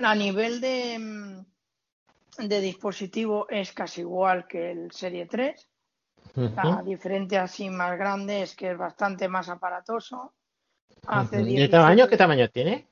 a 0.00 0.14
nivel 0.16 0.60
de, 0.60 0.98
mm, 0.98 2.48
de 2.48 2.60
dispositivo 2.60 3.48
es 3.48 3.72
casi 3.72 4.00
igual 4.00 4.48
que 4.48 4.72
el 4.72 4.90
Serie 4.90 5.26
3. 5.26 5.68
La 6.34 6.80
Ujú. 6.80 6.84
diferencia 6.84 7.44
así 7.44 7.70
más 7.70 7.96
grande 7.96 8.42
es 8.42 8.56
que 8.56 8.72
es 8.72 8.76
bastante 8.78 9.28
más 9.28 9.48
aparatoso. 9.48 10.34
Hace. 11.06 11.40
¿Y 11.42 11.56
el 11.60 11.70
tamaño? 11.70 12.08
17 12.08 12.10
¿Qué 12.10 12.16
tamaño 12.16 12.50
tiene? 12.50 12.88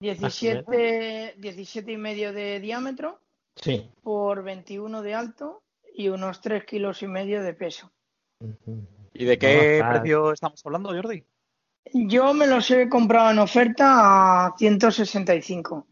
17, 0.00 1.34
17 1.38 1.92
y 1.92 1.96
medio 1.96 2.32
de 2.32 2.58
diámetro 2.58 3.20
Sí. 3.54 3.88
por 4.02 4.42
21 4.42 5.00
de 5.00 5.14
alto 5.14 5.62
y 5.94 6.08
unos 6.08 6.40
3 6.40 6.64
kilos 6.64 7.02
y 7.02 7.06
medio 7.06 7.42
de 7.42 7.54
peso. 7.54 7.92
¿Y 9.14 9.24
de 9.24 9.38
qué 9.38 9.80
No, 9.82 9.90
precio 9.90 10.32
estamos 10.32 10.60
hablando, 10.64 10.90
Jordi? 10.90 11.24
Yo 11.92 12.32
me 12.32 12.46
los 12.46 12.70
he 12.70 12.88
comprado 12.88 13.30
en 13.30 13.38
oferta 13.38 14.46
a 14.46 14.54
165, 14.56 15.86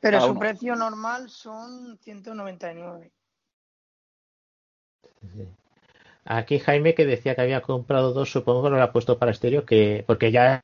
pero 0.00 0.18
Cada 0.18 0.28
su 0.28 0.38
precio 0.38 0.74
normal 0.74 1.30
son 1.30 1.98
199. 1.98 3.12
Aquí 6.24 6.58
Jaime 6.58 6.94
que 6.94 7.06
decía 7.06 7.34
que 7.34 7.40
había 7.40 7.62
comprado 7.62 8.12
dos, 8.12 8.30
supongo 8.30 8.64
que 8.64 8.70
lo 8.70 8.82
ha 8.82 8.92
puesto 8.92 9.18
para 9.18 9.30
estéreo, 9.30 9.64
que 9.64 10.04
porque 10.06 10.30
ya 10.30 10.62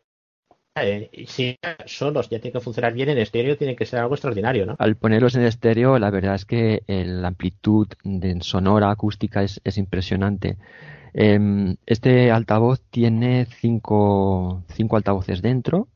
eh, 0.77 1.11
si 1.27 1.57
solos 1.87 2.29
ya 2.29 2.41
tiene 2.41 2.53
que 2.53 2.61
funcionar 2.61 2.93
bien 2.93 3.09
en 3.09 3.19
estéreo, 3.19 3.57
tiene 3.57 3.77
que 3.77 3.87
ser 3.87 4.01
algo 4.01 4.15
extraordinario, 4.15 4.67
¿no? 4.67 4.77
Al 4.79 4.97
ponerlos 4.97 5.37
en 5.37 5.43
estéreo, 5.43 5.99
la 5.99 6.11
verdad 6.11 6.35
es 6.35 6.45
que 6.45 6.83
la 6.87 7.29
amplitud 7.29 7.89
de 8.03 8.39
sonora 8.41 8.91
acústica 8.91 9.43
es, 9.43 9.61
es 9.65 9.79
impresionante. 9.79 10.57
Em, 11.13 11.77
este 11.87 12.33
altavoz 12.33 12.81
tiene 12.91 13.47
cinco, 13.47 14.65
cinco 14.69 14.97
altavoces 14.97 15.43
dentro, 15.43 15.87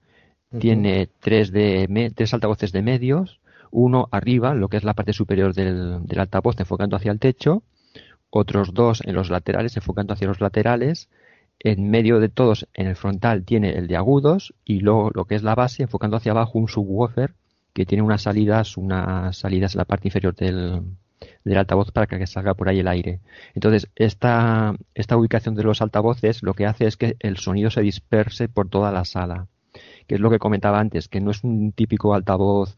tiene 0.60 1.08
tres, 1.20 1.50
de, 1.50 2.12
tres 2.14 2.32
altavoces 2.32 2.70
de 2.70 2.82
medios, 2.82 3.40
uno 3.72 4.08
arriba, 4.12 4.54
lo 4.54 4.68
que 4.68 4.76
es 4.76 4.84
la 4.84 4.94
parte 4.94 5.12
superior 5.12 5.54
del, 5.54 6.06
del 6.06 6.20
altavoz 6.20 6.58
enfocando 6.60 6.96
hacia 6.96 7.10
el 7.10 7.18
techo, 7.18 7.64
otros 8.30 8.74
dos 8.74 9.02
en 9.04 9.14
los 9.14 9.28
laterales 9.28 9.76
enfocando 9.76 10.14
hacia 10.14 10.28
los 10.28 10.40
laterales, 10.40 11.08
en 11.60 11.90
medio 11.90 12.20
de 12.20 12.28
todos 12.28 12.68
en 12.74 12.86
el 12.86 12.96
frontal 12.96 13.44
tiene 13.44 13.70
el 13.70 13.88
de 13.88 13.96
agudos 13.96 14.54
y 14.64 14.80
luego 14.80 15.10
lo 15.14 15.24
que 15.24 15.34
es 15.34 15.42
la 15.42 15.54
base 15.54 15.82
enfocando 15.82 16.16
hacia 16.16 16.32
abajo 16.32 16.58
un 16.58 16.68
subwoofer 16.68 17.34
que 17.72 17.86
tiene 17.86 18.02
unas 18.02 18.22
salidas, 18.22 18.76
unas 18.76 19.36
salidas 19.36 19.74
en 19.74 19.78
la 19.78 19.84
parte 19.84 20.08
inferior 20.08 20.34
del, 20.34 20.82
del 21.44 21.58
altavoz 21.58 21.90
para 21.92 22.06
que 22.06 22.26
salga 22.26 22.54
por 22.54 22.68
ahí 22.68 22.80
el 22.80 22.88
aire. 22.88 23.20
Entonces, 23.54 23.88
esta, 23.96 24.74
esta 24.94 25.16
ubicación 25.16 25.54
de 25.54 25.62
los 25.62 25.82
altavoces 25.82 26.42
lo 26.42 26.54
que 26.54 26.66
hace 26.66 26.86
es 26.86 26.96
que 26.96 27.16
el 27.20 27.36
sonido 27.36 27.70
se 27.70 27.82
disperse 27.82 28.48
por 28.48 28.68
toda 28.68 28.92
la 28.92 29.04
sala, 29.04 29.46
que 30.06 30.16
es 30.16 30.20
lo 30.20 30.30
que 30.30 30.38
comentaba 30.38 30.80
antes, 30.80 31.08
que 31.08 31.20
no 31.20 31.30
es 31.30 31.44
un 31.44 31.72
típico 31.72 32.14
altavoz 32.14 32.76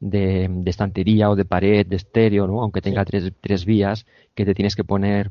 de, 0.00 0.48
de 0.50 0.70
estantería 0.70 1.30
o 1.30 1.36
de 1.36 1.44
pared, 1.44 1.86
de 1.86 1.96
estéreo, 1.96 2.46
¿no? 2.46 2.62
aunque 2.62 2.80
tenga 2.80 3.04
tres, 3.04 3.32
tres 3.40 3.64
vías, 3.64 4.06
que 4.34 4.44
te 4.44 4.54
tienes 4.54 4.76
que 4.76 4.84
poner 4.84 5.30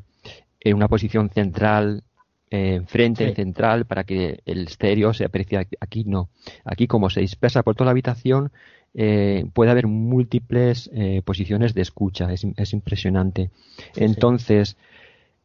en 0.60 0.76
una 0.76 0.88
posición 0.88 1.30
central 1.30 2.04
eh, 2.50 2.82
frente 2.86 3.34
central 3.34 3.86
para 3.86 4.04
que 4.04 4.40
el 4.44 4.66
estéreo 4.66 5.12
se 5.14 5.24
aprecie 5.24 5.68
aquí 5.80 6.04
no. 6.04 6.30
Aquí 6.64 6.86
como 6.86 7.10
se 7.10 7.20
dispersa 7.20 7.62
por 7.62 7.74
toda 7.74 7.86
la 7.86 7.92
habitación 7.92 8.52
eh, 8.92 9.44
puede 9.52 9.70
haber 9.70 9.86
múltiples 9.86 10.90
eh, 10.92 11.22
posiciones 11.24 11.74
de 11.74 11.82
escucha. 11.82 12.32
Es, 12.32 12.44
es 12.56 12.72
impresionante. 12.72 13.50
Entonces 13.96 14.76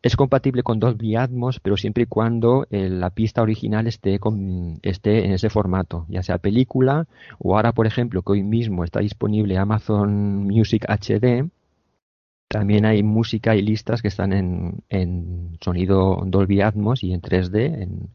es 0.06 0.16
compatible 0.16 0.62
con 0.62 0.80
Dolby 0.80 1.16
Atmos 1.16 1.60
pero 1.60 1.78
siempre 1.78 2.04
y 2.04 2.06
cuando 2.06 2.68
eh, 2.70 2.90
la 2.90 3.10
pista 3.10 3.42
original 3.42 3.88
esté 3.88 4.20
con, 4.20 4.80
esté 4.84 5.26
en 5.26 5.32
ese 5.32 5.50
formato 5.50 6.06
ya 6.10 6.22
sea 6.22 6.38
película 6.38 7.08
o 7.40 7.56
ahora 7.56 7.72
por 7.72 7.88
ejemplo 7.88 8.22
que 8.22 8.34
hoy 8.34 8.44
mismo 8.44 8.84
está 8.84 9.00
disponible 9.00 9.58
Amazon 9.58 10.44
Music 10.44 10.86
HD 10.88 11.50
también 12.48 12.86
hay 12.86 13.04
música 13.04 13.56
y 13.56 13.62
listas 13.62 14.02
que 14.02 14.08
están 14.08 14.34
en, 14.34 14.84
en 14.90 15.58
sonido 15.62 16.24
Dolby 16.26 16.62
Atmos 16.62 17.04
y 17.04 17.14
en 17.14 17.22
3D, 17.22 17.82
en, 17.82 18.10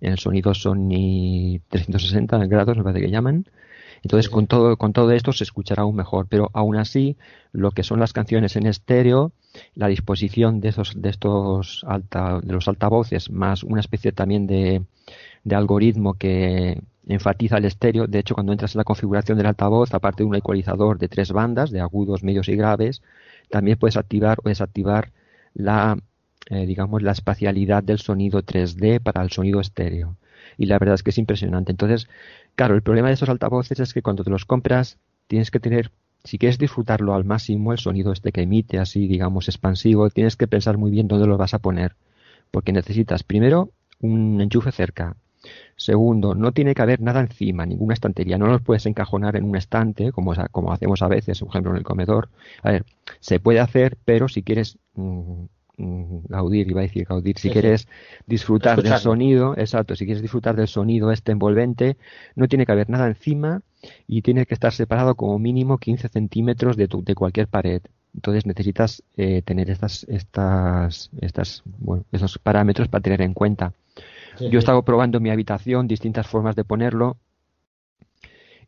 en 0.00 0.12
el 0.12 0.18
sonido 0.18 0.54
Sony 0.54 1.60
360 1.68 2.46
grados, 2.46 2.76
me 2.76 2.82
parece 2.82 3.00
que 3.04 3.10
llaman. 3.10 3.46
Entonces, 4.02 4.28
con 4.28 4.46
todo, 4.46 4.76
con 4.76 4.92
todo 4.92 5.10
esto 5.12 5.32
se 5.32 5.44
escuchará 5.44 5.82
aún 5.82 5.96
mejor, 5.96 6.26
pero 6.28 6.50
aún 6.52 6.76
así, 6.76 7.16
lo 7.52 7.70
que 7.70 7.82
son 7.82 7.98
las 7.98 8.12
canciones 8.12 8.56
en 8.56 8.66
estéreo, 8.66 9.32
la 9.74 9.88
disposición 9.88 10.60
de 10.60 10.68
esos, 10.68 11.00
de 11.00 11.08
estos 11.08 11.84
alta, 11.86 12.40
de 12.42 12.52
los 12.52 12.68
altavoces, 12.68 13.30
más 13.30 13.64
una 13.64 13.80
especie 13.80 14.12
también 14.12 14.46
de, 14.46 14.82
de 15.44 15.54
algoritmo 15.54 16.14
que 16.14 16.80
enfatiza 17.08 17.58
el 17.58 17.64
estéreo. 17.64 18.06
De 18.06 18.18
hecho, 18.18 18.34
cuando 18.34 18.52
entras 18.52 18.74
en 18.74 18.78
la 18.78 18.84
configuración 18.84 19.38
del 19.38 19.46
altavoz, 19.46 19.94
aparte 19.94 20.22
de 20.22 20.28
un 20.28 20.34
ecualizador 20.34 20.98
de 20.98 21.08
tres 21.08 21.32
bandas, 21.32 21.70
de 21.70 21.80
agudos, 21.80 22.22
medios 22.22 22.48
y 22.48 22.56
graves, 22.56 23.02
también 23.50 23.78
puedes 23.78 23.96
activar 23.96 24.38
o 24.44 24.48
desactivar 24.48 25.12
la, 25.54 25.98
eh, 26.50 26.66
digamos, 26.66 27.02
la 27.02 27.12
espacialidad 27.12 27.82
del 27.82 27.98
sonido 27.98 28.42
3D 28.42 29.00
para 29.00 29.22
el 29.22 29.30
sonido 29.30 29.60
estéreo. 29.60 30.16
Y 30.58 30.66
la 30.66 30.78
verdad 30.78 30.94
es 30.94 31.02
que 31.02 31.10
es 31.10 31.18
impresionante. 31.18 31.72
Entonces, 31.72 32.08
claro, 32.54 32.74
el 32.74 32.82
problema 32.82 33.08
de 33.08 33.14
estos 33.14 33.28
altavoces 33.28 33.80
es 33.80 33.94
que 33.94 34.02
cuando 34.02 34.24
te 34.24 34.30
los 34.30 34.44
compras 34.44 34.98
tienes 35.26 35.50
que 35.50 35.60
tener, 35.60 35.90
si 36.24 36.38
quieres 36.38 36.58
disfrutarlo 36.58 37.14
al 37.14 37.24
máximo, 37.24 37.72
el 37.72 37.78
sonido 37.78 38.12
este 38.12 38.32
que 38.32 38.42
emite 38.42 38.78
así, 38.78 39.06
digamos, 39.06 39.48
expansivo, 39.48 40.10
tienes 40.10 40.36
que 40.36 40.46
pensar 40.46 40.78
muy 40.78 40.90
bien 40.90 41.08
dónde 41.08 41.26
lo 41.26 41.36
vas 41.36 41.54
a 41.54 41.58
poner. 41.58 41.96
Porque 42.50 42.72
necesitas 42.72 43.22
primero 43.22 43.70
un 44.00 44.40
enchufe 44.40 44.72
cerca, 44.72 45.16
Segundo, 45.76 46.34
no 46.34 46.52
tiene 46.52 46.74
que 46.74 46.82
haber 46.82 47.00
nada 47.00 47.20
encima, 47.20 47.66
ninguna 47.66 47.94
estantería. 47.94 48.38
No 48.38 48.46
los 48.46 48.62
puedes 48.62 48.86
encajonar 48.86 49.36
en 49.36 49.44
un 49.44 49.56
estante, 49.56 50.12
como, 50.12 50.34
como 50.50 50.72
hacemos 50.72 51.02
a 51.02 51.08
veces, 51.08 51.40
por 51.40 51.50
ejemplo, 51.50 51.72
en 51.72 51.78
el 51.78 51.84
comedor. 51.84 52.30
A 52.62 52.70
ver, 52.70 52.84
se 53.20 53.40
puede 53.40 53.60
hacer, 53.60 53.98
pero 54.04 54.28
si 54.28 54.42
quieres 54.42 54.78
mm, 54.94 55.44
mm, 55.76 56.18
gaudir, 56.28 56.70
iba 56.70 56.80
a 56.80 56.82
decir 56.82 57.04
gaudir, 57.06 57.38
si 57.38 57.50
quieres 57.50 57.88
disfrutar 58.26 58.82
del 58.82 58.96
sonido, 58.98 59.54
exacto, 59.56 59.96
si 59.96 60.06
quieres 60.06 60.22
disfrutar 60.22 60.56
del 60.56 60.68
sonido 60.68 61.12
este 61.12 61.32
envolvente, 61.32 61.96
no 62.34 62.48
tiene 62.48 62.64
que 62.64 62.72
haber 62.72 62.88
nada 62.88 63.06
encima 63.06 63.60
y 64.08 64.22
tiene 64.22 64.46
que 64.46 64.54
estar 64.54 64.72
separado 64.72 65.14
como 65.14 65.38
mínimo 65.38 65.78
15 65.78 66.08
centímetros 66.08 66.76
de, 66.76 66.88
de 66.88 67.14
cualquier 67.14 67.48
pared. 67.48 67.82
Entonces 68.16 68.46
necesitas 68.46 69.02
eh, 69.18 69.42
tener 69.42 69.70
estas, 69.70 70.04
estas, 70.08 71.10
estas, 71.20 71.62
bueno, 71.66 72.04
esos 72.12 72.38
parámetros 72.38 72.88
para 72.88 73.02
tener 73.02 73.20
en 73.20 73.34
cuenta. 73.34 73.74
Yo 74.40 74.58
he 74.58 74.58
estado 74.58 74.82
probando 74.82 75.18
en 75.18 75.22
mi 75.22 75.30
habitación 75.30 75.86
distintas 75.86 76.26
formas 76.26 76.56
de 76.56 76.64
ponerlo. 76.64 77.16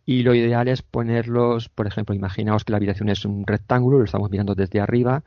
Y 0.04 0.22
lo 0.22 0.34
ideal 0.34 0.68
es 0.68 0.82
ponerlos, 0.82 1.68
por 1.68 1.86
ejemplo, 1.86 2.14
imaginaos 2.14 2.64
que 2.64 2.72
la 2.72 2.78
habitación 2.78 3.10
es 3.10 3.24
un 3.24 3.46
rectángulo, 3.46 3.98
lo 3.98 4.04
estamos 4.04 4.30
mirando 4.30 4.54
desde 4.54 4.80
arriba, 4.80 5.22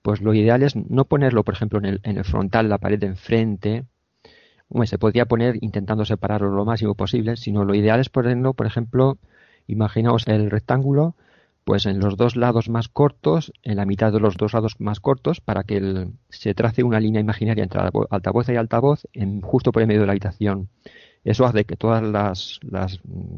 pues 0.00 0.22
lo 0.22 0.32
ideal 0.32 0.62
es 0.62 0.74
no 0.74 1.04
ponerlo, 1.04 1.44
por 1.44 1.54
ejemplo, 1.54 1.78
en 1.78 1.84
el, 1.84 2.00
en 2.02 2.16
el 2.16 2.24
frontal, 2.24 2.68
la 2.68 2.78
pared 2.78 2.98
de 2.98 3.08
enfrente, 3.08 3.84
se 4.84 4.98
podría 4.98 5.26
poner 5.26 5.58
intentando 5.60 6.04
separarlo 6.04 6.50
lo 6.50 6.64
máximo 6.64 6.94
posible, 6.94 7.36
sino 7.36 7.64
lo 7.64 7.74
ideal 7.74 8.00
es 8.00 8.08
ponerlo, 8.08 8.54
por 8.54 8.66
ejemplo, 8.66 9.18
imaginaos 9.66 10.26
el 10.26 10.50
rectángulo, 10.50 11.14
pues 11.64 11.86
en 11.86 12.00
los 12.00 12.16
dos 12.16 12.36
lados 12.36 12.68
más 12.68 12.88
cortos, 12.88 13.52
en 13.62 13.76
la 13.76 13.86
mitad 13.86 14.12
de 14.12 14.20
los 14.20 14.36
dos 14.36 14.52
lados 14.52 14.74
más 14.78 15.00
cortos, 15.00 15.40
para 15.40 15.62
que 15.62 16.08
se 16.28 16.54
trace 16.54 16.82
una 16.82 17.00
línea 17.00 17.20
imaginaria 17.20 17.62
entre 17.62 17.80
altavoz 18.10 18.48
y 18.48 18.56
altavoz 18.56 19.06
en, 19.12 19.40
justo 19.40 19.70
por 19.72 19.82
el 19.82 19.88
medio 19.88 20.00
de 20.00 20.06
la 20.06 20.12
habitación. 20.12 20.68
Eso 21.24 21.44
hace 21.44 21.64
que 21.64 21.76
todos 21.76 22.02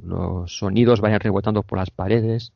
los 0.03 0.57
sonidos 0.57 1.01
vayan 1.01 1.20
rebotando 1.20 1.62
por 1.62 1.79
las 1.79 1.91
paredes. 1.91 2.53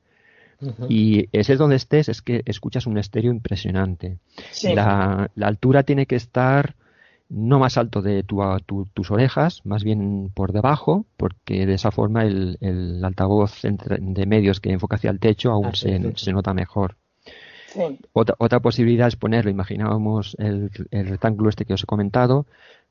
Y 0.89 1.29
ese 1.33 1.53
es 1.53 1.59
donde 1.59 1.77
estés, 1.77 2.09
es 2.09 2.23
que 2.23 2.43
escuchas 2.47 2.87
un 2.87 2.99
estéreo 2.99 3.31
impresionante. 3.31 4.19
La, 4.63 5.31
la 5.35 5.47
altura 5.47 5.85
tiene 5.85 6.07
que 6.07 6.17
estar 6.17 6.75
no 7.29 7.59
más 7.59 7.77
alto 7.77 8.01
de 8.01 8.23
tu, 8.23 8.41
tus 8.95 9.11
orejas, 9.11 9.65
más 9.65 9.85
bien 9.85 10.31
por 10.35 10.53
debajo, 10.53 11.07
porque 11.17 11.67
de 11.67 11.75
esa 11.75 11.91
forma 11.91 12.25
el, 12.25 12.57
el 12.61 13.05
altavoz 13.05 13.61
de 13.63 14.27
medios 14.27 14.61
que 14.61 14.73
enfoca 14.73 14.97
hacia 14.97 15.11
el 15.11 15.21
techo 15.21 15.51
aún 15.53 15.75
se, 15.75 16.15
se, 16.17 16.33
nota 16.33 16.55
mejor. 16.55 16.97
Otra, 18.13 18.35
otra 18.39 18.61
posibilidad 18.61 19.09
es 19.09 19.17
ponerlo, 19.17 19.51
imaginábamos 19.51 20.37
el, 20.39 20.71
el, 20.91 21.07
rectángulo 21.07 21.51
este 21.51 21.67
que 21.67 21.75
os 21.75 21.83
he 21.83 21.87
comentado, 21.87 22.47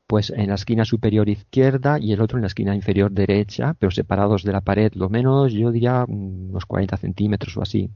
pues 0.06 0.30
en 0.30 0.48
la 0.48 0.56
esquina 0.56 0.86
superior 0.86 1.28
izquierda 1.28 1.98
y 2.00 2.14
el 2.14 2.22
otro 2.22 2.38
en 2.38 2.44
la 2.44 2.48
esquina 2.48 2.76
inferior 2.76 3.12
derecha, 3.12 3.76
pero 3.80 3.92
separados 3.92 4.44
de 4.44 4.54
la 4.54 4.62
pared 4.62 4.94
lo 4.94 5.10
menos, 5.10 5.52
yo 5.52 5.72
diría 5.72 6.06
unos 6.08 6.66
40 6.66 6.96
centímetros 6.98 7.58
o 7.58 7.64
así. 7.64 7.90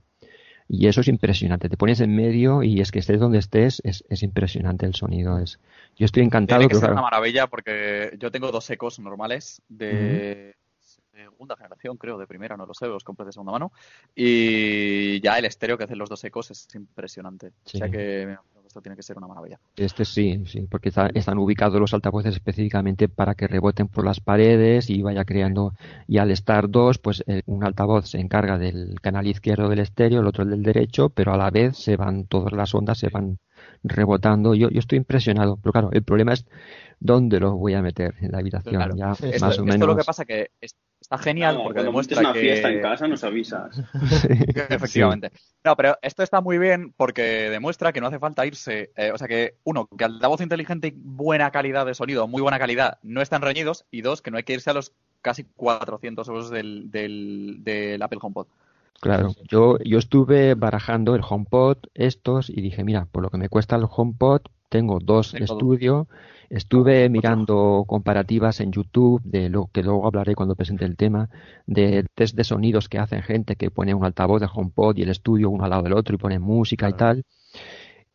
Y 0.73 0.87
eso 0.87 1.01
es 1.01 1.09
impresionante. 1.09 1.67
Te 1.67 1.75
pones 1.75 1.99
en 1.99 2.15
medio 2.15 2.63
y 2.63 2.79
es 2.79 2.91
que 2.91 2.99
estés 2.99 3.19
donde 3.19 3.39
estés, 3.39 3.81
es, 3.83 4.05
es 4.07 4.23
impresionante 4.23 4.85
el 4.85 4.95
sonido. 4.95 5.37
Es, 5.37 5.59
yo 5.97 6.05
estoy 6.05 6.23
encantado. 6.23 6.59
Tiene 6.59 6.73
que 6.73 6.79
ser 6.79 6.91
una 6.91 7.01
maravilla 7.01 7.47
porque 7.47 8.15
yo 8.17 8.31
tengo 8.31 8.53
dos 8.53 8.69
ecos 8.69 8.97
normales 8.97 9.61
de 9.67 10.55
segunda 11.11 11.57
generación, 11.57 11.97
creo, 11.97 12.17
de 12.17 12.25
primera, 12.25 12.55
no 12.55 12.65
lo 12.65 12.73
sé, 12.73 12.87
los 12.87 13.03
compré 13.03 13.25
de 13.25 13.33
segunda 13.33 13.51
mano. 13.51 13.73
Y 14.15 15.19
ya 15.19 15.37
el 15.37 15.43
estéreo 15.43 15.77
que 15.77 15.83
hacen 15.83 15.97
los 15.97 16.07
dos 16.07 16.23
ecos 16.23 16.51
es 16.51 16.73
impresionante. 16.73 17.51
O 17.65 17.69
sea 17.69 17.89
que 17.89 18.37
esto 18.71 18.81
tiene 18.81 18.95
que 18.95 19.03
ser 19.03 19.17
una 19.17 19.27
maravilla. 19.27 19.59
Este 19.75 20.05
sí, 20.05 20.43
sí, 20.45 20.61
porque 20.69 20.89
están 20.89 21.37
ubicados 21.37 21.79
los 21.79 21.93
altavoces 21.93 22.33
específicamente 22.33 23.09
para 23.09 23.35
que 23.35 23.47
reboten 23.47 23.89
por 23.89 24.05
las 24.05 24.21
paredes 24.21 24.89
y 24.89 25.01
vaya 25.01 25.25
creando. 25.25 25.73
Y 26.07 26.19
al 26.19 26.31
estar 26.31 26.69
dos, 26.69 26.97
pues 26.97 27.23
eh, 27.27 27.41
un 27.45 27.65
altavoz 27.65 28.09
se 28.09 28.19
encarga 28.19 28.57
del 28.57 28.99
canal 29.01 29.27
izquierdo 29.27 29.67
del 29.67 29.79
estéreo, 29.79 30.21
el 30.21 30.27
otro 30.27 30.45
del 30.45 30.63
derecho, 30.63 31.09
pero 31.09 31.33
a 31.33 31.37
la 31.37 31.49
vez 31.49 31.77
se 31.77 31.97
van 31.97 32.25
todas 32.25 32.53
las 32.53 32.73
ondas, 32.73 32.97
se 32.97 33.09
van 33.09 33.39
rebotando. 33.83 34.55
Yo, 34.55 34.69
yo 34.69 34.79
estoy 34.79 34.97
impresionado, 34.97 35.57
pero 35.61 35.73
claro, 35.73 35.89
el 35.91 36.03
problema 36.03 36.31
es 36.33 36.45
dónde 36.99 37.41
lo 37.41 37.57
voy 37.57 37.73
a 37.73 37.81
meter 37.81 38.15
en 38.21 38.31
la 38.31 38.39
habitación. 38.39 38.97
Ya, 38.97 39.11
esto, 39.11 39.45
más 39.45 39.59
o 39.59 39.63
menos. 39.63 39.75
Esto 39.75 39.87
lo 39.87 39.97
que 39.97 40.03
pasa 40.03 40.23
que 40.23 40.51
está 41.11 41.17
genial 41.17 41.55
No, 41.55 41.63
porque 41.63 41.75
cuando 41.75 41.91
demuestra 41.91 42.19
una 42.21 42.33
que 42.33 42.39
fiesta 42.39 42.69
en 42.69 42.81
casa 42.81 43.07
nos 43.07 43.23
avisas. 43.23 43.81
Efectivamente. 44.69 45.31
No, 45.63 45.75
pero 45.75 45.97
esto 46.01 46.23
está 46.23 46.39
muy 46.41 46.57
bien 46.57 46.93
porque 46.95 47.49
demuestra 47.49 47.91
que 47.91 47.99
no 47.99 48.07
hace 48.07 48.19
falta 48.19 48.45
irse. 48.45 48.91
eh, 48.95 49.11
o 49.13 49.17
sea 49.17 49.27
que, 49.27 49.55
uno, 49.63 49.87
que 49.97 50.05
altavoz 50.05 50.41
inteligente 50.41 50.87
y 50.87 50.93
buena 50.95 51.51
calidad 51.51 51.85
de 51.85 51.93
sonido, 51.93 52.27
muy 52.27 52.41
buena 52.41 52.59
calidad, 52.59 52.97
no 53.03 53.21
están 53.21 53.41
reñidos. 53.41 53.85
Y 53.91 54.01
dos, 54.01 54.21
que 54.21 54.31
no 54.31 54.37
hay 54.37 54.43
que 54.43 54.53
irse 54.53 54.69
a 54.69 54.73
los 54.73 54.93
casi 55.21 55.43
400 55.43 56.27
euros 56.27 56.49
del, 56.49 56.89
del, 56.89 57.57
del 57.59 58.01
Apple 58.01 58.19
HomePod. 58.21 58.47
Claro, 59.01 59.33
yo, 59.49 59.79
yo 59.83 59.97
estuve 59.97 60.53
barajando 60.53 61.15
el 61.15 61.23
HomePod, 61.27 61.77
estos, 61.95 62.49
y 62.49 62.61
dije, 62.61 62.83
mira, 62.83 63.07
por 63.11 63.23
lo 63.23 63.29
que 63.31 63.37
me 63.37 63.49
cuesta 63.49 63.75
el 63.75 63.87
HomePod, 63.89 64.41
Tengo 64.71 64.99
dos 64.99 65.33
Tengo 65.33 65.45
dos. 65.45 65.57
estudio. 65.57 66.07
Estuve 66.49 67.07
mirando 67.09 67.83
comparativas 67.87 68.59
en 68.61 68.71
YouTube, 68.71 69.21
de 69.23 69.49
lo 69.49 69.67
que 69.71 69.83
luego 69.83 70.05
hablaré 70.07 70.33
cuando 70.33 70.55
presente 70.55 70.85
el 70.85 70.95
tema, 70.97 71.29
de 71.65 72.05
test 72.15 72.35
de 72.35 72.43
sonidos 72.43 72.87
que 72.89 72.97
hacen 72.97 73.21
gente 73.21 73.55
que 73.57 73.69
pone 73.69 73.93
un 73.93 74.03
altavoz 74.05 74.39
de 74.41 74.47
HomePod 74.53 74.97
y 74.97 75.03
el 75.03 75.09
estudio 75.09 75.49
uno 75.49 75.63
al 75.65 75.69
lado 75.71 75.83
del 75.83 75.93
otro 75.93 76.15
y 76.15 76.17
pone 76.17 76.39
música 76.39 76.89
y 76.89 76.93
tal. 76.93 77.23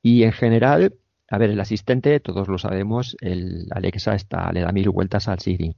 Y 0.02 0.22
en 0.24 0.32
general, 0.32 0.94
a 1.30 1.38
ver, 1.38 1.50
el 1.50 1.60
asistente, 1.60 2.20
todos 2.20 2.48
lo 2.48 2.58
sabemos, 2.58 3.16
el 3.20 3.66
Alexa 3.70 4.14
está, 4.14 4.50
le 4.52 4.60
da 4.60 4.72
mil 4.72 4.88
vueltas 4.90 5.28
al 5.28 5.38
Siri. 5.40 5.74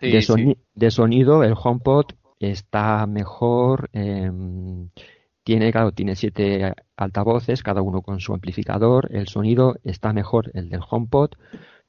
Sí, 0.00 0.10
de, 0.10 0.18
soni- 0.20 0.54
sí. 0.54 0.60
de 0.74 0.90
sonido, 0.90 1.44
el 1.44 1.54
HomePod 1.54 2.06
está 2.38 3.06
mejor. 3.06 3.88
em, 3.92 4.88
tiene, 5.42 5.72
claro, 5.72 5.92
tiene 5.92 6.16
siete 6.16 6.74
altavoces, 6.96 7.62
cada 7.62 7.82
uno 7.82 8.02
con 8.02 8.20
su 8.20 8.32
amplificador. 8.34 9.08
El 9.12 9.28
sonido 9.28 9.76
está 9.84 10.12
mejor 10.12 10.50
el 10.54 10.68
del 10.68 10.80
HomePod, 10.88 11.32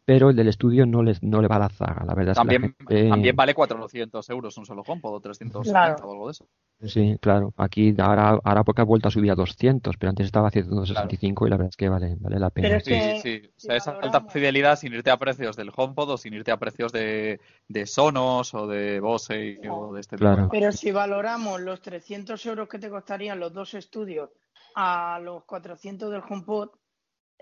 pero 0.06 0.30
el 0.32 0.36
del 0.36 0.48
estudio 0.48 0.86
no, 0.86 1.04
les, 1.04 1.22
no 1.24 1.42
le 1.42 1.48
va 1.48 1.58
a 1.58 1.60
la 1.60 1.70
zaga. 1.70 2.04
La 2.06 2.14
verdad 2.16 2.32
es 2.32 2.38
que 2.40 2.44
la 2.46 2.52
También, 2.54 2.76
gente- 2.78 3.10
también 3.10 3.36
vale 3.36 3.54
400 3.54 4.30
euros 4.30 4.58
un 4.58 4.66
solo 4.66 4.84
HomePod 4.86 5.14
o 5.16 5.20
370 5.22 5.72
Claro. 5.72 6.08
o 6.08 6.12
algo 6.14 6.28
de 6.28 6.32
eso. 6.32 6.48
Sí, 6.84 7.16
claro. 7.22 7.54
Aquí 7.58 7.94
ahora, 8.00 8.40
ahora 8.44 8.64
porque 8.64 8.82
ha 8.82 8.86
vuelto 8.86 9.08
a 9.08 9.12
subir 9.12 9.30
a 9.32 9.36
200, 9.36 9.98
pero 9.98 10.10
antes 10.10 10.26
estaba 10.26 10.48
a 10.48 10.52
165 10.52 11.46
y 11.46 11.50
la 11.52 11.58
verdad 11.58 11.70
es 11.70 11.78
que 11.78 11.90
vale, 11.90 12.16
vale 12.20 12.40
la 12.40 12.50
pena. 12.50 12.68
Pero 12.68 12.78
es 12.80 12.84
Sí, 12.84 12.90
que 12.92 13.20
sí, 13.22 13.48
O 13.56 13.60
sea, 13.60 13.76
esa 13.76 13.92
alta 13.92 14.22
fidelidad 14.22 14.76
sin 14.78 14.92
irte 14.94 15.12
a 15.12 15.18
precios 15.18 15.56
del 15.56 15.72
HomePod 15.76 16.10
o 16.10 16.18
sin 16.18 16.34
irte 16.34 16.52
a 16.52 16.58
precios 16.58 16.92
de, 16.92 17.40
de 17.68 17.86
Sonos 17.86 18.54
o 18.56 18.66
de 18.66 19.00
Bose 19.00 19.60
o 19.70 19.94
de 19.94 20.02
este 20.02 20.16
tipo 20.18 20.26
Claro. 20.28 20.44
de 20.44 20.50
Pero 20.50 20.72
si 20.72 20.92
valoramos 20.92 21.62
los 21.62 21.82
300 21.82 22.44
euros 22.48 22.68
que 22.68 22.80
te 22.80 22.90
costarían 22.90 23.40
los 23.40 23.54
dos 23.54 23.76
estudios 23.76 24.32
a 24.76 25.20
los 25.22 25.44
400 25.44 26.10
del 26.12 26.24
HomePod, 26.28 26.70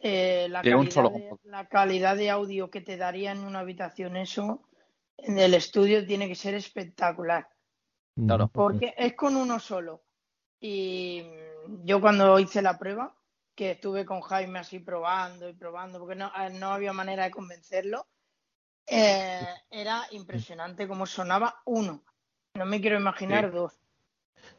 eh, 0.01 0.47
la, 0.49 0.61
De 0.61 0.73
un 0.75 0.85
calidad 0.87 0.93
solo 0.93 1.09
de, 1.09 1.15
HomePod. 1.15 1.39
la 1.43 1.67
calidad 1.67 2.15
de 2.15 2.29
audio 2.29 2.69
que 2.69 2.81
te 2.81 2.97
daría 2.97 3.31
en 3.31 3.39
una 3.39 3.59
habitación 3.59 4.17
eso, 4.17 4.61
en 5.17 5.37
el 5.39 5.53
estudio 5.53 6.05
tiene 6.05 6.27
que 6.27 6.35
ser 6.35 6.53
espectacular. 6.55 7.47
Claro. 8.15 8.49
Porque 8.49 8.93
es 8.97 9.15
con 9.15 9.35
uno 9.35 9.59
solo. 9.59 10.03
Y 10.59 11.23
yo 11.83 12.01
cuando 12.01 12.37
hice 12.39 12.61
la 12.61 12.77
prueba, 12.77 13.15
que 13.55 13.71
estuve 13.71 14.05
con 14.05 14.21
Jaime 14.21 14.59
así 14.59 14.79
probando 14.79 15.47
y 15.49 15.53
probando, 15.53 15.99
porque 15.99 16.15
no, 16.15 16.31
eh, 16.35 16.49
no 16.51 16.71
había 16.71 16.93
manera 16.93 17.25
de 17.25 17.31
convencerlo, 17.31 18.07
eh, 18.87 19.45
era 19.69 20.03
impresionante 20.11 20.87
cómo 20.87 21.05
sonaba 21.05 21.61
uno. 21.65 22.03
No 22.55 22.65
me 22.65 22.81
quiero 22.81 22.97
imaginar 22.99 23.45
Sí. 23.45 23.51
dos. 23.51 23.79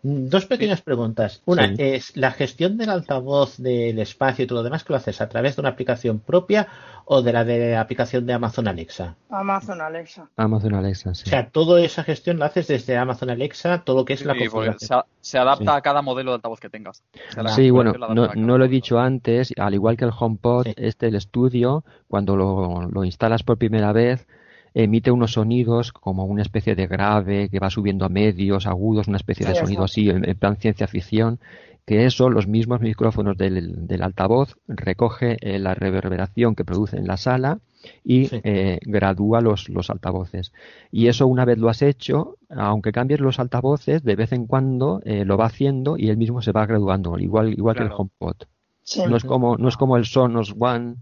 Dos 0.02 0.46
pequeñas 0.46 0.80
preguntas. 0.80 1.42
Una 1.44 1.68
Sí. 1.68 1.74
es 1.78 2.16
la 2.16 2.30
gestión 2.30 2.78
del 2.78 2.88
altavoz, 2.88 3.58
del 3.58 3.98
espacio 3.98 4.44
y 4.44 4.46
todo 4.48 4.60
lo 4.60 4.62
demás, 4.62 4.82
que 4.82 4.94
lo 4.94 4.96
haces 4.96 5.20
a 5.20 5.28
través 5.28 5.56
de 5.56 5.60
una 5.60 5.68
aplicación 5.68 6.20
propia 6.20 6.68
o 7.04 7.20
de 7.20 7.34
la 7.34 7.44
de 7.44 7.76
aplicación 7.76 8.24
de 8.24 8.32
Amazon 8.32 8.66
Alexa. 8.66 9.16
Amazon 9.28 9.82
Alexa. 9.82 10.30
Amazon 10.38 10.72
Alexa, 10.74 11.10
O 11.10 11.14
sí. 11.14 11.28
sea, 11.28 11.50
toda 11.50 11.82
esa 11.82 12.02
gestión 12.02 12.38
la 12.38 12.46
haces 12.46 12.68
desde 12.68 12.96
Amazon 12.96 13.28
Alexa, 13.28 13.82
todo 13.84 13.96
lo 13.98 14.04
que 14.06 14.14
es 14.14 14.24
la 14.24 14.32
Sí, 14.32 14.38
configuración. 14.38 14.78
se, 14.88 14.94
se 15.20 15.38
adapta 15.38 15.72
Sí. 15.72 15.76
a 15.78 15.80
cada 15.82 16.00
modelo 16.00 16.30
de 16.30 16.36
altavoz 16.36 16.60
que 16.60 16.70
tengas. 16.70 17.02
O 17.36 17.42
la 17.42 17.50
Sí, 17.50 17.68
bueno, 17.68 17.92
no, 17.92 18.56
lo 18.58 18.64
he 18.64 18.68
dicho 18.68 18.98
antes, 18.98 19.52
al 19.58 19.74
igual 19.74 19.98
que 19.98 20.06
el 20.06 20.12
HomePod, 20.18 20.66
este, 20.76 21.08
el 21.08 21.16
estudio, 21.16 21.84
cuando 22.08 22.36
lo, 22.36 22.88
lo 22.90 23.04
instalas 23.04 23.42
por 23.42 23.58
primera 23.58 23.92
vez, 23.92 24.26
emite 24.74 25.10
unos 25.10 25.32
sonidos 25.32 25.92
como 25.92 26.24
una 26.24 26.42
especie 26.42 26.74
de 26.74 26.86
grave 26.86 27.48
que 27.48 27.58
va 27.58 27.70
subiendo 27.70 28.04
a 28.04 28.08
medios, 28.08 28.66
agudos, 28.66 29.08
una 29.08 29.16
especie 29.16 29.46
de 29.46 29.54
sonido 29.54 29.84
así, 29.84 30.10
en, 30.10 30.28
en 30.28 30.36
plan 30.36 30.56
ciencia 30.56 30.86
ficción, 30.86 31.40
que 31.86 32.06
eso, 32.06 32.30
los 32.30 32.46
mismos 32.46 32.80
micrófonos 32.80 33.36
del, 33.36 33.86
del 33.88 34.02
altavoz, 34.02 34.56
recoge 34.68 35.36
eh, 35.40 35.58
la 35.58 35.74
reverberación 35.74 36.54
que 36.54 36.64
produce 36.64 36.96
en 36.96 37.06
la 37.06 37.16
sala 37.16 37.58
y 38.04 38.28
eh, 38.44 38.78
gradúa 38.82 39.40
los, 39.40 39.68
los 39.68 39.90
altavoces. 39.90 40.52
Y 40.92 41.08
eso 41.08 41.26
una 41.26 41.44
vez 41.44 41.58
lo 41.58 41.68
has 41.68 41.82
hecho, 41.82 42.36
aunque 42.48 42.92
cambies 42.92 43.20
los 43.20 43.40
altavoces, 43.40 44.04
de 44.04 44.14
vez 44.14 44.32
en 44.32 44.46
cuando 44.46 45.00
eh, 45.04 45.24
lo 45.24 45.36
va 45.36 45.46
haciendo 45.46 45.96
y 45.96 46.10
él 46.10 46.16
mismo 46.16 46.42
se 46.42 46.52
va 46.52 46.66
graduando, 46.66 47.18
igual, 47.18 47.52
igual 47.52 47.76
que 47.76 47.82
el. 47.82 47.90
HomePod. 47.90 48.36
Sí. 48.82 49.02
No 49.08 49.16
es 49.16 49.24
como, 49.24 49.56
no 49.56 49.68
es 49.68 49.76
como 49.76 49.96
el 49.96 50.04
Sonos 50.04 50.54
One, 50.58 50.94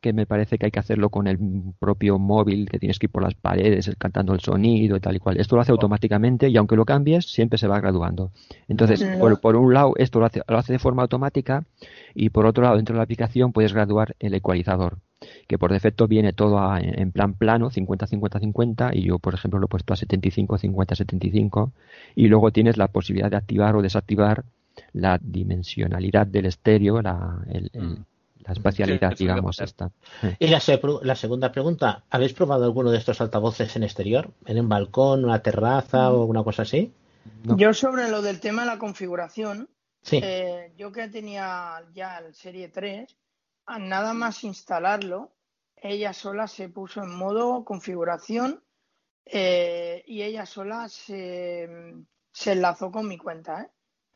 que 0.00 0.12
me 0.12 0.26
parece 0.26 0.58
que 0.58 0.66
hay 0.66 0.70
que 0.70 0.78
hacerlo 0.78 1.10
con 1.10 1.26
el 1.26 1.38
propio 1.78 2.18
móvil, 2.18 2.68
que 2.70 2.78
tienes 2.78 2.98
que 2.98 3.06
ir 3.06 3.10
por 3.10 3.22
las 3.22 3.34
paredes, 3.34 3.88
el- 3.88 3.96
cantando 3.96 4.32
el 4.32 4.40
sonido 4.40 4.96
y 4.96 5.00
tal 5.00 5.16
y 5.16 5.18
cual. 5.18 5.38
Esto 5.40 5.56
lo 5.56 5.62
hace 5.62 5.72
automáticamente 5.72 6.48
y 6.48 6.56
aunque 6.56 6.76
lo 6.76 6.84
cambies, 6.84 7.26
siempre 7.32 7.58
se 7.58 7.66
va 7.66 7.80
graduando. 7.80 8.30
Entonces, 8.68 9.04
No. 9.04 9.18
por, 9.18 9.40
por 9.40 9.56
un 9.56 9.74
lado, 9.74 9.94
esto 9.96 10.20
lo 10.20 10.26
hace, 10.26 10.40
lo 10.46 10.56
hace 10.58 10.72
de 10.74 10.78
forma 10.78 11.02
automática 11.02 11.64
y 12.14 12.30
por 12.30 12.46
otro 12.46 12.62
lado, 12.62 12.76
dentro 12.76 12.94
de 12.94 12.98
la 12.98 13.02
aplicación 13.04 13.52
puedes 13.52 13.72
graduar 13.72 14.14
el 14.20 14.34
ecualizador, 14.34 14.98
que 15.48 15.58
por 15.58 15.72
defecto 15.72 16.06
viene 16.06 16.32
todo 16.32 16.60
a- 16.60 16.80
en 16.80 17.10
plan 17.10 17.34
plano, 17.34 17.70
50-50-50 17.70 18.90
y 18.94 19.02
yo, 19.02 19.18
por 19.18 19.34
ejemplo, 19.34 19.58
lo 19.58 19.66
he 19.66 19.68
puesto 19.68 19.94
a 19.94 19.96
75-50-75 19.96 21.72
y 22.14 22.28
luego 22.28 22.50
tienes 22.52 22.76
la 22.76 22.88
posibilidad 22.88 23.30
de 23.30 23.36
activar 23.36 23.74
o 23.76 23.82
desactivar 23.82 24.44
la 24.92 25.18
dimensionalidad 25.20 26.26
del 26.26 26.46
estéreo, 26.46 27.02
la, 27.02 27.42
el- 27.50 27.70
el- 27.72 27.98
la 28.46 28.52
espacialidad, 28.52 29.10
Sí, 29.16 29.24
digamos, 29.24 29.60
esta. 29.60 29.90
Y 30.38 30.46
la, 30.48 30.60
se- 30.60 30.80
la 31.02 31.14
segunda 31.16 31.52
pregunta, 31.52 32.04
¿habéis 32.10 32.32
probado 32.32 32.64
alguno 32.64 32.90
de 32.90 32.98
estos 32.98 33.20
altavoces 33.20 33.74
en 33.76 33.82
exterior? 33.84 34.30
¿En 34.46 34.58
un 34.60 34.68
balcón, 34.68 35.24
una 35.24 35.42
terraza 35.42 36.10
o 36.12 36.20
alguna 36.22 36.44
cosa 36.44 36.62
así? 36.62 36.92
Yo 37.56 37.74
sobre 37.74 38.08
lo 38.10 38.22
del 38.22 38.40
tema 38.40 38.62
de 38.62 38.68
la 38.68 38.78
configuración, 38.78 39.68
Sí. 40.02 40.20
eh, 40.22 40.72
yo 40.76 40.92
que 40.92 41.08
tenía 41.08 41.82
ya 41.92 42.18
el 42.18 42.34
Serie 42.34 42.68
3, 42.68 43.14
a 43.66 43.78
nada 43.78 44.14
más 44.14 44.44
instalarlo, 44.44 45.32
ella 45.76 46.12
sola 46.12 46.48
se 46.48 46.68
puso 46.68 47.02
en 47.02 47.14
modo 47.14 47.64
configuración 47.64 48.62
eh, 49.26 50.02
y 50.06 50.22
ella 50.22 50.46
sola 50.46 50.88
se, 50.88 51.68
se 52.32 52.52
enlazó 52.52 52.90
con 52.90 53.06
mi 53.06 53.18
cuenta. 53.18 53.62
¿eh? 53.62 53.68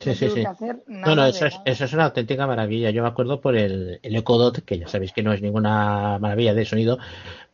Sí, 0.02 0.10
no 0.10 0.14
sí, 0.14 0.26
tuve 0.26 0.34
sí. 0.34 0.40
que 0.42 0.46
hacer 0.46 0.84
No, 0.86 0.96
nada 0.96 1.14
no, 1.14 1.24
de 1.24 1.30
eso 1.30 1.46
es, 1.46 1.52
nada. 1.54 1.64
eso 1.64 1.84
es 1.84 1.92
una 1.92 2.04
auténtica 2.06 2.46
maravilla. 2.46 2.90
Yo 2.90 3.02
me 3.02 3.08
acuerdo 3.08 3.40
por 3.40 3.56
el, 3.56 4.00
el 4.02 4.16
Echo 4.16 4.36
Dot, 4.38 4.64
que 4.64 4.78
ya 4.78 4.88
sabéis 4.88 5.12
que 5.12 5.22
no 5.22 5.32
es 5.32 5.42
ninguna 5.42 6.18
maravilla 6.20 6.54
de 6.54 6.64
sonido, 6.64 6.98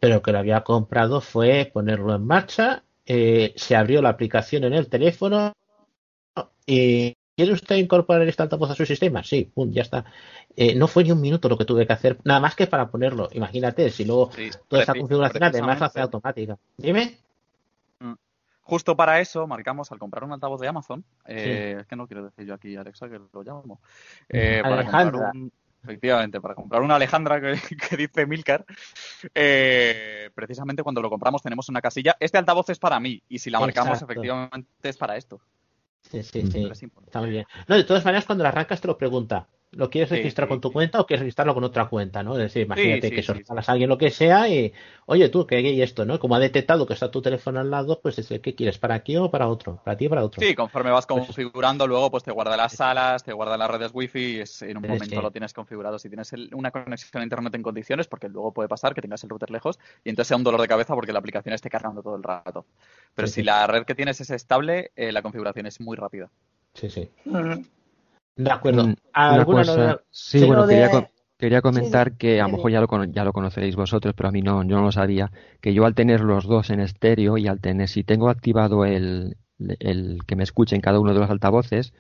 pero 0.01 0.23
que 0.23 0.33
lo 0.33 0.39
había 0.39 0.63
comprado 0.63 1.21
fue 1.21 1.71
ponerlo 1.73 2.15
en 2.15 2.27
marcha, 2.27 2.85
eh, 3.07 3.53
se 3.57 3.77
abrió 3.77 4.03
la 4.03 4.11
aplicación 4.11 4.65
en 4.65 4.75
el 4.75 4.89
teléfono 4.89 5.53
y 6.67 7.17
¿quiere 7.37 7.53
usted 7.53 7.77
incorporar 7.77 8.23
este 8.29 8.43
altavoz 8.43 8.71
a 8.71 8.75
su 8.75 8.85
sistema? 8.85 9.23
Sí, 9.25 9.51
pum, 9.55 9.71
ya 9.73 9.83
está. 9.83 10.05
Eh, 10.57 10.75
no 10.75 10.89
fue 10.89 11.05
ni 11.05 11.13
un 11.13 11.21
minuto 11.21 11.49
lo 11.49 11.57
que 11.57 11.65
tuve 11.65 11.87
que 11.87 11.93
hacer, 11.93 12.19
nada 12.25 12.41
más 12.41 12.55
que 12.55 12.67
para 12.67 12.91
ponerlo. 12.91 13.29
Imagínate, 13.33 13.91
si 13.91 14.05
luego 14.05 14.31
Sí, 14.33 14.51
toda 14.69 14.83
esa 14.83 14.95
configuración 14.95 15.43
además 15.45 15.81
hace 15.83 16.01
automática. 16.01 16.59
Dime. 16.77 17.19
Justo 18.69 18.95
para 18.95 19.19
eso 19.19 19.47
marcamos 19.47 19.91
al 19.93 19.99
comprar 19.99 20.25
un 20.25 20.33
altavoz 20.35 20.61
de 20.61 20.69
Amazon, 20.69 21.03
eh, 21.25 21.79
es 21.81 21.87
que 21.87 21.97
no 21.97 22.07
quiero 22.07 22.23
decir 22.25 22.45
yo 22.45 22.53
aquí 22.53 22.77
Alexa 22.77 23.09
que 23.09 23.19
lo 23.19 23.43
llamo, 23.43 23.81
eh, 24.29 24.61
para 24.63 24.83
comprar 24.83 25.33
un, 25.35 25.51
efectivamente, 25.83 26.39
para 26.39 26.55
comprar 26.55 26.83
una 26.83 26.97
Alejandra 26.97 27.41
que, 27.41 27.55
que 27.89 27.97
dice 27.97 28.27
Milcar, 28.27 28.67
eh, 29.35 30.29
precisamente 30.35 30.83
cuando 30.83 31.01
lo 31.01 31.09
compramos 31.09 31.41
tenemos 31.41 31.71
una 31.71 31.81
casilla, 31.81 32.15
este 32.21 32.37
altavoz 32.37 32.69
es 32.69 32.79
para 32.79 33.01
mí 33.01 33.23
y 33.27 33.39
si 33.39 33.49
la 33.49 33.59
marcamos 33.59 33.95
Exacto. 33.95 34.13
efectivamente 34.13 34.69
es 34.83 34.99
para 34.99 35.17
esto. 35.17 35.41
Sí, 36.03 36.23
sí, 36.23 36.47
sí. 36.51 36.69
Es 36.71 36.83
importante. 36.83 37.09
Está 37.09 37.21
muy 37.21 37.31
bien. 37.31 37.47
No, 37.69 37.75
de 37.75 37.85
todas 37.85 38.05
maneras, 38.05 38.27
cuando 38.27 38.45
lo 38.45 38.49
arrancas 38.49 38.83
te 38.83 38.87
lo 38.87 38.99
pregunta. 38.99 39.49
¿Lo 39.73 39.91
quieres 39.91 40.11
registrar 40.11 40.47
sí, 40.49 40.51
con 40.51 40.61
tu 40.63 40.73
cuenta 40.73 40.99
o 40.99 41.07
quieres 41.07 41.21
registrarlo 41.21 41.53
con 41.53 41.63
otra 41.63 41.89
cuenta? 41.89 42.23
¿no? 42.23 42.33
Es 42.33 42.39
decir, 42.39 42.63
imagínate 42.63 43.09
sí, 43.11 43.15
que 43.15 43.23
sí. 43.23 43.27
sortalas 43.27 43.69
a 43.69 43.73
alguien 43.73 43.91
lo 43.91 43.99
que 43.99 44.11
sea 44.11 44.49
y, 44.49 44.73
oye, 45.05 45.29
tú, 45.29 45.47
que 45.47 45.57
hay 45.57 45.83
esto, 45.83 46.07
¿no? 46.07 46.19
Como 46.19 46.35
ha 46.37 46.39
detectado 46.39 46.87
que 46.87 46.95
está 46.95 47.11
tu 47.11 47.21
teléfono 47.21 47.61
al 47.61 47.71
lado, 47.71 48.01
pues 48.01 48.17
dice, 48.17 48.41
¿qué 48.41 48.55
quieres? 48.55 48.79
¿Para 48.79 48.95
aquí 48.95 49.17
o 49.19 49.31
para 49.31 49.47
otro? 49.47 49.81
Para 49.85 49.97
ti 49.97 50.07
o 50.07 50.11
para 50.11 50.25
otro. 50.25 50.41
Sí, 50.41 50.55
conforme 50.55 50.91
vas 50.91 51.05
configurando, 51.05 51.87
luego 51.87 52.11
pues 52.11 52.25
te 52.25 52.31
guarda 52.33 52.57
las 52.57 52.73
salas, 52.73 53.23
te 53.25 53.35
guarda 53.35 53.59
las 53.59 53.71
redes 53.71 53.91
wifi 53.93 54.19
y 54.37 54.41
es- 54.41 54.63
en 54.63 54.79
un 54.79 54.85
momento 54.85 55.05
sí. 55.17 55.21
lo 55.21 55.31
tienes 55.31 55.53
configurado. 55.53 55.99
Si 55.99 56.09
tienes 56.09 56.33
el- 56.33 56.51
una 56.55 56.71
conexión 56.71 57.21
a 57.21 57.25
internet 57.25 57.55
en 57.55 57.63
condiciones, 57.63 58.07
porque 58.09 58.31
luego 58.31 58.53
puede 58.53 58.69
pasar 58.71 58.95
que 58.95 59.03
tengas 59.03 59.23
el 59.25 59.29
router 59.31 59.51
lejos 59.51 59.79
y 60.03 60.09
entonces 60.09 60.29
sea 60.29 60.37
un 60.39 60.45
dolor 60.45 60.63
de 60.63 60.69
cabeza 60.69 60.95
porque 60.95 61.13
la 61.13 61.19
aplicación 61.19 61.55
esté 61.55 61.69
cargando 61.69 62.03
todo 62.03 62.17
el 62.17 62.23
rato. 62.23 62.65
Pero 63.15 63.29
Sí, 63.29 63.35
si 63.35 63.41
sí. 63.43 63.45
la 63.45 63.67
red 63.67 63.85
que 63.85 63.95
tienes 63.95 64.19
es 64.23 64.31
estable, 64.31 64.93
eh, 64.97 65.13
la 65.13 65.21
configuración 65.21 65.67
es 65.67 65.79
muy 65.81 65.97
rápida. 65.97 66.31
Sí, 66.75 66.89
sí. 66.89 67.11
De 68.39 68.51
acuerdo. 68.51 70.01
Sí, 70.11 70.45
bueno, 70.45 70.67
de- 70.67 70.75
quería, 70.75 71.11
quería 71.39 71.63
comentar 71.63 72.11
sí, 72.11 72.17
que 72.19 72.41
a 72.41 72.45
lo 72.45 72.51
mejor 72.51 72.71
ya 72.71 72.81
lo, 72.81 73.05
ya 73.05 73.25
lo 73.25 73.33
conoceréis 73.33 73.77
vosotros, 73.77 74.15
pero 74.17 74.29
a 74.29 74.33
mí 74.33 74.43
no, 74.43 74.63
yo 74.63 74.77
no 74.77 74.83
lo 74.83 74.93
sabía, 74.93 75.31
que 75.61 75.75
yo 75.75 75.85
al 75.87 75.95
tener 75.95 76.21
los 76.21 76.45
dos 76.47 76.71
en 76.71 76.81
estéreo 76.81 77.37
y 77.39 77.49
al 77.49 77.61
tener, 77.61 77.89
si 77.89 78.05
tengo 78.05 78.29
activado 78.29 78.85
el, 78.85 79.37
el 79.59 80.21
que 80.27 80.37
me 80.37 80.45
escuche 80.45 80.75
en 80.77 80.81
cada 80.83 81.01
uno 81.01 81.13
de 81.15 81.21
los 81.21 81.31
altavoces, 81.31 81.93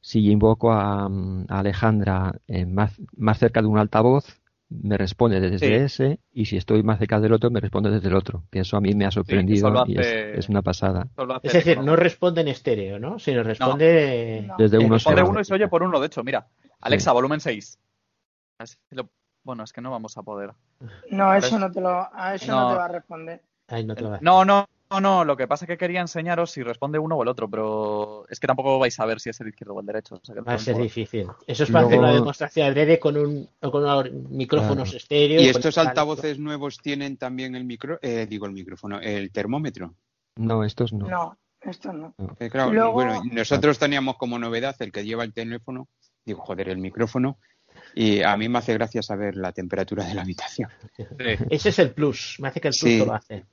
si 0.00 0.30
invoco 0.30 0.72
a, 0.72 1.08
mm, 1.08 1.46
a 1.48 1.60
Alejandra 1.60 2.34
eh, 2.48 2.66
más, 2.66 3.00
más 3.16 3.38
cerca 3.38 3.62
de 3.62 3.68
un 3.68 3.78
altavoz, 3.78 4.40
me 4.70 4.96
responde 4.96 5.40
desde 5.40 5.58
Sí. 5.58 5.66
ese, 5.72 6.20
y 6.32 6.46
si 6.46 6.56
estoy 6.56 6.82
más 6.82 6.98
cerca 6.98 7.18
del 7.20 7.32
otro, 7.32 7.50
me 7.50 7.58
responde 7.60 7.90
desde 7.90 8.08
el 8.08 8.14
otro, 8.14 8.44
que 8.50 8.60
eso 8.60 8.76
a 8.76 8.80
mí 8.80 8.94
me 8.94 9.04
ha 9.04 9.10
sorprendido 9.10 9.84
y 9.86 9.98
es, 9.98 10.48
una 10.48 10.62
pasada. 10.62 11.08
Es 11.42 11.52
decir, 11.52 11.80
no 11.80 11.96
responde 11.96 12.40
en 12.42 12.48
estéreo, 12.48 12.98
¿no? 12.98 13.18
Sino 13.18 13.42
responde 13.42 14.48
Desde 14.58 14.76
en- 14.78 14.86
uno 14.86 14.94
Responde 14.94 15.22
uno 15.22 15.40
y 15.40 15.44
se 15.44 15.54
oye 15.54 15.68
por 15.68 15.82
uno, 15.82 15.98
de 16.00 16.06
hecho, 16.06 16.22
mira. 16.22 16.46
Alexa, 16.80 17.12
volumen 17.12 17.40
6. 17.40 17.78
Así 18.58 18.76
lo- 18.90 19.10
Bueno, 19.42 19.64
es 19.64 19.72
que 19.72 19.80
no 19.80 19.90
vamos 19.90 20.16
a 20.18 20.22
poder. 20.22 20.52
No, 21.10 21.34
eso 21.34 21.58
no 21.58 21.70
te 21.72 21.80
lo, 21.80 22.08
a 22.14 22.34
eso 22.34 22.52
no, 22.52 22.60
No. 22.60 22.68
te 22.70 22.74
va 22.76 22.84
a 22.84 22.88
responder. 22.88 23.42
Ay, 23.68 23.84
no 23.86 23.94
te 23.94 24.02
lo 24.02 24.10
va 24.10 24.16
a- 24.16 24.20
No, 24.20 24.44
no, 24.44 24.66
no, 24.90 25.00
no, 25.00 25.24
lo 25.24 25.36
que 25.36 25.46
pasa 25.46 25.64
es 25.64 25.68
que 25.68 25.76
quería 25.78 26.00
enseñaros 26.00 26.50
si 26.50 26.62
responde 26.62 26.98
uno 26.98 27.16
o 27.16 27.22
el 27.22 27.28
otro, 27.28 27.48
pero 27.48 28.24
es 28.28 28.40
que 28.40 28.46
tampoco 28.46 28.78
vais 28.78 28.98
a 28.98 29.06
ver 29.06 29.20
si 29.20 29.30
es 29.30 29.40
el 29.40 29.48
izquierdo 29.48 29.74
o 29.74 29.80
el 29.80 29.86
derecho. 29.86 30.16
o 30.16 30.20
sea 30.24 30.34
que 30.34 30.40
Va 30.40 30.54
a 30.54 30.58
ser 30.58 30.76
difícil. 30.76 31.26
Eso 31.46 31.64
es 31.64 31.70
para 31.70 31.86
hacer 31.86 31.98
una 31.98 32.12
demostración 32.12 32.66
adrede 32.66 32.98
con 32.98 33.16
un 33.16 33.48
con 33.60 33.82
unos 33.84 34.10
micrófonos 34.30 34.84
Claro. 34.90 34.96
estéreo. 34.96 35.40
¿Y 35.40 35.48
estos 35.48 35.74
tal- 35.74 35.88
altavoces 35.88 36.38
nuevos 36.38 36.78
tienen 36.78 37.16
también 37.16 37.54
el 37.54 37.64
micro, 37.64 37.98
eh, 38.02 38.26
digo 38.28 38.46
el 38.46 38.52
micrófono, 38.52 39.00
el 39.00 39.30
termómetro? 39.30 39.94
No, 40.36 40.64
estos 40.64 40.92
no. 40.92 41.06
No, 41.08 41.38
esto 41.60 41.92
no. 41.92 42.14
Eh, 42.38 42.50
claro, 42.50 42.72
Luego- 42.72 42.92
bueno, 42.92 43.22
nosotros 43.30 43.78
teníamos 43.78 44.16
como 44.16 44.38
novedad 44.38 44.74
el 44.80 44.90
que 44.92 45.04
lleva 45.04 45.24
el 45.24 45.32
teléfono, 45.32 45.88
digo, 46.24 46.40
joder, 46.40 46.68
el 46.68 46.78
micrófono, 46.78 47.38
y 47.94 48.22
a 48.22 48.36
mí 48.36 48.48
me 48.48 48.58
hace 48.58 48.74
gracia 48.74 49.02
saber 49.02 49.36
la 49.36 49.52
temperatura 49.52 50.04
de 50.04 50.14
la 50.14 50.22
habitación. 50.22 50.68
Ese 51.48 51.68
es 51.68 51.78
el 51.78 51.92
plus. 51.92 52.36
Me 52.40 52.48
hace 52.48 52.60
que 52.60 52.68
el 52.68 52.72
plus 52.78 52.90
Sí. 52.90 52.98
lo 53.04 53.14
hace. 53.14 53.44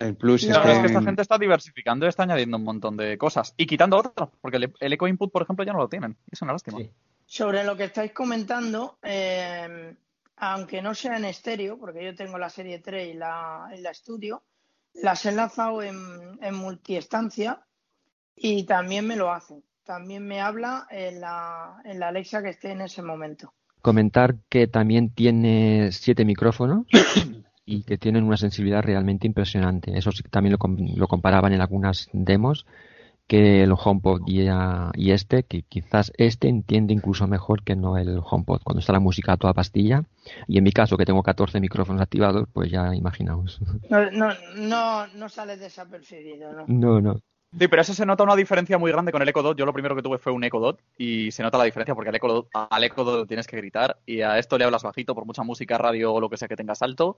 El 0.00 0.16
plus 0.16 0.48
No, 0.48 0.56
es 0.56 0.60
que... 0.62 0.72
es 0.72 0.78
que 0.78 0.86
esta 0.86 1.02
gente 1.02 1.22
está 1.22 1.38
diversificando 1.38 2.06
y 2.06 2.08
está 2.08 2.22
añadiendo 2.22 2.56
un 2.56 2.64
montón 2.64 2.96
de 2.96 3.18
cosas 3.18 3.54
y 3.58 3.66
quitando 3.66 3.98
otras, 3.98 4.30
porque 4.40 4.56
el, 4.56 4.72
el 4.80 4.92
eco 4.94 5.06
input, 5.06 5.30
por 5.30 5.42
ejemplo, 5.42 5.64
ya 5.64 5.74
no 5.74 5.78
lo 5.78 5.88
tienen. 5.88 6.16
Es 6.30 6.40
una 6.40 6.52
lástima. 6.52 6.78
Sobre 7.26 7.62
lo 7.64 7.76
que 7.76 7.84
estáis 7.84 8.12
comentando, 8.12 8.98
eh, 9.02 9.94
aunque 10.36 10.80
no 10.80 10.94
sea 10.94 11.18
en 11.18 11.26
estéreo, 11.26 11.78
porque 11.78 12.02
yo 12.02 12.14
tengo 12.14 12.38
la 12.38 12.48
serie 12.48 12.78
3 12.78 13.14
y 13.14 13.18
la, 13.18 13.70
y 13.76 13.82
la 13.82 13.90
estudio, 13.90 14.42
las 14.94 15.26
he 15.26 15.28
enlazado 15.28 15.82
en, 15.82 16.38
en 16.40 16.54
multiestancia 16.54 17.60
y 18.34 18.64
también 18.64 19.06
me 19.06 19.16
lo 19.16 19.30
hace. 19.30 19.62
También 19.84 20.26
me 20.26 20.40
habla 20.40 20.86
en 20.90 21.20
la, 21.20 21.82
en 21.84 22.00
la 22.00 22.08
Alexa 22.08 22.42
que 22.42 22.50
esté 22.50 22.72
en 22.72 22.80
ese 22.80 23.02
momento. 23.02 23.52
Comentar 23.82 24.36
que 24.48 24.66
también 24.66 25.10
tiene 25.10 25.90
siete 25.92 26.24
micrófonos 26.24 26.86
y 27.70 27.82
que 27.84 27.98
tienen 27.98 28.24
una 28.24 28.36
sensibilidad 28.36 28.82
realmente 28.82 29.26
impresionante. 29.26 29.96
Eso 29.96 30.10
sí 30.12 30.22
también 30.30 30.56
lo, 30.58 30.96
lo 30.96 31.08
comparaban 31.08 31.52
en 31.52 31.60
algunas 31.60 32.08
demos 32.12 32.66
que 33.28 33.62
el 33.62 33.72
HomePod 33.72 34.22
y, 34.26 34.48
a- 34.48 34.90
y 34.94 35.12
este, 35.12 35.44
que 35.44 35.62
quizás 35.62 36.12
este 36.18 36.48
entiende 36.48 36.92
incluso 36.94 37.26
mejor 37.28 37.62
que 37.62 37.76
no 37.76 37.96
el 37.96 38.20
HomePod. 38.24 38.60
Cuando 38.64 38.80
está 38.80 38.92
la 38.92 39.00
música 39.00 39.34
a 39.34 39.36
toda 39.36 39.54
pastilla, 39.54 40.04
y 40.48 40.58
en 40.58 40.64
mi 40.64 40.72
caso 40.72 40.96
que 40.96 41.04
tengo 41.06 41.22
14 41.22 41.60
micrófonos 41.60 42.02
activados, 42.02 42.48
pues 42.52 42.70
ya 42.70 42.94
imaginaos. 42.94 43.60
No, 43.88 44.10
no, 44.10 44.28
no, 44.56 45.06
no 45.08 45.28
sale 45.28 45.56
desapercibido, 45.56 46.52
¿no? 46.52 46.64
No, 46.66 47.00
no. 47.00 47.20
Sí, 47.58 47.66
pero 47.66 47.82
eso 47.82 47.92
se 47.92 48.06
nota 48.06 48.22
una 48.22 48.36
diferencia 48.36 48.78
muy 48.78 48.92
grande 48.92 49.10
con 49.10 49.20
el 49.22 49.28
Echo 49.28 49.42
Dot. 49.42 49.58
Yo 49.58 49.66
lo 49.66 49.72
primero 49.72 49.96
que 49.96 50.02
tuve 50.02 50.18
fue 50.18 50.30
un 50.32 50.44
Echo 50.44 50.60
Dot 50.60 50.80
y 50.96 51.32
se 51.32 51.42
nota 51.42 51.58
la 51.58 51.64
diferencia 51.64 51.96
porque 51.96 52.10
al 52.10 52.14
Echo 52.14 52.28
Dot, 52.28 52.48
al 52.52 52.84
Echo 52.84 53.02
Dot 53.02 53.26
tienes 53.26 53.48
que 53.48 53.56
gritar 53.56 53.98
y 54.06 54.20
a 54.20 54.38
esto 54.38 54.56
le 54.56 54.64
hablas 54.64 54.84
bajito 54.84 55.14
por 55.16 55.26
mucha 55.26 55.42
música, 55.42 55.76
radio 55.76 56.12
o 56.14 56.20
lo 56.20 56.30
que 56.30 56.36
sea 56.36 56.46
que 56.46 56.54
tengas 56.54 56.80
alto. 56.80 57.16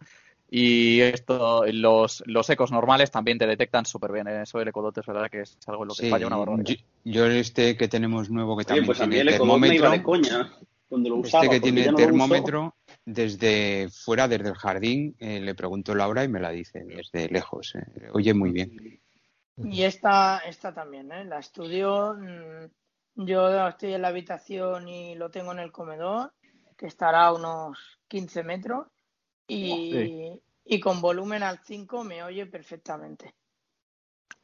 Y 0.50 1.00
esto, 1.00 1.64
los, 1.70 2.22
los 2.26 2.48
ecos 2.48 2.72
normales 2.72 3.10
también 3.10 3.36
te 3.38 3.46
detectan 3.46 3.84
súper 3.84 4.10
bien. 4.12 4.26
¿eh? 4.26 4.42
Eso 4.42 4.58
del 4.58 4.68
Echo 4.68 4.80
Dot 4.80 4.96
es 4.98 5.06
verdad 5.06 5.28
que 5.30 5.40
es 5.42 5.58
algo 5.66 5.82
en 5.84 5.88
lo 5.88 5.94
que 5.94 6.04
Sí, 6.04 6.10
falla 6.10 6.26
una 6.26 6.36
barbaridad. 6.36 6.64
yo, 6.64 6.76
yo 7.04 7.26
este 7.26 7.76
que 7.76 7.88
tenemos 7.88 8.30
nuevo 8.30 8.56
que 8.56 8.60
Oye, 8.60 8.64
también 8.66 8.86
pues 8.86 9.00
a 9.02 9.06
mí 9.06 9.14
tiene 9.16 9.30
el 9.30 9.36
Ecodot 9.36 9.58
me 9.58 9.74
iba 9.74 9.90
termómetro, 9.90 9.90
de 9.90 10.02
coña 10.02 10.52
cuando 10.88 11.08
lo 11.10 11.16
usaba. 11.16 11.44
este 11.44 11.56
que 11.56 11.60
tiene 11.60 11.86
no 11.90 11.96
termómetro, 11.96 12.74
desde 13.04 13.88
fuera, 13.90 14.28
desde 14.28 14.48
el 14.48 14.54
jardín, 14.54 15.14
eh, 15.18 15.40
le 15.40 15.54
pregunto 15.54 15.92
a 15.92 15.96
Laura 15.96 16.24
y 16.24 16.28
me 16.28 16.40
la 16.40 16.50
dice 16.50 16.84
desde 16.84 17.28
lejos. 17.28 17.74
eh. 17.74 18.08
Oye 18.12 18.32
muy 18.32 18.50
bien. 18.50 19.01
Y 19.56 19.82
esta, 19.82 20.38
esta 20.38 20.72
también, 20.72 21.12
¿eh? 21.12 21.24
La 21.24 21.38
estudio. 21.38 22.14
mm, 22.14 22.66
Yo 23.26 23.68
estoy 23.68 23.92
en 23.92 24.02
la 24.02 24.08
habitación 24.08 24.88
y 24.88 25.14
lo 25.14 25.30
tengo 25.30 25.52
en 25.52 25.58
el 25.58 25.70
comedor, 25.70 26.32
que 26.78 26.86
estará 26.86 27.26
a 27.26 27.34
unos 27.34 28.00
15 28.08 28.42
metros. 28.42 28.86
Y, 29.46 29.92
Sí. 29.92 30.42
y 30.64 30.80
con 30.80 31.00
volumen 31.02 31.42
al 31.42 31.58
5 31.58 32.04
me 32.04 32.22
oye 32.22 32.46
perfectamente. 32.46 33.34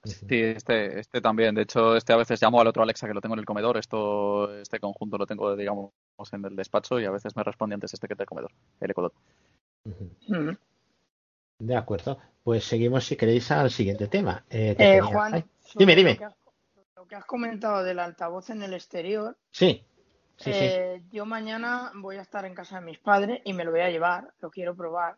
Sí, 0.04 0.26
este, 0.30 1.00
este 1.00 1.20
también. 1.20 1.54
De 1.54 1.62
hecho, 1.62 1.96
este 1.96 2.12
a 2.12 2.16
veces 2.16 2.40
llamo 2.42 2.60
al 2.60 2.66
otro 2.66 2.82
Alexa 2.82 3.06
que 3.08 3.14
lo 3.14 3.20
tengo 3.20 3.34
en 3.34 3.40
el 3.40 3.46
comedor. 3.46 3.78
Esto, 3.78 4.54
este 4.60 4.78
conjunto 4.78 5.16
lo 5.18 5.26
tengo, 5.26 5.56
digamos, 5.56 5.92
en 6.32 6.44
el 6.44 6.54
despacho 6.54 7.00
y 7.00 7.04
a 7.06 7.10
veces 7.10 7.34
me 7.36 7.42
responde 7.42 7.74
antes 7.74 7.94
este 7.94 8.06
que 8.06 8.14
del 8.14 8.26
comedor, 8.26 8.52
el 8.80 8.90
Echo 8.90 9.02
Dot. 9.02 9.14
De 11.58 11.76
acuerdo. 11.76 12.18
Pues 12.44 12.64
seguimos, 12.64 13.04
si 13.04 13.16
queréis, 13.16 13.50
al 13.50 13.70
siguiente 13.70 14.06
tema. 14.08 14.44
Eh, 14.48 14.74
Eh, 14.78 15.00
Juan, 15.00 15.34
Ay, 15.34 15.44
dime, 15.76 15.92
Lo 15.92 15.98
dime. 15.98 16.16
que, 16.16 16.24
has, 16.24 16.34
lo 16.96 17.06
que 17.06 17.16
has 17.16 17.24
comentado 17.24 17.82
del 17.84 17.98
altavoz 17.98 18.50
en 18.50 18.62
el 18.62 18.74
exterior, 18.74 19.36
Sí, 19.50 19.84
sí, 20.36 20.52
sí. 20.52 20.64
eh, 20.64 21.02
yo 21.10 21.26
mañana 21.26 21.92
voy 21.96 22.16
a 22.16 22.22
estar 22.22 22.44
en 22.44 22.54
casa 22.54 22.78
de 22.80 22.86
mis 22.86 22.98
padres 22.98 23.40
y 23.44 23.52
me 23.52 23.64
lo 23.64 23.70
voy 23.72 23.80
a 23.80 23.90
llevar, 23.90 24.32
lo 24.40 24.50
quiero 24.50 24.74
probar. 24.74 25.16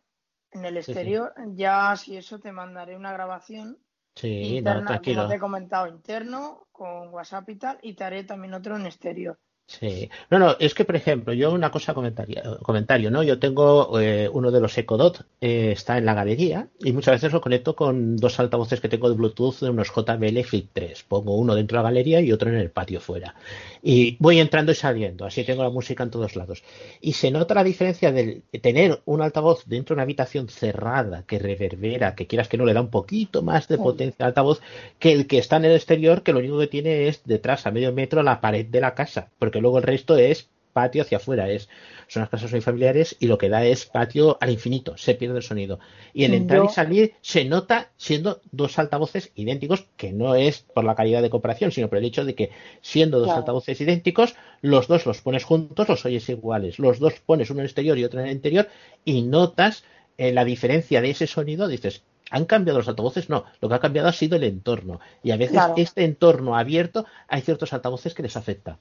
En 0.52 0.64
el 0.64 0.82
sí. 0.82 0.90
exterior, 0.90 1.32
ya 1.54 1.94
si 1.94 2.16
eso 2.16 2.40
te 2.40 2.50
mandaré 2.50 2.96
una 2.96 3.12
grabación 3.12 3.78
Sí, 4.16 4.40
no, 4.40 4.56
interna, 4.56 4.86
tranquilo. 4.86 5.18
como 5.18 5.28
te 5.28 5.36
he 5.36 5.40
comentado, 5.40 5.86
interno, 5.86 6.66
con 6.72 7.10
WhatsApp 7.14 7.48
y 7.50 7.56
tal, 7.56 7.78
y 7.82 7.94
te 7.94 8.02
haré 8.02 8.24
también 8.24 8.54
otro 8.54 8.76
en 8.76 8.86
exterior. 8.86 9.38
Sí. 9.78 10.10
No, 10.30 10.40
no, 10.40 10.56
es 10.58 10.74
que, 10.74 10.84
por 10.84 10.96
ejemplo, 10.96 11.32
yo 11.32 11.52
una 11.52 11.70
cosa 11.70 11.94
comentaria, 11.94 12.42
comentario, 12.60 13.08
¿no? 13.08 13.22
Yo 13.22 13.38
tengo 13.38 14.00
eh, 14.00 14.28
uno 14.32 14.50
de 14.50 14.60
los 14.60 14.76
Echo 14.76 14.96
Dot, 14.96 15.24
eh, 15.40 15.70
está 15.70 15.96
en 15.96 16.06
la 16.06 16.14
galería 16.14 16.66
y 16.80 16.92
muchas 16.92 17.14
veces 17.14 17.32
lo 17.32 17.40
conecto 17.40 17.76
con 17.76 18.16
dos 18.16 18.40
altavoces 18.40 18.80
que 18.80 18.88
tengo 18.88 19.08
de 19.08 19.14
Bluetooth 19.14 19.60
de 19.60 19.70
unos 19.70 19.92
JBL 19.94 20.42
Flip 20.42 20.68
3. 20.72 21.04
Pongo 21.04 21.36
uno 21.36 21.54
dentro 21.54 21.78
de 21.78 21.84
la 21.84 21.88
galería 21.88 22.20
y 22.20 22.32
otro 22.32 22.50
en 22.50 22.56
el 22.56 22.70
patio 22.70 23.00
fuera. 23.00 23.36
Y 23.80 24.16
voy 24.18 24.40
entrando 24.40 24.72
y 24.72 24.74
saliendo, 24.74 25.24
así 25.24 25.44
tengo 25.44 25.62
la 25.62 25.70
música 25.70 26.02
en 26.02 26.10
todos 26.10 26.34
lados. 26.34 26.64
Y 27.00 27.12
se 27.12 27.30
nota 27.30 27.54
la 27.54 27.62
diferencia 27.62 28.10
de 28.10 28.42
tener 28.60 29.00
un 29.04 29.22
altavoz 29.22 29.62
dentro 29.66 29.94
de 29.94 29.98
una 29.98 30.02
habitación 30.02 30.48
cerrada 30.48 31.22
que 31.28 31.38
reverbera, 31.38 32.16
que 32.16 32.26
quieras 32.26 32.48
que 32.48 32.58
no 32.58 32.64
le 32.64 32.74
da 32.74 32.80
un 32.80 32.90
poquito 32.90 33.42
más 33.42 33.68
de 33.68 33.78
potencia 33.78 34.24
al 34.24 34.30
altavoz, 34.30 34.60
que 34.98 35.12
el 35.12 35.28
que 35.28 35.38
está 35.38 35.58
en 35.58 35.66
el 35.66 35.76
exterior, 35.76 36.24
que 36.24 36.32
lo 36.32 36.40
único 36.40 36.58
que 36.58 36.66
tiene 36.66 37.06
es 37.06 37.22
detrás 37.24 37.68
a 37.68 37.70
medio 37.70 37.92
metro 37.92 38.24
la 38.24 38.40
pared 38.40 38.66
de 38.66 38.80
la 38.80 38.96
casa, 38.96 39.30
porque 39.38 39.59
luego 39.60 39.78
el 39.78 39.84
resto 39.84 40.16
es 40.16 40.48
patio 40.72 41.02
hacia 41.02 41.16
afuera, 41.18 41.50
es 41.50 41.68
son 42.06 42.20
las 42.22 42.30
casas 42.30 42.52
muy 42.52 42.60
familiares 42.60 43.16
y 43.18 43.26
lo 43.26 43.38
que 43.38 43.48
da 43.48 43.64
es 43.64 43.86
patio 43.86 44.38
al 44.40 44.50
infinito, 44.50 44.96
se 44.96 45.14
pierde 45.16 45.36
el 45.38 45.42
sonido. 45.42 45.80
Y 46.12 46.24
el 46.24 46.34
entrar 46.34 46.64
y 46.64 46.68
salir 46.68 47.14
se 47.20 47.44
nota 47.44 47.90
siendo 47.96 48.40
dos 48.52 48.78
altavoces 48.78 49.32
idénticos, 49.34 49.86
que 49.96 50.12
no 50.12 50.34
es 50.36 50.60
por 50.74 50.84
la 50.84 50.94
calidad 50.94 51.22
de 51.22 51.30
comparación, 51.30 51.72
sino 51.72 51.88
por 51.88 51.98
el 51.98 52.04
hecho 52.04 52.24
de 52.24 52.34
que 52.36 52.50
siendo 52.82 53.18
dos 53.18 53.26
Claro. 53.26 53.38
altavoces 53.40 53.80
idénticos, 53.80 54.36
los 54.60 54.86
dos 54.86 55.06
los 55.06 55.20
pones 55.22 55.42
juntos, 55.44 55.88
los 55.88 56.04
oyes 56.04 56.28
iguales, 56.28 56.78
los 56.78 57.00
dos 57.00 57.14
pones 57.26 57.50
uno 57.50 57.58
en 57.60 57.62
el 57.64 57.66
exterior 57.66 57.98
y 57.98 58.04
otro 58.04 58.20
en 58.20 58.26
el 58.26 58.32
interior 58.32 58.68
y 59.04 59.22
notas 59.22 59.82
eh, 60.18 60.32
la 60.32 60.44
diferencia 60.44 61.00
de 61.00 61.10
ese 61.10 61.26
sonido, 61.26 61.66
dices, 61.66 62.02
¿han 62.30 62.44
cambiado 62.44 62.78
los 62.78 62.88
altavoces? 62.88 63.28
No, 63.28 63.44
lo 63.60 63.68
que 63.68 63.74
ha 63.74 63.80
cambiado 63.80 64.08
ha 64.08 64.12
sido 64.12 64.36
el 64.36 64.44
entorno. 64.44 65.00
Y 65.22 65.30
a 65.32 65.36
veces 65.36 65.52
Claro. 65.54 65.74
este 65.76 66.04
entorno 66.04 66.56
abierto 66.56 67.06
hay 67.26 67.40
ciertos 67.40 67.72
altavoces 67.72 68.14
que 68.14 68.22
les 68.22 68.36
afecta. 68.36 68.78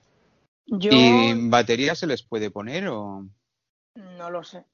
Yo 0.72 0.90
¿Y 0.92 1.50
batería 1.50 1.96
se 1.96 2.08
les 2.08 2.24
puede 2.24 2.52
poner 2.52 2.88
o...? 2.88 3.26
no 3.96 4.30
lo 4.30 4.44
sé. 4.44 4.66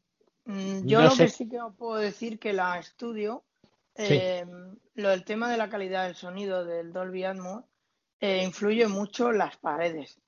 Mm, 0.46 0.86
Yo 0.86 1.00
No 1.00 1.06
lo 1.06 1.12
sé. 1.12 1.24
que 1.26 1.30
sí 1.30 1.50
que 1.50 1.62
os 1.62 1.76
puedo 1.76 1.96
decir 1.96 2.38
que 2.40 2.54
la 2.54 2.78
estudio, 2.80 3.44
Sí. 3.96 4.14
eh, 4.14 4.46
lo 4.96 5.10
del 5.10 5.24
tema 5.24 5.50
de 5.50 5.58
la 5.58 5.70
calidad 5.70 6.06
del 6.06 6.16
sonido 6.16 6.66
del 6.66 6.92
Dolby 6.92 7.24
Atmos, 7.24 7.64
eh, 8.20 8.44
influye 8.44 8.88
mucho 8.88 9.30
en 9.32 9.38
las 9.38 9.58
paredes. 9.58 10.20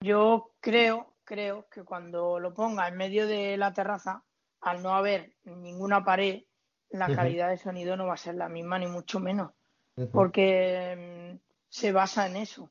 Yo 0.00 0.52
creo, 0.60 1.14
creo 1.24 1.66
que 1.70 1.82
cuando 1.84 2.38
lo 2.38 2.52
ponga 2.52 2.86
en 2.86 2.96
medio 2.96 3.26
de 3.26 3.56
la 3.56 3.72
terraza, 3.72 4.22
al 4.60 4.82
no 4.82 4.94
haber 4.94 5.32
ninguna 5.44 6.04
pared, 6.04 6.42
la 6.90 7.06
calidad 7.16 7.48
de 7.48 7.58
sonido 7.58 7.96
no 7.96 8.06
va 8.06 8.14
a 8.14 8.18
ser 8.18 8.34
la 8.36 8.48
misma, 8.48 8.78
ni 8.78 8.86
mucho 8.86 9.18
menos, 9.20 9.52
porque 10.12 11.32
mm, 11.34 11.38
se 11.68 11.92
basa 11.92 12.26
en 12.26 12.36
eso. 12.36 12.70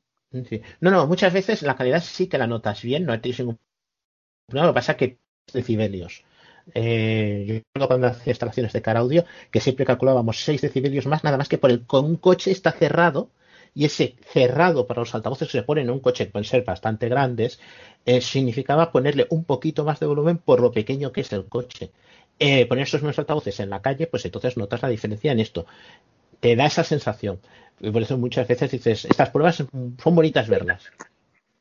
No, 0.80 0.90
no, 0.90 1.06
muchas 1.06 1.32
veces 1.32 1.62
la 1.62 1.76
calidad 1.76 2.02
sí 2.02 2.28
que 2.28 2.38
la 2.38 2.46
notas 2.46 2.82
bien, 2.82 3.04
no 3.04 3.20
tienes 3.20 3.38
ningún 3.40 3.58
problema. 4.46 4.66
Lo 4.68 4.72
que 4.72 4.76
pasa 4.76 4.92
es 4.92 4.98
que 4.98 5.18
decibelios. 5.52 6.24
Eh, 6.74 7.44
yo 7.48 7.54
recuerdo 7.56 7.88
cuando 7.88 8.06
hacía 8.08 8.32
instalaciones 8.32 8.72
de 8.72 8.82
car 8.82 8.96
audio 8.96 9.24
que 9.50 9.60
siempre 9.60 9.86
calculábamos 9.86 10.44
6 10.44 10.62
decibelios 10.62 11.06
más, 11.06 11.24
nada 11.24 11.38
más 11.38 11.48
que 11.48 11.58
por 11.58 11.70
el 11.70 11.86
con 11.86 12.04
un 12.06 12.16
coche 12.16 12.50
está 12.52 12.72
cerrado 12.72 13.30
y 13.74 13.84
ese 13.86 14.16
cerrado 14.32 14.86
para 14.86 15.00
los 15.02 15.14
altavoces 15.14 15.48
que 15.48 15.58
se 15.58 15.64
ponen 15.64 15.86
en 15.86 15.90
un 15.92 16.00
coche 16.00 16.26
pueden 16.26 16.44
ser 16.46 16.64
bastante 16.64 17.08
grandes 17.08 17.60
eh, 18.06 18.20
significaba 18.22 18.92
ponerle 18.92 19.26
un 19.30 19.44
poquito 19.44 19.84
más 19.84 20.00
de 20.00 20.06
volumen 20.06 20.38
por 20.38 20.60
lo 20.60 20.72
pequeño 20.72 21.12
que 21.12 21.22
es 21.22 21.32
el 21.32 21.46
coche. 21.46 21.92
Eh, 22.38 22.66
poner 22.66 22.84
esos 22.84 23.02
nuevos 23.02 23.18
altavoces 23.18 23.60
en 23.60 23.70
la 23.70 23.82
calle, 23.82 24.06
pues 24.08 24.24
entonces 24.24 24.56
notas 24.56 24.82
la 24.82 24.88
diferencia 24.88 25.32
en 25.32 25.40
esto. 25.40 25.66
Te 26.44 26.56
da 26.56 26.66
esa 26.66 26.84
sensación. 26.84 27.40
Y 27.80 27.90
por 27.90 28.02
eso 28.02 28.18
muchas 28.18 28.46
veces 28.46 28.70
dices, 28.70 29.06
estas 29.06 29.30
pruebas 29.30 29.56
son 29.56 30.14
bonitas 30.14 30.46
verlas. 30.46 30.92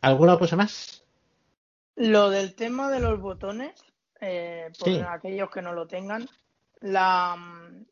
¿Alguna 0.02 0.38
cosa 0.38 0.58
más? 0.58 1.06
Lo 1.96 2.30
del 2.30 2.54
tema 2.54 2.92
de 2.92 3.00
los 3.00 3.22
botones, 3.22 3.82
eh, 4.20 4.70
por 4.78 4.90
Sí. 4.90 5.00
aquellos 5.08 5.50
que 5.52 5.62
no 5.62 5.72
lo 5.72 5.88
tengan, 5.88 6.28
la, 6.82 7.38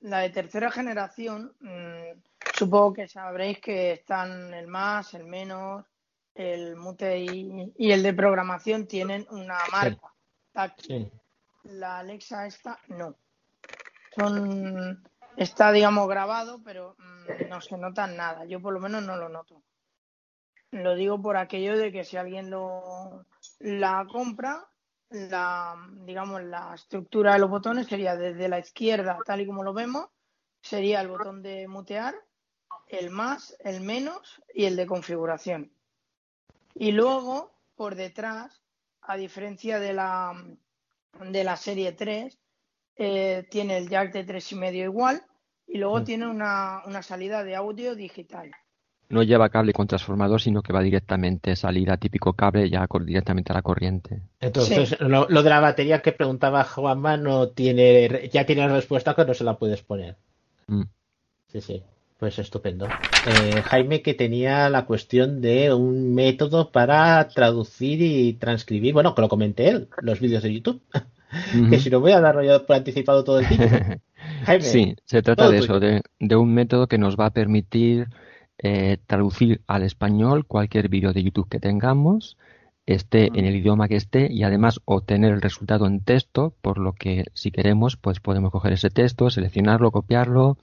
la 0.02 0.20
de 0.20 0.32
tercera 0.32 0.70
generación, 0.70 1.54
mm, 1.62 2.20
supongo 2.58 2.92
que 2.96 3.08
sabréis 3.08 3.60
que 3.62 3.94
están 3.94 4.54
el 4.54 4.68
más, 4.68 5.14
el 5.14 5.24
menos, 5.24 5.86
el 6.36 6.76
mute 6.76 7.20
y, 7.20 7.72
y 7.78 7.92
el 7.94 8.04
de 8.04 8.14
programación 8.14 8.86
tienen 8.86 9.26
una 9.30 9.60
marca. 9.72 10.12
Sí. 10.86 11.10
la 11.64 12.00
Alexa 12.00 12.46
esta 12.48 12.78
no. 12.90 13.16
Son, 14.14 15.02
está, 15.38 15.72
digamos, 15.72 16.08
grabado, 16.08 16.62
pero 16.64 16.96
mm, 16.98 17.50
no 17.50 17.62
se 17.62 17.78
nota 17.78 18.08
nada. 18.08 18.46
Yo 18.46 18.62
por 18.62 18.74
lo 18.74 18.80
menos 18.80 19.04
no 19.04 19.18
lo 19.18 19.30
noto. 19.30 19.62
Lo 20.72 20.96
digo 20.96 21.22
por 21.22 21.38
aquello 21.38 21.78
de 21.78 21.92
que 21.92 22.06
si 22.06 22.18
alguien 22.18 22.50
lo 22.50 23.26
la 23.60 24.08
compra, 24.10 24.70
la 25.10 25.76
digamos 26.06 26.44
la 26.44 26.74
estructura 26.74 27.34
de 27.34 27.40
los 27.40 27.50
botones 27.50 27.88
sería 27.88 28.16
desde 28.16 28.48
la 28.48 28.60
izquierda, 28.60 29.20
tal 29.26 29.42
y 29.42 29.48
como 29.48 29.64
lo 29.64 29.74
vemos, 29.74 30.08
sería 30.62 31.02
el 31.02 31.10
botón 31.10 31.42
de 31.42 31.68
mutear, 31.68 32.16
el 32.88 33.10
más, 33.10 33.58
el 33.60 33.82
menos 33.82 34.42
y 34.54 34.66
el 34.66 34.78
de 34.78 34.88
configuración. 34.88 35.74
Y 36.74 36.94
luego, 36.94 37.52
por 37.76 37.96
detrás, 37.96 38.64
a 39.02 39.18
diferencia 39.18 39.80
de 39.80 39.94
la 39.94 40.34
de 41.20 41.44
la 41.44 41.58
serie 41.58 41.92
3, 41.92 42.40
eh, 42.98 43.46
tiene 43.50 43.78
el 43.78 43.90
jack 43.90 44.14
de 44.14 44.24
tres 44.24 44.52
y 44.52 44.56
medio 44.56 44.84
igual 44.86 45.22
y 45.68 45.78
luego 45.78 46.00
Mm. 46.00 46.04
tiene 46.04 46.28
una, 46.28 46.82
una 46.86 47.02
salida 47.02 47.44
de 47.44 47.56
audio 47.56 47.96
digital. 47.96 48.52
No 49.10 49.24
lleva 49.24 49.50
cable 49.50 49.74
con 49.74 49.88
transformador, 49.88 50.40
sino 50.40 50.62
que 50.62 50.72
va 50.72 50.82
directamente 50.82 51.56
salida 51.58 51.98
típico 51.98 52.32
cable 52.34 52.70
ya 52.70 52.88
directamente 53.06 53.52
a 53.52 53.56
la 53.56 53.62
corriente. 53.62 54.22
Entonces, 54.40 54.98
lo, 55.02 55.28
lo 55.28 55.44
de 55.44 55.50
la 55.50 55.60
batería 55.60 56.02
que 56.02 56.14
preguntaba 56.14 56.64
Juanma 56.64 57.18
no 57.18 57.50
tiene, 57.50 58.30
ya 58.32 58.46
tiene 58.46 58.68
respuesta 58.70 59.14
que 59.14 59.26
no 59.26 59.34
se 59.34 59.44
la 59.44 59.58
puedes 59.58 59.82
poner. 59.82 60.16
Mm. 60.68 60.84
Sí, 61.52 61.60
sí, 61.60 61.84
pues 62.18 62.40
estupendo. 62.40 62.88
Eh, 63.28 63.62
Jaime 63.64 64.02
que 64.02 64.14
tenía 64.14 64.70
la 64.70 64.86
cuestión 64.86 65.42
de 65.42 65.74
un 65.74 66.16
método 66.16 66.72
para 66.72 67.28
traducir 67.28 68.02
y 68.02 68.34
transcribir, 68.34 68.94
bueno, 68.94 69.14
que 69.14 69.22
lo 69.22 69.28
comenté 69.28 69.68
él, 69.68 69.90
los 70.02 70.22
vídeos 70.22 70.44
de 70.44 70.54
YouTube. 70.54 70.82
Que 71.70 71.80
si 71.80 71.90
no 71.90 72.00
voy 72.00 72.12
a 72.12 72.22
dar 72.22 72.42
yo 72.44 72.66
por 72.66 72.76
anticipado 72.76 73.24
todo 73.24 73.40
el. 73.40 73.46
Jaime, 74.46 74.64
Sí, 74.64 74.96
se 75.06 75.22
trata 75.22 75.50
de 75.50 75.58
eso, 75.60 75.80
de, 75.80 76.02
de 76.20 76.36
un 76.36 76.54
método 76.54 76.88
que 76.88 76.98
nos 76.98 77.16
va 77.16 77.28
a 77.28 77.34
permitir 77.34 78.08
eh, 78.64 78.98
traducir 79.08 79.62
al 79.66 79.82
español 79.84 80.46
cualquier 80.46 80.88
vídeo 80.88 81.14
de 81.14 81.24
YouTube 81.24 81.50
que 81.50 81.60
tengamos, 81.60 82.38
esté 82.86 83.28
en 83.34 83.46
el 83.46 83.56
idioma 83.56 83.88
que 83.88 83.96
esté 83.96 84.32
y 84.32 84.44
además 84.44 84.82
obtener 84.86 85.34
el 85.34 85.42
resultado 85.42 85.88
en 85.88 86.02
texto, 86.02 86.54
por 86.62 86.78
lo 86.78 86.94
que 86.94 87.26
si 87.34 87.52
queremos, 87.52 87.98
pues 87.98 88.20
podemos 88.20 88.52
coger 88.52 88.74
ese 88.74 88.92
texto, 88.92 89.32
seleccionarlo, 89.32 89.92
copiarlo, 89.92 90.58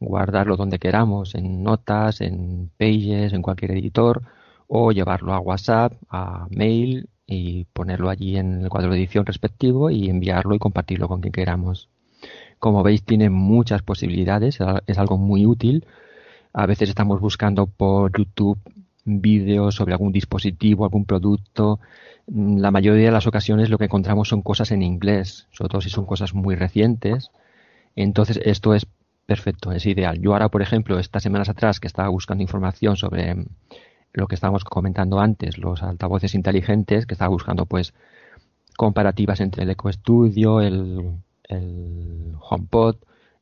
guardarlo 0.00 0.56
donde 0.56 0.80
queramos, 0.80 1.36
en 1.36 1.62
notas, 1.62 2.20
en 2.20 2.70
pages, 2.76 3.32
en 3.32 3.42
cualquier 3.42 3.72
editor, 3.72 4.22
o 4.66 4.90
llevarlo 4.90 5.32
a 5.32 5.40
WhatsApp, 5.40 5.92
a 6.08 6.46
mail 6.50 7.08
y 7.30 7.64
ponerlo 7.72 8.10
allí 8.10 8.36
en 8.36 8.62
el 8.62 8.68
cuadro 8.68 8.90
de 8.90 8.98
edición 8.98 9.24
respectivo 9.24 9.88
y 9.88 10.10
enviarlo 10.10 10.54
y 10.54 10.58
compartirlo 10.58 11.08
con 11.08 11.20
quien 11.20 11.32
queramos. 11.32 11.88
Como 12.58 12.82
veis, 12.82 13.04
tiene 13.04 13.30
muchas 13.30 13.82
posibilidades, 13.82 14.58
es 14.86 14.98
algo 14.98 15.16
muy 15.16 15.46
útil. 15.46 15.86
A 16.52 16.66
veces 16.66 16.88
estamos 16.88 17.20
buscando 17.20 17.66
por 17.66 18.16
YouTube 18.18 18.58
vídeos 19.04 19.76
sobre 19.76 19.92
algún 19.94 20.12
dispositivo, 20.12 20.84
algún 20.84 21.04
producto. 21.04 21.80
Mm, 22.26 22.58
La 22.58 22.70
mayoría 22.70 23.06
de 23.06 23.12
las 23.12 23.26
ocasiones 23.26 23.70
lo 23.70 23.78
que 23.78 23.84
encontramos 23.84 24.28
son 24.28 24.42
cosas 24.42 24.72
en 24.72 24.82
inglés, 24.82 25.46
sobre 25.52 25.70
todo 25.70 25.80
si 25.80 25.90
son 25.90 26.06
cosas 26.06 26.34
muy 26.34 26.56
recientes. 26.56 27.30
Entonces, 27.96 28.40
esto 28.44 28.74
es 28.74 28.86
perfecto, 29.26 29.72
es 29.72 29.86
ideal. 29.86 30.20
Yo 30.20 30.32
ahora, 30.32 30.48
por 30.48 30.62
ejemplo, 30.62 30.98
estas 30.98 31.22
semanas 31.22 31.48
atrás 31.48 31.80
que 31.80 31.86
estaba 31.86 32.08
buscando 32.08 32.42
información 32.42 32.96
sobre 32.96 33.36
lo 34.12 34.26
que 34.26 34.34
estábamos 34.34 34.64
comentando 34.64 35.20
antes, 35.20 35.58
los 35.58 35.82
altavoces 35.82 36.34
inteligentes, 36.34 37.06
que 37.06 37.14
estaba 37.14 37.28
buscando 37.28 37.66
pues 37.66 37.94
comparativas 38.76 39.40
entre 39.40 39.64
el 39.64 39.70
Eco 39.70 39.92
Studio, 39.92 40.60
el, 40.60 41.12
el 41.44 42.34
HomePod 42.40 42.96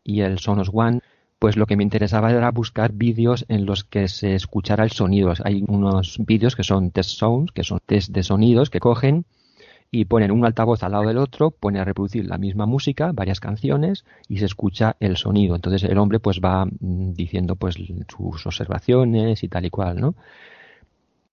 y 0.04 0.20
el 0.22 0.38
Sonos 0.38 0.70
One, 0.72 1.00
pues 1.38 1.56
lo 1.56 1.66
que 1.66 1.76
me 1.76 1.84
interesaba 1.84 2.30
era 2.30 2.50
buscar 2.50 2.92
vídeos 2.92 3.44
en 3.48 3.64
los 3.64 3.84
que 3.84 4.08
se 4.08 4.34
escuchara 4.34 4.84
el 4.84 4.90
sonido. 4.90 5.32
Hay 5.44 5.64
unos 5.68 6.18
vídeos 6.18 6.56
que 6.56 6.64
son 6.64 6.90
test 6.90 7.10
sounds, 7.10 7.52
que 7.52 7.62
son 7.62 7.80
test 7.84 8.10
de 8.10 8.22
sonidos 8.22 8.70
que 8.70 8.80
cogen 8.80 9.24
y 9.90 10.04
ponen 10.04 10.30
un 10.30 10.44
altavoz 10.44 10.82
al 10.82 10.92
lado 10.92 11.06
del 11.06 11.18
otro, 11.18 11.50
pone 11.50 11.78
a 11.78 11.84
reproducir 11.84 12.26
la 12.26 12.36
misma 12.36 12.66
música, 12.66 13.12
varias 13.12 13.40
canciones 13.40 14.04
y 14.28 14.38
se 14.38 14.44
escucha 14.44 14.96
el 15.00 15.16
sonido. 15.16 15.54
Entonces 15.54 15.84
el 15.84 15.98
hombre 15.98 16.18
pues 16.20 16.40
va 16.40 16.66
mm, 16.66 17.12
diciendo 17.12 17.56
pues 17.56 17.76
sus 17.76 18.46
observaciones 18.46 19.42
y 19.44 19.48
tal 19.48 19.64
y 19.64 19.70
cual, 19.70 20.00
¿no? 20.00 20.14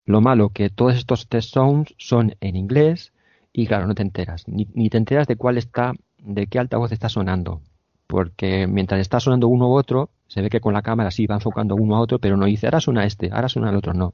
Lo 0.05 0.21
malo 0.21 0.49
que 0.49 0.69
todos 0.69 0.95
estos 0.95 1.27
test 1.27 1.53
sounds 1.53 1.95
son 1.97 2.35
en 2.41 2.55
inglés 2.55 3.13
y 3.51 3.67
claro, 3.67 3.87
no 3.87 3.95
te 3.95 4.03
enteras, 4.03 4.47
ni, 4.47 4.67
ni 4.73 4.89
te 4.89 4.97
enteras 4.97 5.27
de 5.27 5.35
cuál 5.35 5.57
está, 5.57 5.93
de 6.19 6.47
qué 6.47 6.59
altavoz 6.59 6.91
está 6.91 7.09
sonando, 7.09 7.61
porque 8.07 8.67
mientras 8.67 8.99
está 8.99 9.19
sonando 9.19 9.47
uno 9.47 9.69
u 9.69 9.77
otro, 9.77 10.09
se 10.27 10.41
ve 10.41 10.49
que 10.49 10.59
con 10.59 10.73
la 10.73 10.81
cámara 10.81 11.11
sí 11.11 11.25
va 11.25 11.35
enfocando 11.35 11.75
uno 11.75 11.95
a 11.95 12.01
otro, 12.01 12.19
pero 12.19 12.37
no 12.37 12.45
dice 12.45 12.67
ahora 12.67 12.79
suena 12.79 13.05
este, 13.05 13.29
ahora 13.31 13.49
suena 13.49 13.69
el 13.69 13.75
otro, 13.75 13.93
no. 13.93 14.13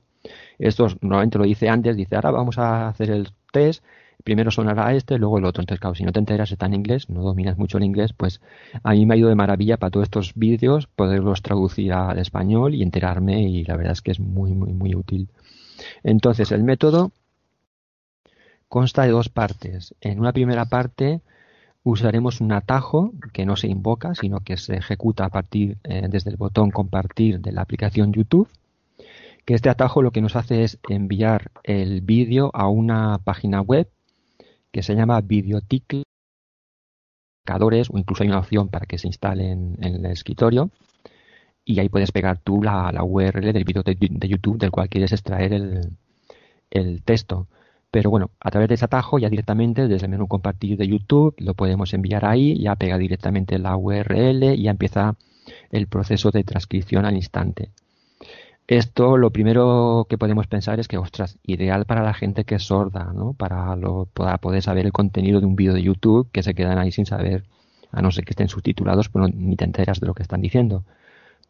Esto 0.59 0.87
normalmente 1.01 1.37
lo 1.37 1.45
dice 1.45 1.69
antes, 1.69 1.97
dice 1.97 2.15
ahora 2.15 2.31
vamos 2.31 2.57
a 2.57 2.87
hacer 2.89 3.09
el 3.11 3.29
test, 3.51 3.83
primero 4.23 4.51
sonará 4.51 4.93
este, 4.93 5.17
luego 5.17 5.39
el 5.39 5.45
otro. 5.45 5.61
Entonces, 5.61 5.79
claro, 5.79 5.95
si 5.95 6.03
no 6.03 6.11
te 6.11 6.19
enteras, 6.19 6.51
está 6.51 6.67
en 6.67 6.75
inglés, 6.75 7.09
no 7.09 7.21
dominas 7.21 7.57
mucho 7.57 7.77
el 7.77 7.83
inglés, 7.83 8.13
pues 8.13 8.41
a 8.83 8.91
mí 8.91 9.05
me 9.05 9.15
ha 9.15 9.17
ido 9.17 9.29
de 9.29 9.35
maravilla 9.35 9.77
para 9.77 9.91
todos 9.91 10.05
estos 10.05 10.33
vídeos 10.35 10.87
poderlos 10.87 11.41
traducir 11.41 11.93
al 11.93 12.19
español 12.19 12.75
y 12.75 12.83
enterarme 12.83 13.41
y 13.41 13.63
la 13.63 13.75
verdad 13.75 13.93
es 13.93 14.01
que 14.01 14.11
es 14.11 14.19
muy, 14.19 14.53
muy, 14.53 14.73
muy 14.73 14.95
útil. 14.95 15.27
Entonces, 16.03 16.51
el 16.51 16.63
método 16.63 17.11
consta 18.67 19.03
de 19.03 19.09
dos 19.09 19.29
partes. 19.29 19.95
En 20.01 20.19
una 20.19 20.31
primera 20.31 20.65
parte 20.65 21.21
usaremos 21.83 22.41
un 22.41 22.51
atajo 22.51 23.11
que 23.33 23.45
no 23.45 23.55
se 23.55 23.67
invoca, 23.67 24.15
sino 24.15 24.41
que 24.41 24.57
se 24.57 24.75
ejecuta 24.75 25.25
a 25.25 25.29
partir 25.29 25.77
eh, 25.83 26.07
desde 26.09 26.29
el 26.29 26.37
botón 26.37 26.71
compartir 26.71 27.41
de 27.41 27.51
la 27.51 27.61
aplicación 27.61 28.13
YouTube. 28.13 28.47
Que 29.45 29.55
este 29.55 29.69
atajo 29.69 30.01
lo 30.01 30.11
que 30.11 30.21
nos 30.21 30.35
hace 30.35 30.63
es 30.63 30.77
enviar 30.87 31.51
el 31.63 32.01
vídeo 32.01 32.51
a 32.53 32.69
una 32.69 33.17
página 33.17 33.61
web 33.61 33.89
que 34.71 34.83
se 34.83 34.95
llama 34.95 35.19
Videoticle 35.21 36.03
o 37.89 37.97
incluso 37.97 38.23
hay 38.23 38.29
una 38.29 38.39
opción 38.39 38.69
para 38.69 38.85
que 38.85 38.97
se 38.97 39.07
instale 39.07 39.51
en 39.51 39.75
el 39.83 40.05
escritorio 40.05 40.69
y 41.65 41.79
ahí 41.79 41.89
puedes 41.89 42.11
pegar 42.11 42.39
tú 42.39 42.61
la, 42.63 42.91
la 42.91 43.03
URL 43.03 43.53
del 43.53 43.63
vídeo 43.63 43.83
de, 43.83 44.27
YouTube 44.27 44.57
del 44.57 44.71
cual 44.71 44.89
quieres 44.89 45.11
extraer 45.11 45.53
el, 45.53 45.91
el, 46.69 47.03
texto. 47.03 47.47
Pero 47.91 48.09
bueno, 48.09 48.31
a 48.39 48.51
través 48.51 48.69
de 48.69 48.75
ese 48.75 48.85
atajo 48.85 49.19
ya 49.19 49.29
directamente 49.29 49.87
desde 49.87 50.05
el 50.05 50.11
menú 50.11 50.27
compartir 50.27 50.77
de 50.77 50.87
YouTube 50.87 51.35
lo 51.39 51.53
podemos 51.53 51.93
enviar 51.93 52.25
ahí, 52.25 52.57
ya 52.57 52.75
pega 52.75 52.97
directamente 52.97 53.59
la 53.59 53.75
URL 53.75 54.55
y 54.55 54.63
ya 54.63 54.71
empieza 54.71 55.15
el 55.71 55.87
proceso 55.87 56.31
de 56.31 56.43
transcripción 56.43 57.05
al 57.05 57.15
instante. 57.15 57.71
Esto 58.67 59.17
lo 59.17 59.31
primero 59.31 60.07
que 60.09 60.17
podemos 60.17 60.47
pensar 60.47 60.79
es 60.79 60.87
que, 60.87 60.97
ostras, 60.97 61.37
ideal 61.43 61.85
para 61.85 62.03
la 62.03 62.13
gente 62.13 62.45
que 62.45 62.55
es 62.55 62.63
sorda, 62.63 63.11
¿no? 63.13 63.33
Para, 63.33 63.75
lo, 63.75 64.05
para 64.13 64.37
poder 64.37 64.61
saber 64.61 64.85
el 64.85 64.93
contenido 64.93 65.41
de 65.41 65.45
un 65.45 65.57
vídeo 65.57 65.73
de 65.73 65.81
YouTube 65.81 66.29
que 66.31 66.41
se 66.41 66.53
quedan 66.53 66.77
ahí 66.77 66.91
sin 66.91 67.05
saber, 67.05 67.43
a 67.91 68.01
no 68.01 68.11
ser 68.11 68.23
que 68.23 68.31
estén 68.31 68.47
subtitulados, 68.47 69.09
pero 69.09 69.27
ni 69.27 69.57
te 69.57 69.65
enteras 69.65 69.99
de 69.99 70.07
lo 70.07 70.13
que 70.13 70.23
están 70.23 70.39
diciendo. 70.39 70.85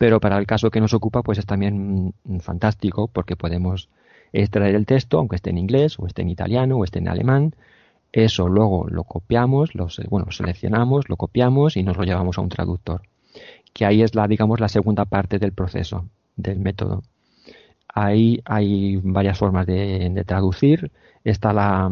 Pero 0.01 0.19
para 0.19 0.39
el 0.39 0.47
caso 0.47 0.71
que 0.71 0.81
nos 0.81 0.95
ocupa, 0.95 1.21
pues 1.21 1.37
es 1.37 1.45
también 1.45 2.15
fantástico 2.39 3.07
porque 3.07 3.35
podemos 3.35 3.87
extraer 4.33 4.73
el 4.73 4.87
texto, 4.87 5.19
aunque 5.19 5.35
esté 5.35 5.51
en 5.51 5.59
inglés, 5.59 5.99
o 5.99 6.07
esté 6.07 6.23
en 6.23 6.29
italiano, 6.29 6.77
o 6.77 6.83
esté 6.83 6.97
en 6.97 7.07
alemán. 7.07 7.53
Eso 8.11 8.47
luego 8.49 8.87
lo 8.89 9.03
copiamos, 9.03 9.75
lo, 9.75 9.89
bueno, 10.09 10.31
seleccionamos, 10.31 11.07
lo 11.07 11.17
copiamos 11.17 11.77
y 11.77 11.83
nos 11.83 11.97
lo 11.97 12.03
llevamos 12.03 12.39
a 12.39 12.41
un 12.41 12.49
traductor. 12.49 13.03
Que 13.73 13.85
ahí 13.85 14.01
es 14.01 14.15
la, 14.15 14.27
digamos, 14.27 14.59
la 14.59 14.69
segunda 14.69 15.05
parte 15.05 15.37
del 15.37 15.53
proceso, 15.53 16.07
del 16.35 16.57
método. 16.57 17.03
Ahí 17.87 18.41
hay 18.45 18.99
varias 19.03 19.37
formas 19.37 19.67
de, 19.67 20.09
de 20.09 20.23
traducir. 20.23 20.91
Está 21.23 21.53
la, 21.53 21.91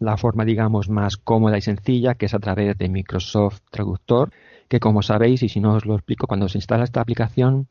la 0.00 0.16
forma, 0.16 0.44
digamos, 0.44 0.88
más 0.88 1.16
cómoda 1.16 1.58
y 1.58 1.62
sencilla, 1.62 2.16
que 2.16 2.26
es 2.26 2.34
a 2.34 2.40
través 2.40 2.76
de 2.76 2.88
Microsoft 2.88 3.60
Traductor, 3.70 4.32
que 4.68 4.80
como 4.80 5.02
sabéis, 5.02 5.42
y 5.42 5.48
si 5.48 5.60
no 5.60 5.74
os 5.74 5.86
lo 5.86 5.94
explico, 5.94 6.26
cuando 6.26 6.48
se 6.48 6.58
instala 6.58 6.84
esta 6.84 7.00
aplicación, 7.00 7.68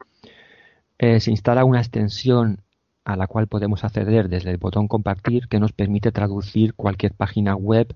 eh, 0.97 1.19
se 1.19 1.31
instala 1.31 1.65
una 1.65 1.79
extensión 1.79 2.61
a 3.03 3.15
la 3.15 3.27
cual 3.27 3.47
podemos 3.47 3.83
acceder 3.83 4.29
desde 4.29 4.51
el 4.51 4.57
botón 4.57 4.87
compartir 4.87 5.47
que 5.47 5.59
nos 5.59 5.73
permite 5.73 6.11
traducir 6.11 6.73
cualquier 6.73 7.13
página 7.13 7.55
web 7.55 7.93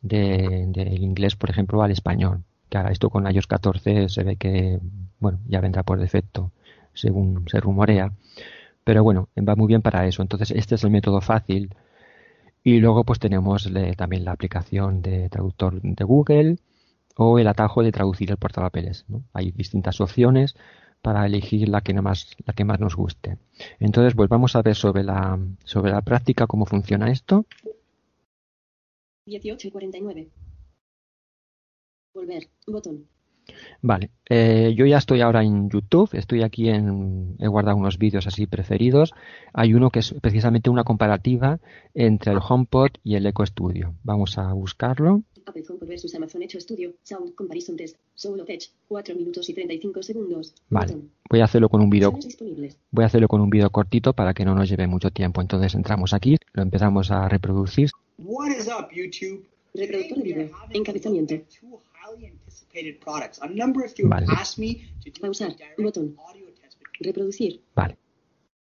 del 0.00 0.72
de, 0.72 0.82
inglés, 0.96 1.36
por 1.36 1.50
ejemplo, 1.50 1.82
al 1.82 1.92
español. 1.92 2.42
Que 2.68 2.78
ahora 2.78 2.90
esto 2.90 3.10
con 3.10 3.30
iOS 3.30 3.46
14 3.46 4.08
se 4.08 4.24
ve 4.24 4.36
que, 4.36 4.80
bueno, 5.20 5.38
ya 5.46 5.60
vendrá 5.60 5.82
por 5.82 6.00
defecto, 6.00 6.50
según 6.94 7.44
se 7.48 7.60
rumorea. 7.60 8.12
Pero 8.84 9.04
bueno, 9.04 9.28
va 9.38 9.54
muy 9.54 9.68
bien 9.68 9.82
para 9.82 10.06
eso. 10.06 10.22
Entonces, 10.22 10.50
este 10.52 10.74
es 10.74 10.84
el 10.84 10.90
método 10.90 11.20
fácil. 11.20 11.74
Y 12.64 12.78
luego 12.80 13.04
pues 13.04 13.18
tenemos 13.18 13.68
también 13.96 14.24
la 14.24 14.32
aplicación 14.32 15.02
de 15.02 15.28
traductor 15.28 15.80
de 15.82 16.04
Google 16.04 16.56
o 17.16 17.38
el 17.38 17.46
atajo 17.46 17.82
de 17.82 17.92
traducir 17.92 18.30
el 18.30 18.36
portapapeles. 18.36 19.04
¿no? 19.08 19.24
Hay 19.32 19.52
distintas 19.52 20.00
opciones 20.00 20.56
para 21.02 21.26
elegir 21.26 21.68
la 21.68 21.80
que 21.80 21.92
más, 21.94 22.36
la 22.46 22.54
que 22.54 22.64
más 22.64 22.78
nos 22.80 22.94
guste. 22.94 23.38
Entonces, 23.80 24.14
pues 24.14 24.28
vamos 24.28 24.54
a 24.54 24.62
ver 24.62 24.76
sobre 24.76 25.02
la, 25.02 25.38
sobre 25.64 25.90
la 25.90 26.02
práctica 26.02 26.46
cómo 26.46 26.64
funciona 26.64 27.10
esto. 27.10 27.46
18 29.26 29.68
y 29.68 29.70
49. 29.70 30.28
Volver. 32.14 32.48
Botón. 32.66 33.06
Vale, 33.80 34.10
eh, 34.28 34.72
yo 34.76 34.86
ya 34.86 34.98
estoy 34.98 35.20
ahora 35.20 35.42
en 35.42 35.68
YouTube, 35.68 36.10
estoy 36.12 36.42
aquí 36.42 36.68
en, 36.68 37.36
he 37.40 37.48
guardado 37.48 37.76
unos 37.76 37.98
vídeos 37.98 38.26
así 38.26 38.46
preferidos. 38.46 39.12
Hay 39.52 39.74
uno 39.74 39.90
que 39.90 39.98
es 39.98 40.14
precisamente 40.20 40.70
una 40.70 40.84
comparativa 40.84 41.58
entre 41.94 42.32
el 42.32 42.38
HomePod 42.46 42.90
y 43.02 43.16
el 43.16 43.26
Echo 43.26 43.44
Studio. 43.44 43.94
Vamos 44.04 44.38
a 44.38 44.52
buscarlo. 44.52 45.22
Apple 45.46 45.64
HomePod 45.68 45.88
versus 45.88 46.14
Amazon 46.14 46.42
Echo 46.42 46.58
Studio. 46.60 46.92
Sound 47.02 47.34
Comparison 47.34 47.76
Test. 47.76 47.96
Solo 48.14 48.44
Tech. 48.44 48.62
4 48.88 49.14
minutos 49.14 49.48
y 49.48 49.54
35 49.54 50.02
segundos. 50.02 50.54
Vale, 50.68 50.96
voy 51.30 51.40
a 51.40 51.44
hacerlo 51.44 51.68
con 51.68 51.80
un 51.80 51.90
disponibles. 51.90 52.78
voy 52.90 53.04
a 53.04 53.06
hacerlo 53.06 53.28
con 53.28 53.40
un 53.40 53.50
vídeo 53.50 53.70
cortito 53.70 54.12
para 54.12 54.34
que 54.34 54.44
no 54.44 54.54
nos 54.54 54.68
lleve 54.68 54.86
mucho 54.86 55.10
tiempo. 55.10 55.40
Entonces 55.40 55.74
entramos 55.74 56.12
aquí, 56.12 56.36
lo 56.52 56.62
empezamos 56.62 57.10
a 57.10 57.28
reproducir. 57.28 57.90
What 58.18 58.50
is 58.50 58.68
up, 58.68 58.88
YouTube? 58.92 59.46
Reproductor 59.74 60.18
de 60.18 60.22
vídeo. 60.22 60.50
Encabezamiento. 60.70 61.34
Two 61.60 61.80
highly 61.94 62.26
anticipated 62.26 63.00
products. 63.00 63.40
A 63.40 63.48
number 63.48 63.84
of 63.84 63.94
you 63.96 64.08
Vale. 64.08 64.26
have 64.26 64.38
asked 64.40 64.58
me 64.58 64.86
to 65.02 65.10
do 65.10 65.20
Pausar. 65.20 65.54
Botón. 65.78 66.14
Reproducir. 67.00 67.60
Vale. 67.74 67.96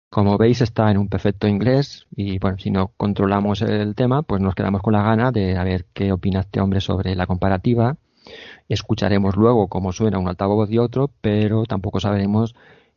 Como 0.09 0.37
veis 0.37 0.61
está 0.61 0.89
en 0.89 0.97
un 0.97 1.09
perfecto 1.09 1.47
inglés 1.47 2.07
y 2.15 2.39
bueno, 2.39 2.57
si 2.57 2.71
no 2.71 2.93
controlamos 2.95 3.61
el 3.61 3.93
tema, 3.93 4.21
pues 4.23 4.41
nos 4.41 4.55
quedamos 4.55 4.81
con 4.81 4.93
la 4.93 5.03
gana 5.03 5.31
de 5.31 5.57
a 5.57 5.63
ver 5.63 5.85
qué 5.93 6.11
opina 6.13 6.39
este 6.41 6.61
hombre 6.61 6.79
sobre 6.79 7.13
la 7.15 7.27
comparativa. 7.27 7.97
Escucharemos 8.69 9.35
luego 9.35 9.67
cómo 9.67 9.91
suena 9.91 10.17
un 10.19 10.29
altavoz 10.29 10.71
y 10.71 10.77
otro, 10.77 11.11
pero 11.21 11.65
tampoco 11.65 11.99
sabremos 11.99 12.55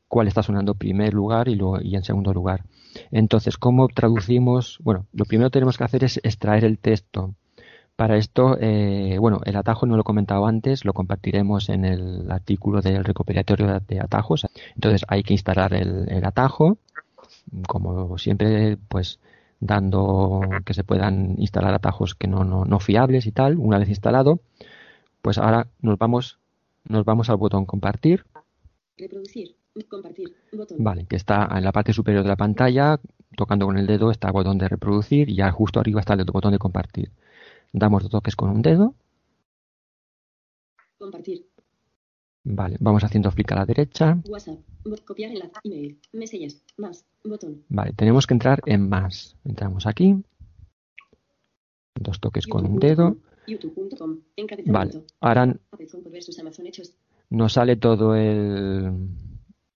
cuál 0.08 0.28
está 0.28 0.42
sonando 0.42 0.72
en 0.72 0.78
primer 0.78 1.14
lugar 1.14 1.48
y, 1.48 1.56
luego, 1.56 1.80
y 1.80 1.96
en 1.96 2.04
segundo 2.04 2.32
lugar. 2.32 2.64
Entonces, 3.10 3.58
¿cómo 3.58 3.88
traducimos? 3.88 4.78
Bueno, 4.82 5.06
lo 5.12 5.24
primero 5.24 5.50
que 5.50 5.54
tenemos 5.54 5.78
que 5.78 5.84
hacer 5.84 6.04
es 6.04 6.18
extraer 6.22 6.64
el 6.64 6.78
texto. 6.78 7.34
Para 8.00 8.16
esto, 8.16 8.56
eh, 8.58 9.18
bueno, 9.20 9.40
el 9.44 9.56
atajo 9.56 9.84
no 9.84 9.94
lo 9.94 10.00
he 10.00 10.04
comentado 10.04 10.46
antes, 10.46 10.86
lo 10.86 10.94
compartiremos 10.94 11.68
en 11.68 11.84
el 11.84 12.30
artículo 12.32 12.80
del 12.80 13.04
recopilatorio 13.04 13.66
de- 13.66 13.80
de 13.86 14.00
atajos. 14.00 14.46
Entonces 14.74 15.04
hay 15.06 15.22
que 15.22 15.34
instalar 15.34 15.74
el, 15.74 16.08
el 16.08 16.24
atajo, 16.24 16.78
como 17.68 18.16
siempre, 18.16 18.78
pues 18.88 19.20
dando 19.60 20.40
que 20.64 20.72
se 20.72 20.82
puedan 20.82 21.34
instalar 21.36 21.74
atajos 21.74 22.14
que 22.14 22.26
no, 22.26 22.42
no, 22.42 22.64
no 22.64 22.80
fiables 22.80 23.26
y 23.26 23.32
tal. 23.32 23.58
Una 23.58 23.78
vez 23.78 23.90
instalado, 23.90 24.40
pues 25.20 25.36
ahora 25.36 25.66
nos 25.82 25.98
vamos, 25.98 26.38
nos 26.88 27.04
vamos 27.04 27.28
al 27.28 27.36
botón 27.36 27.66
compartir. 27.66 28.24
Reproducir. 28.96 29.56
Compartir. 29.90 30.34
Botón. 30.54 30.78
Vale, 30.80 31.04
que 31.04 31.16
está 31.16 31.46
en 31.54 31.64
la 31.64 31.72
parte 31.72 31.92
superior 31.92 32.22
de 32.22 32.30
la 32.30 32.36
pantalla, 32.36 32.98
tocando 33.36 33.66
con 33.66 33.76
el 33.76 33.86
dedo 33.86 34.10
está 34.10 34.28
el 34.28 34.32
botón 34.32 34.56
de 34.56 34.68
reproducir 34.68 35.28
y 35.28 35.34
ya 35.36 35.50
justo 35.50 35.80
arriba 35.80 36.00
está 36.00 36.14
el 36.14 36.24
botón 36.24 36.52
de 36.52 36.58
compartir. 36.58 37.10
Damos 37.72 38.02
dos 38.02 38.10
toques 38.10 38.36
con 38.36 38.50
un 38.50 38.62
dedo, 38.62 38.94
Compartir. 40.98 41.46
vale, 42.44 42.76
vamos 42.80 43.04
haciendo 43.04 43.30
flick 43.30 43.52
a 43.52 43.56
la 43.56 43.64
derecha, 43.66 44.18
WhatsApp. 44.28 44.58
Copiar 45.06 45.30
enlace. 45.30 45.52
Email. 45.64 45.98
Messages. 46.12 46.62
Más. 46.76 47.04
Botón. 47.24 47.64
vale, 47.68 47.92
tenemos 47.92 48.26
que 48.26 48.34
entrar 48.34 48.60
en 48.66 48.88
más. 48.88 49.36
Entramos 49.44 49.86
aquí, 49.86 50.16
dos 51.94 52.18
toques 52.20 52.46
con 52.46 52.66
un 52.66 52.78
dedo, 52.78 53.16
YouTube.com. 53.46 54.18
vale, 54.66 55.04
ahora 55.20 55.54
nos 57.30 57.52
sale 57.52 57.76
todo 57.76 58.14
el, 58.16 59.08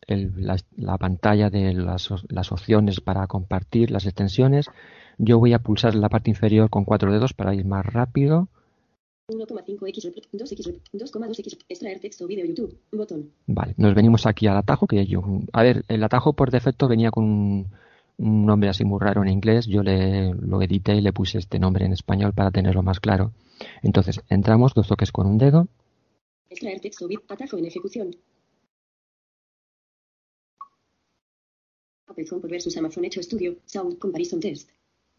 el- 0.07 0.33
la, 0.45 0.57
la 0.77 0.99
pantalla 0.99 1.49
de 1.51 1.73
las, 1.75 2.11
las 2.29 2.51
opciones 2.53 3.01
para 3.01 3.27
compartir 3.29 3.91
las 3.91 4.05
extensiones. 4.07 4.67
Yo 5.19 5.39
voy 5.39 5.53
a 5.53 5.59
pulsar 5.59 5.95
la 5.95 6.09
parte 6.09 6.31
inferior 6.31 6.71
con 6.71 6.85
cuatro 6.85 7.13
dedos 7.13 7.33
para 7.35 7.55
ir 7.55 7.65
más 7.65 7.85
rápido. 7.85 8.49
1,5x, 9.31 10.13
2x, 10.33 10.81
2,2x, 10.93 11.59
extraer 11.69 11.99
texto, 12.01 12.29
YouTube, 12.29 12.79
botón. 12.93 13.31
Vale, 13.47 13.75
nos 13.79 13.95
venimos 13.95 14.27
aquí 14.27 14.47
al 14.47 14.59
atajo, 14.59 14.87
que 14.87 15.07
yo... 15.07 15.23
A 15.53 15.63
ver, 15.63 15.85
el 15.89 16.05
atajo 16.05 16.35
por 16.35 16.51
defecto 16.51 16.89
venía 16.89 17.11
con 17.11 17.25
un, 17.25 17.67
un 18.19 18.47
nombre 18.47 18.69
así 18.69 18.85
muy 18.85 19.01
raro 19.01 19.23
en 19.23 19.29
inglés. 19.29 19.67
Yo 19.67 19.83
le, 19.83 20.35
lo 20.35 20.61
edité 20.61 20.97
y 20.97 21.01
le 21.01 21.13
puse 21.13 21.39
este 21.39 21.59
nombre 21.59 21.87
en 21.87 21.93
español 21.95 22.35
para 22.35 22.51
tenerlo 22.51 22.83
más 22.83 23.01
claro. 23.01 23.33
Entonces, 23.83 24.21
entramos, 24.29 24.75
dos 24.75 24.89
toques 24.89 25.11
con 25.11 25.27
un 25.27 25.39
dedo. 25.39 25.69
Extraer 26.51 26.81
texto, 26.81 27.09
atajo 27.29 27.57
en 27.57 27.65
ejecución. 27.65 28.11
Apple 32.07 32.27
HomePod 32.31 32.51
versus 32.51 32.77
Amazon 32.77 33.05
Echo 33.07 33.23
Studio, 33.23 33.57
Sound 33.65 33.99
Comparison 33.99 34.39
Test. 34.39 34.71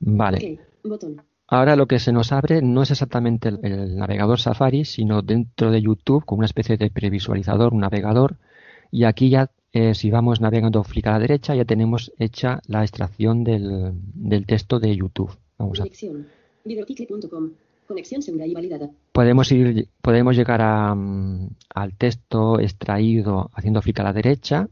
Vale. 0.06 0.60
Botón. 0.84 1.22
Ahora 1.48 1.76
lo 1.76 1.88
que 1.88 2.00
se 2.00 2.12
nos 2.12 2.32
abre 2.32 2.62
no 2.62 2.84
es 2.84 2.92
exactamente 2.92 3.50
el, 3.50 3.60
el 3.64 3.98
navegador 3.98 4.40
Safari, 4.40 4.86
sino 4.86 5.22
dentro 5.22 5.72
de 5.72 5.82
YouTube 5.82 6.26
con 6.26 6.40
una 6.40 6.46
especie 6.46 6.78
de 6.78 6.90
previsualizador, 6.90 7.74
un 7.74 7.82
navegador. 7.82 8.38
Y 8.92 9.04
aquí 9.04 9.30
ya, 9.30 9.52
eh, 9.74 9.94
si 9.96 10.10
vamos 10.10 10.42
navegando 10.42 10.84
flick 10.84 11.08
a 11.08 11.12
la 11.12 11.20
derecha, 11.20 11.56
ya 11.56 11.66
tenemos 11.66 12.12
hecha 12.18 12.62
la 12.68 12.84
extracción 12.84 13.44
del, 13.44 13.94
del 14.14 14.46
texto 14.46 14.80
de 14.80 14.96
YouTube. 14.96 15.32
Vamos 15.58 15.80
a, 15.80 15.84
Conexión. 15.84 16.28
Segura 18.24 18.48
y 18.48 18.54
validada. 18.54 18.90
podemos 19.12 19.52
ir, 19.52 19.88
podemos 20.02 20.36
llegar 20.36 20.62
a, 20.62 20.96
mm, 20.96 21.50
al 21.76 21.96
texto 21.96 22.60
extraído 22.60 23.52
haciendo 23.54 23.84
flick 23.84 24.00
a 24.00 24.04
la 24.04 24.14
derecha 24.14 24.68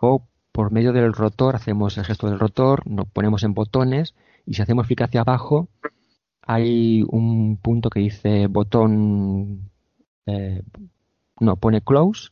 o 0.00 0.24
por 0.52 0.70
medio 0.70 0.92
del 0.92 1.12
rotor 1.12 1.56
hacemos 1.56 1.98
el 1.98 2.04
gesto 2.04 2.28
del 2.28 2.38
rotor, 2.38 2.86
nos 2.86 3.08
ponemos 3.08 3.42
en 3.42 3.54
botones 3.54 4.14
y 4.46 4.54
si 4.54 4.62
hacemos 4.62 4.86
flick 4.86 5.02
hacia 5.02 5.22
abajo 5.22 5.68
hay 6.42 7.04
un 7.08 7.56
punto 7.56 7.90
que 7.90 8.00
dice 8.00 8.46
botón 8.46 9.70
eh, 10.26 10.62
no 11.40 11.56
pone 11.56 11.80
close 11.80 12.30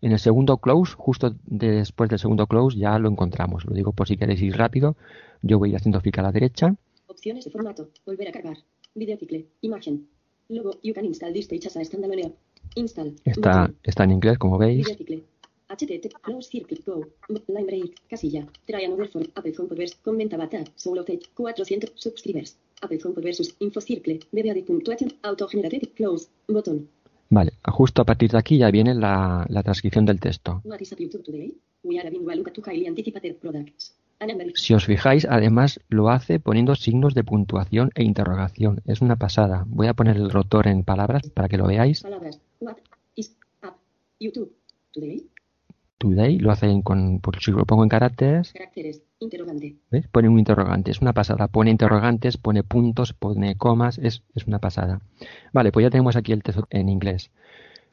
en 0.00 0.12
el 0.12 0.18
segundo 0.18 0.58
close 0.58 0.94
justo 0.96 1.34
después 1.44 2.08
del 2.10 2.18
segundo 2.18 2.46
close 2.46 2.78
ya 2.78 2.98
lo 2.98 3.08
encontramos 3.08 3.64
lo 3.64 3.74
digo 3.74 3.92
por 3.92 4.08
si 4.08 4.16
queréis 4.16 4.40
ir 4.42 4.56
rápido 4.56 4.96
yo 5.42 5.58
voy 5.58 5.74
haciendo 5.74 6.00
flick 6.00 6.18
a 6.18 6.22
la 6.22 6.32
derecha 6.32 6.74
Opciones 7.10 7.44
de 7.44 7.50
formato. 7.50 7.90
Volver 8.06 8.28
a 8.28 8.32
cargar. 8.32 8.56
Videoticle. 8.94 9.46
Imagen. 9.62 10.08
Logo. 10.48 10.78
You 10.82 10.94
can 10.94 11.04
install 11.04 11.32
this 11.32 11.48
as 11.66 11.76
a 11.76 11.84
standalone 11.84 12.26
app. 12.26 12.34
Install. 12.76 13.16
está, 13.24 13.72
está 13.82 14.04
en 14.04 14.12
inglés 14.12 14.38
como 14.38 14.58
veis 14.58 14.86
Videoticle. 14.86 15.24
HTTP. 15.70 16.12
Close 16.20 16.48
circuit. 16.50 16.84
Go. 16.84 17.04
Line 17.48 17.66
break. 17.66 17.94
Casilla. 18.10 18.46
Try 18.66 18.84
another 18.84 19.08
for 19.08 19.22
Apple 19.36 19.52
HomePod 19.52 19.76
versus. 19.76 19.96
Comment 20.04 20.32
about 20.32 20.50
that. 20.50 20.68
Solo 20.76 21.04
page. 21.04 21.30
400 21.36 21.92
subscribers. 21.94 22.56
Apple 22.82 22.98
HomePod 22.98 23.22
versus. 23.22 23.54
Info 23.60 23.80
circle. 23.80 24.18
BBAD.tuation. 24.32 25.12
Autogenerated. 25.22 25.94
Close. 25.94 26.28
Botón. 26.48 26.88
vale 27.32 27.52
justo 27.64 28.02
a 28.02 28.04
partir 28.04 28.30
de 28.32 28.38
aquí 28.38 28.58
ya 28.58 28.70
viene 28.72 28.92
la, 28.92 29.46
la 29.48 29.62
transcripción 29.62 30.04
del 30.04 30.18
texto 30.18 30.60
What 30.64 30.80
is 30.80 30.90
today? 30.90 31.54
We 31.82 31.98
are 31.98 32.10
Si 34.54 34.74
os 34.74 34.84
fijáis, 34.84 35.24
además 35.24 35.80
lo 35.88 36.10
hace 36.10 36.38
poniendo 36.40 36.74
signos 36.74 37.14
de 37.14 37.24
puntuación 37.24 37.90
e 37.94 38.04
interrogación. 38.04 38.82
Es 38.84 39.00
una 39.00 39.16
pasada. 39.16 39.64
Voy 39.66 39.86
a 39.86 39.94
poner 39.94 40.18
el 40.18 40.30
rotor 40.30 40.66
en 40.66 40.84
palabras 40.84 41.30
para 41.30 41.48
que 41.48 41.56
lo 41.56 41.66
veáis. 41.66 42.02
Palabras. 42.02 42.38
What 42.60 42.76
is 43.16 43.34
up 43.62 43.76
YouTube 44.18 44.52
today? 44.92 45.29
Today 46.00 46.38
lo 46.38 46.50
hacen 46.50 46.80
con, 46.80 47.20
por 47.20 47.38
si 47.42 47.50
lo 47.50 47.66
pongo 47.66 47.82
en 47.82 47.90
caracteres, 47.90 48.54
Caracteres. 48.54 49.02
Interrogante. 49.18 49.76
¿ves? 49.90 50.08
Pone 50.08 50.30
un 50.30 50.38
interrogante. 50.38 50.90
Es 50.90 51.02
una 51.02 51.12
pasada. 51.12 51.46
Pone 51.46 51.70
interrogantes, 51.70 52.38
pone 52.38 52.62
puntos, 52.62 53.12
pone 53.12 53.54
comas. 53.56 53.98
Es, 53.98 54.22
es 54.34 54.46
una 54.46 54.60
pasada. 54.60 55.02
Vale, 55.52 55.72
pues 55.72 55.84
ya 55.84 55.90
tenemos 55.90 56.16
aquí 56.16 56.32
el 56.32 56.42
texto 56.42 56.66
en 56.70 56.88
inglés. 56.88 57.30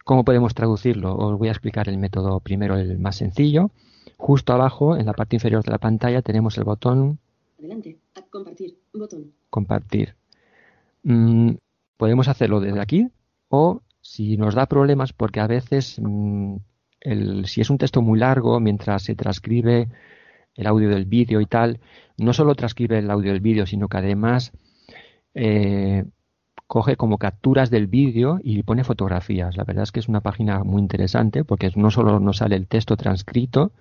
¿Cómo 0.05 0.23
podemos 0.23 0.53
traducirlo? 0.53 1.17
Os 1.17 1.37
voy 1.37 1.49
a 1.49 1.51
explicar 1.51 1.89
el 1.89 1.97
método 1.97 2.39
primero, 2.39 2.77
el 2.77 2.97
más 2.97 3.17
sencillo. 3.17 3.71
Justo 4.15 4.53
abajo, 4.53 4.95
en 4.95 5.05
la 5.05 5.11
parte 5.11 5.35
inferior 5.35 5.65
de 5.65 5.71
la 5.71 5.77
pantalla, 5.77 6.21
tenemos 6.21 6.57
el 6.57 6.63
botón 6.63 7.19
Adelante. 7.59 7.97
Compartir. 8.29 8.77
Botón. 8.93 9.33
compartir. 9.49 10.15
Mm, 11.03 11.55
podemos 11.97 12.29
hacerlo 12.29 12.61
desde 12.61 12.79
aquí 12.79 13.09
o 13.49 13.81
si 13.99 14.37
nos 14.37 14.55
da 14.55 14.67
problemas 14.67 15.11
porque 15.11 15.41
a 15.41 15.47
veces 15.47 15.99
mm, 16.01 16.55
si 17.01 17.61
es 17.61 17.69
un 17.69 17.77
texto 17.77 18.01
muy 18.01 18.19
largo 18.19 18.59
mientras 18.59 19.03
se 19.03 19.15
transcribe 19.15 19.87
el 20.55 20.67
audio 20.67 20.89
del 20.89 21.05
vídeo 21.05 21.39
y 21.41 21.45
tal, 21.45 21.79
no 22.17 22.33
solo 22.33 22.55
transcribe 22.55 22.99
el 22.99 23.11
audio 23.11 23.31
del 23.31 23.41
vídeo, 23.41 23.65
sino 23.65 23.87
que 23.87 23.97
además 23.97 24.51
eh, 25.35 26.05
coge 26.65 26.95
como 26.95 27.17
capturas 27.17 27.69
del 27.69 27.87
vídeo 27.87 28.39
y 28.43 28.63
pone 28.63 28.83
fotografías. 28.83 29.55
La 29.55 29.63
verdad 29.63 29.83
es 29.83 29.91
que 29.91 29.99
es 29.99 30.07
una 30.07 30.21
página 30.21 30.63
muy 30.63 30.81
interesante 30.81 31.43
porque 31.43 31.71
no 31.75 31.91
solo 31.91 32.19
nos 32.19 32.37
sale 32.37 32.55
el 32.55 32.67
texto 32.67 32.97
transcrito, 32.97 33.71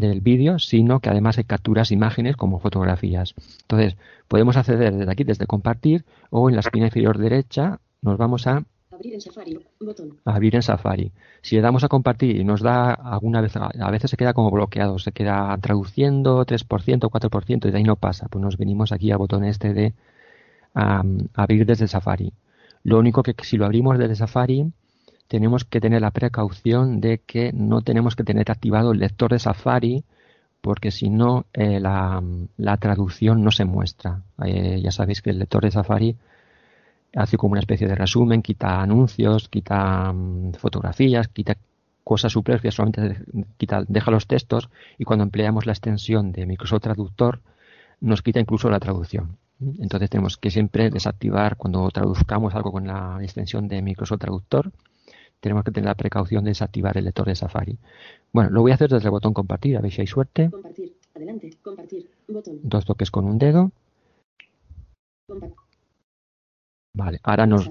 del 0.00 0.20
vídeo, 0.20 0.58
sino 0.58 1.00
que 1.00 1.10
además 1.10 1.38
hay 1.38 1.44
capturas 1.44 1.92
imágenes 1.92 2.36
como 2.36 2.58
fotografías. 2.58 3.34
Entonces, 3.62 3.96
podemos 4.26 4.56
acceder 4.56 4.96
desde 4.96 5.12
aquí, 5.12 5.24
desde 5.24 5.46
compartir, 5.46 6.04
o 6.30 6.48
en 6.48 6.56
la 6.56 6.60
esquina 6.60 6.86
inferior 6.86 7.18
derecha 7.18 7.80
nos 8.02 8.16
vamos 8.16 8.46
a 8.46 8.64
Abrir 9.00 9.14
en 9.14 9.20
Safari. 9.22 9.58
Botón. 9.80 10.18
abrir 10.26 10.54
en 10.56 10.62
Safari. 10.62 11.10
Si 11.40 11.56
le 11.56 11.62
damos 11.62 11.84
a 11.84 11.88
compartir 11.88 12.36
y 12.36 12.44
nos 12.44 12.60
da 12.60 12.92
alguna 12.92 13.40
vez, 13.40 13.56
a 13.56 13.90
veces 13.90 14.10
se 14.10 14.18
queda 14.18 14.34
como 14.34 14.50
bloqueado, 14.50 14.98
se 14.98 15.12
queda 15.12 15.56
traduciendo 15.58 16.44
3%, 16.44 17.08
4% 17.08 17.66
y 17.66 17.70
de 17.70 17.78
ahí 17.78 17.82
no 17.82 17.96
pasa. 17.96 18.28
Pues 18.28 18.42
nos 18.42 18.58
venimos 18.58 18.92
aquí 18.92 19.10
al 19.10 19.16
botón 19.16 19.44
este 19.44 19.72
de 19.72 19.94
a, 20.74 21.02
abrir 21.32 21.64
desde 21.64 21.88
Safari. 21.88 22.34
Lo 22.84 22.98
único 22.98 23.22
que 23.22 23.34
si 23.42 23.56
lo 23.56 23.64
abrimos 23.64 23.96
desde 23.96 24.16
Safari, 24.16 24.70
tenemos 25.28 25.64
que 25.64 25.80
tener 25.80 26.02
la 26.02 26.10
precaución 26.10 27.00
de 27.00 27.22
que 27.24 27.52
no 27.54 27.80
tenemos 27.80 28.16
que 28.16 28.24
tener 28.24 28.50
activado 28.50 28.92
el 28.92 28.98
lector 28.98 29.30
de 29.30 29.38
Safari 29.38 30.04
porque 30.60 30.90
si 30.90 31.08
no 31.08 31.46
eh, 31.54 31.80
la, 31.80 32.22
traducción 32.78 33.42
no 33.42 33.50
se 33.50 33.64
muestra. 33.64 34.20
Eh, 34.44 34.78
ya 34.82 34.90
sabéis 34.90 35.22
que 35.22 35.30
el 35.30 35.38
lector 35.38 35.62
de 35.62 35.70
Safari 35.70 36.16
hace 37.14 37.36
como 37.36 37.52
una 37.52 37.60
especie 37.60 37.88
de 37.88 37.94
resumen, 37.94 38.42
quita 38.42 38.80
anuncios, 38.80 39.48
quita 39.48 40.12
mm, 40.12 40.52
fotografías, 40.54 41.28
quita 41.28 41.56
cosas 42.04 42.32
superfluas, 42.32 42.74
solamente 42.74 43.22
quita, 43.56 43.84
deja 43.86 44.10
los 44.10 44.26
textos 44.26 44.70
y 44.98 45.04
cuando 45.04 45.24
empleamos 45.24 45.66
la 45.66 45.72
extensión 45.72 46.32
de 46.32 46.46
Microsoft 46.46 46.82
Traductor 46.82 47.40
nos 48.00 48.22
quita 48.22 48.40
incluso 48.40 48.70
la 48.70 48.80
traducción. 48.80 49.36
Entonces 49.60 50.08
tenemos 50.08 50.38
que 50.38 50.50
siempre 50.50 50.90
desactivar 50.90 51.56
cuando 51.56 51.88
traduzcamos 51.90 52.54
algo 52.54 52.72
con 52.72 52.86
la 52.86 53.18
extensión 53.22 53.68
de 53.68 53.82
Microsoft 53.82 54.20
Traductor, 54.20 54.72
tenemos 55.40 55.64
que 55.64 55.70
tener 55.70 55.88
la 55.88 55.94
precaución 55.94 56.44
de 56.44 56.50
desactivar 56.50 56.96
el 56.96 57.04
lector 57.04 57.26
de 57.26 57.34
Safari. 57.34 57.78
Bueno, 58.32 58.50
lo 58.50 58.60
voy 58.62 58.72
a 58.72 58.74
hacer 58.74 58.90
desde 58.90 59.06
el 59.06 59.10
botón 59.10 59.34
compartir, 59.34 59.76
a 59.76 59.80
ver 59.80 59.90
si 59.90 60.02
hay 60.02 60.06
suerte. 60.06 60.50
Compartir, 60.50 60.94
adelante, 61.14 61.50
compartir, 61.62 62.10
botón. 62.28 62.58
Dos 62.62 62.84
toques 62.84 63.10
con 63.10 63.24
un 63.24 63.38
dedo. 63.38 63.72
Vale, 66.92 67.20
ahora 67.22 67.46
nos, 67.46 67.70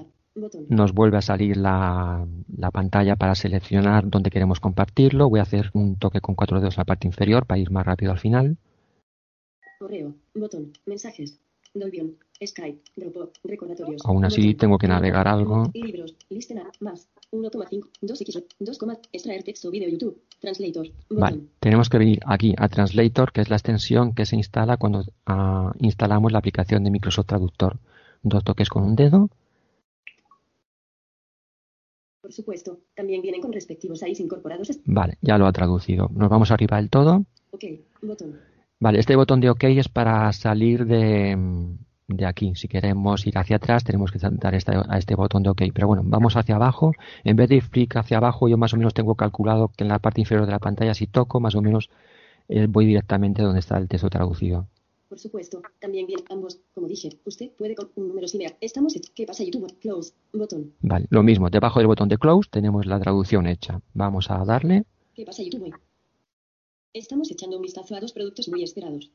nos 0.68 0.92
vuelve 0.92 1.18
a 1.18 1.22
salir 1.22 1.56
la, 1.56 2.26
la, 2.56 2.70
pantalla 2.70 3.16
para 3.16 3.34
seleccionar 3.34 4.08
dónde 4.08 4.30
queremos 4.30 4.60
compartirlo. 4.60 5.28
Voy 5.28 5.40
a 5.40 5.44
hacer 5.44 5.70
un 5.74 5.96
toque 5.96 6.20
con 6.20 6.34
cuatro 6.34 6.60
dedos 6.60 6.76
en 6.76 6.80
la 6.80 6.84
parte 6.84 7.06
inferior 7.06 7.46
para 7.46 7.58
ir 7.58 7.70
más 7.70 7.84
rápido 7.84 8.12
al 8.12 8.18
final. 8.18 8.56
Correo, 9.78 10.14
botón, 10.34 10.72
mensajes, 10.86 11.40
Dolbion, 11.74 12.16
Skype, 12.44 12.80
Dropbox, 12.96 13.40
recordatorios. 13.44 14.02
Aún 14.04 14.24
así 14.24 14.54
tengo 14.54 14.78
que 14.78 14.88
navegar 14.88 15.28
algo. 15.28 15.70
Libros, 15.74 16.16
listen 16.28 16.60
más, 16.80 17.08
1,5, 17.30 17.88
2x, 18.02 18.44
2, 18.58 18.78
extraer 19.12 19.42
texto, 19.42 19.70
video, 19.70 19.88
YouTube, 19.88 20.20
Translator. 20.40 20.86
Vale, 21.10 21.40
tenemos 21.60 21.88
que 21.88 21.98
venir 21.98 22.20
aquí 22.26 22.54
a 22.58 22.68
Translator, 22.68 23.32
que 23.32 23.42
es 23.42 23.50
la 23.50 23.56
extensión 23.56 24.14
que 24.14 24.26
se 24.26 24.36
instala 24.36 24.78
cuando 24.78 25.00
uh, 25.00 25.70
instalamos 25.78 26.32
la 26.32 26.38
aplicación 26.38 26.82
de 26.82 26.90
Microsoft 26.90 27.26
Traductor. 27.26 27.78
Dos 28.22 28.44
toques 28.44 28.68
con 28.68 28.84
un 28.84 28.96
dedo. 28.96 29.28
Por 32.20 32.32
supuesto, 32.32 32.78
también 32.94 33.22
vienen 33.22 33.40
con 33.40 33.52
respectivos 33.52 34.02
AIS 34.02 34.20
incorporados. 34.20 34.70
Vale, 34.84 35.16
ya 35.20 35.38
lo 35.38 35.46
ha 35.46 35.52
traducido. 35.52 36.08
Nos 36.12 36.28
vamos 36.28 36.50
arriba 36.50 36.76
del 36.76 36.90
todo. 36.90 37.24
Ok, 37.50 37.64
botón. 38.02 38.38
Vale, 38.78 38.98
este 38.98 39.16
botón 39.16 39.40
de 39.40 39.50
OK 39.50 39.64
es 39.64 39.88
para 39.88 40.32
salir 40.32 40.86
de, 40.86 41.36
de 42.08 42.26
aquí. 42.26 42.54
Si 42.54 42.68
queremos 42.68 43.26
ir 43.26 43.36
hacia 43.38 43.56
atrás, 43.56 43.84
tenemos 43.84 44.12
que 44.12 44.18
dar 44.18 44.54
a 44.54 44.98
este 44.98 45.14
botón 45.14 45.42
de 45.42 45.50
OK. 45.50 45.62
Pero 45.74 45.86
bueno, 45.86 46.02
vamos 46.04 46.36
hacia 46.36 46.56
abajo. 46.56 46.92
En 47.24 47.36
vez 47.36 47.48
de 47.48 47.56
ir 47.56 47.62
flick 47.62 47.96
hacia 47.96 48.18
abajo, 48.18 48.48
yo 48.48 48.56
más 48.56 48.74
o 48.74 48.76
menos 48.76 48.94
tengo 48.94 49.14
calculado 49.14 49.68
que 49.68 49.84
en 49.84 49.88
la 49.88 49.98
parte 49.98 50.20
inferior 50.20 50.46
de 50.46 50.52
la 50.52 50.58
pantalla, 50.58 50.94
si 50.94 51.06
toco, 51.06 51.40
más 51.40 51.54
o 51.54 51.62
menos 51.62 51.90
eh, 52.48 52.66
voy 52.68 52.86
directamente 52.86 53.42
donde 53.42 53.60
está 53.60 53.78
el 53.78 53.88
texto 53.88 54.10
traducido. 54.10 54.68
Por 55.10 55.18
supuesto, 55.18 55.60
también 55.80 56.06
bien 56.06 56.20
ambos. 56.30 56.60
Como 56.72 56.86
dije, 56.86 57.18
usted 57.24 57.50
puede 57.58 57.74
con 57.74 57.90
un 57.96 58.06
número 58.06 58.28
similar. 58.28 58.56
Estamos 58.60 58.94
¿Qué 59.12 59.26
pasa 59.26 59.42
YouTube? 59.42 59.76
Close. 59.80 60.12
Botón. 60.32 60.72
Vale, 60.82 61.06
lo 61.10 61.24
mismo. 61.24 61.50
Debajo 61.50 61.80
del 61.80 61.88
botón 61.88 62.08
de 62.08 62.16
Close 62.16 62.48
tenemos 62.48 62.86
la 62.86 63.00
traducción 63.00 63.48
hecha. 63.48 63.82
Vamos 63.92 64.30
a 64.30 64.44
darle. 64.44 64.84
¿Qué 65.12 65.24
pasa 65.24 65.42
YouTube? 65.42 65.74
Estamos 66.92 67.28
echando 67.32 67.56
un 67.56 67.62
vistazo 67.62 67.96
a 67.96 68.00
dos 68.00 68.12
productos 68.12 68.48
muy 68.50 68.62
esperados. 68.62 69.10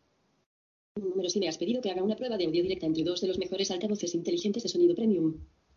Un 0.98 1.12
número 1.12 1.30
si 1.30 1.40
me 1.40 1.48
has 1.48 1.58
pedido 1.58 1.82
que 1.82 1.92
haga 1.92 2.04
una 2.04 2.18
prueba 2.18 2.36
de 2.36 2.46
audio 2.46 2.62
directa 2.62 2.88
entre 2.88 3.06
dos 3.06 3.22
de 3.22 3.30
los 3.30 3.40
mejores 3.40 3.72
altavoces 3.72 4.14
inteligentes 4.16 4.64
de 4.64 4.70
sonido 4.70 4.96
premium. 4.96 5.36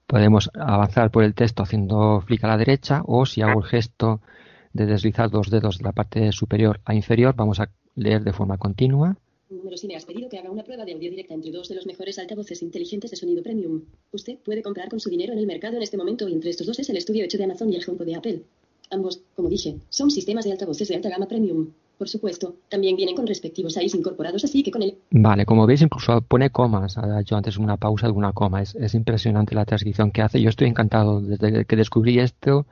Podemos 0.08 0.50
avanzar 0.54 1.12
por 1.12 1.22
el 1.22 1.36
texto 1.36 1.62
haciendo 1.62 2.24
clic 2.26 2.42
a 2.42 2.48
la 2.48 2.56
derecha 2.56 3.02
o 3.06 3.24
si 3.24 3.42
hago 3.42 3.60
el 3.60 3.66
gesto 3.66 4.20
de 4.72 4.86
deslizar 4.86 5.30
dos 5.30 5.48
dedos 5.48 5.78
de 5.78 5.84
la 5.84 5.92
parte 5.92 6.32
superior 6.32 6.80
a 6.84 6.96
inferior, 6.96 7.36
vamos 7.36 7.60
a 7.60 7.70
leer 7.94 8.24
de 8.24 8.32
forma 8.32 8.58
continua. 8.58 9.16
Un 9.50 9.58
número 9.58 9.78
si 9.78 9.86
me 9.86 9.96
has 9.96 10.04
pedido 10.04 10.28
que 10.28 10.38
haga 10.38 10.50
una 10.50 10.62
prueba 10.62 10.84
de 10.84 10.92
audio 10.92 11.08
directa 11.08 11.32
entre 11.32 11.50
dos 11.50 11.70
de 11.70 11.74
los 11.74 11.86
mejores 11.86 12.18
altavoces 12.18 12.62
inteligentes 12.62 13.10
de 13.10 13.16
sonido 13.16 13.42
premium. 13.42 13.80
Usted 14.12 14.36
puede 14.44 14.62
comprar 14.62 14.90
con 14.90 15.00
su 15.00 15.08
dinero 15.08 15.32
en 15.32 15.38
el 15.38 15.46
mercado 15.46 15.76
en 15.76 15.82
este 15.82 15.96
momento 15.96 16.28
y 16.28 16.34
entre 16.34 16.50
estos 16.50 16.66
dos 16.66 16.78
es 16.78 16.90
el 16.90 16.98
estudio 16.98 17.24
hecho 17.24 17.38
de 17.38 17.44
Amazon 17.44 17.72
y 17.72 17.76
el 17.76 17.84
HomePod 17.86 18.04
de 18.04 18.14
Apple. 18.14 18.42
Ambos, 18.90 19.22
como 19.34 19.48
dije, 19.48 19.76
son 19.88 20.10
sistemas 20.10 20.44
de 20.44 20.52
altavoces 20.52 20.88
de 20.88 20.96
alta 20.96 21.08
gama 21.08 21.26
premium. 21.26 21.68
Por 21.96 22.10
supuesto, 22.10 22.56
también 22.68 22.94
vienen 22.94 23.16
con 23.16 23.26
respectivos 23.26 23.78
AIS 23.78 23.94
incorporados, 23.94 24.44
así 24.44 24.62
que 24.62 24.70
con 24.70 24.82
él. 24.82 24.98
Vale, 25.10 25.46
como 25.46 25.66
veis, 25.66 25.80
incluso 25.80 26.20
pone 26.20 26.50
comas. 26.50 26.98
Ha 26.98 27.20
hecho 27.20 27.34
antes 27.34 27.56
una 27.56 27.78
pausa 27.78 28.06
de 28.06 28.12
una 28.12 28.34
coma. 28.34 28.60
Es, 28.60 28.94
impresionante 28.94 29.54
la 29.54 29.64
transcripción 29.64 30.10
que 30.10 30.20
hace. 30.20 30.42
Yo 30.42 30.50
estoy 30.50 30.68
encantado. 30.68 31.22
Desde 31.22 31.64
que 31.64 31.76
descubrí 31.76 32.18
esto, 32.18 32.66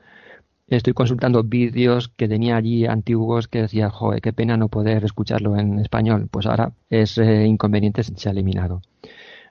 estoy 0.68 0.92
consultando 0.92 1.42
vídeos 1.44 2.08
que 2.08 2.28
tenía 2.28 2.56
allí 2.56 2.86
antiguos 2.86 3.48
que 3.48 3.62
decía, 3.62 3.90
joder, 3.90 4.20
qué 4.20 4.32
pena 4.32 4.56
no 4.56 4.68
poder 4.68 5.04
escucharlo 5.04 5.56
en 5.56 5.78
español. 5.78 6.28
Pues 6.30 6.46
ahora 6.46 6.72
es 6.90 7.18
eh, 7.18 7.46
inconveniente, 7.46 8.02
se 8.02 8.28
ha 8.28 8.32
eliminado. 8.32 8.82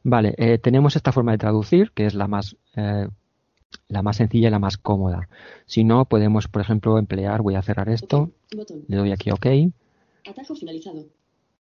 Vale, 0.03 0.35
eh, 0.37 0.57
tenemos 0.57 0.95
esta 0.95 1.11
forma 1.11 1.31
de 1.31 1.37
traducir, 1.37 1.91
que 1.91 2.05
es 2.05 2.13
la 2.13 2.27
más, 2.27 2.57
eh, 2.75 3.07
la 3.87 4.01
más 4.03 4.17
sencilla 4.17 4.49
y 4.49 4.51
la 4.51 4.59
más 4.59 4.77
cómoda. 4.77 5.29
Si 5.65 5.83
no, 5.83 6.05
podemos, 6.05 6.47
por 6.47 6.61
ejemplo, 6.61 6.97
emplear, 6.97 7.41
voy 7.41 7.55
a 7.55 7.61
cerrar 7.61 7.89
esto, 7.89 8.31
le 8.87 8.97
doy 8.97 9.11
aquí 9.11 9.31
OK. 9.31 9.47
Atajo 10.29 10.55
finalizado. 10.55 11.05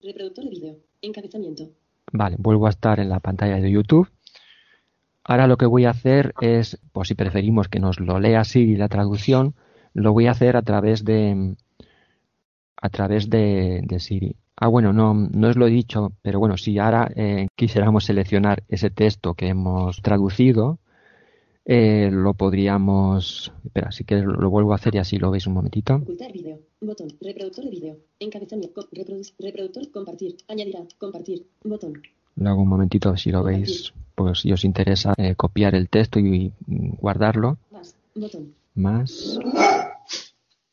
Reproductor 0.02 0.46
de 0.46 0.50
vídeo. 0.50 0.76
Encabezamiento. 1.02 1.70
Vale, 2.14 2.36
vuelvo 2.40 2.68
a 2.68 2.70
estar 2.70 3.00
en 3.00 3.10
la 3.10 3.20
pantalla 3.20 3.58
de 3.58 3.72
YouTube. 3.72 4.10
Ahora 5.32 5.48
lo 5.48 5.56
que 5.56 5.66
voy 5.66 5.86
a 5.86 5.92
hacer 5.92 6.34
es, 6.42 6.78
pues 6.92 7.08
si 7.08 7.16
preferimos 7.16 7.70
que 7.70 7.80
nos 7.80 8.02
lo 8.02 8.20
lea 8.20 8.44
Siri 8.44 8.76
la 8.76 8.90
traducción, 8.90 9.56
lo 9.94 10.12
voy 10.12 10.28
a 10.28 10.32
hacer 10.32 10.58
a 10.58 10.62
través 10.62 11.06
de 11.06 11.56
a 12.76 12.90
través 12.90 13.30
de, 13.30 13.82
Siri. 13.98 14.36
Ah, 14.58 14.68
bueno, 14.68 14.92
no, 14.92 15.14
no 15.14 15.48
os 15.48 15.56
lo 15.56 15.68
he 15.68 15.70
dicho, 15.70 16.12
pero 16.22 16.40
bueno, 16.40 16.58
si 16.58 16.78
ahora 16.80 17.10
eh, 17.16 17.48
quisiéramos 17.56 18.04
seleccionar 18.04 18.64
ese 18.68 18.90
texto 18.90 19.34
que 19.34 19.48
hemos 19.48 20.02
traducido, 20.02 20.80
eh, 21.64 22.10
lo 22.12 22.34
podríamos. 22.34 23.54
Espera, 23.64 23.94
si 23.94 24.04
quieres 24.04 24.26
lo 24.26 24.50
vuelvo 24.50 24.74
a 24.74 24.76
hacer 24.76 24.96
y 24.96 24.98
así 24.98 25.18
lo 25.18 25.32
veis 25.32 25.48
un 25.48 25.54
momentito. 25.54 26.02
Reproductor 27.22 27.64
de. 29.86 29.92
Compartir. 29.94 30.36
Añadirá. 30.50 30.82
Compartir. 30.98 31.46
Lo 32.36 32.50
hago 32.50 32.62
un 32.62 32.70
momentito 32.70 33.16
si 33.18 33.32
lo 33.32 33.44
veis. 33.44 33.94
Pues 34.16 34.40
si 34.40 34.52
os 34.52 34.64
interesa 34.66 35.14
eh, 35.18 35.36
copiar 35.36 35.76
el 35.76 35.90
texto 35.90 36.20
y 36.20 36.52
guardarlo. 36.68 37.58
Más. 37.72 37.96
Botón. 38.16 38.54
Más. 38.76 39.40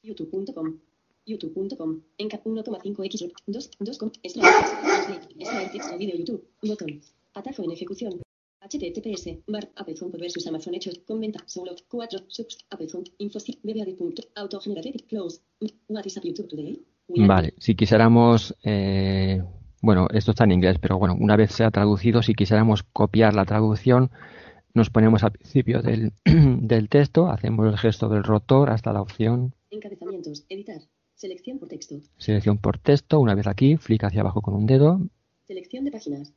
YouTube.com. 0.02 0.78
YouTube.com. 1.26 2.00
En 2.18 2.28
1,5x. 2.28 3.32
2. 3.46 3.70
2. 3.78 3.98
Extraer 4.22 4.54
Extraer 5.38 5.72
texto. 5.72 5.98
Video 5.98 6.16
YouTube. 6.16 6.44
Botón. 6.62 7.00
Atajo 7.34 7.62
en 7.64 7.72
ejecución. 7.72 8.20
HTTPS, 8.60 9.38
bar, 9.46 9.70
Apple 9.76 9.94
versus 10.18 10.46
Amazon 10.46 10.74
hechos, 10.74 11.00
comenta, 11.06 11.42
solo, 11.46 11.74
4, 11.88 12.24
subs, 12.28 12.58
Apple 12.70 12.88
Home, 12.92 13.04
infostic, 13.18 13.60
punto, 13.96 14.22
autogenerated, 14.34 15.06
close, 15.08 15.40
what 15.88 16.04
is 16.04 16.20
YouTube 16.22 16.48
today? 16.48 16.84
Vale, 17.08 17.54
si 17.58 17.74
quisiéramos, 17.74 18.54
eh, 18.62 19.42
bueno, 19.80 20.08
esto 20.12 20.32
está 20.32 20.44
en 20.44 20.52
inglés, 20.52 20.78
pero 20.80 20.98
bueno, 20.98 21.16
una 21.18 21.36
vez 21.36 21.52
sea 21.52 21.70
traducido, 21.70 22.22
si 22.22 22.34
quisiéramos 22.34 22.82
copiar 22.82 23.34
la 23.34 23.44
traducción, 23.44 24.10
nos 24.74 24.90
ponemos 24.90 25.22
al 25.22 25.32
principio 25.32 25.82
del, 25.82 26.12
del 26.24 26.88
texto, 26.88 27.28
hacemos 27.28 27.66
el 27.66 27.78
gesto 27.78 28.08
del 28.08 28.24
rotor 28.24 28.70
hasta 28.70 28.92
la 28.92 29.02
opción. 29.02 29.54
Encabezamientos, 29.70 30.44
editar, 30.48 30.80
selección 31.14 31.58
por 31.58 31.68
texto. 31.68 31.96
Selección 32.16 32.58
por 32.58 32.78
texto, 32.78 33.20
una 33.20 33.34
vez 33.34 33.46
aquí, 33.46 33.76
flick 33.76 34.04
hacia 34.04 34.20
abajo 34.20 34.42
con 34.42 34.54
un 34.54 34.66
dedo. 34.66 35.00
Selección 35.46 35.84
de 35.84 35.92
páginas. 35.92 36.34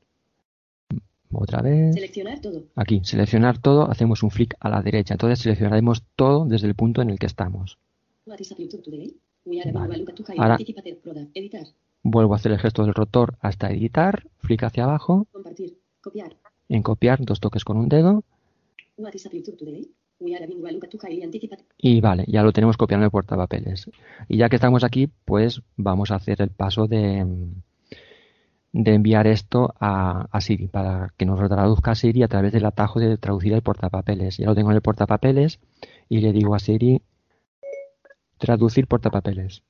Otra 1.33 1.61
vez. 1.61 1.95
Seleccionar 1.95 2.41
todo. 2.41 2.63
Aquí, 2.75 3.01
seleccionar 3.03 3.57
todo, 3.57 3.89
hacemos 3.89 4.21
un 4.21 4.31
flick 4.31 4.55
a 4.59 4.69
la 4.69 4.81
derecha. 4.81 5.13
Entonces 5.13 5.39
seleccionaremos 5.39 6.03
todo 6.15 6.45
desde 6.45 6.67
el 6.67 6.75
punto 6.75 7.01
en 7.01 7.09
el 7.09 7.19
que 7.19 7.25
estamos. 7.25 7.77
Ahora 10.37 10.57
vuelvo 12.03 12.33
a 12.33 12.37
hacer 12.37 12.51
el 12.51 12.59
gesto 12.59 12.83
del 12.83 12.93
rotor 12.93 13.35
hasta 13.41 13.71
editar, 13.71 14.27
flick 14.39 14.63
hacia 14.63 14.83
abajo. 14.83 15.27
Compartir, 15.31 15.77
copiar. 16.01 16.35
En 16.69 16.83
copiar, 16.83 17.19
dos 17.23 17.39
toques 17.39 17.65
con 17.65 17.77
un 17.77 17.89
dedo. 17.89 18.23
Y 21.77 21.99
vale, 22.01 22.25
ya 22.27 22.43
lo 22.43 22.53
tenemos 22.53 22.77
copiado 22.77 23.01
en 23.01 23.05
el 23.05 23.11
portapapeles. 23.11 23.89
Y 24.27 24.37
ya 24.37 24.49
que 24.49 24.55
estamos 24.55 24.83
aquí, 24.83 25.09
pues 25.25 25.61
vamos 25.77 26.11
a 26.11 26.15
hacer 26.15 26.41
el 26.41 26.51
paso 26.51 26.87
de, 26.87 27.25
de 28.73 28.93
enviar 28.93 29.27
esto 29.27 29.73
a, 29.79 30.27
Siri 30.39 30.67
para 30.67 31.13
que 31.17 31.25
nos 31.25 31.39
lo 31.39 31.49
traduzca 31.49 31.91
a 31.91 31.95
Siri 31.95 32.23
a 32.23 32.27
través 32.27 32.53
del 32.53 32.65
atajo 32.65 32.99
de 32.99 33.17
traducir 33.17 33.53
el 33.53 33.61
portapapeles. 33.61 34.37
Ya 34.37 34.45
lo 34.45 34.55
tengo 34.55 34.69
en 34.69 34.75
el 34.75 34.81
portapapeles 34.81 35.59
y 36.07 36.19
le 36.19 36.31
digo 36.31 36.55
a 36.55 36.59
Siri 36.59 37.01
traducir 38.37 38.87
portapapeles. 38.87 39.63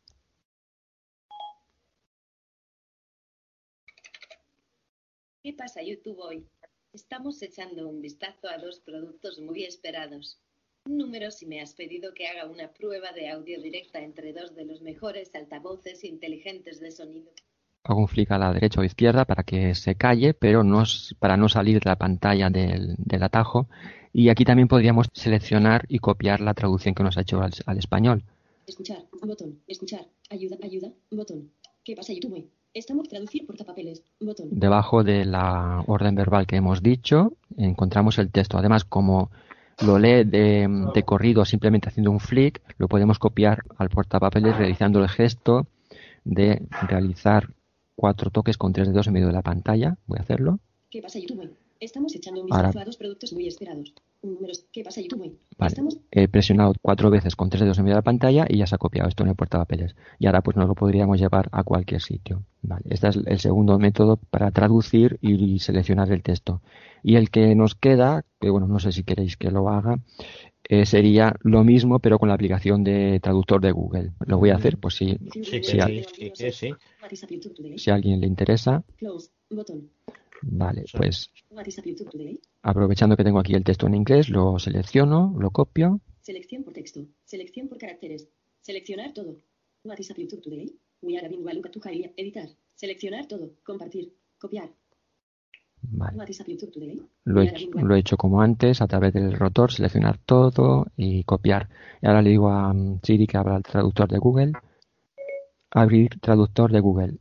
¿Qué 5.43 5.53
pasa 5.53 5.81
YouTube 5.81 6.19
hoy? 6.19 6.45
Estamos 6.93 7.41
echando 7.41 7.89
un 7.89 7.99
vistazo 7.99 8.47
a 8.47 8.59
dos 8.59 8.79
productos 8.79 9.39
muy 9.39 9.63
esperados. 9.63 10.39
Número 10.85 11.31
si 11.31 11.47
me 11.47 11.61
has 11.61 11.73
pedido 11.73 12.13
que 12.13 12.27
haga 12.27 12.45
una 12.45 12.71
prueba 12.71 13.11
de 13.11 13.27
audio 13.27 13.59
directa 13.59 14.01
entre 14.01 14.33
dos 14.33 14.55
de 14.55 14.65
los 14.65 14.83
mejores 14.83 15.33
altavoces 15.33 16.03
inteligentes 16.03 16.79
de 16.79 16.91
sonido. 16.91 17.31
Hago 17.83 18.01
un 18.01 18.07
flick 18.07 18.29
a 18.29 18.37
la 18.37 18.53
derecha 18.53 18.81
o 18.81 18.83
izquierda 18.83 19.25
para 19.25 19.41
que 19.41 19.73
se 19.73 19.95
calle, 19.95 20.35
pero 20.35 20.63
no 20.63 20.83
para 21.17 21.37
no 21.37 21.49
salir 21.49 21.79
de 21.79 21.89
la 21.89 21.95
pantalla 21.95 22.51
del, 22.51 22.93
del 22.99 23.23
atajo. 23.23 23.67
Y 24.13 24.29
aquí 24.29 24.45
también 24.45 24.67
podríamos 24.67 25.07
seleccionar 25.13 25.85
y 25.87 25.97
copiar 25.97 26.39
la 26.39 26.53
traducción 26.53 26.93
que 26.93 27.01
nos 27.01 27.17
ha 27.17 27.21
hecho 27.21 27.41
al, 27.41 27.51
al 27.65 27.79
español. 27.79 28.23
Escuchar, 28.67 29.07
botón, 29.23 29.59
escuchar, 29.65 30.05
ayuda, 30.29 30.57
ayuda, 30.61 30.93
botón. 31.09 31.51
¿Qué 31.83 31.95
pasa 31.95 32.13
YouTube? 32.13 32.47
Estamos 32.73 33.09
traducir 33.09 33.45
portapapeles, 33.45 34.01
botón. 34.19 34.47
Debajo 34.51 35.03
de 35.03 35.25
la 35.25 35.83
orden 35.87 36.15
verbal 36.15 36.47
que 36.47 36.55
hemos 36.55 36.81
dicho, 36.81 37.33
encontramos 37.57 38.17
el 38.17 38.31
texto. 38.31 38.57
Además, 38.57 38.85
como 38.85 39.29
lo 39.85 39.99
lee 39.99 40.23
de, 40.23 40.69
de 40.93 41.03
corrido 41.03 41.43
simplemente 41.43 41.89
haciendo 41.89 42.11
un 42.11 42.21
flick, 42.21 42.61
lo 42.77 42.87
podemos 42.87 43.19
copiar 43.19 43.63
al 43.77 43.89
portapapeles 43.89 44.55
realizando 44.55 44.99
el 44.99 45.09
gesto 45.09 45.67
de 46.23 46.61
realizar 46.87 47.49
cuatro 47.95 48.29
toques 48.29 48.57
con 48.57 48.71
tres 48.71 48.87
dedos 48.87 49.07
en 49.07 49.13
medio 49.13 49.27
de 49.27 49.33
la 49.33 49.41
pantalla. 49.41 49.97
Voy 50.07 50.19
a 50.19 50.21
hacerlo. 50.21 50.59
¿Qué 50.89 51.01
pasa 51.01 51.19
YouTube? 51.19 51.51
Estamos 51.79 52.15
echando 52.15 52.41
un 52.41 52.53
Ahora- 52.53 52.67
vistazo 52.69 52.79
a 52.83 52.85
dos 52.85 52.97
productos 52.97 53.33
muy 53.33 53.47
esperados. 53.47 53.93
Números, 54.23 54.65
¿qué 54.71 54.83
pasa 54.83 55.01
YouTube? 55.01 55.39
Vale. 55.57 55.75
He 56.11 56.27
presionado 56.27 56.73
cuatro 56.81 57.09
veces 57.09 57.35
con 57.35 57.49
tres 57.49 57.61
dedos 57.61 57.79
en 57.79 57.85
medio 57.85 57.95
de 57.95 57.99
la 57.99 58.03
pantalla 58.03 58.45
y 58.47 58.57
ya 58.59 58.67
se 58.67 58.75
ha 58.75 58.77
copiado 58.77 59.09
esto 59.09 59.23
en 59.23 59.29
el 59.29 59.35
portapapeles. 59.35 59.95
Y 60.19 60.27
ahora 60.27 60.41
pues 60.41 60.55
nos 60.57 60.67
lo 60.67 60.75
podríamos 60.75 61.19
llevar 61.19 61.49
a 61.51 61.63
cualquier 61.63 62.01
sitio. 62.01 62.43
Vale. 62.61 62.83
Este 62.89 63.07
es 63.07 63.19
el 63.25 63.39
segundo 63.39 63.79
método 63.79 64.17
para 64.17 64.51
traducir 64.51 65.17
y 65.21 65.57
seleccionar 65.59 66.11
el 66.11 66.21
texto. 66.21 66.61
Y 67.01 67.15
el 67.15 67.31
que 67.31 67.55
nos 67.55 67.73
queda, 67.73 68.23
que 68.39 68.51
bueno, 68.51 68.67
no 68.67 68.79
sé 68.79 68.91
si 68.91 69.03
queréis 69.03 69.37
que 69.37 69.49
lo 69.49 69.69
haga, 69.69 69.97
eh, 70.69 70.85
sería 70.85 71.33
lo 71.41 71.63
mismo 71.63 71.97
pero 71.99 72.19
con 72.19 72.29
la 72.29 72.35
aplicación 72.35 72.83
de 72.83 73.19
traductor 73.21 73.59
de 73.59 73.71
Google. 73.71 74.11
Lo 74.27 74.37
voy 74.37 74.51
a 74.51 74.55
hacer 74.55 74.77
pues 74.77 74.95
si, 74.95 75.17
Sí, 75.33 75.63
si, 75.63 75.79
a, 75.79 75.87
sí, 75.87 76.03
sí, 76.15 76.31
que 76.31 76.51
sí. 76.51 76.71
WhatsApp 77.01 77.31
YouTube 77.31 77.55
Today. 77.55 77.77
si 77.79 77.89
a 77.89 77.95
alguien 77.95 78.21
le 78.21 78.27
interesa. 78.27 78.83
Close, 78.97 79.31
botón. 79.49 79.89
Vale, 80.43 80.85
pues 80.97 81.31
aprovechando 82.63 83.15
que 83.15 83.23
tengo 83.23 83.39
aquí 83.39 83.53
el 83.53 83.63
texto 83.63 83.87
en 83.87 83.95
inglés, 83.95 84.29
lo 84.29 84.57
selecciono, 84.57 85.35
lo 85.37 85.51
copio 85.51 86.01
Selección 86.21 86.63
por 86.63 86.73
texto. 86.73 87.07
Selección 87.25 87.67
por 87.67 87.79
caracteres. 87.79 88.29
Seleccionar 88.61 89.13
todo. 89.13 89.37
WhatsApp 89.83 90.17
YouTube 90.17 90.41
Today. 90.41 90.71
We 91.01 91.17
are 91.17 91.25
having. 91.25 91.43
Editar. 92.15 92.47
Seleccionar 92.75 93.25
todo. 93.25 93.53
Compartir. 93.63 94.13
Copiar. 94.37 94.69
Vale. 95.81 96.17
WhatsApp 96.17 96.47
YouTube 96.47 96.71
Today. 96.71 97.01
Lo 97.23 97.41
he, 97.41 97.51
lo 97.73 97.95
he 97.95 97.99
hecho 97.99 98.17
como 98.17 98.41
antes, 98.41 98.81
a 98.81 98.87
través 98.87 99.13
del 99.13 99.33
rotor, 99.33 99.71
seleccionar 99.71 100.19
todo 100.19 100.85
y 100.95 101.23
copiar. 101.23 101.69
Y 102.03 102.07
ahora 102.07 102.21
le 102.21 102.29
digo 102.29 102.49
a 102.49 102.71
mm, 102.71 102.99
Siri 103.01 103.25
que 103.25 103.37
abra 103.37 103.57
el 103.57 103.63
traductor 103.63 104.07
de 104.07 104.19
Google. 104.19 104.51
Abrir 105.71 106.19
traductor 106.19 106.71
de 106.71 106.79
Google. 106.81 107.17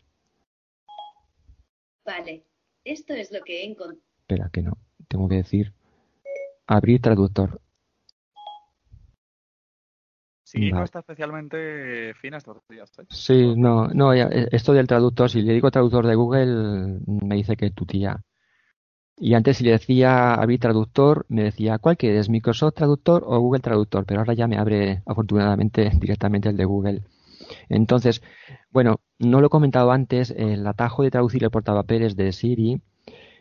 Vale. 2.05 2.50
Esto 2.91 3.15
es 3.15 3.31
lo 3.31 3.41
que 3.43 3.63
he 3.63 3.67
encontrado. 3.67 4.03
Espera, 4.23 4.51
que 4.53 4.63
no. 4.63 4.77
Tengo 5.07 5.29
que 5.29 5.37
decir 5.37 5.73
abrir 6.67 7.01
traductor. 7.01 7.61
Sí, 10.43 10.71
no 10.71 10.77
Vale. 10.77 10.85
está 10.87 10.99
especialmente 10.99 12.13
fina 12.15 12.39
estos 12.39 12.57
días. 12.69 12.91
¿eh? 12.99 13.05
Sí, 13.09 13.55
no, 13.57 13.87
no, 13.87 14.13
ya, 14.13 14.25
eh, 14.25 14.49
esto 14.51 14.73
del 14.73 14.89
traductor, 14.89 15.31
si 15.31 15.43
le 15.43 15.53
digo 15.53 15.71
traductor 15.71 16.05
de 16.05 16.17
Google, 16.17 17.01
me 17.07 17.37
dice 17.37 17.57
que 17.57 17.71
tu 17.71 17.87
tía. 17.87 18.21
Y 19.17 19.35
antes 19.35 19.59
si 19.59 19.65
le 19.65 19.73
decía 19.73 20.35
abrir 20.35 20.59
traductor, 20.59 21.27
me 21.29 21.45
decía, 21.45 21.79
¿cuál 21.79 21.97
quieres? 21.97 22.29
¿Microsoft 22.29 22.75
Traductor 22.75 23.23
o 23.25 23.39
Google 23.39 23.61
Traductor? 23.61 24.05
Pero 24.05 24.21
ahora 24.21 24.35
ya 24.35 24.49
me 24.49 24.59
abre 24.59 25.03
afortunadamente 25.07 25.91
directamente 26.01 26.49
el 26.49 26.57
de 26.57 26.65
Google. 26.65 27.03
Entonces, 27.69 28.23
bueno, 28.71 29.01
no 29.19 29.41
lo 29.41 29.47
he 29.47 29.51
comentado 29.51 29.91
antes, 29.93 30.31
el 30.37 30.67
atajo 30.67 31.03
de 31.03 31.11
traducir 31.11 31.45
el 31.45 31.51
portapapeles 31.51 32.17
de 32.17 32.33
Siri 32.33 32.81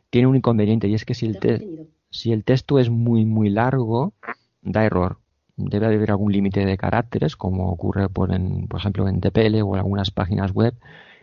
tiene 0.10 0.28
un 0.28 0.36
inconveniente 0.36 0.88
y 0.88 0.96
es 0.96 1.06
que 1.06 1.14
si 1.14 1.26
el, 1.28 1.40
te- 1.40 1.88
si 2.10 2.32
el 2.32 2.44
texto 2.44 2.80
es 2.80 2.90
muy, 2.90 3.26
muy 3.26 3.50
largo, 3.50 4.14
da 4.62 4.86
error. 4.86 5.18
Debe 5.58 5.88
haber 5.88 6.12
algún 6.12 6.32
límite 6.32 6.66
de 6.66 6.78
caracteres, 6.78 7.36
como 7.36 7.70
ocurre 7.72 8.10
por, 8.10 8.34
en, 8.34 8.68
por 8.68 8.80
ejemplo 8.80 9.08
en 9.08 9.20
TPL 9.22 9.62
o 9.62 9.74
en 9.76 9.80
algunas 9.80 10.10
páginas 10.12 10.52
web, 10.54 10.74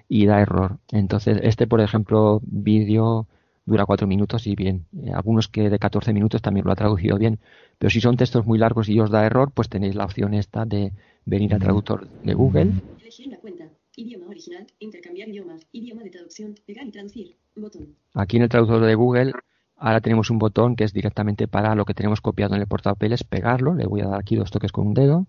y 0.09 0.27
da 0.27 0.41
error. 0.41 0.79
Entonces, 0.93 1.39
este, 1.43 1.67
por 1.67 1.81
ejemplo, 1.81 2.41
vídeo 2.45 3.27
dura 3.65 3.87
cuatro 3.87 4.07
minutos 4.07 4.47
y 4.47 4.55
bien. 4.55 4.87
Algunos 5.13 5.49
que 5.49 5.71
de 5.71 5.79
14 5.79 6.13
minutos 6.13 6.43
también 6.43 6.67
lo 6.67 6.73
ha 6.73 6.77
traducido 6.77 7.19
bien. 7.19 7.41
Pero 7.79 7.91
si 7.91 8.01
son 8.01 8.17
textos 8.17 8.47
muy 8.47 8.59
largos 8.59 8.89
y 8.89 9.01
os 9.01 9.11
da 9.11 9.25
error, 9.27 9.51
pues 9.53 9.69
tenéis 9.69 9.95
la 9.97 10.05
opción 10.05 10.35
esta 10.35 10.65
de 10.65 10.93
venir 11.27 11.53
al 11.53 11.61
traductor 11.61 12.09
de 12.23 12.35
Google. 12.35 12.73
Elegir 13.01 13.29
una 13.29 13.39
cuenta. 13.39 13.69
Idioma 13.97 14.29
original. 14.29 14.67
Intercambiar 14.79 15.29
idiomas. 15.29 15.67
Idioma 15.73 16.03
de 16.03 16.11
traducción. 16.11 16.55
Pegar 16.67 16.87
y 16.87 16.91
traducir. 16.91 17.37
Botón. 17.55 17.97
Aquí 18.15 18.37
en 18.37 18.45
el 18.45 18.49
traductor 18.49 18.85
de 18.85 18.95
Google, 18.95 19.33
ahora 19.77 20.01
tenemos 20.01 20.31
un 20.31 20.39
botón 20.39 20.77
que 20.77 20.85
es 20.85 20.93
directamente 20.93 21.49
para 21.49 21.75
lo 21.75 21.85
que 21.85 21.95
tenemos 21.95 22.21
copiado 22.21 22.55
en 22.55 22.61
el 22.61 22.67
portapapeles, 22.67 23.25
pegarlo. 23.25 23.75
Le 23.75 23.87
voy 23.87 24.01
a 24.03 24.07
dar 24.07 24.21
aquí 24.21 24.37
dos 24.37 24.51
toques 24.51 24.73
con 24.73 24.87
un 24.87 24.95
dedo. 24.95 25.27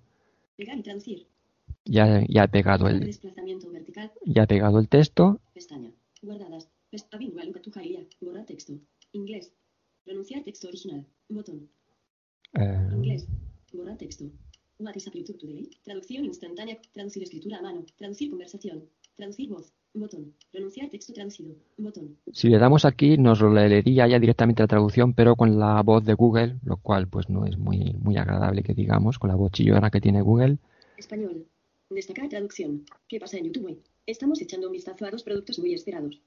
Pegar 0.55 0.77
y 0.77 0.81
traducir. 0.83 1.27
Ya, 1.85 2.23
ya 2.27 2.43
he 2.43 2.47
pegado 2.49 2.87
el, 2.87 2.99
Desplazamiento 2.99 3.69
vertical. 3.71 4.11
ya 4.25 4.43
he 4.43 4.47
pegado 4.47 4.79
el 4.79 4.89
texto. 4.89 5.39
Pestaña. 5.53 5.91
Guardadas. 6.21 6.69
Borrar 8.21 8.45
texto. 8.45 8.73
Inglés. 9.11 9.53
Pronunciar 10.03 10.43
texto 10.43 10.67
original. 10.67 11.05
Botón. 11.29 11.69
Eh, 12.53 12.89
Inglés. 12.93 13.27
Borrar 13.73 13.97
texto. 13.97 14.25
WhatsApp 14.79 15.15
YouTube 15.15 15.39
Today. 15.39 15.69
Traducción 15.83 16.25
instantánea. 16.25 16.77
Traducir 16.93 17.23
escritura 17.23 17.57
a 17.57 17.61
mano. 17.61 17.85
Traducir 17.97 18.29
conversación. 18.29 18.83
Traducir 19.15 19.49
voz. 19.49 19.73
Botón. 19.93 20.33
Pronunciar 20.51 20.89
texto 20.89 21.13
traducido. 21.13 21.55
Botón. 21.77 22.17
Si 22.31 22.49
le 22.49 22.59
damos 22.59 22.85
aquí, 22.85 23.17
nos 23.17 23.41
lo 23.41 23.51
leería 23.51 24.07
ya 24.07 24.19
directamente 24.19 24.61
la 24.61 24.67
traducción, 24.67 25.13
pero 25.13 25.35
con 25.35 25.57
la 25.57 25.81
voz 25.81 26.05
de 26.05 26.13
Google, 26.13 26.57
lo 26.63 26.77
cual 26.77 27.07
pues 27.07 27.29
no 27.29 27.45
es 27.45 27.57
muy, 27.57 27.95
muy 27.99 28.17
agradable 28.17 28.61
que 28.61 28.75
digamos, 28.75 29.17
con 29.17 29.29
la 29.29 29.35
voz 29.35 29.51
chillona 29.51 29.89
que 29.89 30.01
tiene 30.01 30.21
Google. 30.21 30.57
Español. 30.97 31.47
Destacar 31.89 32.29
traducción. 32.29 32.85
¿Qué 33.07 33.19
pasa 33.19 33.37
en 33.37 33.45
YouTube? 33.45 33.81
Estamos 34.05 34.41
echando 34.41 34.67
un 34.67 34.73
vistazo 34.73 35.05
a 35.05 35.11
dos 35.11 35.23
productos 35.23 35.57
muy 35.57 35.73
esperados. 35.73 36.21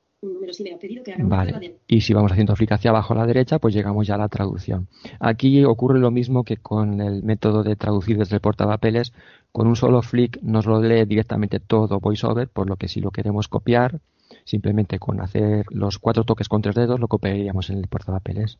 Pedido 0.78 1.02
que 1.02 1.14
Vale. 1.18 1.59
de... 1.59 1.78
Y 1.86 2.02
si 2.02 2.12
vamos 2.12 2.32
haciendo 2.32 2.55
clic 2.55 2.72
hacia 2.72 2.90
abajo 2.90 3.14
a 3.14 3.16
la 3.16 3.26
derecha, 3.26 3.59
pues 3.59 3.74
llegamos 3.74 4.06
ya 4.06 4.16
a 4.16 4.18
la 4.18 4.28
traducción. 4.28 4.88
Aquí 5.18 5.64
ocurre 5.64 5.98
lo 5.98 6.10
mismo 6.10 6.44
que 6.44 6.59
con 6.59 7.01
el 7.01 7.22
método 7.22 7.62
de 7.62 7.74
traducir 7.74 8.18
desde 8.18 8.36
el 8.36 8.42
portapapeles. 8.42 9.14
Con 9.51 9.66
un 9.66 9.76
solo 9.76 10.02
flick 10.02 10.38
nos 10.42 10.66
lo 10.66 10.82
lee 10.82 11.06
directamente 11.06 11.59
todo 11.59 12.01
VoiceOver, 12.01 12.48
por 12.48 12.68
lo 12.68 12.76
que 12.76 12.88
si 12.88 13.01
lo 13.01 13.10
queremos 13.12 13.48
copiar, 13.48 14.01
simplemente 14.44 14.98
con 14.98 15.20
hacer 15.22 15.64
los 15.70 15.98
cuatro 15.98 16.24
toques 16.24 16.48
con 16.48 16.60
tres 16.60 16.74
dedos 16.74 17.01
lo 17.01 17.09
copiaríamos 17.09 17.70
en 17.70 17.78
el 17.78 17.88
portapapeles. 17.88 18.59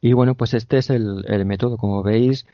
Y 0.00 0.12
bueno, 0.12 0.36
pues 0.36 0.54
este 0.54 0.78
es 0.78 0.90
el, 0.90 1.24
el 1.26 1.44
método. 1.44 1.76
Como 1.76 2.04
veis, 2.04 2.46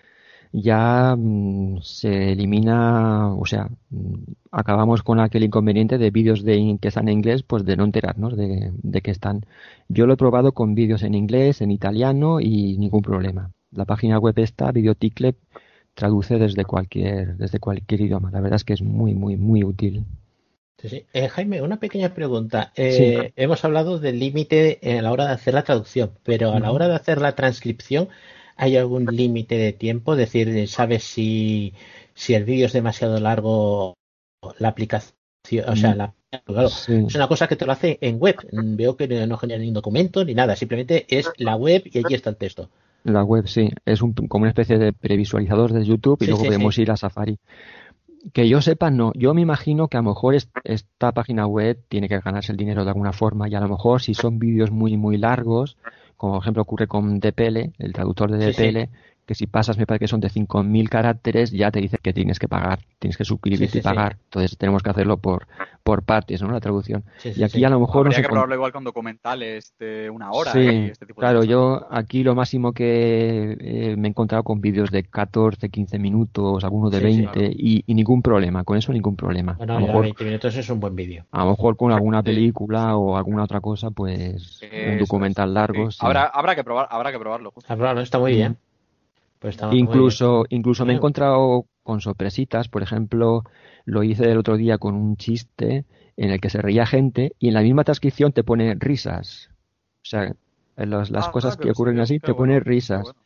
ya 0.52 1.14
mm, 1.16 1.80
se 1.82 2.32
elimina, 2.32 3.34
o 3.34 3.46
sea, 3.46 3.68
mm, 3.90 4.14
acabamos 4.50 5.02
con 5.02 5.20
aquel 5.20 5.44
inconveniente 5.44 5.98
de 5.98 6.10
vídeos 6.10 6.42
de 6.42 6.78
que 6.80 6.88
están 6.88 7.08
en 7.08 7.14
inglés, 7.14 7.42
pues 7.42 7.64
de 7.64 7.76
no 7.76 7.84
enterarnos 7.84 8.36
de, 8.36 8.72
de 8.74 9.00
que 9.00 9.10
están. 9.10 9.46
Yo 9.88 10.06
lo 10.06 10.14
he 10.14 10.16
probado 10.16 10.52
con 10.52 10.74
vídeos 10.74 11.02
en 11.02 11.14
inglés, 11.14 11.60
en 11.60 11.70
italiano 11.70 12.40
y 12.40 12.76
ningún 12.78 13.02
problema. 13.02 13.52
La 13.72 13.84
página 13.84 14.18
web 14.18 14.38
está, 14.38 14.72
Videoticle, 14.72 15.34
traduce 15.94 16.38
desde 16.38 16.64
cualquier, 16.64 17.36
desde 17.36 17.60
cualquier 17.60 18.00
idioma. 18.00 18.30
La 18.30 18.40
verdad 18.40 18.56
es 18.56 18.64
que 18.64 18.72
es 18.72 18.82
muy, 18.82 19.14
muy, 19.14 19.36
muy 19.36 19.62
útil. 19.62 20.04
Sí, 20.78 20.88
sí. 20.88 21.04
Eh, 21.12 21.28
Jaime, 21.28 21.62
una 21.62 21.78
pequeña 21.78 22.14
pregunta. 22.14 22.72
Eh, 22.74 23.32
Hemos 23.36 23.64
hablado 23.64 23.98
del 23.98 24.18
límite 24.18 24.80
a 24.82 25.02
la 25.02 25.12
hora 25.12 25.26
de 25.26 25.32
hacer 25.32 25.54
la 25.54 25.62
traducción, 25.62 26.12
pero 26.24 26.52
a 26.52 26.60
la 26.60 26.72
hora 26.72 26.88
de 26.88 26.94
hacer 26.94 27.20
la 27.20 27.34
transcripción, 27.34 28.08
¿hay 28.56 28.76
algún 28.76 29.06
límite 29.06 29.56
de 29.56 29.72
tiempo? 29.72 30.12
Es 30.14 30.18
decir, 30.18 30.68
¿sabes 30.68 31.04
si, 31.04 31.74
si 32.14 32.34
el 32.34 32.44
vídeo 32.44 32.66
es 32.66 32.72
demasiado 32.72 33.18
largo, 33.20 33.94
la 34.58 34.68
aplicación, 34.68 35.14
o 35.66 35.76
sea, 35.76 35.94
Mm. 35.94 35.98
la, 35.98 36.14
claro, 36.44 36.68
Sí. 36.68 37.04
es 37.08 37.14
una 37.14 37.28
cosa 37.28 37.48
que 37.48 37.56
te 37.56 37.66
lo 37.66 37.72
hace 37.72 37.98
en 38.00 38.18
web. 38.20 38.36
Veo 38.52 38.96
que 38.96 39.08
no 39.26 39.36
genera 39.36 39.58
ningún 39.58 39.74
documento 39.74 40.24
ni 40.24 40.34
nada, 40.34 40.54
simplemente 40.56 41.06
es 41.08 41.30
la 41.38 41.56
web 41.56 41.82
y 41.86 41.98
allí 41.98 42.14
está 42.14 42.30
el 42.30 42.36
texto. 42.36 42.68
La 43.04 43.24
web, 43.24 43.48
sí, 43.48 43.70
es 43.86 44.02
un, 44.02 44.12
como 44.12 44.42
una 44.42 44.50
especie 44.50 44.78
de 44.78 44.92
previsualizador 44.92 45.72
de 45.72 45.84
YouTube 45.86 46.18
y 46.20 46.26
Sí, 46.26 46.30
luego 46.30 46.42
sí, 46.44 46.48
podemos 46.48 46.78
ir 46.78 46.90
a 46.90 46.96
Safari. 46.96 47.38
Que 48.34 48.46
yo 48.46 48.60
sepa, 48.60 48.90
no. 48.90 49.12
Yo 49.14 49.32
me 49.32 49.40
imagino 49.40 49.88
que 49.88 49.96
a 49.96 50.02
lo 50.02 50.10
mejor 50.10 50.34
es- 50.34 50.50
esta 50.64 51.12
página 51.12 51.46
web 51.46 51.78
tiene 51.88 52.06
que 52.08 52.18
ganarse 52.20 52.52
el 52.52 52.58
dinero 52.58 52.84
de 52.84 52.90
alguna 52.90 53.14
forma 53.14 53.48
y 53.48 53.54
a 53.54 53.60
lo 53.60 53.68
mejor 53.68 54.02
si 54.02 54.12
son 54.12 54.38
vídeos 54.38 54.70
muy, 54.70 54.98
muy 54.98 55.16
largos, 55.16 55.78
como 56.20 56.34
por 56.34 56.42
ejemplo 56.42 56.62
ocurre 56.62 56.86
con 56.86 57.18
DPL, 57.18 57.72
el 57.78 57.92
traductor 57.94 58.30
de 58.30 58.52
Sí, 58.52 58.70
sí. 58.72 58.88
Que 59.30 59.36
si 59.36 59.46
pasas, 59.46 59.78
me 59.78 59.86
parece 59.86 60.06
que 60.06 60.08
son 60.08 60.18
de 60.18 60.28
5.000 60.28 60.88
caracteres, 60.88 61.52
ya 61.52 61.70
te 61.70 61.80
dice 61.80 61.98
que 62.02 62.12
tienes 62.12 62.40
que 62.40 62.48
pagar, 62.48 62.80
tienes 62.98 63.16
que 63.16 63.24
suscribirte 63.24 63.66
Sí, 63.66 63.72
sí, 63.74 63.78
y 63.78 63.80
pagar. 63.82 64.14
sí. 64.14 64.20
Entonces 64.24 64.58
tenemos 64.58 64.82
que 64.82 64.90
hacerlo 64.90 65.18
por, 65.18 65.46
por 65.84 66.02
partes, 66.02 66.42
¿no? 66.42 66.50
La 66.50 66.58
traducción. 66.58 67.04
Sí, 67.18 67.32
sí, 67.32 67.40
y 67.40 67.44
aquí 67.44 67.58
sí. 67.58 67.64
a 67.64 67.68
lo 67.70 67.78
mejor 67.78 68.08
Habría 68.08 68.18
nos 68.18 68.26
que 68.26 68.32
probarlo 68.32 68.54
igual 68.56 68.72
con 68.72 68.82
documentales 68.82 69.72
de 69.78 70.10
una 70.10 70.32
hora 70.32 70.50
Sí, 70.50 70.58
y 70.58 70.90
este 70.90 71.06
tipo 71.06 71.20
de 71.20 71.26
claro, 71.26 71.38
cosas. 71.38 71.48
yo 71.48 71.86
aquí 71.92 72.24
lo 72.24 72.34
máximo 72.34 72.72
que 72.72 73.56
eh, 73.60 73.94
me 73.96 74.08
he 74.08 74.10
encontrado 74.10 74.42
con 74.42 74.60
vídeos 74.60 74.90
de 74.90 75.04
14, 75.04 75.68
15 75.68 76.00
minutos, 76.00 76.64
algunos 76.64 76.90
de 76.90 76.98
Sí, 76.98 77.04
sí. 77.14 77.20
20 77.26 77.52
y, 77.56 77.84
y 77.86 77.94
ningún 77.94 78.22
problema, 78.22 78.64
con 78.64 78.78
eso 78.78 78.92
ningún 78.92 79.14
problema. 79.14 79.52
Bueno, 79.58 79.76
a 79.76 79.80
lo 79.80 79.86
mejor 79.86 80.02
20 80.02 80.24
minutos 80.24 80.56
es 80.56 80.68
un 80.70 80.80
buen 80.80 80.96
vídeo. 80.96 81.24
a 81.30 81.44
lo 81.44 81.50
mejor 81.50 81.76
con 81.76 81.92
alguna 81.92 82.24
película 82.24 82.96
o 82.96 83.16
alguna 83.16 83.44
otra 83.44 83.60
cosa, 83.60 83.92
pues 83.92 84.60
un 84.90 84.98
documental 84.98 85.54
largo. 85.54 85.92
Sí. 85.92 85.98
sí. 86.00 86.04
Habrá, 86.04 86.24
habrá 86.24 86.56
que 86.56 86.64
probar, 86.64 86.88
habrá 86.90 87.12
que 87.12 87.18
probarlo. 87.20 87.52
justo. 87.52 87.72
Ah, 87.72 87.76
bueno, 87.76 88.00
está 88.00 88.18
muy 88.18 88.32
bien. 88.32 88.56
Pues 89.40 89.56
Incluso, 89.72 90.44
incluso 90.50 90.84
me 90.86 90.92
he 90.92 90.96
encontrado 90.96 91.66
con 91.82 92.00
sorpresitas, 92.00 92.68
por 92.68 92.82
ejemplo, 92.82 93.44
lo 93.86 94.02
hice 94.04 94.30
el 94.30 94.38
otro 94.38 94.56
día 94.56 94.78
con 94.78 94.94
un 94.94 95.16
chiste 95.16 95.86
en 96.16 96.30
el 96.30 96.40
que 96.40 96.50
se 96.50 96.62
reía 96.62 96.86
gente 96.86 97.34
y 97.38 97.48
en 97.48 97.54
la 97.54 97.62
misma 97.62 97.84
transcripción 97.84 98.32
te 98.32 98.44
pone 98.44 98.74
risas. 98.76 99.50
O 100.02 100.04
sea, 100.04 100.34
en 100.76 100.90
las, 100.90 101.10
las 101.10 101.28
Ah, 101.28 101.32
cosas 101.32 101.56
qué 101.56 101.64
que 101.64 101.70
ocurren 101.70 102.00
así 102.00 102.20
te 102.20 102.34
pone 102.34 102.60
bueno, 102.60 102.64
risas. 102.64 103.02
bueno. 103.02 103.20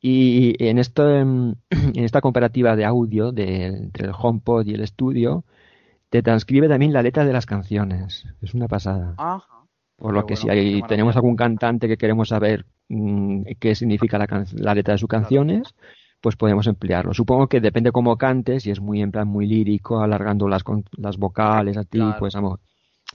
Y 0.00 0.56
en 0.64 0.78
esto, 0.78 1.08
en 1.20 1.56
esta 1.94 2.20
comparativa 2.22 2.76
de 2.76 2.84
audio 2.86 3.32
de, 3.32 3.66
entre 3.66 4.06
el 4.06 4.12
HomePod 4.16 4.66
y 4.66 4.74
el 4.74 4.82
estudio, 4.82 5.44
te 6.10 6.22
transcribe 6.22 6.68
también 6.68 6.92
la 6.92 7.02
letra 7.02 7.24
de 7.26 7.32
las 7.34 7.46
canciones. 7.46 8.26
Es 8.42 8.54
una 8.54 8.68
pasada. 8.68 9.18
Ajá. 9.18 9.66
Por 9.96 10.14
lo 10.14 10.24
Qué 10.26 10.26
que 10.26 10.34
bueno, 10.34 10.36
si 10.36 10.48
maravilla. 10.48 10.86
tenemos 10.86 11.16
algún 11.16 11.36
cantante 11.36 11.88
que 11.88 11.98
queremos 11.98 12.28
saber 12.30 12.66
mm, 12.90 13.42
qué 13.58 13.74
significa 13.74 14.18
la, 14.18 14.26
can- 14.26 14.46
la 14.52 14.74
letra 14.74 14.92
de 14.94 14.98
sus 14.98 15.08
canciones, 15.08 15.74
pues 16.20 16.36
podemos 16.36 16.66
emplearlo. 16.66 17.14
Supongo 17.14 17.46
que 17.46 17.60
depende 17.60 17.92
cómo 17.92 18.16
cantes, 18.18 18.64
si 18.64 18.70
es 18.70 18.80
muy 18.80 19.00
en 19.00 19.10
plan 19.10 19.26
muy 19.26 19.46
lírico, 19.46 20.00
alargando 20.00 20.46
las, 20.48 20.62
con- 20.62 20.84
las 20.98 21.16
vocales 21.16 21.76
a 21.78 21.84
ti, 21.84 21.98
Claro. 21.98 22.16
pues 22.18 22.34
vamos, 22.34 22.60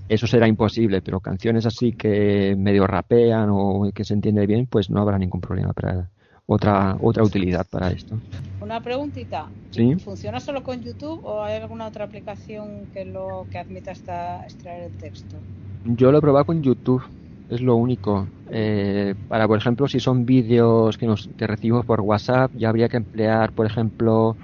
eso 0.10 0.26
será 0.28 0.48
imposible, 0.48 1.02
pero 1.02 1.20
canciones 1.20 1.66
así 1.68 1.92
que 1.92 2.56
medio 2.58 2.88
rapean 2.88 3.50
o 3.52 3.92
que 3.94 4.04
se 4.04 4.14
entiende 4.16 4.46
bien, 4.48 4.66
pues 4.66 4.90
no 4.90 5.02
habrá 5.02 5.18
ningún 5.20 5.40
problema 5.42 5.72
para 5.74 6.10
otra 6.48 6.96
otra 7.02 7.24
utilidad 7.24 7.66
para 7.70 7.90
esto. 7.92 8.20
Una 8.62 8.82
preguntita. 8.82 9.50
¿Sí? 9.72 9.96
¿Funciona 9.96 10.40
solo 10.40 10.64
con 10.64 10.82
YouTube 10.82 11.20
o 11.26 11.44
hay 11.44 11.62
alguna 11.62 11.88
otra 11.88 12.06
aplicación 12.06 12.86
que 12.94 13.04
lo 13.06 13.46
que 13.52 13.58
admita 13.58 13.92
hasta 13.92 14.44
extraer 14.44 14.84
el 14.92 14.98
texto? 14.98 15.36
Yo 15.84 16.12
lo 16.12 16.18
he 16.20 16.22
probado 16.22 16.46
con 16.46 16.62
YouTube, 16.64 17.04
es 17.48 17.62
lo 17.62 17.76
único. 17.76 18.28
Eh, 18.52 19.16
para, 19.28 19.48
por 19.48 19.58
ejemplo, 19.58 19.88
si 19.88 20.00
son 20.00 20.26
vídeos 20.26 20.98
que, 20.98 21.06
nos, 21.06 21.30
que 21.38 21.48
recibimos 21.48 21.86
por 21.86 22.02
WhatsApp, 22.02 22.52
ya 22.54 22.70
habría 22.70 22.90
que 22.90 22.98
emplear, 22.98 23.54
por 23.54 23.66
ejemplo, 23.66 24.38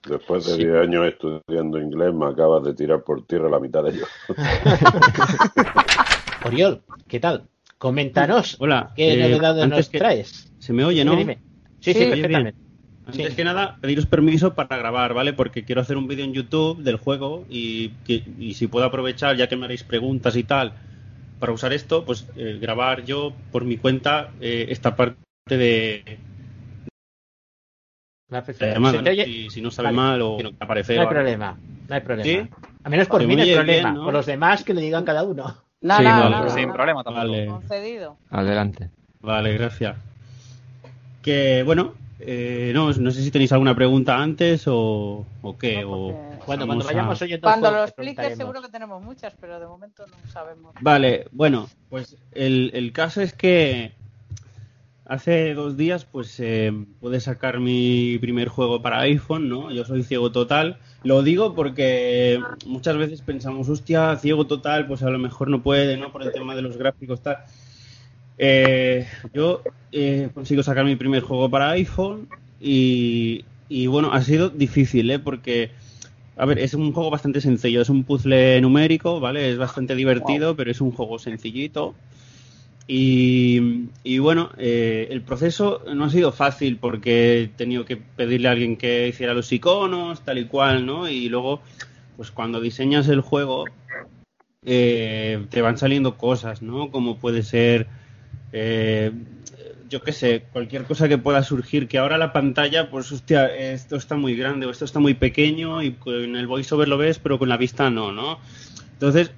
Después 0.09 0.47
de 0.47 0.57
10 0.57 0.74
años 0.77 1.07
estudiando 1.07 1.78
inglés, 1.78 2.15
me 2.15 2.27
acabas 2.27 2.65
de 2.65 2.74
tirar 2.74 3.02
por 3.02 3.24
tierra 3.27 3.51
la 3.51 3.61
mitad 3.61 3.82
de 3.82 3.90
ellos. 3.90 4.09
Oriol, 6.44 6.82
¿qué 7.07 7.20
tal? 7.20 7.44
Coméntanos. 7.78 8.57
Hola. 8.61 8.93
¿Qué 8.97 9.15
eh, 9.15 9.28
novedades 9.28 9.69
nos 9.69 9.89
que- 9.89 9.98
traes? 9.98 10.52
Se 10.59 10.73
me 10.73 10.85
oye, 10.85 11.05
¿no? 11.05 11.16
dime. 11.16 11.39
Sí, 11.81 11.93
sí, 11.94 12.05
perfectamente. 12.07 12.59
Antes 13.07 13.35
que 13.35 13.44
nada, 13.44 13.78
pediros 13.81 14.07
permiso 14.07 14.55
para 14.55 14.77
grabar, 14.77 15.15
¿vale? 15.15 15.32
Porque 15.32 15.65
quiero 15.65 15.81
hacer 15.81 15.97
un 15.97 16.07
vídeo 16.07 16.24
en 16.24 16.32
YouTube 16.35 16.82
del 16.82 16.97
juego 16.97 17.44
y, 17.48 17.89
que- 18.07 18.23
y 18.39 18.55
si 18.55 18.66
puedo 18.69 18.85
aprovechar, 18.86 19.36
ya 19.36 19.48
que 19.48 19.57
me 19.57 19.65
haréis 19.65 19.82
preguntas 19.85 20.36
y 20.36 20.44
tal, 20.44 20.74
para 21.41 21.53
usar 21.53 21.73
esto, 21.73 22.05
pues 22.05 22.27
eh, 22.37 22.59
grabar 22.61 23.03
yo 23.05 23.33
por 23.51 23.65
mi 23.65 23.79
cuenta 23.79 24.31
eh, 24.41 24.67
esta 24.69 24.95
parte 24.95 25.17
de 25.49 26.19
La 28.29 28.45
la 28.47 28.75
llamada, 28.75 28.99
¿Se 28.99 29.03
te 29.03 29.17
¿no? 29.17 29.25
si, 29.25 29.51
si 29.51 29.61
no 29.62 29.71
sabe 29.73 29.87
Vale. 29.87 29.97
mal 29.97 30.23
o 30.23 30.37
tiene 30.37 30.51
que 30.51 30.57
aparecer. 30.65 30.97
No 30.97 31.03
hay 31.03 31.09
problema, 31.09 31.59
no 31.89 31.95
hay 31.95 32.01
problema. 32.03 32.25
¿Sí? 32.25 32.49
A 32.85 32.89
menos 32.89 33.09
por 33.09 33.21
mí 33.23 33.35
no 33.35 33.37
me 33.37 33.43
hay 33.43 33.55
problema. 33.55 33.89
bien, 33.89 33.95
¿no? 33.99 34.05
Por 34.05 34.12
los 34.12 34.27
demás 34.27 34.62
que 34.62 34.75
le 34.75 34.83
digan 34.83 35.05
cada 35.05 35.25
uno. 35.25 35.65
No, 35.83 35.97
Sí, 35.97 36.03
no, 36.05 36.11
vale, 36.11 36.37
no, 36.37 36.41
vale. 36.43 36.51
Sin 36.51 36.73
problema 36.73 37.03
tampoco. 37.03 37.27
Vale. 37.27 37.47
Concedido. 37.47 38.19
Adelante. 38.31 38.91
Vale, 39.23 39.55
gracias. 39.55 39.97
Que 41.23 41.62
bueno, 41.65 41.95
eh, 42.23 42.73
no, 42.75 42.93
no 42.93 43.11
sé 43.11 43.23
si 43.23 43.31
tenéis 43.31 43.53
alguna 43.53 43.75
pregunta 43.75 44.19
antes 44.21 44.65
o, 44.67 45.25
o 45.43 45.59
qué. 45.59 45.85
o 45.85 45.89
Cuando, 46.45 46.67
vamos 46.67 46.85
cuando 46.85 46.85
vayamos 46.85 47.21
a- 47.21 47.25
oyendo 47.25 47.43
Cuando 47.45 47.71
lo 47.71 47.85
expliques 47.85 48.37
seguro 48.37 48.63
que 48.63 48.69
tenemos 48.69 49.03
muchas, 49.03 49.35
pero 49.41 49.61
de 49.61 49.67
momento 49.67 50.07
no 50.07 50.17
sabemos. 50.33 50.75
Vale, 50.81 51.27
bueno, 51.33 51.69
pues 51.89 52.17
el, 52.33 52.71
el 52.75 52.93
caso 52.93 53.21
es 53.21 53.33
que 53.33 53.93
hace 55.07 55.55
dos 55.55 55.77
días 55.77 56.05
pues 56.05 56.39
eh, 56.39 56.73
pude 57.01 57.21
sacar 57.21 57.59
mi 57.59 58.17
primer 58.19 58.49
juego 58.49 58.81
para 58.81 59.01
iPhone, 59.01 59.49
¿no? 59.49 59.73
Yo 59.73 59.85
soy 59.85 60.03
ciego 60.05 60.31
total. 60.31 60.79
Lo 61.03 61.23
digo 61.23 61.55
porque 61.55 62.41
muchas 62.67 62.97
veces 62.97 63.23
pensamos, 63.23 63.69
hostia, 63.69 64.15
ciego 64.17 64.47
total, 64.47 64.87
pues 64.87 65.03
a 65.03 65.11
lo 65.11 65.19
mejor 65.19 65.49
no 65.49 65.63
puede, 65.63 65.97
¿no? 65.97 66.13
Por 66.13 66.23
el 66.23 66.33
tema 66.33 66.55
de 66.55 66.63
los 66.63 66.77
gráficos, 66.77 67.23
tal. 67.23 67.39
Eh, 68.43 69.07
yo 69.35 69.61
eh, 69.93 70.31
consigo 70.33 70.62
sacar 70.62 70.87
mi 70.87 70.97
primer 70.97 71.23
juego 71.23 71.51
para 71.51 71.73
iPhone 71.73 72.27
y, 72.59 73.45
y 73.69 73.87
bueno, 73.87 74.12
ha 74.15 74.23
sido 74.23 74.49
difícil, 74.49 75.11
¿eh? 75.11 75.19
Porque, 75.19 75.73
a 76.39 76.47
ver, 76.47 76.59
es 76.59 76.73
un 76.73 76.91
juego 76.95 77.11
bastante 77.11 77.43
sencillo, 77.43 77.83
es 77.83 77.91
un 77.91 78.05
puzzle 78.05 78.59
numérico, 78.62 79.21
¿vale? 79.21 79.51
Es 79.51 79.59
bastante 79.59 79.95
divertido, 79.95 80.57
pero 80.57 80.71
es 80.71 80.81
un 80.81 80.91
juego 80.91 81.19
sencillito. 81.19 81.95
Y, 82.89 83.89
y 84.05 84.19
bueno, 84.21 84.51
eh, 84.57 85.09
el 85.11 85.21
proceso 85.21 85.85
no 85.95 86.07
ha 86.07 86.11
sido 86.11 86.33
fácil 86.33 86.79
porque 86.79 87.43
he 87.43 87.49
tenido 87.49 87.85
que 87.85 87.99
pedirle 87.99 88.49
a 88.49 88.53
alguien 88.53 88.79
que 88.79 89.07
hiciera 89.09 89.35
los 89.35 89.53
iconos, 89.53 90.25
tal 90.25 90.39
y 90.39 90.47
cual, 90.47 90.87
¿no? 90.87 91.11
Y 91.11 91.29
luego, 91.29 91.61
pues 92.17 92.31
cuando 92.31 92.59
diseñas 92.59 93.07
el 93.09 93.21
juego, 93.21 93.71
eh, 94.65 95.45
te 95.51 95.61
van 95.61 95.77
saliendo 95.77 96.17
cosas, 96.17 96.62
¿no? 96.62 96.91
Como 96.91 97.19
puede 97.19 97.43
ser, 97.43 97.87
eh, 98.53 99.13
yo 99.89 100.03
qué 100.03 100.13
sé, 100.13 100.45
cualquier 100.53 100.85
cosa 100.85 101.09
que 101.09 101.19
pueda 101.19 101.43
surgir, 101.43 101.89
que 101.89 101.99
ahora 101.99 102.17
la 102.17 102.33
pantalla, 102.33 102.91
pues 102.91 103.11
hostia, 103.11 103.47
esto 103.47 103.97
está 103.97 104.17
muy 104.17 104.37
grande 104.37 104.67
o 104.67 104.71
esto 104.71 104.85
está 104.85 105.01
muy 105.01 105.15
pequeño 105.15 105.83
y 105.83 105.93
con 105.93 106.37
el 106.37 106.47
voiceover 106.47 106.87
lo 106.89 106.97
ves, 106.97 107.19
pero 107.19 107.39
con 107.39 107.49
la 107.49 107.57
vista 107.57 107.91
no, 107.91 108.13
¿no? 108.13 108.39
Entonces, 108.93 109.33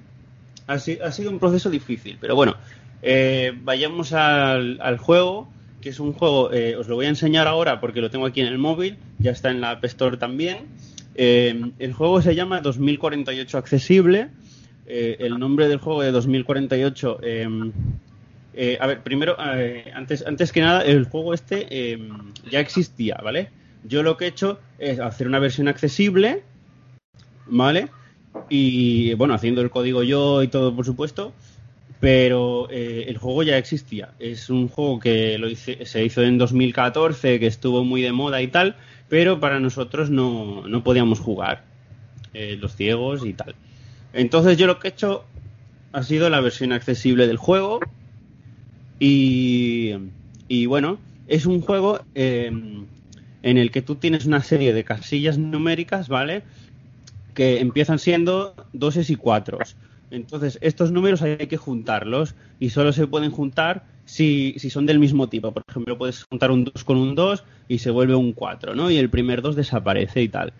ha, 0.67 0.77
si- 0.77 0.99
ha 1.03 1.11
sido 1.11 1.31
un 1.31 1.39
proceso 1.39 1.69
difícil, 1.71 2.17
pero 2.21 2.35
bueno, 2.35 2.55
eh, 3.01 3.51
vayamos 3.63 4.13
al, 4.13 4.97
juego, 4.99 5.49
que 5.81 5.89
es 5.89 5.99
un 5.99 6.13
juego, 6.13 6.53
eh, 6.53 6.75
os 6.75 6.87
lo 6.87 6.95
voy 6.95 7.07
a 7.07 7.09
enseñar 7.09 7.47
ahora 7.47 7.79
porque 7.79 8.01
lo 8.01 8.11
tengo 8.11 8.25
aquí 8.27 8.41
en 8.41 8.47
el 8.47 8.59
móvil, 8.59 8.97
ya 9.19 9.31
está 9.31 9.49
en 9.49 9.59
la 9.59 9.71
App 9.71 9.83
Store 9.85 10.17
también. 10.17 10.67
El 11.15 11.93
juego 11.93 12.21
se 12.21 12.33
llama 12.33 12.61
2048 12.61 13.57
Accesible. 13.57 14.29
El 14.87 15.37
nombre 15.37 15.67
del 15.67 15.77
juego 15.77 16.01
de 16.01 16.11
2048. 16.11 17.19
Eh, 18.53 18.77
a 18.79 18.87
ver, 18.87 19.01
primero, 19.03 19.35
eh, 19.55 19.91
antes, 19.95 20.25
antes 20.25 20.51
que 20.51 20.61
nada, 20.61 20.83
el 20.83 21.05
juego 21.05 21.33
este 21.33 21.67
eh, 21.69 21.99
ya 22.49 22.59
existía, 22.59 23.17
¿vale? 23.23 23.49
Yo 23.83 24.03
lo 24.03 24.17
que 24.17 24.25
he 24.25 24.27
hecho 24.29 24.59
es 24.77 24.99
hacer 24.99 25.27
una 25.27 25.39
versión 25.39 25.67
accesible, 25.67 26.43
¿vale? 27.47 27.89
Y 28.49 29.13
bueno, 29.15 29.33
haciendo 29.33 29.61
el 29.61 29.69
código 29.69 30.03
yo 30.03 30.43
y 30.43 30.47
todo, 30.47 30.75
por 30.75 30.85
supuesto. 30.85 31.33
Pero 31.99 32.67
eh, 32.69 33.05
el 33.07 33.17
juego 33.17 33.43
ya 33.43 33.57
existía. 33.57 34.11
Es 34.19 34.49
un 34.49 34.67
juego 34.67 34.99
que 34.99 35.37
lo 35.37 35.49
hice- 35.49 35.85
se 35.85 36.03
hizo 36.03 36.21
en 36.21 36.37
2014, 36.37 37.39
que 37.39 37.47
estuvo 37.47 37.83
muy 37.85 38.01
de 38.01 38.11
moda 38.11 38.41
y 38.41 38.47
tal, 38.47 38.75
pero 39.09 39.39
para 39.39 39.59
nosotros 39.59 40.09
no, 40.09 40.67
no 40.67 40.83
podíamos 40.83 41.19
jugar. 41.19 41.63
los 42.33 42.75
ciegos 42.75 43.25
y 43.25 43.33
tal. 43.33 43.55
Entonces 44.13 44.57
yo 44.57 44.67
lo 44.67 44.79
que 44.79 44.87
he 44.89 44.91
hecho 44.91 45.25
ha 45.93 46.03
sido 46.03 46.29
la 46.29 46.41
versión 46.41 46.71
accesible 46.73 47.27
del 47.27 47.37
juego. 47.37 47.79
Y, 48.99 50.65
bueno, 50.67 50.99
es 51.27 51.45
un 51.45 51.61
juego 51.61 52.01
eh, 52.15 52.51
en 53.43 53.57
el 53.57 53.71
que 53.71 53.81
tú 53.81 53.95
tienes 53.95 54.25
una 54.25 54.41
serie 54.41 54.73
de 54.73 54.83
casillas 54.83 55.37
numéricas, 55.37 56.07
¿vale? 56.07 56.43
Que 57.33 57.59
empiezan 57.59 57.99
siendo 57.99 58.55
doses 58.71 59.09
y 59.09 59.15
cuatros. 59.15 59.75
Entonces, 60.11 60.59
estos 60.61 60.91
números 60.91 61.21
hay 61.21 61.37
que 61.37 61.57
juntarlos 61.57 62.35
y 62.59 62.69
solo 62.69 62.93
se 62.93 63.07
pueden 63.07 63.31
juntar 63.31 63.83
si, 64.05 64.53
si 64.57 64.69
son 64.69 64.85
del 64.85 64.99
mismo 64.99 65.27
tipo. 65.27 65.51
Por 65.51 65.63
ejemplo, 65.67 65.97
puedes 65.97 66.23
juntar 66.23 66.51
un 66.51 66.65
2 66.65 66.83
con 66.83 66.97
un 66.97 67.15
2 67.15 67.43
y 67.67 67.79
se 67.79 67.89
vuelve 67.89 68.15
un 68.15 68.33
4, 68.33 68.75
¿no? 68.75 68.91
Y 68.91 68.97
el 68.97 69.09
primer 69.09 69.41
2 69.41 69.55
desaparece 69.55 70.21
y 70.21 70.29
tal. 70.29 70.53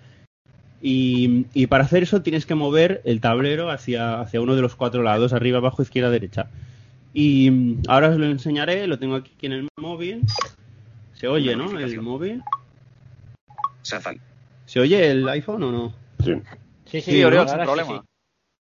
Y, 0.82 1.46
y 1.54 1.68
para 1.68 1.86
hacer 1.86 2.04
eso 2.04 2.22
tienes 2.22 2.46
que 2.46 2.56
mover 2.56 3.02
el 3.06 3.22
tablero 3.22 3.70
hacia, 3.70 4.20
hacia 4.20 4.42
uno 4.42 4.56
de 4.56 4.62
los 4.62 4.76
cuatro 4.76 5.02
lados, 5.02 5.32
arriba, 5.32 5.60
abajo, 5.60 5.82
izquierda, 5.82 6.10
derecha. 6.10 6.50
Y 7.14 7.50
mm, 7.52 7.84
ahora 7.88 8.10
os 8.10 8.18
lo 8.18 8.26
enseñaré, 8.26 8.88
lo 8.88 8.98
tengo 9.00 9.16
aquí 9.16 9.34
en 9.46 9.52
el 9.54 9.68
móvil. 9.78 10.22
Se 11.14 11.28
oye, 11.28 11.56
¿no? 11.56 11.78
El 11.80 12.02
móvil. 12.02 12.42
Safari. 13.82 14.20
¿Se 14.66 14.80
oye 14.80 15.12
el 15.12 15.28
iPhone 15.30 15.64
o 15.64 15.72
no? 15.72 15.94
Sí. 16.24 16.34
Sí, 16.86 17.02
sí, 17.02 17.12
Sí, 17.12 17.22
ahora 17.24 17.48
sin 17.48 17.60
problema. 17.60 18.02
sí. 18.02 18.08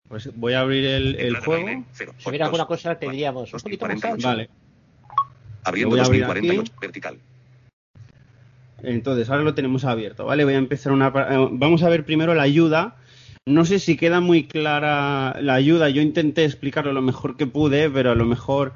Pues 0.09 0.37
voy 0.37 0.55
a 0.55 0.61
abrir 0.61 0.85
el, 0.87 1.15
el 1.17 1.37
juego. 1.37 1.85
Si 1.93 2.29
hubiera 2.29 2.47
alguna 2.47 2.67
cosa, 2.67 2.99
tendríamos 2.99 3.53
un 3.53 3.61
poquito 3.61 3.87
más 3.87 4.05
alto. 4.05 4.27
Vale. 4.27 4.51
Abriendo 5.63 5.95
Lo 5.97 6.03
voy 6.09 6.21
a 6.23 6.27
abrir 6.27 6.27
2048 6.27 6.73
vertical. 6.81 7.19
Entonces, 8.83 9.29
ahora 9.29 9.43
lo 9.45 9.55
tenemos 9.55 9.85
abierto, 9.85 10.25
¿vale? 10.25 10.45
Voy 10.45 10.55
a 10.55 10.59
empezar 10.59 10.93
una... 10.93 11.09
eh, 11.09 11.49
Vamos 11.53 11.83
a 11.83 11.89
ver 11.89 12.05
primero 12.05 12.35
la 12.35 12.43
ayuda. 12.43 12.97
No 13.47 13.65
sé 13.65 13.79
si 13.79 13.97
queda 13.97 14.21
muy 14.21 14.45
clara 14.45 15.41
la 15.41 15.55
ayuda. 15.55 15.89
Yo 15.89 16.03
intenté 16.03 16.45
explicarlo 16.45 16.93
lo 16.93 17.03
mejor 17.03 17.37
que 17.37 17.47
pude, 17.47 17.89
pero 17.91 18.11
a 18.11 18.15
lo 18.15 18.27
mejor 18.27 18.75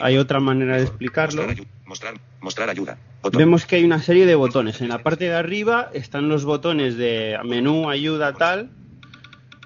hay 0.00 0.16
otra 0.16 0.40
manera 0.40 0.76
de 0.76 0.82
explicarlo. 0.82 1.46
Mostrar, 1.84 2.14
mostrar 2.40 2.70
ayuda. 2.70 2.98
Botón. 3.22 3.38
Vemos 3.38 3.66
que 3.66 3.76
hay 3.76 3.84
una 3.84 4.00
serie 4.00 4.26
de 4.26 4.34
botones. 4.34 4.80
En 4.80 4.88
la 4.88 5.02
parte 5.02 5.24
de 5.24 5.34
arriba 5.34 5.90
están 5.92 6.28
los 6.28 6.44
botones 6.44 6.96
de 6.96 7.38
menú, 7.44 7.90
ayuda, 7.90 8.32
tal, 8.32 8.70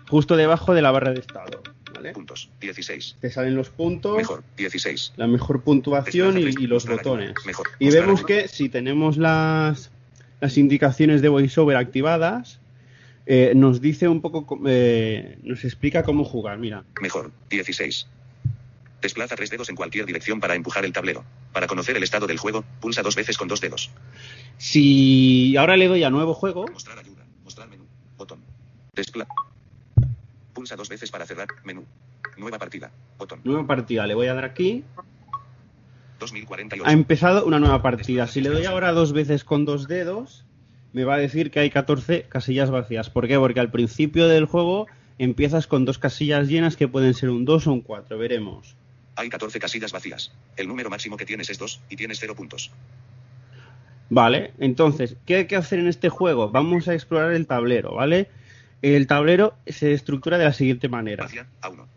justo 0.09 0.37
debajo 0.37 0.75
de 0.75 0.83
la 0.83 0.91
barra 0.91 1.13
de 1.13 1.21
estado. 1.21 1.63
¿vale? 1.95 2.13
Puntos. 2.13 2.51
16. 2.61 3.19
Te 3.21 3.31
salen 3.31 3.55
los 3.55 3.71
puntos, 3.71 4.17
Mejor. 4.17 4.43
16. 4.57 5.13
la 5.17 5.27
mejor 5.27 5.63
puntuación 5.63 6.39
y, 6.39 6.43
y 6.43 6.67
los 6.67 6.87
botones. 6.87 7.35
Mejor. 7.47 7.69
Y 7.79 7.91
vemos 7.91 8.25
ayuda. 8.25 8.43
que 8.43 8.49
si 8.49 8.69
tenemos 8.69 9.17
las, 9.17 9.91
las 10.41 10.59
indicaciones 10.59 11.23
de 11.23 11.29
VoiceOver 11.29 11.77
activadas, 11.77 12.59
eh, 13.27 13.53
nos 13.55 13.81
dice 13.81 14.09
un 14.09 14.21
poco, 14.21 14.47
co- 14.47 14.61
eh, 14.67 15.39
nos 15.43 15.65
explica 15.65 16.03
cómo 16.03 16.25
jugar. 16.25 16.59
Mira, 16.59 16.85
Mejor. 17.01 17.31
16. 17.51 18.07
Desplaza 19.01 19.37
tres 19.37 19.51
dedos 19.51 19.69
en 19.69 19.77
cualquier 19.77 20.07
dirección 20.07 20.41
para 20.41 20.55
empujar 20.55 20.85
el 20.85 20.93
tablero. 20.93 21.25
Para 21.53 21.67
conocer 21.67 21.97
el 21.97 22.03
estado 22.03 22.27
del 22.27 22.39
juego, 22.39 22.65
pulsa 22.81 23.03
dos 23.03 23.15
veces 23.17 23.37
con 23.37 23.49
dos 23.49 23.61
dedos. 23.61 23.91
si 24.59 25.57
ahora 25.57 25.77
le 25.77 25.89
doy 25.89 26.03
a 26.05 26.11
nuevo 26.11 26.35
juego, 26.35 26.67
Mostrar 26.73 26.99
ayuda. 26.99 27.23
Mostrar 27.45 27.69
menú. 27.69 27.85
Botón. 28.17 28.41
Despla. 28.95 29.27
Pulsa 30.55 30.77
dos 30.77 30.89
veces 30.89 31.11
para 31.11 31.27
cerrar. 31.27 31.49
Menú. 31.65 31.85
Nueva 32.39 32.59
partida. 32.59 32.91
Botón. 33.19 33.41
nueva 33.45 33.67
partida, 33.67 34.07
le 34.07 34.15
voy 34.15 34.27
a 34.29 34.35
dar 34.35 34.45
aquí. 34.45 34.85
2048. 36.19 36.89
Ha 36.89 36.93
empezado 36.93 37.45
una 37.45 37.59
nueva 37.59 37.83
partida. 37.83 38.27
Si 38.27 38.41
le 38.41 38.49
doy 38.49 38.65
ahora 38.65 38.93
dos 38.93 39.13
veces 39.13 39.45
con 39.45 39.65
dos 39.65 39.87
dedos, 39.89 40.45
me 40.95 41.05
va 41.05 41.15
a 41.15 41.19
decir 41.19 41.51
que 41.51 41.61
hay 41.61 41.71
14 41.71 42.23
casillas 42.23 42.71
vacías. 42.71 43.11
¿Por 43.11 43.27
qué? 43.27 43.37
Porque 43.37 43.61
al 43.61 43.71
principio 43.71 44.29
del 44.29 44.47
juego 44.47 44.87
empiezas 45.19 45.67
con 45.67 45.85
dos 45.85 45.99
casillas 45.99 46.49
llenas 46.49 46.77
que 46.77 46.89
pueden 46.89 47.15
ser 47.15 47.31
un 47.31 47.45
2 47.45 47.67
o 47.67 47.73
un 47.73 47.81
4. 47.81 48.17
Veremos. 48.17 48.77
Hay 49.17 49.29
14 49.29 49.59
casillas 49.59 49.93
vacías. 49.93 50.33
El 50.57 50.69
número 50.69 50.89
máximo 50.89 51.17
que 51.17 51.27
tienes 51.27 51.51
es 51.51 51.59
2 51.59 51.81
y 51.91 51.97
tienes 51.97 52.19
0 52.21 52.37
puntos. 52.37 52.71
Vale, 54.09 54.53
entonces, 54.59 55.17
¿qué 55.27 55.37
hay 55.37 55.47
que 55.47 55.57
hacer 55.57 55.81
en 55.81 55.89
este 55.89 56.09
juego? 56.11 56.51
Vamos 56.51 56.87
a 56.87 56.95
explorar 56.95 57.33
el 57.33 57.49
tablero, 57.49 57.95
¿vale? 57.95 58.29
El 58.81 59.09
tablero 59.09 59.55
se 59.67 59.95
estructura 59.95 60.39
de 60.39 60.45
la 60.45 60.53
siguiente 60.53 60.89
manera. 60.89 61.25
Vacía 61.25 61.47
a 61.61 61.71
1. 61.71 61.89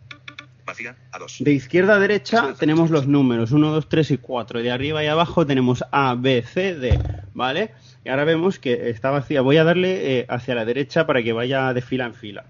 Vacía 0.66 0.96
a 1.12 1.20
2. 1.20 1.38
De 1.42 1.52
izquierda 1.52 1.96
a 1.96 2.00
derecha 2.00 2.56
tenemos 2.58 2.90
los 2.90 3.08
números 3.08 3.52
1, 3.52 3.72
2, 3.72 3.90
3 3.90 4.12
y 4.12 4.18
4. 4.18 4.64
De 4.64 4.72
arriba 4.72 5.04
y 5.04 5.08
abajo 5.08 5.46
tenemos 5.46 5.84
A, 5.92 6.16
B, 6.16 6.42
C, 6.42 6.74
D, 6.74 7.00
¿vale? 7.36 7.74
Y 8.08 8.10
ahora 8.10 8.24
vemos 8.24 8.58
que 8.58 8.90
está 8.90 9.10
vacía. 9.10 9.42
Voy 9.42 9.58
a 9.58 9.66
darle 9.66 10.20
eh, 10.20 10.26
hacia 10.30 10.56
la 10.56 10.64
derecha 10.64 11.06
para 11.06 11.22
que 11.22 11.34
vaya 11.34 11.74
de 11.74 11.82
fila 11.82 12.06
en 12.06 12.14
fila. 12.14 12.46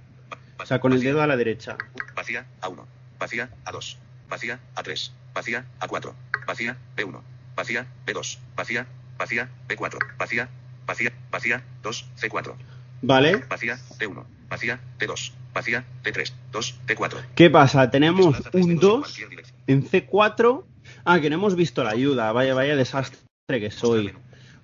O 0.59 0.65
sea, 0.67 0.79
con 0.79 0.93
el 0.93 1.01
dedo 1.01 1.19
a 1.19 1.25
la 1.25 1.35
derecha. 1.35 1.77
Vacía 2.15 2.45
a 2.61 2.69
1. 2.69 2.85
Vacía 3.17 3.49
a 3.65 3.71
2. 3.71 3.97
Vacía 4.29 4.59
a 4.75 4.84
3. 4.84 5.13
Vacía 5.34 5.65
a 5.79 5.88
4. 5.88 6.13
Vacía 6.45 6.77
B1. 6.95 7.21
Vacía 7.55 7.88
B2. 8.05 8.38
Vacía. 8.55 8.85
Vacía 9.17 9.49
B4. 9.67 9.97
Vacía. 10.19 10.47
Vacía. 10.85 11.11
Vacía 11.31 11.63
2. 11.81 12.05
C4. 12.21 12.53
¿Vale? 13.01 13.38
Vacía 13.49 13.79
D1. 13.97 14.25
Vacía 14.49 14.79
D2. 14.99 15.31
Vacía 15.55 15.85
D3. 16.03 16.34
2. 16.51 16.79
D4. 16.85 17.17
¿Qué 17.34 17.49
pasa? 17.49 17.89
Tenemos 17.89 18.35
un 18.53 18.75
2 18.75 19.21
en 19.65 19.89
C4. 19.89 20.63
Ah, 21.03 21.19
que 21.19 21.31
no 21.31 21.38
hemos 21.38 21.55
visto 21.55 21.84
la 21.84 21.89
ayuda. 21.89 22.31
Vaya, 22.31 22.53
vaya 22.53 22.75
desastre 22.75 23.17
que 23.47 23.71
soy. 23.71 24.13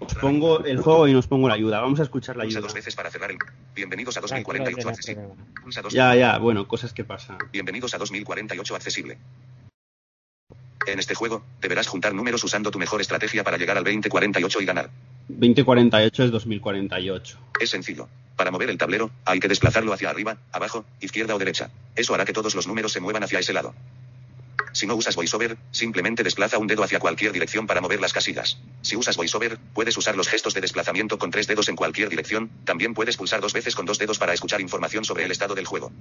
Os 0.05 0.15
pongo 0.15 0.63
el 0.65 0.81
juego 0.81 1.07
y 1.07 1.13
nos 1.13 1.27
pongo 1.27 1.47
la 1.47 1.53
ayuda. 1.53 1.79
Vamos 1.79 1.99
a 1.99 2.03
escuchar 2.03 2.35
la 2.35 2.43
Pulsa 2.43 2.59
ayuda. 2.59 2.67
dos 2.67 2.73
veces 2.73 2.95
para 2.95 3.09
cerrar 3.09 3.31
el. 3.31 3.37
Bienvenidos 3.73 4.17
a 4.17 4.21
2048 4.21 4.89
accesible. 4.89 5.27
Pulsa 5.61 5.81
dos. 5.81 5.93
Ya, 5.93 6.13
ya, 6.15 6.37
bueno, 6.39 6.67
cosas 6.67 6.91
que 6.93 7.05
pasan. 7.05 7.37
Bienvenidos 7.51 7.93
a 7.93 7.97
2048 7.97 8.75
accesible. 8.75 9.17
En 10.85 10.99
este 10.99 11.15
juego, 11.15 11.43
deberás 11.61 11.87
juntar 11.87 12.13
números 12.13 12.43
usando 12.43 12.69
tu 12.69 12.79
mejor 12.79 12.99
estrategia 12.99 13.45
para 13.45 13.57
llegar 13.57 13.77
al 13.77 13.85
2048 13.85 14.61
y 14.61 14.65
ganar. 14.65 14.89
2048 15.29 16.23
es 16.25 16.31
2048. 16.31 17.37
Es 17.61 17.69
sencillo. 17.69 18.09
Para 18.35 18.51
mover 18.51 18.69
el 18.69 18.77
tablero, 18.77 19.09
hay 19.23 19.39
que 19.39 19.47
desplazarlo 19.47 19.93
hacia 19.93 20.09
arriba, 20.09 20.37
abajo, 20.51 20.83
izquierda 20.99 21.33
o 21.35 21.39
derecha. 21.39 21.69
Eso 21.95 22.13
hará 22.13 22.25
que 22.25 22.33
todos 22.33 22.55
los 22.55 22.67
números 22.67 22.91
se 22.91 22.99
muevan 22.99 23.23
hacia 23.23 23.39
ese 23.39 23.53
lado. 23.53 23.73
Si 24.73 24.87
no 24.87 24.95
usas 24.95 25.15
VoiceOver, 25.15 25.57
simplemente 25.71 26.23
desplaza 26.23 26.57
un 26.57 26.67
dedo 26.67 26.83
hacia 26.83 26.99
cualquier 26.99 27.31
dirección 27.31 27.67
para 27.67 27.79
mover 27.79 28.01
las 28.01 28.11
casillas. 28.11 28.57
Si 28.81 28.95
usas 28.95 29.15
VoiceOver, 29.15 29.59
puedes 29.73 29.95
usar 29.97 30.17
los 30.17 30.27
gestos 30.27 30.53
de 30.53 30.61
desplazamiento 30.61 31.17
con 31.17 31.31
tres 31.31 31.47
dedos 31.47 31.69
en 31.69 31.75
cualquier 31.75 32.09
dirección, 32.09 32.49
también 32.65 32.93
puedes 32.93 33.15
pulsar 33.15 33.39
dos 33.39 33.53
veces 33.53 33.75
con 33.75 33.85
dos 33.85 33.99
dedos 33.99 34.17
para 34.17 34.33
escuchar 34.33 34.61
información 34.61 35.05
sobre 35.05 35.25
el 35.25 35.31
estado 35.31 35.55
del 35.55 35.67
juego. 35.67 35.91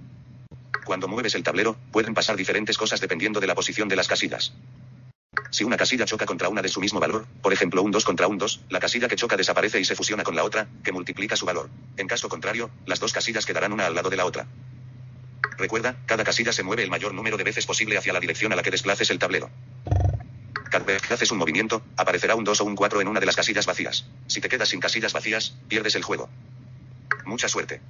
Cuando 0.84 1.06
mueves 1.06 1.34
el 1.34 1.42
tablero, 1.42 1.76
pueden 1.92 2.14
pasar 2.14 2.36
diferentes 2.36 2.78
cosas 2.78 3.00
dependiendo 3.00 3.40
de 3.40 3.46
la 3.46 3.54
posición 3.54 3.88
de 3.88 3.96
las 3.96 4.08
casillas. 4.08 4.52
Si 5.50 5.64
una 5.64 5.76
casilla 5.76 6.06
choca 6.06 6.24
contra 6.24 6.48
una 6.48 6.62
de 6.62 6.68
su 6.68 6.80
mismo 6.80 6.98
valor, 6.98 7.26
por 7.42 7.52
ejemplo 7.52 7.82
un 7.82 7.90
2 7.90 8.04
contra 8.04 8.26
un 8.26 8.38
2, 8.38 8.62
la 8.70 8.80
casilla 8.80 9.06
que 9.06 9.16
choca 9.16 9.36
desaparece 9.36 9.80
y 9.80 9.84
se 9.84 9.94
fusiona 9.94 10.24
con 10.24 10.34
la 10.34 10.44
otra, 10.44 10.66
que 10.82 10.92
multiplica 10.92 11.36
su 11.36 11.44
valor. 11.44 11.68
En 11.98 12.06
caso 12.06 12.28
contrario, 12.28 12.70
las 12.86 13.00
dos 13.00 13.12
casillas 13.12 13.44
quedarán 13.44 13.72
una 13.72 13.86
al 13.86 13.94
lado 13.94 14.08
de 14.08 14.16
la 14.16 14.24
otra. 14.24 14.46
Recuerda, 15.58 15.96
cada 16.06 16.24
casilla 16.24 16.52
se 16.52 16.62
mueve 16.62 16.82
el 16.82 16.90
mayor 16.90 17.14
número 17.14 17.36
de 17.36 17.44
veces 17.44 17.66
posible 17.66 17.96
hacia 17.98 18.12
la 18.12 18.20
dirección 18.20 18.52
a 18.52 18.56
la 18.56 18.62
que 18.62 18.70
desplaces 18.70 19.10
el 19.10 19.18
tablero. 19.18 19.50
Cada 20.70 20.84
vez 20.84 21.02
que 21.02 21.14
haces 21.14 21.30
un 21.30 21.38
movimiento, 21.38 21.82
aparecerá 21.96 22.34
un 22.34 22.44
2 22.44 22.60
o 22.60 22.64
un 22.64 22.76
4 22.76 23.00
en 23.00 23.08
una 23.08 23.20
de 23.20 23.26
las 23.26 23.36
casillas 23.36 23.66
vacías. 23.66 24.06
Si 24.26 24.40
te 24.40 24.48
quedas 24.48 24.70
sin 24.70 24.80
casillas 24.80 25.12
vacías, 25.12 25.54
pierdes 25.68 25.94
el 25.94 26.02
juego. 26.02 26.30
Mucha 27.26 27.48
suerte. 27.48 27.80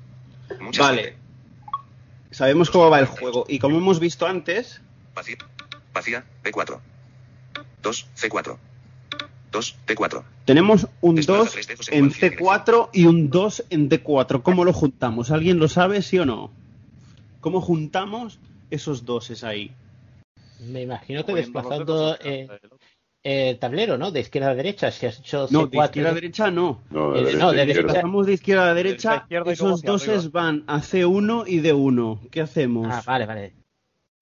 Mucha 0.60 0.82
Vale. 0.82 1.16
Sabemos 2.30 2.70
cómo 2.70 2.90
va 2.90 2.98
el 2.98 3.06
juego. 3.06 3.44
Y 3.48 3.58
como 3.58 3.78
hemos 3.78 4.00
visto 4.00 4.26
antes, 4.26 4.80
Vacía. 5.14 5.36
Vacía, 5.92 6.24
B4. 6.42 6.80
2, 7.82 8.06
C4. 8.16 8.56
2, 9.50 9.76
D4. 9.86 10.22
Tenemos 10.46 10.86
un 11.02 11.14
Desplaza 11.14 11.42
2 11.42 11.52
tres 11.52 11.66
dedos 11.66 11.88
en 11.90 12.08
cualquier 12.08 12.38
C4 12.38 12.88
y 12.92 13.04
un 13.04 13.30
2 13.30 13.64
en 13.70 13.90
D4. 13.90 14.42
¿Cómo 14.42 14.64
lo 14.64 14.72
juntamos? 14.72 15.30
¿Alguien 15.30 15.58
lo 15.58 15.68
sabe, 15.68 16.00
sí 16.02 16.18
o 16.18 16.24
no? 16.24 16.50
¿Cómo 17.42 17.60
juntamos 17.60 18.38
esos 18.70 19.04
doses 19.04 19.42
ahí? 19.42 19.72
Me 20.60 20.82
imagino 20.82 21.26
que 21.26 21.34
desplazando 21.34 22.16
eh, 22.24 22.48
el 23.24 23.58
tablero, 23.58 23.98
¿no? 23.98 24.12
De 24.12 24.20
izquierda 24.20 24.50
a 24.50 24.54
derecha. 24.54 24.92
Si 24.92 25.06
has 25.06 25.18
hecho 25.18 25.48
No, 25.50 25.66
de 25.66 25.76
C4, 25.76 25.84
izquierda 25.86 26.10
a 26.10 26.14
derecha 26.14 26.50
no. 26.52 26.80
No, 26.90 27.16
Eh, 27.16 27.24
de 27.24 27.34
no, 27.34 27.50
de 27.50 27.56
derecha 27.58 27.80
izquierda. 27.80 27.94
Pasamos 27.94 28.26
de 28.26 28.32
izquierda 28.32 28.70
a 28.70 28.74
derecha, 28.74 29.08
Derecha 29.10 29.22
izquierda 29.24 29.52
esos 29.52 29.82
doses 29.82 30.18
arriba. 30.18 30.30
van 30.32 30.64
a 30.68 30.78
C1 30.80 31.44
y 31.48 31.60
D1. 31.60 32.28
¿Qué 32.30 32.40
hacemos? 32.40 32.86
Ah, 32.88 33.02
vale, 33.04 33.26
vale. 33.26 33.52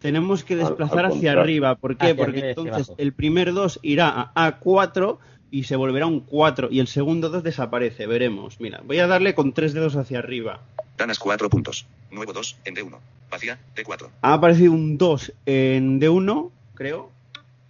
Tenemos 0.01 0.43
que 0.43 0.57
desplazar 0.57 1.05
al 1.05 1.13
hacia 1.13 1.33
arriba. 1.33 1.75
¿Por 1.77 1.99
qué? 1.99 2.07
Hacia 2.13 2.17
Porque 2.17 2.49
entonces 2.51 2.91
el 2.97 3.13
primer 3.13 3.53
2 3.53 3.81
irá 3.83 4.33
a 4.35 4.59
A4 4.61 5.19
y 5.51 5.65
se 5.65 5.77
volverá 5.77 6.07
un 6.07 6.21
4 6.21 6.69
y 6.71 6.81
el 6.81 6.87
segundo 6.87 7.29
2 7.29 7.43
desaparece. 7.43 8.07
Veremos. 8.07 8.59
Mira, 8.61 8.81
voy 8.83 8.99
a 8.99 9.07
darle 9.07 9.35
con 9.35 9.53
tres 9.53 9.75
dedos 9.75 9.97
hacia 9.97 10.21
arriba. 10.21 10.63
Ganas 11.01 11.19
4 11.19 11.49
puntos. 11.49 11.87
Nuevo 12.11 12.35
2 12.35 12.59
en 12.67 12.75
D1. 12.77 12.99
Vacía, 13.31 13.59
D4. 13.75 14.09
Ha 14.21 14.35
aparecido 14.35 14.73
un 14.73 14.99
2 14.99 15.33
en 15.47 15.99
D1, 15.99 16.51
creo. 16.75 17.11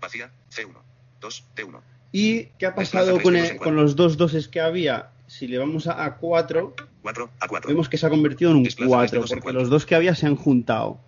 Vacía, 0.01 0.33
C1. 0.53 0.73
2, 1.21 1.45
D1. 1.57 1.79
¿Y 2.11 2.47
qué 2.59 2.67
ha 2.67 2.75
pasado 2.75 3.21
con, 3.23 3.37
el- 3.37 3.57
con 3.59 3.77
los 3.77 3.95
dos 3.95 4.17
doses 4.17 4.49
que 4.49 4.61
había? 4.61 5.11
Si 5.29 5.47
le 5.47 5.59
vamos 5.59 5.87
a 5.87 6.05
A4, 6.19 6.73
4, 7.03 7.31
A4. 7.39 7.69
vemos 7.69 7.89
que 7.89 7.99
se 7.99 8.07
ha 8.07 8.11
convertido 8.11 8.51
en 8.51 8.57
un 8.57 8.63
Desplaza 8.65 8.89
tres 8.89 8.97
4, 9.13 9.19
dedos 9.21 9.31
en 9.31 9.37
porque 9.37 9.43
cuatro. 9.45 9.61
los 9.61 9.71
dos 9.71 9.87
que 9.87 9.95
había 9.95 10.17
se 10.17 10.27
han 10.27 10.35
juntado. 10.35 10.99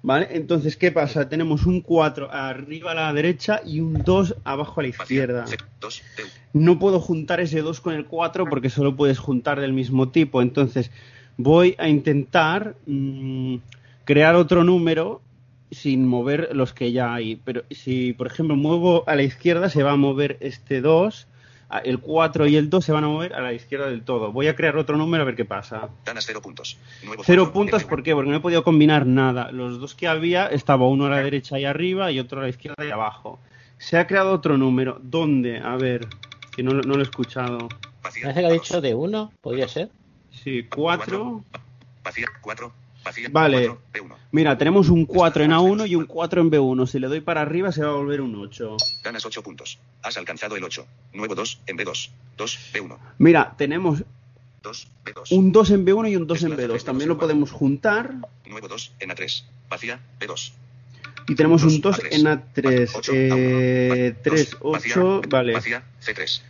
¿Vale? 0.00 0.28
Entonces, 0.30 0.76
¿qué 0.76 0.92
pasa? 0.92 1.28
Tenemos 1.28 1.66
un 1.66 1.80
4 1.80 2.30
arriba 2.32 2.92
a 2.92 2.94
la 2.94 3.12
derecha 3.12 3.60
y 3.66 3.80
un 3.80 4.04
2 4.04 4.36
abajo 4.44 4.78
a 4.78 4.84
la 4.84 4.90
izquierda. 4.90 5.44
C, 5.48 5.56
2, 5.80 6.02
D1. 6.16 6.26
No 6.52 6.78
puedo 6.78 7.00
juntar 7.00 7.40
ese 7.40 7.62
2 7.62 7.80
con 7.80 7.94
el 7.94 8.06
4 8.06 8.46
porque 8.48 8.70
solo 8.70 8.94
puedes 8.94 9.18
juntar 9.18 9.58
del 9.60 9.72
mismo 9.72 10.10
tipo. 10.10 10.40
Entonces, 10.40 10.92
voy 11.38 11.74
a 11.78 11.88
intentar 11.88 12.74
mm, 12.86 13.56
crear 14.04 14.34
otro 14.34 14.62
número 14.64 15.22
sin 15.70 16.06
mover 16.06 16.50
los 16.54 16.72
que 16.74 16.92
ya 16.92 17.14
hay. 17.14 17.36
Pero 17.36 17.62
si, 17.70 18.12
por 18.12 18.26
ejemplo, 18.26 18.56
muevo 18.56 19.04
a 19.06 19.14
la 19.16 19.22
izquierda, 19.22 19.70
se 19.70 19.82
va 19.82 19.92
a 19.92 19.96
mover 19.96 20.36
este 20.40 20.80
2. 20.82 21.26
a- 21.70 21.80
El 21.80 21.98
4 21.98 22.46
y 22.46 22.56
el 22.56 22.70
2 22.70 22.82
se 22.82 22.92
van 22.92 23.04
a 23.04 23.08
mover 23.08 23.34
a 23.34 23.42
la 23.42 23.52
izquierda 23.52 23.90
del 23.90 24.00
todo. 24.02 24.32
Voy 24.32 24.46
a 24.48 24.56
crear 24.56 24.78
otro 24.78 24.96
número 24.96 25.22
a 25.22 25.26
ver 25.26 25.36
qué 25.36 25.44
pasa. 25.44 25.90
Ganas 26.06 26.24
0 26.26 26.40
puntos. 26.40 26.78
Nuevo 27.04 27.22
Cero 27.26 27.52
puntos, 27.52 27.84
¿por 27.84 28.02
qué? 28.02 28.14
Porque 28.14 28.30
no 28.30 28.36
he 28.36 28.40
podido 28.40 28.64
combinar 28.64 29.04
nada. 29.04 29.52
Los 29.52 29.78
dos 29.78 29.94
que 29.94 30.08
había, 30.08 30.46
estaba 30.46 30.86
uno 30.88 31.04
a 31.04 31.10
la 31.10 31.18
derecha 31.18 31.58
y 31.58 31.66
arriba 31.66 32.10
y 32.10 32.20
otro 32.20 32.40
a 32.40 32.44
la 32.44 32.48
izquierda 32.48 32.86
y 32.86 32.90
abajo. 32.90 33.38
Se 33.76 33.98
ha 33.98 34.06
creado 34.06 34.32
otro 34.32 34.56
número. 34.56 34.98
¿Dónde? 35.02 35.58
A 35.58 35.76
ver, 35.76 36.06
que 36.56 36.62
no, 36.62 36.70
lo- 36.72 36.82
no 36.84 36.94
lo 36.94 37.00
he 37.00 37.02
escuchado. 37.02 37.68
Parece 38.00 38.22
que 38.22 38.46
ha 38.46 38.50
dicho 38.50 38.80
de 38.80 38.94
uno, 38.94 39.30
podría 39.42 39.68
ser. 39.68 39.90
Sí, 40.48 40.66
4. 40.74 41.44
Vacía, 42.02 42.26
4. 42.40 42.72
Vacía, 43.04 43.28
Vale. 43.30 43.66
4, 43.68 43.82
D1. 44.08 44.16
Mira, 44.32 44.58
tenemos 44.58 44.88
un 44.88 45.04
4 45.06 45.44
en 45.44 45.50
A1 45.52 45.88
y 45.88 45.94
un 45.94 46.06
4 46.06 46.40
en 46.40 46.50
B1. 46.50 46.86
Si 46.86 46.98
le 46.98 47.06
doy 47.08 47.20
para 47.20 47.42
arriba 47.42 47.70
se 47.72 47.82
va 47.82 47.90
a 47.90 47.94
volver 47.94 48.20
un 48.20 48.34
8. 48.36 48.76
Ganas 49.04 49.24
8 49.24 49.42
puntos. 49.42 49.78
Has 50.02 50.16
alcanzado 50.16 50.56
el 50.56 50.64
8. 50.64 50.86
Nuevo 51.14 51.34
2 51.34 51.60
en 51.66 51.76
B2. 51.78 52.10
2, 52.36 52.58
B1. 52.74 52.98
Mira, 53.18 53.54
tenemos 53.56 54.02
2, 54.62 54.88
B2. 55.04 55.36
un 55.36 55.52
2 55.52 55.70
en 55.70 55.86
B1 55.86 56.10
y 56.10 56.16
un 56.16 56.26
2 56.26 56.42
en 56.42 56.48
Desplaza 56.50 56.62
B2. 56.66 56.70
tres 56.70 56.84
También 56.84 57.08
lo 57.08 57.18
podemos 57.18 57.50
juntar. 57.52 58.14
Nuevo 58.46 58.68
2 58.68 58.92
en 59.00 59.10
A3. 59.10 59.44
Vacía, 59.68 60.00
B2. 60.20 60.52
Y 61.28 61.34
tenemos 61.34 61.62
un 61.62 61.80
Dos 61.80 61.96
2 61.98 62.04
A3. 62.04 62.08
en 62.12 62.26
A3. 62.26 62.90
Ocho, 62.94 63.12
Eh, 63.14 64.14
A1. 64.14 64.22
3, 64.22 64.50
Dos, 64.60 64.72
vacía, 64.72 64.94
8. 64.96 65.20
Vale. 65.28 65.52
Vacía, 65.52 65.82
C3. 66.04 66.42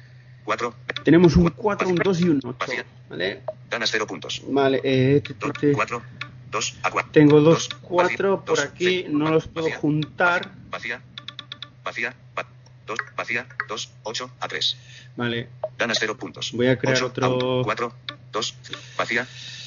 4. 0.48 0.74
Tenemos 1.04 1.36
un 1.36 1.50
4, 1.50 1.86
un 1.90 1.96
2 1.96 2.20
y 2.22 2.28
un 2.30 2.38
8. 2.42 2.56
Vacía. 2.58 2.86
¿Vale? 3.10 3.42
Ganas 3.70 3.90
0 3.92 4.06
puntos. 4.06 4.40
Vale. 4.48 4.80
Eh, 4.82 5.20
te- 5.20 5.34
te- 5.34 5.50
te- 5.52 5.72
4, 5.72 6.02
2, 6.50 6.76
A4. 6.84 7.10
Tengo 7.12 7.40
dos 7.42 7.68
Dos, 7.68 7.78
4 7.82 8.38
vacía, 8.38 8.46
por 8.46 8.60
aquí. 8.60 9.04
No 9.10 9.30
los 9.30 9.46
puedo 9.46 9.66
vacía, 9.66 9.78
juntar. 9.78 10.50
Vacía, 10.70 11.02
vacía, 11.84 12.14
2, 12.86 12.98
vacía, 13.14 13.46
2, 13.68 13.90
8, 14.04 14.30
A3. 14.40 14.76
Vale. 15.16 15.48
Ganas 15.76 15.98
0 16.00 16.16
puntos. 16.16 16.52
Voy 16.52 16.68
a 16.68 16.78
crear 16.78 17.02
otro- 17.02 17.60
4, 17.62 17.92
2, 18.32 18.54
vacía, 18.96 19.24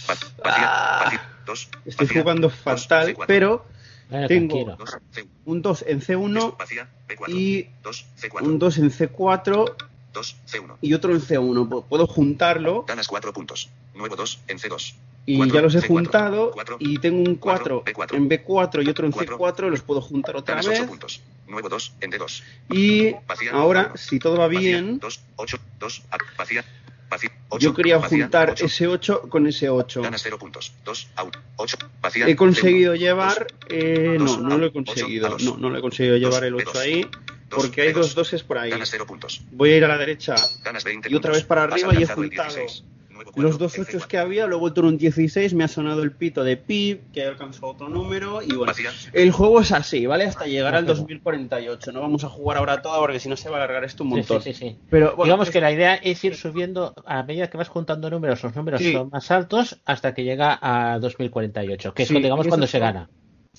va- 0.10 0.16
vacía, 0.44 0.66
Ah. 0.66 1.02
vacía, 1.03 1.30
2. 1.45 1.70
Estoy 1.86 2.08
vacía, 2.08 2.22
jugando 2.24 2.49
fatal, 2.49 3.10
C4. 3.14 3.28
pero 3.28 3.66
Bueno, 4.10 4.28
tengo 4.28 4.66
tranquilo. 4.66 4.78
2, 4.80 5.24
un 5.45 5.62
2 5.62 5.86
en 5.88 6.02
C1 6.02 6.56
vacía, 6.58 6.90
B4. 7.08 7.30
y 7.38 7.70
2, 7.84 8.06
C4. 8.18 8.48
un 8.48 8.58
2 8.58 8.78
en 8.80 8.90
C4 8.90 9.76
2, 10.14 10.36
C1. 10.52 10.76
y 10.82 10.94
otro 10.94 11.14
en 11.14 11.22
C1. 11.22 11.68
Pu- 11.70 11.86
Puedo 11.88 12.08
juntarlo 12.08 12.84
Ganas 12.88 13.08
4 13.08 13.34
puntos. 13.34 13.70
Nuevo 13.96 14.16
2 14.16 14.40
en 14.48 14.58
C2. 14.60 14.94
y 15.26 15.52
ya 15.52 15.62
los 15.62 15.76
he 15.76 15.80
C4, 15.82 15.88
juntado 15.88 16.54
y 16.80 16.98
tengo 16.98 17.20
un 17.20 17.36
4 17.36 17.84
B4, 17.86 18.16
en 18.16 18.30
B4 18.30 18.86
y 18.86 18.90
otro 18.90 19.06
en 19.06 19.12
cuatro, 19.12 19.38
C4. 19.38 19.70
Los 19.70 19.82
puedo 19.82 20.02
juntar 20.02 20.36
otra 20.36 20.56
Ganas 20.56 20.68
8 20.68 20.80
vez. 20.82 20.90
puntos. 20.90 21.22
Nuevo 21.48 21.70
2 21.70 21.94
en 22.02 22.12
D2. 22.12 22.44
Y 22.72 23.12
Vacía, 23.28 23.52
ahora, 23.52 23.92
si 23.96 24.20
todo 24.20 24.38
va 24.38 24.48
Vacía, 24.48 24.60
bien, 24.60 25.00
2, 25.00 25.20
8, 25.36 25.58
2, 25.80 26.02
A, 26.12 26.18
vacía, 26.38 26.64
vacía, 27.10 27.30
8. 27.50 27.60
yo 27.62 27.74
quería 27.74 28.00
juntar 28.02 28.56
ese 28.58 28.88
8 28.88 29.24
con 29.30 29.46
ese 29.48 29.70
8. 29.70 30.02
Ganas 30.02 30.22
0 30.24 30.40
puntos. 30.40 30.72
2, 30.86 31.08
a 31.18 31.24
1, 31.24 31.32
8, 31.58 31.78
vacía. 32.02 32.28
He 32.28 32.36
conseguido 32.38 32.96
C1, 32.96 33.00
llevar. 33.00 33.48
eh, 33.70 34.16
no, 34.18 34.38
no 34.38 34.58
lo 34.58 34.66
he 34.68 34.72
conseguido. 34.72 35.38
No, 35.40 35.58
no 35.58 35.70
lo 35.70 35.78
he 35.78 35.82
conseguido 35.82 36.16
llevar 36.18 36.46
el 36.46 36.56
B2, 36.56 36.68
8 36.70 36.80
ahí. 36.80 37.06
Dos, 37.52 37.61
Porque 37.68 37.82
hay 37.82 37.90
B2. 37.90 37.94
dos 37.94 38.15
doses 38.15 38.41
por 38.44 38.57
ahí. 38.57 38.72
Ganas 38.72 38.90
0 38.90 39.06
puntos. 39.06 39.41
Voy 39.52 39.69
a 39.72 39.78
ir 39.78 39.86
a 39.86 39.88
la 39.88 39.98
derecha 39.99 40.34
Ganas 40.64 40.84
20 40.84 41.10
y 41.11 41.15
otra 41.15 41.32
vez 41.32 41.44
para 41.44 41.64
arriba 41.64 41.94
y 41.94 42.02
he 42.02 42.07
juntado 42.07 42.49
16. 42.49 42.84
Nuevo 43.11 43.26
cuatro 43.34 43.44
los 43.44 43.57
dos 43.60 43.76
en 43.78 43.82
8 43.84 43.98
C4. 43.99 44.07
que 44.07 44.18
había, 44.18 44.48
luego 44.48 44.56
he 44.57 44.61
vuelto 44.61 44.82
en 44.82 44.88
un 44.88 44.98
16, 44.98 45.53
me 45.53 45.64
ha 45.64 45.68
sonado 45.68 46.02
el 46.02 46.11
pito 46.14 46.44
de 46.44 46.57
pip, 46.57 47.11
que 47.14 47.19
he 47.22 47.28
alcanzado 47.28 47.68
otro 47.68 47.88
número 47.88 48.41
y 48.41 48.52
bueno. 48.56 48.73
El 49.14 49.32
juego 49.32 49.61
es 49.61 49.72
así, 49.73 50.07
¿vale? 50.07 50.23
Hasta 50.23 50.45
llegar 50.48 50.73
al 50.73 50.88
2048. 50.88 51.91
No 51.91 52.02
vamos 52.02 52.23
a 52.23 52.30
jugar 52.30 52.57
ahora 52.57 52.82
todo 52.82 52.99
porque 52.99 53.19
si 53.19 53.30
no 53.30 53.38
se 53.38 53.49
va 53.49 53.57
a 53.57 53.60
alargar 53.64 53.84
esto 53.84 54.03
un 54.06 54.11
montón. 54.11 54.41
sí, 54.41 54.53
sí, 54.53 54.69
sí. 54.69 54.76
Pero 54.90 55.10
bueno, 55.15 55.26
Digamos 55.26 55.49
es- 55.49 55.53
que 55.53 55.61
la 55.61 55.72
idea 55.72 55.95
es 55.95 56.23
ir 56.23 56.36
subiendo 56.36 56.95
a 57.06 57.22
medida 57.22 57.48
que 57.49 57.57
vas 57.57 57.68
juntando 57.68 58.10
números, 58.10 58.41
los 58.41 58.56
números 58.56 58.82
Sí. 58.82 58.94
son 58.94 59.10
más 59.11 59.30
altos 59.30 59.80
hasta 59.86 60.14
que 60.15 60.23
llega 60.23 60.57
a 60.61 60.98
2048, 60.99 61.94
que 61.94 62.03
es 62.03 62.10
Sí, 62.10 62.15
digamos 62.15 62.48
cuando 62.48 62.65
se 62.65 62.80
gana. 62.80 63.10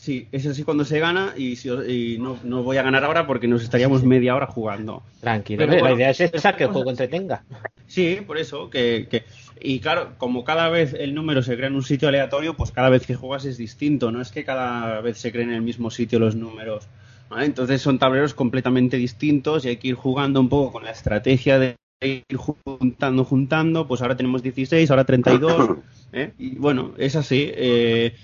Sí, 0.03 0.27
es 0.33 0.45
así 0.49 0.65
cuando 0.65 0.85
se 0.85 0.99
gana 0.99 1.33
y, 1.37 1.55
si- 1.55 1.69
y 1.69 2.19
no, 2.19 2.37
no 2.43 2.65
voy 2.65 2.77
a 2.77 2.83
ganar 2.83 3.05
ahora 3.05 3.24
porque 3.24 3.47
nos 3.47 3.62
estaríamos 3.62 4.03
media 4.03 4.35
hora 4.35 4.49
jugando. 4.49 5.05
Tranquilo, 5.20 5.59
Pero 5.59 5.74
hombre, 5.74 5.81
bueno, 5.81 5.95
la 5.95 6.01
idea 6.01 6.11
es 6.11 6.20
esa, 6.23 6.57
que 6.57 6.65
el 6.65 6.70
juego 6.70 6.91
entretenga. 6.91 7.45
Sí, 7.87 8.19
por 8.27 8.37
eso, 8.37 8.69
que, 8.69 9.07
que- 9.09 9.23
Y 9.61 9.79
claro, 9.79 10.15
como 10.19 10.43
cada 10.43 10.69
vez 10.70 10.93
el 10.99 11.15
número 11.15 11.41
se 11.41 11.55
crea 11.55 11.69
en 11.69 11.77
un 11.77 11.85
sitio 11.85 12.09
aleatorio, 12.09 12.55
pues 12.57 12.73
cada 12.73 12.89
vez 12.89 13.07
que 13.07 13.15
juegas 13.15 13.45
es 13.45 13.59
distinto, 13.59 14.11
no 14.11 14.20
es 14.20 14.33
que 14.33 14.45
cada 14.45 15.01
vez 15.03 15.19
se 15.19 15.31
creen 15.31 15.51
en 15.51 15.55
el 15.55 15.62
mismo 15.62 15.89
sitio 15.89 16.19
los 16.19 16.35
números. 16.35 16.89
¿vale? 17.31 17.47
Entonces 17.47 17.81
son 17.81 18.01
tableros 18.01 18.35
completamente 18.35 18.97
distintos 18.97 19.65
y 19.65 19.69
hay 19.69 19.77
que 19.77 19.87
ir 19.87 19.95
jugando 19.95 20.41
un 20.41 20.49
poco 20.49 20.73
con 20.73 20.83
la 20.83 20.91
estrategia 20.91 21.61
de 21.61 21.77
ir 22.05 22.24
juntando, 22.37 23.23
juntando, 23.24 23.87
pues 23.87 24.03
ahora 24.03 24.16
tenemos 24.16 24.43
16, 24.43 24.91
ahora 24.91 25.05
32, 25.05 25.70
¿eh? 26.12 26.33
y 26.41 26.57
bueno, 26.57 26.93
es 26.99 27.15
así. 27.15 27.53
eh, 27.55 28.15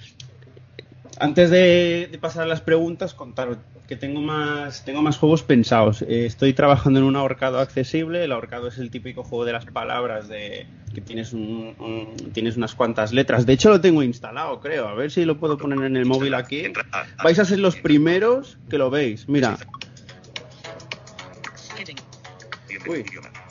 antes 1.21 1.51
de, 1.51 2.09
de 2.11 2.19
pasar 2.19 2.45
a 2.45 2.47
las 2.47 2.61
preguntas, 2.61 3.15
contaros 3.15 3.59
que 3.87 3.97
tengo 3.97 4.21
más, 4.21 4.85
tengo 4.85 5.01
más 5.03 5.17
juegos 5.19 5.43
pensados. 5.43 6.03
Eh, 6.03 6.27
estoy 6.27 6.53
trabajando 6.53 7.01
en 7.01 7.07
un 7.07 7.17
ahorcado 7.17 7.59
accesible. 7.59 8.23
El 8.25 8.33
ahorcado 8.33 8.69
es 8.69 8.79
el 8.79 8.91
típico 8.91 9.25
juego 9.25 9.45
de 9.45 9.53
las 9.53 9.65
palabras 9.65 10.29
de 10.29 10.67
que 10.95 11.01
tienes 11.01 11.33
un, 11.33 11.75
un- 11.79 12.33
tienes 12.33 12.57
unas 12.57 12.75
cuantas 12.75 13.13
letras. 13.13 13.47
De 13.47 13.53
hecho, 13.55 13.71
lo 13.71 13.81
tengo 13.81 14.03
instalado, 14.03 14.61
creo. 14.61 14.89
A 14.89 14.95
ver 14.95 15.11
si 15.11 15.25
lo 15.25 15.39
puedo 15.39 15.57
poner 15.57 15.83
en 15.87 15.97
el 15.97 16.05
móvil 16.07 16.35
aquí. 16.35 16.65
Vais 17.23 17.39
a 17.39 17.45
ser 17.45 17.59
los 17.61 17.77
primeros 17.77 18.59
que 18.69 18.79
lo 18.79 18.91
veis. 18.91 19.29
Mira. 19.29 19.57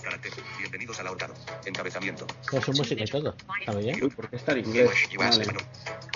Carácter. 0.03 0.31
Bienvenidos 0.59 0.99
al 0.99 1.07
ahorcado. 1.07 1.33
Encabezamiento. 1.67 2.25
Con 2.49 2.61
su 2.61 2.71
música 2.73 3.03
y 3.03 3.07
todo. 3.07 3.35
¿Está 3.59 3.71
muy 3.73 3.83
bien? 3.83 4.03
Uy, 4.03 4.09
¿por 4.09 4.29
qué 4.29 4.35
está 4.37 4.51
en 4.53 4.59
inglés? 4.59 4.89
US, 4.89 5.17
Vale. 5.17 5.29
español. 5.41 5.63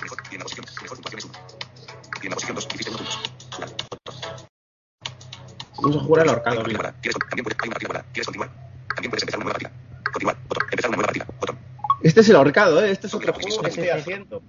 Mejor. 0.01 0.17
Y 0.31 0.33
en 0.35 0.39
la 0.39 0.43
posición. 0.45 0.65
Mejor 0.81 0.97
puntuación 0.97 1.19
es 1.19 1.25
1. 1.25 1.33
Y 2.21 2.25
en 2.25 2.29
la 2.29 2.35
posición 2.35 2.55
2. 2.55 2.67
Hiciste 2.73 2.89
1 2.89 2.97
puntos. 2.97 3.19
Jugar. 3.51 3.69
Vamos 5.81 5.97
a 5.97 5.99
jugar 6.05 6.21
al 6.23 6.29
ahorcado. 6.29 6.55
Partida 6.57 6.67
mira. 6.67 6.77
guardada. 6.79 7.01
¿Quieres 7.01 7.15
con- 7.17 7.29
También 7.29 7.43
puedes. 7.43 7.57
Hay 7.61 7.67
una 7.67 7.73
partida 7.73 7.87
guardada. 7.89 8.05
¿Quieres 8.13 8.27
continuar? 8.27 8.49
También 8.95 9.09
puedes 9.11 9.23
empezar 9.23 9.37
una 9.39 9.43
nueva 9.45 9.59
partida. 9.59 9.71
Continuar. 10.11 10.37
Botón. 10.47 10.67
Empezar 10.71 10.89
una 10.89 10.95
nueva 10.97 11.07
partida. 11.07 11.25
Botón. 11.39 11.57
Este 12.03 12.21
es 12.21 12.29
el 12.29 12.35
ahorcado, 12.35 12.83
¿eh? 12.85 12.91
Este 12.91 13.07
es 13.07 13.13
otro 13.13 13.33
juego 13.33 13.61
que 13.61 13.69
estoy 13.69 13.89
haciendo. 13.89 14.41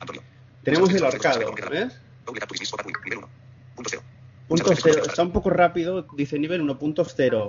Antonio. 0.00 0.22
Tenemos 0.62 0.90
el 0.94 1.04
ahorcado, 1.04 1.52
¿ves? 1.70 1.92
Doble 2.24 2.40
tap 2.40 2.50
Nivel 2.52 3.18
1. 3.18 3.28
Punto 3.74 3.90
0. 3.90 4.02
Punto 4.48 4.72
cero. 4.76 5.02
Está 5.06 5.22
un 5.22 5.32
poco 5.32 5.50
rápido. 5.50 6.06
Dice 6.16 6.38
nivel 6.38 6.60
1.0. 6.62 7.48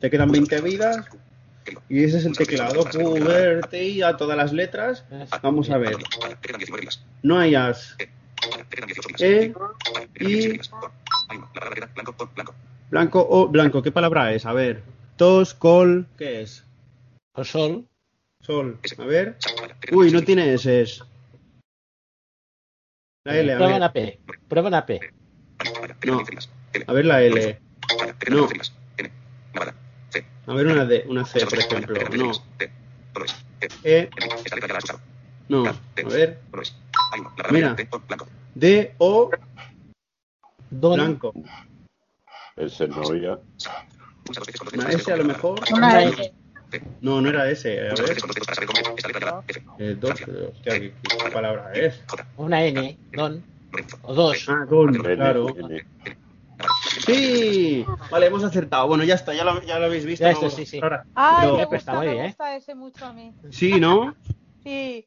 Te 0.00 0.10
quedan 0.10 0.30
20 0.30 0.60
vidas. 0.60 1.06
Y 1.88 2.04
ese 2.04 2.18
es 2.18 2.24
el 2.24 2.36
teclado. 2.36 2.84
Q, 2.84 2.98
V, 2.98 3.60
T, 3.70 3.84
I, 3.84 4.02
a 4.02 4.16
todas 4.16 4.36
las 4.36 4.52
letras. 4.52 5.04
Vamos 5.42 5.70
a 5.70 5.78
ver. 5.78 5.96
Te 5.96 6.48
quedan 6.48 6.58
19 6.58 6.80
vidas. 6.80 7.04
No 7.22 7.38
hay 7.38 7.54
as. 7.54 7.94
Te 7.98 8.08
quedan 8.70 8.86
18 8.86 9.08
vidas. 9.08 9.20
E, 9.22 9.38
Te 9.38 9.52
quedan 9.52 10.12
18 10.14 10.70
I, 11.30 11.70
queda 11.74 11.86
blanco. 11.94 12.12
Por. 12.12 12.34
Blanco. 12.34 12.54
Blanco 12.90 13.26
o 13.28 13.48
blanco, 13.48 13.82
¿qué 13.82 13.92
palabra 13.92 14.32
es? 14.32 14.46
A 14.46 14.52
ver. 14.54 14.82
Tos, 15.16 15.52
col, 15.52 16.06
¿qué 16.16 16.40
es? 16.42 16.64
O 17.34 17.44
sol. 17.44 17.86
Sol. 18.40 18.78
A 18.98 19.04
ver. 19.04 19.36
Uy, 19.92 20.10
no 20.10 20.22
tiene 20.22 20.54
S. 20.54 20.80
Es. 20.80 21.04
La 23.24 23.36
L, 23.36 23.52
a 23.52 23.56
Prueba 23.56 23.72
ver. 23.72 23.80
la 23.80 23.92
P. 23.92 24.20
Prueba 24.48 24.70
la 24.70 24.86
P. 24.86 25.00
No. 26.06 26.22
A 26.86 26.92
ver 26.92 27.04
la 27.04 27.22
L. 27.22 27.60
No. 28.30 28.48
A 30.48 30.54
ver 30.54 30.66
una 30.66 30.86
D, 30.86 31.04
una 31.06 31.26
C, 31.26 31.44
por 31.44 31.58
ejemplo. 31.58 31.94
No. 32.16 32.32
E. 33.84 34.08
No. 35.48 35.66
A 35.66 36.08
ver. 36.08 36.40
Mira. 37.50 37.76
D, 38.54 38.94
O. 38.96 39.30
Blanco. 40.70 41.34
Ese 42.56 42.88
no 42.88 43.02
oiga. 43.02 43.38
Una 44.72 44.88
S 44.88 45.12
a 45.12 45.16
lo 45.16 45.24
mejor. 45.24 45.60
Una 45.70 46.02
S. 46.04 46.32
No, 47.02 47.20
no 47.20 47.28
era 47.28 47.50
S. 47.50 47.68
A 47.68 47.94
ver. 47.94 48.16
Eh, 49.78 49.96
dos, 50.00 50.12
hostia, 50.12 50.80
¿qué, 50.80 50.94
qué 51.02 51.30
palabra 51.30 51.72
es? 51.74 52.02
Una 52.38 52.64
N. 52.64 52.98
Don. 53.12 53.44
O 54.00 54.14
dos. 54.14 54.48
Ah, 54.48 54.64
don, 54.66 54.94
claro. 54.94 55.54
Sí, 57.14 57.86
vale, 58.10 58.26
hemos 58.26 58.44
acertado. 58.44 58.86
Bueno, 58.88 59.04
ya 59.04 59.14
está, 59.14 59.34
ya 59.34 59.44
lo, 59.44 59.62
ya 59.62 59.78
lo 59.78 59.86
habéis 59.86 60.04
visto. 60.04 60.24
Ya 60.24 60.32
¿no? 60.32 60.38
está, 60.38 60.50
sí, 60.50 60.66
sí. 60.66 60.80
Ahora, 60.82 61.04
Ay, 61.14 61.48
pero- 61.48 61.56
me 61.56 61.62
está 61.62 61.76
gusta, 61.76 61.94
muy 61.94 62.06
me 62.06 62.12
bien. 62.12 62.26
gusta 62.26 62.56
ese 62.56 62.74
mucho 62.74 63.06
a 63.06 63.12
mí. 63.12 63.32
Sí, 63.50 63.80
¿no? 63.80 64.14
Sí. 64.64 65.06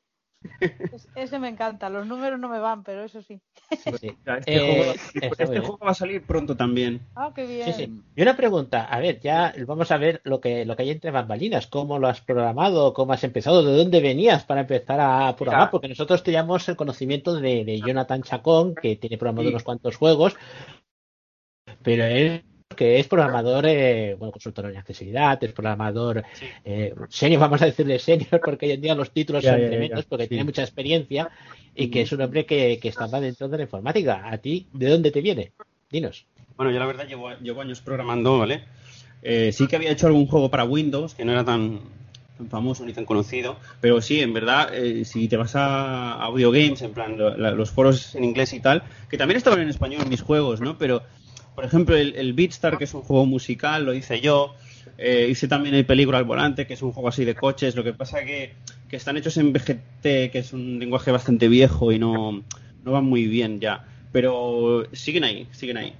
Es- 0.59 1.07
ese 1.13 1.37
me 1.37 1.49
encanta. 1.49 1.87
Los 1.91 2.07
números 2.07 2.39
no 2.39 2.49
me 2.49 2.57
van, 2.57 2.83
pero 2.83 3.03
eso 3.03 3.21
sí. 3.21 3.39
Este, 3.69 4.15
Eh, 4.47 4.59
juego, 4.59 4.93
este 5.37 5.59
juego 5.59 5.77
va 5.85 5.91
a 5.91 5.93
salir 5.93 6.23
pronto 6.25 6.57
también. 6.57 7.01
Ah, 7.15 7.31
qué 7.35 7.45
bien. 7.45 7.65
Sí, 7.67 7.73
sí. 7.85 7.93
Y 8.15 8.21
una 8.23 8.35
pregunta, 8.35 8.85
a 8.85 8.99
ver, 8.99 9.19
ya 9.19 9.53
vamos 9.67 9.91
a 9.91 9.97
ver 9.97 10.19
lo 10.23 10.41
que, 10.41 10.65
lo 10.65 10.75
que 10.75 10.81
hay 10.83 10.89
entre 10.89 11.11
bambalinas, 11.11 11.67
cómo 11.67 11.99
lo 11.99 12.07
has 12.07 12.21
programado, 12.21 12.93
cómo 12.93 13.13
has 13.13 13.23
empezado, 13.23 13.61
de 13.63 13.77
dónde 13.77 13.99
venías 14.01 14.43
para 14.43 14.61
empezar 14.61 14.99
a 14.99 15.35
programar, 15.35 15.69
porque 15.69 15.89
nosotros 15.89 16.23
teníamos 16.23 16.67
el 16.69 16.75
conocimiento 16.75 17.35
de, 17.35 17.63
de 17.63 17.79
Jonathan 17.79 18.23
Chacón, 18.23 18.73
que 18.73 18.95
tiene 18.95 19.19
programado 19.19 19.43
Sí. 19.49 19.53
unos 19.53 19.63
cuantos 19.63 19.95
juegos, 19.95 20.35
pero 21.83 22.05
él 22.05 22.43
que 22.75 22.99
es 22.99 23.07
programador, 23.07 23.65
eh, 23.67 24.15
bueno, 24.17 24.31
consultor 24.31 24.65
en 24.71 24.77
accesibilidad, 24.77 25.43
es 25.43 25.51
programador 25.51 26.23
eh, 26.63 26.93
senior, 27.09 27.41
vamos 27.41 27.61
a 27.61 27.65
decirle 27.65 27.99
senior, 27.99 28.41
porque 28.43 28.65
hoy 28.67 28.71
en 28.71 28.81
día 28.81 28.95
los 28.95 29.11
títulos 29.11 29.43
Ya, 29.43 29.51
son 29.51 29.61
ya, 29.61 29.67
tremendos, 29.67 30.03
ya. 30.05 30.09
porque 30.09 30.23
Sí. 30.23 30.29
tiene 30.29 30.45
mucha 30.45 30.61
experiencia 30.63 31.29
y 31.75 31.89
que 31.89 32.01
es 32.01 32.11
un 32.13 32.21
hombre 32.21 32.45
que, 32.45 32.79
que 32.81 32.87
estaba 32.87 33.19
dentro 33.19 33.49
de 33.49 33.57
la 33.57 33.63
informática. 33.63 34.21
¿A 34.25 34.37
ti 34.37 34.67
de 34.71 34.87
dónde 34.89 35.11
te 35.11 35.19
viene? 35.21 35.51
Dinos. 35.91 36.25
Bueno, 36.55 36.71
yo 36.71 36.79
la 36.79 36.85
verdad 36.85 37.07
llevo, 37.07 37.31
llevo 37.41 37.61
años 37.61 37.81
programando, 37.81 38.39
¿vale? 38.39 38.63
Eh, 39.21 39.51
sí 39.51 39.67
que 39.67 39.75
había 39.75 39.91
hecho 39.91 40.07
algún 40.07 40.27
juego 40.27 40.49
para 40.49 40.63
Windows, 40.63 41.13
que 41.13 41.25
no 41.25 41.33
era 41.33 41.43
tan, 41.43 41.81
tan 42.37 42.49
famoso 42.49 42.85
ni 42.85 42.93
tan 42.93 43.05
conocido, 43.05 43.57
pero 43.81 44.01
sí, 44.01 44.21
en 44.21 44.33
verdad, 44.33 44.73
eh, 44.73 45.03
si 45.05 45.27
te 45.27 45.37
vas 45.37 45.55
a 45.55 46.13
Audio 46.13 46.51
Games, 46.51 46.81
en 46.81 46.93
plan, 46.93 47.17
lo- 47.17 47.35
la- 47.37 47.51
los 47.51 47.69
foros 47.71 48.15
en 48.15 48.23
inglés 48.23 48.53
y 48.53 48.59
tal, 48.61 48.83
que 49.09 49.17
también 49.17 49.37
estaban 49.37 49.59
en 49.59 49.69
español 49.69 50.05
mis 50.07 50.21
juegos, 50.21 50.61
¿no? 50.61 50.77
Pero, 50.77 51.03
por 51.61 51.67
ejemplo, 51.67 51.95
el, 51.95 52.15
el 52.15 52.33
Beatstar, 52.33 52.79
que 52.79 52.85
es 52.85 52.93
un 52.95 53.01
juego 53.01 53.27
musical, 53.27 53.85
lo 53.85 53.93
hice 53.93 54.19
yo. 54.19 54.55
Eh, 54.97 55.27
hice 55.29 55.47
también 55.47 55.75
el 55.75 55.85
Peligro 55.85 56.17
al 56.17 56.23
Volante, 56.23 56.65
que 56.65 56.73
es 56.73 56.81
un 56.81 56.91
juego 56.91 57.09
así 57.09 57.23
de 57.23 57.35
coches. 57.35 57.75
Lo 57.75 57.83
que 57.83 57.93
pasa 57.93 58.23
que, 58.23 58.53
que 58.89 58.95
están 58.95 59.15
hechos 59.15 59.37
en 59.37 59.53
BGT, 59.53 60.01
que 60.01 60.39
es 60.39 60.53
un 60.53 60.79
lenguaje 60.79 61.11
bastante 61.11 61.47
viejo 61.47 61.91
y 61.91 61.99
no, 61.99 62.41
no 62.83 62.91
van 62.91 63.05
muy 63.05 63.27
bien 63.27 63.59
ya. 63.59 63.85
Pero 64.11 64.87
siguen 64.91 65.23
ahí, 65.23 65.47
siguen 65.51 65.77
ahí. 65.77 65.93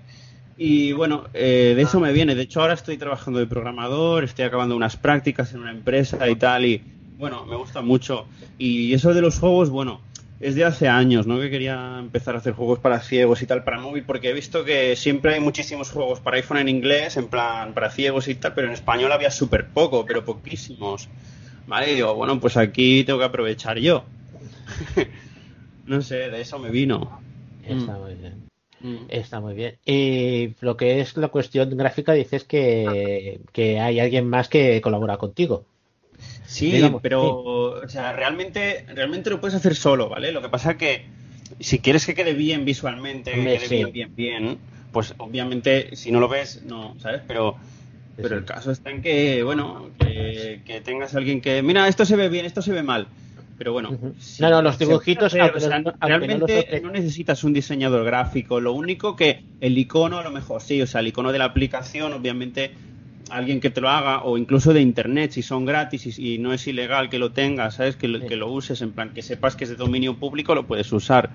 Y 0.58 0.94
bueno, 0.94 1.26
eh, 1.36 1.74
de 1.76 1.82
eso 1.84 2.00
me 2.00 2.12
viene. 2.12 2.34
De 2.34 2.42
hecho, 2.42 2.62
ahora 2.62 2.74
estoy 2.74 2.98
trabajando 2.98 3.40
de 3.40 3.46
programador, 3.46 4.24
estoy 4.24 4.46
acabando 4.46 4.76
unas 4.76 4.98
prácticas 4.98 5.54
en 5.54 5.60
una 5.60 5.72
empresa 5.72 6.28
y 6.28 6.36
tal. 6.38 6.66
Y 6.66 6.82
bueno, 7.20 7.46
me 7.46 7.56
gusta 7.56 7.84
mucho. 7.84 8.26
Y 8.58 8.94
eso 8.94 9.14
de 9.14 9.22
los 9.22 9.38
juegos, 9.38 9.70
bueno, 9.70 10.02
es 10.42 10.56
de 10.56 10.66
hace 10.66 10.88
años, 10.88 11.28
¿no? 11.28 11.40
Que 11.40 11.50
quería 11.50 11.98
empezar 12.00 12.36
a 12.36 12.40
hacer 12.40 12.54
juegos 12.54 12.80
para 12.80 13.00
ciegos 13.00 13.42
y 13.42 13.46
tal, 13.46 13.64
para 13.64 13.80
móvil, 13.80 14.04
porque 14.04 14.30
he 14.30 14.34
visto 14.34 14.66
que 14.66 14.96
siempre 14.96 15.36
hay 15.36 15.40
muchísimos 15.40 15.92
juegos 15.92 16.20
para 16.20 16.38
iPhone 16.38 16.58
en 16.58 16.68
inglés, 16.68 17.16
en 17.18 17.28
plan, 17.28 17.74
para 17.74 17.92
ciegos 17.92 18.28
y 18.28 18.36
tal, 18.36 18.54
pero 18.56 18.68
en 18.68 18.74
español 18.74 19.12
había 19.12 19.30
súper 19.30 19.68
poco, 19.68 20.06
pero 20.06 20.26
poquísimos. 20.26 21.10
Vale, 21.68 21.92
y 21.92 21.96
digo, 21.96 22.16
bueno, 22.16 22.40
pues 22.40 22.58
aquí 22.58 23.04
tengo 23.04 23.20
que 23.20 23.26
aprovechar 23.26 23.78
yo. 23.78 24.04
no 25.86 26.02
sé, 26.02 26.30
de 26.30 26.42
eso 26.42 26.58
me 26.58 26.72
vino. 26.72 27.22
Está 27.64 27.94
muy 27.94 28.16
bien. 28.16 28.50
Está 29.10 29.40
muy 29.40 29.54
bien. 29.54 29.78
Y 29.86 30.56
lo 30.62 30.76
que 30.76 31.02
es 31.02 31.16
la 31.18 31.28
cuestión 31.28 31.70
gráfica, 31.78 32.14
dices 32.14 32.44
que, 32.46 33.42
que 33.54 33.80
hay 33.80 34.00
alguien 34.00 34.28
más 34.28 34.50
que 34.50 34.82
colabora 34.82 35.18
contigo. 35.18 35.66
Sí, 36.46 36.72
Digamos, 36.72 37.02
pero 37.02 37.80
sí. 37.82 37.86
o 37.86 37.90
sea, 37.90 38.14
realmente, 38.14 38.86
realmente 38.94 39.30
lo 39.30 39.40
puedes 39.40 39.56
hacer 39.56 39.76
solo, 39.76 40.10
¿vale? 40.10 40.32
Lo 40.32 40.42
que 40.42 40.50
pasa 40.50 40.78
que 40.78 41.06
si 41.60 41.80
quieres 41.80 42.06
que 42.06 42.16
quede 42.16 42.34
bien 42.34 42.66
visualmente, 42.66 43.32
que 43.32 43.44
quede 43.44 43.68
sí. 43.68 43.76
bien, 43.76 43.92
bien, 43.92 44.12
bien, 44.16 44.58
pues 44.92 45.14
obviamente 45.18 45.96
si 45.96 46.12
no 46.12 46.20
lo 46.20 46.28
ves, 46.28 46.64
no, 46.64 46.96
¿sabes? 47.00 47.22
Pero, 47.28 47.56
pero 48.16 48.36
el 48.38 48.46
caso 48.46 48.72
está 48.72 48.90
en 48.92 49.02
que, 49.02 49.44
bueno, 49.44 49.90
que, 50.00 50.62
que 50.66 50.82
tengas 50.82 51.16
alguien 51.16 51.42
que, 51.42 51.62
mira, 51.62 51.88
esto 51.88 52.06
se 52.06 52.16
ve 52.16 52.30
bien, 52.30 52.46
esto 52.46 52.62
se 52.62 52.72
ve 52.74 52.84
mal. 52.84 53.08
Pero 53.58 53.74
bueno, 53.74 53.96
si 54.20 54.42
No, 54.42 54.50
no, 54.50 54.62
los 54.64 54.80
dibujitos, 54.80 55.34
hacer, 55.34 55.56
o 55.56 55.60
sea, 55.60 55.80
no- 55.80 55.92
no 55.92 56.08
realmente 56.08 56.82
no 56.82 56.90
necesitas 56.90 57.44
un 57.44 57.54
diseñador 57.54 58.04
gráfico. 58.04 58.60
Lo 58.60 58.74
único 58.74 59.16
que 59.16 59.44
el 59.62 59.78
icono 59.78 60.18
a 60.18 60.24
lo 60.24 60.32
mejor 60.32 60.62
sí, 60.62 60.82
o 60.82 60.88
sea, 60.88 61.02
el 61.02 61.08
icono 61.08 61.32
de 61.32 61.38
la 61.38 61.46
aplicación, 61.46 62.12
obviamente 62.14 62.72
alguien 63.32 63.60
que 63.60 63.70
te 63.70 63.82
lo 63.82 63.90
haga 63.90 64.24
o 64.24 64.38
incluso 64.38 64.74
de 64.74 64.82
internet 64.82 65.32
si 65.32 65.42
son 65.42 65.66
gratis 65.66 66.18
y, 66.20 66.34
y 66.36 66.38
no 66.38 66.54
es 66.54 66.68
ilegal 66.68 67.10
que 67.10 67.20
lo 67.20 67.32
tengas, 67.32 67.76
¿sabes? 67.76 67.96
Que 67.96 68.08
lo, 68.08 68.26
que 68.26 68.36
lo 68.36 68.52
uses 68.52 68.82
en 68.82 68.92
plan 68.92 69.10
que 69.14 69.22
sepas 69.22 69.56
que 69.56 69.64
es 69.66 69.70
de 69.70 69.76
dominio 69.76 70.16
público 70.18 70.56
lo 70.56 70.68
puedes 70.68 70.92
usar. 70.92 71.30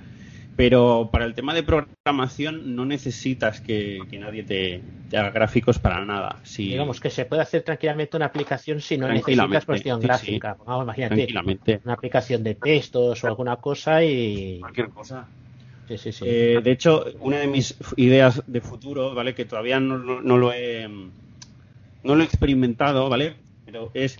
Pero 0.56 1.10
para 1.12 1.27
el 1.27 1.35
tema 1.35 1.52
de 1.52 1.62
programación 1.62 2.74
no 2.74 2.86
necesitas 2.86 3.60
que, 3.60 4.01
que 4.10 4.18
nadie 4.18 4.43
te, 4.43 4.81
te 5.10 5.18
haga 5.18 5.31
gráficos 5.31 5.78
para 5.78 6.02
nada. 6.06 6.36
Si, 6.44 6.68
Digamos 6.68 6.98
que 6.98 7.10
se 7.10 7.27
puede 7.27 7.43
hacer 7.43 7.60
tranquilamente 7.62 8.16
una 8.16 8.27
aplicación 8.27 8.81
si 8.81 8.97
no 8.97 9.06
necesitas 9.06 9.66
cuestión 9.66 10.01
sí, 10.01 10.06
gráfica. 10.06 10.55
sí. 10.59 10.62
Vamos, 10.66 10.85
imagínate, 10.85 11.14
Tranquilamente. 11.16 11.81
una 11.85 11.93
aplicación 11.93 12.43
de 12.43 12.55
textos 12.55 13.23
o 13.23 13.27
alguna 13.27 13.56
cosa 13.56 14.02
y... 14.02 14.60
Cualquier 14.60 14.89
cosa. 14.89 15.27
Sí, 15.89 15.98
sí, 15.98 16.10
sí. 16.12 16.24
Eh, 16.27 16.60
de 16.64 16.70
hecho, 16.73 17.05
una 17.20 17.36
de 17.36 17.47
mis 17.48 17.77
ideas 17.97 18.43
de 18.47 18.60
futuro, 18.62 19.14
¿vale? 19.14 19.35
Que 19.35 19.44
todavía 19.44 19.78
no, 19.78 19.98
no- 19.98 20.23
no 20.23 20.39
lo 20.39 20.52
he 20.55 20.89
no 22.07 22.15
lo 22.15 22.23
he 22.23 22.24
experimentado, 22.27 23.09
¿vale? 23.11 23.35
Pero 23.66 23.91
es 23.95 24.19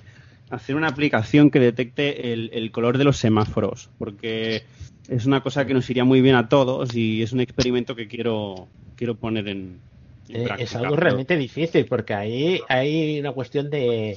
hacer 0.51 0.77
una 0.77 0.89
aplicación 0.89 1.51
que 1.51 1.59
detecte 1.61 2.33
el, 2.33 2.51
el 2.53 2.71
color 2.71 2.99
de 2.99 3.05
los 3.05 3.17
semáforos, 3.17 3.91
porque 3.99 4.65
es 5.09 5.25
una 5.27 5.41
cosa 5.43 5.67
que 5.67 5.75
nos 5.75 5.89
iría 5.91 6.05
muy 6.05 6.21
bien 6.21 6.35
a 6.37 6.49
todos 6.49 6.95
y 6.95 7.23
es 7.23 7.33
un 7.33 7.41
experimento 7.41 7.95
que 7.97 8.07
quiero 8.09 8.69
quiero 8.97 9.15
poner 9.17 9.49
en, 9.49 9.81
en 10.29 10.37
Eh, 10.37 10.45
práctica. 10.45 10.65
es 10.65 10.75
algo 10.77 10.97
realmente 10.97 11.37
difícil 11.37 11.85
porque 11.87 12.15
ahí 12.15 12.61
hay 12.69 13.19
una 13.21 13.33
cuestión 13.33 13.71
de, 13.71 14.15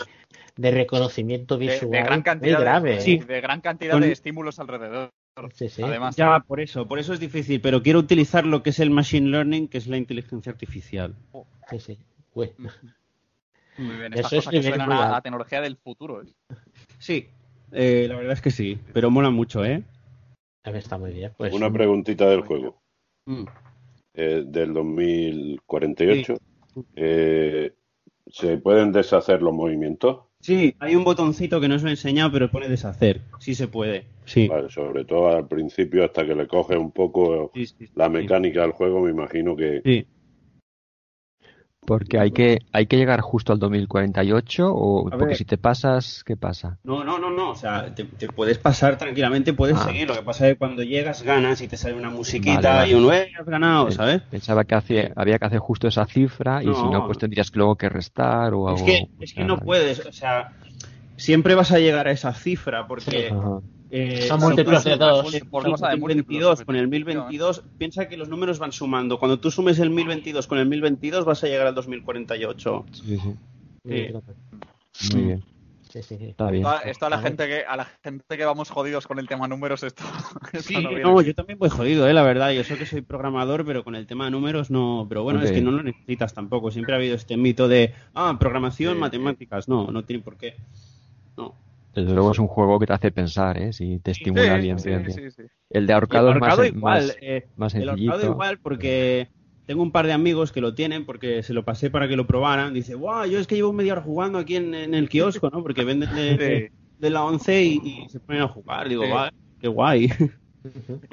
de 0.56 0.72
reconocimiento 0.72 1.58
visual 1.58 1.92
de 1.92 2.02
gran 2.04 2.20
muy 2.20 2.24
cantidad, 2.24 2.60
grave. 2.60 2.98
de, 2.98 3.12
¿eh? 3.14 3.24
de 3.28 3.42
gran 3.42 3.62
cantidad 3.62 3.94
Con- 3.94 4.02
de 4.02 4.12
estímulos 4.12 4.60
alrededor. 4.60 5.10
Además, 5.82 6.16
Ya, 6.18 6.40
por 6.42 6.60
eso, 6.60 6.86
por 6.86 7.00
eso 7.00 7.14
es 7.14 7.20
difícil, 7.22 7.62
pero 7.62 7.82
quiero 7.82 8.00
utilizar 8.00 8.46
lo 8.46 8.62
que 8.62 8.72
es 8.72 8.80
el 8.80 8.90
machine 8.90 9.30
learning, 9.30 9.68
que 9.70 9.78
es 9.78 9.88
la 9.88 9.96
inteligencia 9.98 10.52
artificial. 10.52 11.16
Sí, 11.70 11.80
sí. 11.80 11.98
Uy. 12.34 12.52
Muy 13.80 13.96
bien. 13.96 14.14
Eso 14.14 14.22
Estas 14.22 14.34
es 14.34 14.40
cosas 14.46 14.52
que 14.52 14.64
suenan 14.64 14.88
rural. 14.88 15.14
a, 15.14 15.18
a 15.18 15.22
tecnología 15.22 15.62
del 15.62 15.78
futuro. 15.78 16.22
¿eh? 16.22 16.26
Sí, 17.00 17.28
eh, 17.72 18.06
la 18.08 18.16
verdad 18.16 18.34
es 18.34 18.42
que 18.42 18.52
sí, 18.52 18.78
pero 18.94 19.10
mola 19.10 19.30
mucho, 19.30 19.64
¿eh? 19.66 19.84
A 20.64 20.72
ver, 20.72 20.80
está 20.80 20.98
muy 20.98 21.12
bien. 21.14 21.32
Pues, 21.38 21.54
Una 21.54 21.72
preguntita 21.72 22.28
del 22.30 22.42
juego. 22.42 22.82
Mm. 23.26 23.46
Eh, 24.14 24.44
del 24.46 24.74
2048. 24.74 26.34
Eh, 26.96 27.74
¿Se 28.28 28.58
pueden 28.58 28.92
deshacer 28.92 29.42
los 29.42 29.54
movimientos? 29.54 30.20
Sí, 30.42 30.76
hay 30.80 30.96
un 30.96 31.04
botoncito 31.04 31.60
que 31.60 31.68
no 31.68 31.76
os 31.76 31.84
lo 31.84 31.90
he 31.90 31.92
enseñado, 31.92 32.32
pero 32.32 32.50
pone 32.52 32.70
deshacer. 32.70 33.22
Sí 33.40 33.56
se 33.56 33.68
puede. 33.68 34.06
Sí. 34.26 34.48
Vale, 34.48 34.70
sobre 34.70 35.04
todo 35.04 35.30
al 35.36 35.48
principio, 35.48 36.06
hasta 36.06 36.26
que 36.26 36.36
le 36.36 36.48
coges 36.48 36.78
un 36.78 36.92
poco 36.92 37.52
la 37.96 38.08
mecánica 38.10 38.62
del 38.62 38.72
juego, 38.72 39.02
me 39.02 39.12
imagino 39.12 39.56
que... 39.56 39.82
Porque 41.90 42.20
hay 42.20 42.32
que, 42.32 42.60
hay 42.72 42.86
que 42.86 42.98
llegar 42.98 43.20
justo 43.22 43.52
al 43.52 43.58
2048 43.60 44.72
o 44.72 45.10
porque 45.10 45.34
si 45.36 45.44
te 45.44 45.58
pasas, 45.58 46.24
¿qué 46.24 46.38
pasa? 46.38 46.78
No, 46.84 47.04
no, 47.04 47.18
no, 47.18 47.32
no. 47.32 47.50
O 47.50 47.56
sea, 47.56 47.94
te, 47.96 48.04
te 48.04 48.28
puedes 48.28 48.60
pasar 48.60 48.98
tranquilamente, 48.98 49.54
puedes 49.54 49.76
Ah. 49.78 49.86
seguir. 49.86 50.08
Lo 50.08 50.14
que 50.16 50.22
pasa 50.22 50.48
es 50.48 50.54
que 50.54 50.60
cuando 50.60 50.84
llegas 50.84 51.24
ganas 51.24 51.62
y 51.62 51.68
te 51.68 51.78
sale 51.78 51.96
una 51.96 52.10
musiquita 52.12 52.62
Vale, 52.62 52.78
vale. 52.78 52.92
y 52.92 52.94
un 52.94 53.12
"Eh, 53.14 53.32
has 53.40 53.46
ganado, 53.48 53.90
¿sabes? 53.92 54.22
Pensaba 54.30 54.64
que 54.66 54.76
hace- 54.76 55.12
había 55.16 55.40
que 55.40 55.46
hacer 55.48 55.60
justo 55.60 55.88
esa 55.88 56.06
cifra 56.06 56.62
y 56.64 56.68
si 56.68 56.84
No. 56.84 56.92
no, 56.92 57.06
pues 57.08 57.18
tendrías 57.18 57.50
que 57.50 57.58
luego 57.58 57.76
que 57.76 57.90
restar 57.90 58.54
o 58.54 58.70
Es 58.74 58.82
algo. 58.82 58.86
que, 58.86 59.10
es 59.26 59.34
que 59.34 59.44
no 59.44 59.58
puedes, 59.58 60.06
o 60.06 60.14
sea, 60.14 60.52
siempre 61.18 61.56
vas 61.56 61.72
a 61.72 61.80
llegar 61.80 62.08
a 62.08 62.12
esa 62.12 62.34
cifra 62.34 62.86
porque. 62.88 63.34
Eh, 63.92 64.22
Son 64.28 64.40
si 64.40 64.46
múltiplos 64.46 64.84
de 64.84 64.94
sumas 64.94 65.10
dos. 65.24 65.34
el 65.34 65.46
Por 65.48 65.64
cosa 65.66 65.90
de 65.90 65.98
1022 65.98 66.64
con 66.64 66.76
el 66.76 66.88
1022, 66.88 67.64
piensa 67.78 68.08
que 68.08 68.18
los 68.18 68.30
números 68.30 68.60
van 68.60 68.72
sumando. 68.72 69.18
Cuando 69.20 69.40
tú 69.40 69.50
sumes 69.52 69.80
el 69.80 69.90
1022 69.90 70.48
con 70.48 70.58
el 70.60 70.68
1022 70.68 71.26
vas 71.26 71.44
a 71.44 71.48
llegar 71.48 71.68
al 71.68 71.76
2048. 71.76 72.86
Sí, 72.92 73.18
sí. 73.18 73.36
Sí. 73.86 75.16
Muy 75.16 75.24
bien. 75.26 75.44
Sí, 75.90 76.04
sí, 76.04 76.18
sí. 76.20 76.26
Está 76.26 76.52
bien. 76.52 76.64
Esto, 76.86 77.08
a- 77.08 77.10
la 77.10 77.18
gente 77.18 77.48
que 77.48 77.64
a 77.66 77.76
la 77.76 77.86
gente 78.04 78.38
que 78.38 78.46
vamos 78.46 78.70
jodidos 78.70 79.08
con 79.08 79.18
el 79.18 79.28
tema 79.28 79.48
números 79.48 79.82
esto, 79.82 80.04
esto 80.54 80.68
Sí, 80.68 80.76
no 80.76 80.90
viene. 80.90 81.02
no, 81.04 81.20
yo 81.22 81.34
también 81.34 81.58
voy 81.58 81.70
jodido, 81.70 82.08
eh, 82.08 82.14
la 82.14 82.22
verdad. 82.22 82.52
Yo 82.52 82.64
sé 82.64 82.78
que 82.78 82.86
soy 82.86 83.02
programador, 83.02 83.66
pero 83.66 83.84
con 83.84 83.96
el 83.96 84.06
tema 84.06 84.26
de 84.26 84.32
números 84.32 84.70
no. 84.70 85.08
Pero 85.10 85.24
bueno, 85.24 85.42
es 85.42 85.52
que 85.52 85.62
no 85.62 85.72
lo 85.72 85.82
necesitas 85.82 86.36
tampoco. 86.36 86.70
Siempre 86.70 86.94
ha 86.94 86.98
habido 86.98 87.16
este 87.16 87.38
mito 87.38 87.68
de, 87.68 87.96
ah, 88.14 88.38
programación, 88.40 89.00
matemáticas. 89.00 89.68
No, 89.68 89.88
no 89.90 90.04
tiene 90.04 90.22
por 90.22 90.38
qué. 90.38 90.58
Desde 92.02 92.14
luego 92.14 92.32
es 92.32 92.40
un 92.40 92.48
juego 92.48 92.80
que 92.80 92.88
te 92.88 92.94
hace 92.94 93.12
pensar, 93.12 93.58
¿eh? 93.58 93.74
Si 93.74 94.00
te 94.00 94.12
estimula 94.12 94.58
Sí, 94.58 94.62
bien, 94.62 94.78
sí, 94.78 94.90
bien, 94.90 95.04
sí, 95.10 95.22
bien. 95.22 95.22
sí. 95.32 95.44
El 95.70 95.88
de 95.88 95.94
Y 96.08 96.16
ahorcado, 96.16 96.30
el 96.30 96.34
ahorcado 96.34 96.64
es 96.64 96.72
más, 96.72 96.74
igual, 96.74 97.16
más, 97.16 97.18
eh, 97.22 97.48
más 97.56 97.76
El 97.76 97.90
ahorcado 97.90 98.24
igual 98.24 98.60
porque 98.60 99.32
tengo 99.66 99.84
un 99.84 99.92
par 99.92 100.06
de 100.08 100.14
amigos 100.14 100.52
que 100.52 100.62
lo 100.62 100.74
tienen 100.76 101.06
porque 101.06 101.44
se 101.44 101.54
lo 101.54 101.64
pasé 101.66 101.90
para 101.92 102.08
que 102.08 102.16
lo 102.16 102.28
probaran. 102.28 102.74
Dice, 102.74 102.96
guau, 102.96 103.26
yo 103.30 103.40
es 103.40 103.48
que 103.48 103.56
llevo 103.56 103.74
media 103.74 103.94
hora 103.94 104.02
jugando 104.02 104.40
aquí 104.40 104.56
en, 104.56 104.74
en 104.74 104.94
el 104.96 105.10
kiosco, 105.10 105.50
¿no? 105.52 105.62
Porque 105.64 105.84
venden 105.84 106.16
de, 106.16 106.38
de- 106.38 106.74
de 106.98 107.10
la 107.10 107.24
11 107.24 107.64
y, 107.64 107.80
y 108.06 108.10
se 108.10 108.20
ponen 108.20 108.42
a 108.42 108.48
jugar. 108.48 108.90
Digo, 108.90 109.04
Sí. 109.06 109.10
va, 109.10 109.30
qué 109.60 109.68
guay. 109.68 110.10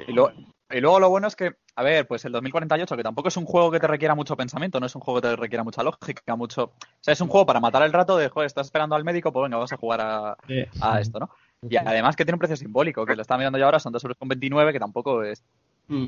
Y, 0.07 0.13
lo- 0.13 0.31
y 0.69 0.81
luego 0.81 0.99
lo 0.99 1.09
bueno 1.09 1.27
es 1.27 1.35
que, 1.35 1.53
a 1.77 1.83
ver, 1.83 2.07
pues 2.07 2.25
el 2.25 2.31
2048, 2.31 2.97
que 2.97 3.03
tampoco 3.03 3.27
es 3.27 3.37
un 3.37 3.45
juego 3.45 3.69
que 3.69 3.79
te 3.79 3.85
requiera 3.85 4.15
mucho 4.15 4.35
pensamiento, 4.35 4.79
no 4.79 4.87
es 4.87 4.95
un 4.95 5.01
juego 5.01 5.21
que 5.21 5.27
te 5.27 5.35
requiera 5.35 5.63
mucha 5.63 5.83
lógica, 5.83 6.35
mucho... 6.35 6.63
O 6.63 6.71
sea, 6.99 7.13
es 7.13 7.21
un 7.21 7.27
juego 7.27 7.45
para 7.45 7.59
matar 7.59 7.83
el 7.83 7.93
rato 7.93 8.17
de, 8.17 8.29
joder, 8.29 8.47
estás 8.47 8.65
esperando 8.65 8.95
al 8.95 9.03
médico, 9.03 9.31
pues 9.31 9.43
venga, 9.43 9.57
vamos 9.57 9.71
a 9.71 9.77
jugar 9.77 10.01
a, 10.01 10.99
esto, 10.99 11.19
¿no? 11.19 11.29
Y 11.69 11.77
además 11.77 12.15
que 12.15 12.25
tiene 12.25 12.33
un 12.33 12.39
precio 12.39 12.57
simbólico, 12.57 13.05
que 13.05 13.15
lo 13.15 13.21
estaba 13.21 13.37
mirando 13.37 13.59
yo 13.59 13.65
ahora, 13.65 13.77
son 13.77 13.93
2,29 13.93 14.59
euros, 14.59 14.73
que 14.73 14.79
tampoco 14.79 15.21
es... 15.21 15.43
Mm. 15.87 16.05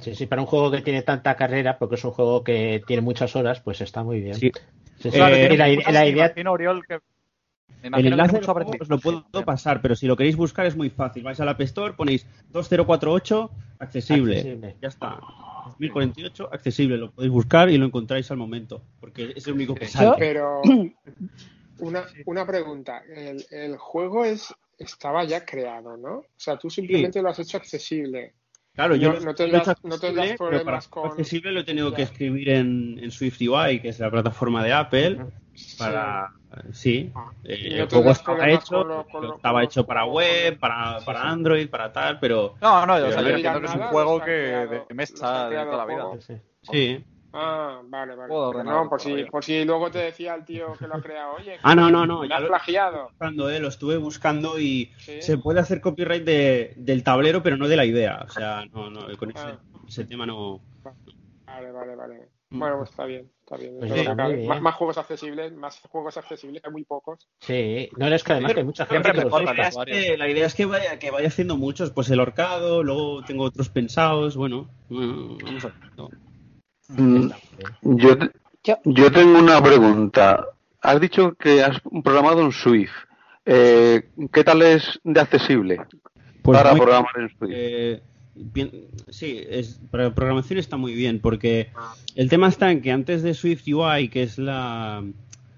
Sí, 0.00 0.16
sí, 0.16 0.26
para 0.26 0.42
un 0.42 0.48
juego 0.48 0.72
que 0.72 0.82
tiene 0.82 1.02
tanta 1.02 1.36
carrera, 1.36 1.78
porque 1.78 1.94
es 1.94 2.04
un 2.04 2.10
juego 2.10 2.42
que 2.42 2.82
tiene 2.84 3.00
muchas 3.00 3.36
horas, 3.36 3.60
pues 3.60 3.80
está 3.80 4.02
muy 4.02 4.20
bien. 4.20 4.34
Sí. 4.34 4.50
Sí, 4.98 5.12
sí. 5.12 5.18
La, 5.18 5.28
me 5.28 5.54
idea 5.54 6.08
imagino, 6.08 6.50
Oriol, 6.50 6.84
que... 6.84 6.98
me 7.90 8.00
El 8.00 8.06
enlace 8.06 8.40
juego 8.42 8.70
os 8.80 8.88
lo 8.88 8.98
puedo 8.98 9.24
pasar, 9.44 9.80
pero 9.80 9.96
si 9.96 10.06
lo 10.06 10.16
queréis 10.16 10.36
buscar 10.36 10.66
es 10.66 10.76
muy 10.76 10.90
fácil. 10.90 11.22
Vais 11.22 11.38
a 11.40 11.44
la 11.44 11.52
App 11.52 11.60
Store, 11.62 11.94
ponéis 11.94 12.26
2048, 12.50 13.50
accesible. 13.78 14.36
Accesible. 14.36 14.76
Ya 14.80 14.88
está. 14.88 15.20
2048, 15.66 16.50
accesible. 16.52 16.96
Lo 16.96 17.10
podéis 17.10 17.32
buscar 17.32 17.70
y 17.70 17.78
lo 17.78 17.86
encontráis 17.86 18.30
al 18.30 18.36
momento, 18.36 18.82
porque 19.00 19.32
es 19.36 19.46
el 19.46 19.54
único 19.54 19.74
que 19.74 19.86
sale. 19.86 20.16
Pero 20.18 20.62
una, 21.78 22.04
una 22.26 22.46
pregunta. 22.46 23.02
El, 23.08 23.44
el 23.50 23.76
juego 23.76 24.24
es 24.24 24.54
estaba 24.78 25.24
ya 25.24 25.44
creado, 25.44 25.96
¿no? 25.96 26.18
O 26.18 26.26
sea, 26.36 26.56
tú 26.56 26.70
simplemente 26.70 27.22
lo 27.22 27.28
has 27.30 27.38
hecho 27.38 27.56
accesible. 27.56 28.34
Claro, 28.74 28.96
yo 28.96 29.12
no, 29.12 29.20
no 29.20 29.34
tendrás, 29.34 29.68
no 29.84 29.98
tendrás 29.98 30.26
pero 30.26 30.36
problemas 30.36 30.88
con... 30.88 31.06
accesible 31.06 31.52
lo 31.52 31.60
he 31.60 31.64
tenido 31.64 31.90
Ya. 31.90 31.96
que 31.96 32.02
escribir 32.02 32.48
en, 32.50 32.98
en 33.00 33.10
SwiftUI, 33.10 33.80
que 33.80 33.88
es 33.90 34.00
la 34.00 34.10
plataforma 34.10 34.64
de 34.64 34.72
Apple, 34.72 35.26
para... 35.78 36.32
Sí, 36.72 37.12
eh, 37.44 37.68
Y 37.72 37.74
no 37.74 37.82
el 37.84 37.88
juego 37.88 38.10
estaba 38.12 38.48
hecho, 38.48 38.78
con 38.82 38.88
lo- 38.88 39.06
con 39.06 39.22
lo- 39.26 39.36
estaba 39.36 39.62
hecho 39.64 39.84
para 39.86 40.04
web, 40.04 40.58
para, 40.58 41.00
para 41.04 41.22
Android, 41.22 41.68
para 41.68 41.92
tal, 41.92 42.18
pero... 42.20 42.54
No, 42.60 42.86
no, 42.86 42.94
o 42.94 42.96
Pero 42.96 43.12
sea, 43.12 43.22
no 43.22 43.28
yo 43.28 43.36
dirán 43.36 43.56
entiendo 43.56 43.60
que 43.60 43.66
es 43.66 43.74
un 43.74 43.92
juego 43.92 44.20
que 44.20 44.30
de 44.30 44.94
mesa 44.94 45.48
de 45.48 45.56
toda 45.64 45.76
la 45.76 45.86
vida. 45.86 46.04
Sí. 46.62 47.04
Ah, 47.36 47.80
vale, 47.84 48.14
vale. 48.14 48.32
No, 48.64 48.88
por 48.88 49.00
si, 49.00 49.24
por 49.24 49.44
si 49.44 49.64
luego 49.64 49.90
te 49.90 49.98
decía 49.98 50.34
el 50.34 50.44
tío 50.44 50.72
que 50.78 50.86
lo 50.86 50.94
ha 50.94 51.00
creado, 51.02 51.34
oye, 51.34 51.58
Ah, 51.62 51.74
no, 51.74 51.90
no, 51.90 52.06
no, 52.06 52.20
me 52.20 52.28
ya 52.28 52.36
has 52.36 52.42
lo- 52.42 52.48
plagiado. 52.48 53.08
buscando, 53.10 53.50
eh, 53.50 53.58
lo 53.60 53.68
estuve 53.68 53.96
buscando 53.96 54.58
y 54.60 54.92
Sí. 54.98 55.20
se 55.20 55.38
puede 55.38 55.60
hacer 55.60 55.80
copyright 55.80 56.24
de, 56.24 56.74
del 56.76 57.02
tablero, 57.02 57.42
pero 57.42 57.56
no 57.56 57.66
de 57.68 57.76
la 57.76 57.84
idea. 57.84 58.22
O 58.24 58.30
sea, 58.30 58.64
no, 58.72 58.88
no, 58.90 59.00
con 59.18 59.30
ese, 59.30 59.46
Ah. 59.46 59.58
ese 59.88 60.04
tema 60.04 60.26
no. 60.26 60.60
Vale, 61.46 61.72
vale, 61.72 61.94
vale. 61.96 62.28
Mm. 62.50 62.58
Bueno, 62.60 62.76
pues 62.78 62.90
está 62.90 63.04
bien, 63.04 63.30
está 63.40 63.56
bien. 63.56 63.78
Pues 63.80 63.92
bien. 63.92 64.46
más, 64.46 64.60
más 64.62 64.74
juegos 64.76 64.98
accesibles, 64.98 65.52
más 65.54 65.80
juegos 65.90 66.16
accesibles, 66.16 66.62
hay 66.64 66.70
muy 66.70 66.84
pocos. 66.84 67.26
Sí, 67.40 67.88
no 67.96 68.06
es 68.06 68.22
que 68.22 68.32
además 68.32 68.52
que 68.54 68.60
hay 68.60 68.66
mucha 68.66 68.86
gente 68.86 68.92
Siempre 69.02 69.12
que 69.12 69.24
los 69.24 69.24
mejor 69.40 69.44
La 69.44 69.54
idea, 69.54 69.68
es 69.68 69.76
que, 69.86 70.16
la 70.18 70.28
idea 70.28 70.46
es 70.46 70.54
que 70.54 70.66
vaya, 70.66 70.98
que 70.98 71.10
vaya 71.10 71.28
haciendo 71.28 71.56
muchos, 71.56 71.90
pues 71.90 72.10
el 72.10 72.20
horcado, 72.20 72.82
luego 72.84 73.24
tengo 73.24 73.44
otros 73.44 73.70
pensados, 73.70 74.36
bueno, 74.36 74.68
bueno, 74.88 75.36
vamos 75.42 75.64
a 75.64 75.72
no. 75.96 76.08
Mm, 76.88 77.28
Yo, 77.82 78.16
yo 78.84 79.12
tengo 79.12 79.38
una 79.38 79.62
pregunta. 79.62 80.46
Has 80.80 81.00
dicho 81.00 81.34
que 81.34 81.62
has 81.62 81.80
programado 82.02 82.42
en 82.42 82.52
Swift. 82.52 82.92
Eh, 83.46 84.08
¿Qué 84.32 84.44
tal 84.44 84.62
es 84.62 85.00
de 85.04 85.20
accesible 85.20 85.80
Pues 86.42 86.58
para 86.58 86.70
muy- 86.72 86.80
programar 86.80 87.12
en 87.18 87.28
Swift? 87.30 87.50
Eh, 87.54 88.02
bien- 88.34 88.70
sí, 89.08 89.42
es, 89.48 89.80
para 89.90 90.14
programación 90.14 90.58
está 90.58 90.76
muy 90.76 90.94
bien, 90.94 91.20
porque 91.20 91.68
el 92.16 92.28
tema 92.28 92.48
está 92.48 92.70
en 92.70 92.80
que 92.80 92.90
antes 92.92 93.22
de 93.22 93.34
Swift 93.34 93.64
UI, 93.66 94.08
que 94.08 94.22
es 94.22 94.38
la, 94.38 95.02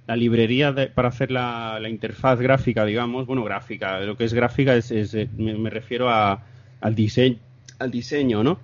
la 0.06 0.16
librería 0.16 0.72
de- 0.72 0.88
para 0.88 1.08
hacer 1.08 1.30
la, 1.30 1.78
la 1.80 1.88
interfaz 1.88 2.40
gráfica, 2.40 2.84
digamos, 2.84 3.26
bueno, 3.26 3.42
gráfica, 3.44 4.00
lo 4.00 4.16
que 4.16 4.24
es 4.24 4.34
gráfica 4.34 4.74
es, 4.76 4.90
es, 4.90 5.14
eh, 5.14 5.28
me, 5.36 5.54
me 5.54 5.70
refiero 5.70 6.08
a, 6.08 6.44
al 6.80 6.94
diseño, 6.94 7.38
al 7.78 7.90
diseño, 7.90 8.42
¿no? 8.44 8.58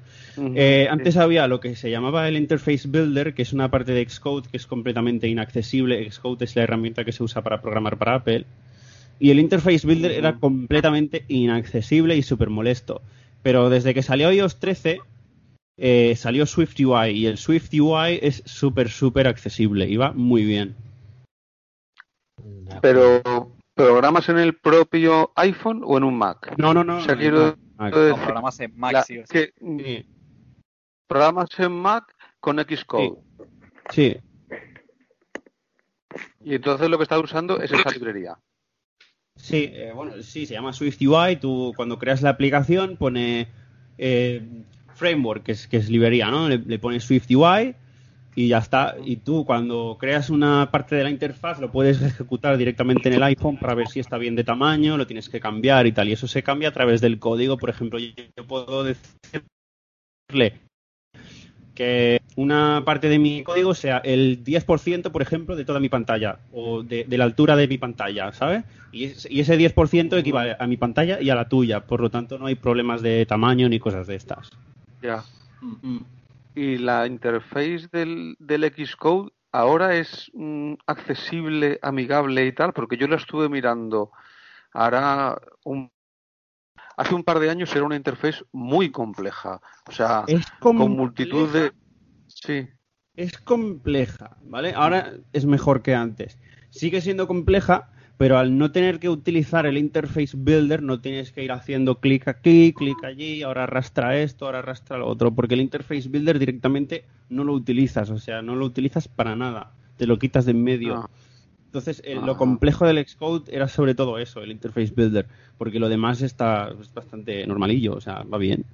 Eh, 0.55 0.89
antes 0.91 1.17
había 1.17 1.47
lo 1.47 1.61
que 1.61 1.77
se 1.77 1.91
llamaba 1.91 2.27
el 2.29 2.37
Interface 2.37 2.89
Builder, 2.89 3.35
que 3.35 3.43
es 3.43 3.53
una 3.53 3.71
parte 3.71 3.93
de 3.93 4.09
Xcode 4.09 4.49
que 4.51 4.57
es 4.57 4.67
completamente 4.67 5.29
inaccesible. 5.29 6.11
Xcode 6.11 6.45
es 6.45 6.57
la 6.57 6.63
herramienta 6.63 7.05
que 7.05 7.13
se 7.13 7.23
usa 7.23 7.43
para 7.43 7.61
programar 7.61 7.99
para 7.99 8.15
Apple. 8.17 8.45
Y 9.19 9.31
el 9.31 9.39
Interface 9.39 9.87
Builder 9.87 10.11
era 10.13 10.35
completamente 10.39 11.25
inaccesible 11.29 12.17
y 12.17 12.23
súper 12.23 12.51
molesto. 12.51 13.03
Pero 13.43 13.69
desde 13.71 13.95
que 13.95 14.03
salió 14.03 14.33
iOS 14.33 14.59
13, 14.59 15.01
eh, 15.79 16.15
salió 16.17 16.47
Swift 16.47 16.79
UI 16.81 17.11
y 17.11 17.27
el 17.27 17.39
Swift 17.39 17.71
UI 17.73 18.19
es 18.23 18.43
súper, 18.47 18.89
súper 18.89 19.29
accesible 19.29 19.89
y 19.89 19.97
va 19.97 20.13
muy 20.13 20.45
bien. 20.45 20.75
Pero, 22.81 23.23
¿programas 23.75 24.29
en 24.29 24.39
el 24.39 24.55
propio 24.55 25.31
iPhone 25.37 25.83
o 25.85 25.97
en 25.97 26.05
un 26.05 26.17
Mac? 26.17 26.55
No, 26.57 26.75
no, 26.75 26.83
no. 26.85 26.99
O 26.99 27.01
sea, 27.01 27.15
en 27.15 27.21
quiero 27.21 27.57
Mac. 27.77 27.95
decir, 27.95 28.11
No, 28.11 28.23
programas 28.23 28.61
en 28.61 28.73
Mac, 28.77 28.93
la- 28.93 29.03
sí 29.03 29.19
o 29.19 29.23
sí. 29.27 29.33
que- 29.33 29.53
Sí. 29.61 30.07
Programas 31.13 31.49
en 31.59 31.73
Mac 31.73 32.05
con 32.41 32.59
Xcode. 32.59 33.19
Sí. 33.91 34.17
Y 36.43 36.55
entonces 36.55 36.89
lo 36.89 36.97
que 36.97 37.03
estás 37.03 37.23
usando 37.23 37.61
es 37.61 37.71
esa 37.71 37.91
librería. 37.91 38.39
Sí, 39.37 39.71
eh, 39.75 39.93
bueno, 39.95 40.23
sí, 40.23 40.47
se 40.47 40.55
llama 40.55 40.73
Swift 40.73 41.03
UI. 41.03 41.37
Tú 41.37 41.75
cuando 41.77 41.99
creas 41.99 42.23
la 42.23 42.31
aplicación 42.31 42.97
pone 42.97 43.49
eh, 43.99 44.43
framework, 44.95 45.43
que 45.43 45.53
es, 45.53 45.69
que 45.69 45.77
es 45.77 45.91
librería, 45.91 46.31
¿no? 46.31 46.49
Le, 46.49 46.59
le 46.59 46.79
pones 46.79 47.05
Swift 47.05 47.31
UI 47.31 47.75
y 48.35 48.49
ya 48.49 48.59
está. 48.59 48.97
Y 49.05 49.17
tú 49.17 49.45
cuando 49.45 49.99
creas 50.01 50.31
una 50.31 50.71
parte 50.71 50.97
de 50.97 51.05
la 51.05 51.11
interfaz 51.11 51.61
lo 51.61 51.71
puedes 51.71 52.01
ejecutar 52.01 52.57
directamente 52.57 53.11
en 53.11 53.17
el 53.17 53.23
iPhone 53.23 53.59
para 53.59 53.75
ver 53.75 53.89
si 53.89 54.01
está 54.01 54.17
bien 54.17 54.35
de 54.35 54.45
tamaño, 54.45 54.97
lo 54.97 55.07
tienes 55.07 55.29
que 55.29 55.41
cambiar 55.41 55.87
y 55.87 55.93
tal. 55.93 56.09
Y 56.09 56.13
eso 56.13 56.27
se 56.27 56.43
cambia 56.43 56.71
a 56.71 56.73
través 56.73 57.03
del 57.03 57.19
código. 57.19 57.59
Por 57.59 57.69
ejemplo, 57.69 57.99
yo 57.99 58.47
puedo 58.47 58.83
decirle 58.83 60.72
que 61.75 62.19
una 62.37 62.83
parte 62.85 63.09
de 63.09 63.19
mi 63.19 63.43
código 63.43 63.75
sea 63.75 63.99
el 63.99 64.43
10%, 64.45 65.13
por 65.13 65.23
ejemplo, 65.23 65.57
de 65.57 65.65
toda 65.65 65.81
mi 65.81 65.89
pantalla 65.89 66.39
o 66.53 66.83
de, 66.83 67.05
de 67.05 67.19
la 67.19 67.25
altura 67.25 67.57
de 67.57 67.69
mi 67.69 67.79
pantalla, 67.79 68.33
¿sabes? 68.33 68.65
Y, 68.91 69.05
es- 69.05 69.29
y 69.31 69.41
ese 69.41 69.57
10% 69.57 70.17
equivale 70.17 70.57
a 70.59 70.67
mi 70.67 70.77
pantalla 70.77 71.21
y 71.21 71.31
a 71.31 71.35
la 71.35 71.49
tuya, 71.49 71.81
por 71.81 72.01
lo 72.01 72.11
tanto 72.11 72.39
no 72.39 72.47
hay 72.47 72.55
problemas 72.55 73.03
de 73.03 73.27
tamaño 73.27 73.69
ni 73.69 73.79
cosas 73.79 74.07
de 74.07 74.17
estas. 74.17 74.49
Ya. 75.03 75.23
Y 76.55 76.79
la 76.79 77.07
interface 77.07 77.89
del, 77.93 78.37
del 78.39 78.65
Xcode 78.65 79.31
ahora 79.53 79.97
es 79.97 80.31
mm, 80.35 80.75
accesible, 80.87 81.79
amigable 81.83 82.47
y 82.47 82.53
tal, 82.53 82.73
porque 82.73 82.97
yo 82.97 83.07
la 83.09 83.17
estuve 83.17 83.49
mirando. 83.49 84.13
Ahora, 84.73 85.41
un, 85.65 85.92
hace 86.97 87.15
un 87.15 87.25
par 87.25 87.39
de 87.39 87.51
años 87.51 87.75
era 87.75 87.85
una 87.85 87.97
interface 87.97 88.45
muy 88.53 88.91
compleja. 88.91 89.61
O 89.89 89.93
sea, 89.93 90.25
Es 90.27 90.47
con 90.61 90.77
multitud 90.77 91.49
de. 91.51 91.73
Sí. 92.27 92.69
Es 93.15 93.37
compleja, 93.39 94.37
¿vale? 94.45 94.73
Ahora 94.75 95.13
es 95.33 95.45
mejor 95.45 95.83
que 95.83 95.95
antes. 95.95 96.39
Sigue 96.71 97.03
siendo 97.03 97.27
compleja, 97.27 97.91
pero 98.17 98.39
al 98.39 98.57
no 98.57 98.73
tener 98.73 99.01
que 99.01 99.09
utilizar 99.09 99.67
el 99.67 99.77
Interface 99.77 100.35
Builder, 100.35 100.83
no 100.83 101.01
tienes 101.01 101.33
que 101.33 101.45
ir 101.45 101.53
haciendo 101.53 101.97
clic 101.97 102.29
aquí, 102.29 102.73
clic 102.73 103.03
allí, 103.05 103.43
ahora 103.43 103.65
arrastra 103.65 104.17
esto, 104.17 104.47
ahora 104.47 104.61
arrastra 104.61 104.97
lo 104.97 105.09
otro, 105.09 105.35
porque 105.35 105.55
el 105.55 105.61
Interface 105.61 106.09
Builder 106.09 106.39
directamente 106.39 107.05
no 107.29 107.45
lo 107.45 107.53
utilizas, 107.53 108.11
o 108.11 108.19
sea, 108.19 108.41
no 108.41 108.55
lo 108.55 108.65
utilizas 108.65 109.09
para 109.09 109.37
nada, 109.37 109.73
te 109.97 110.07
lo 110.07 110.19
quitas 110.19 110.45
de 110.45 110.53
en 110.53 110.63
medio. 110.63 110.95
Ah. 110.97 111.11
Entonces, 111.73 112.03
eh, 112.05 112.19
Ah. 112.21 112.27
lo 112.27 112.37
complejo 112.37 112.85
del 112.87 113.03
Xcode 113.03 113.45
era 113.51 113.67
sobre 113.67 113.95
todo 113.95 114.19
eso, 114.19 114.43
el 114.43 114.51
Interface 114.51 114.93
Builder, 114.95 115.25
porque 115.57 115.79
lo 115.81 115.89
demás 115.89 116.21
está 116.21 116.71
es 116.79 116.93
bastante 116.93 117.47
normalillo, 117.47 117.95
o 117.95 118.01
sea, 118.03 118.25
va 118.25 118.37
bien. 118.37 118.67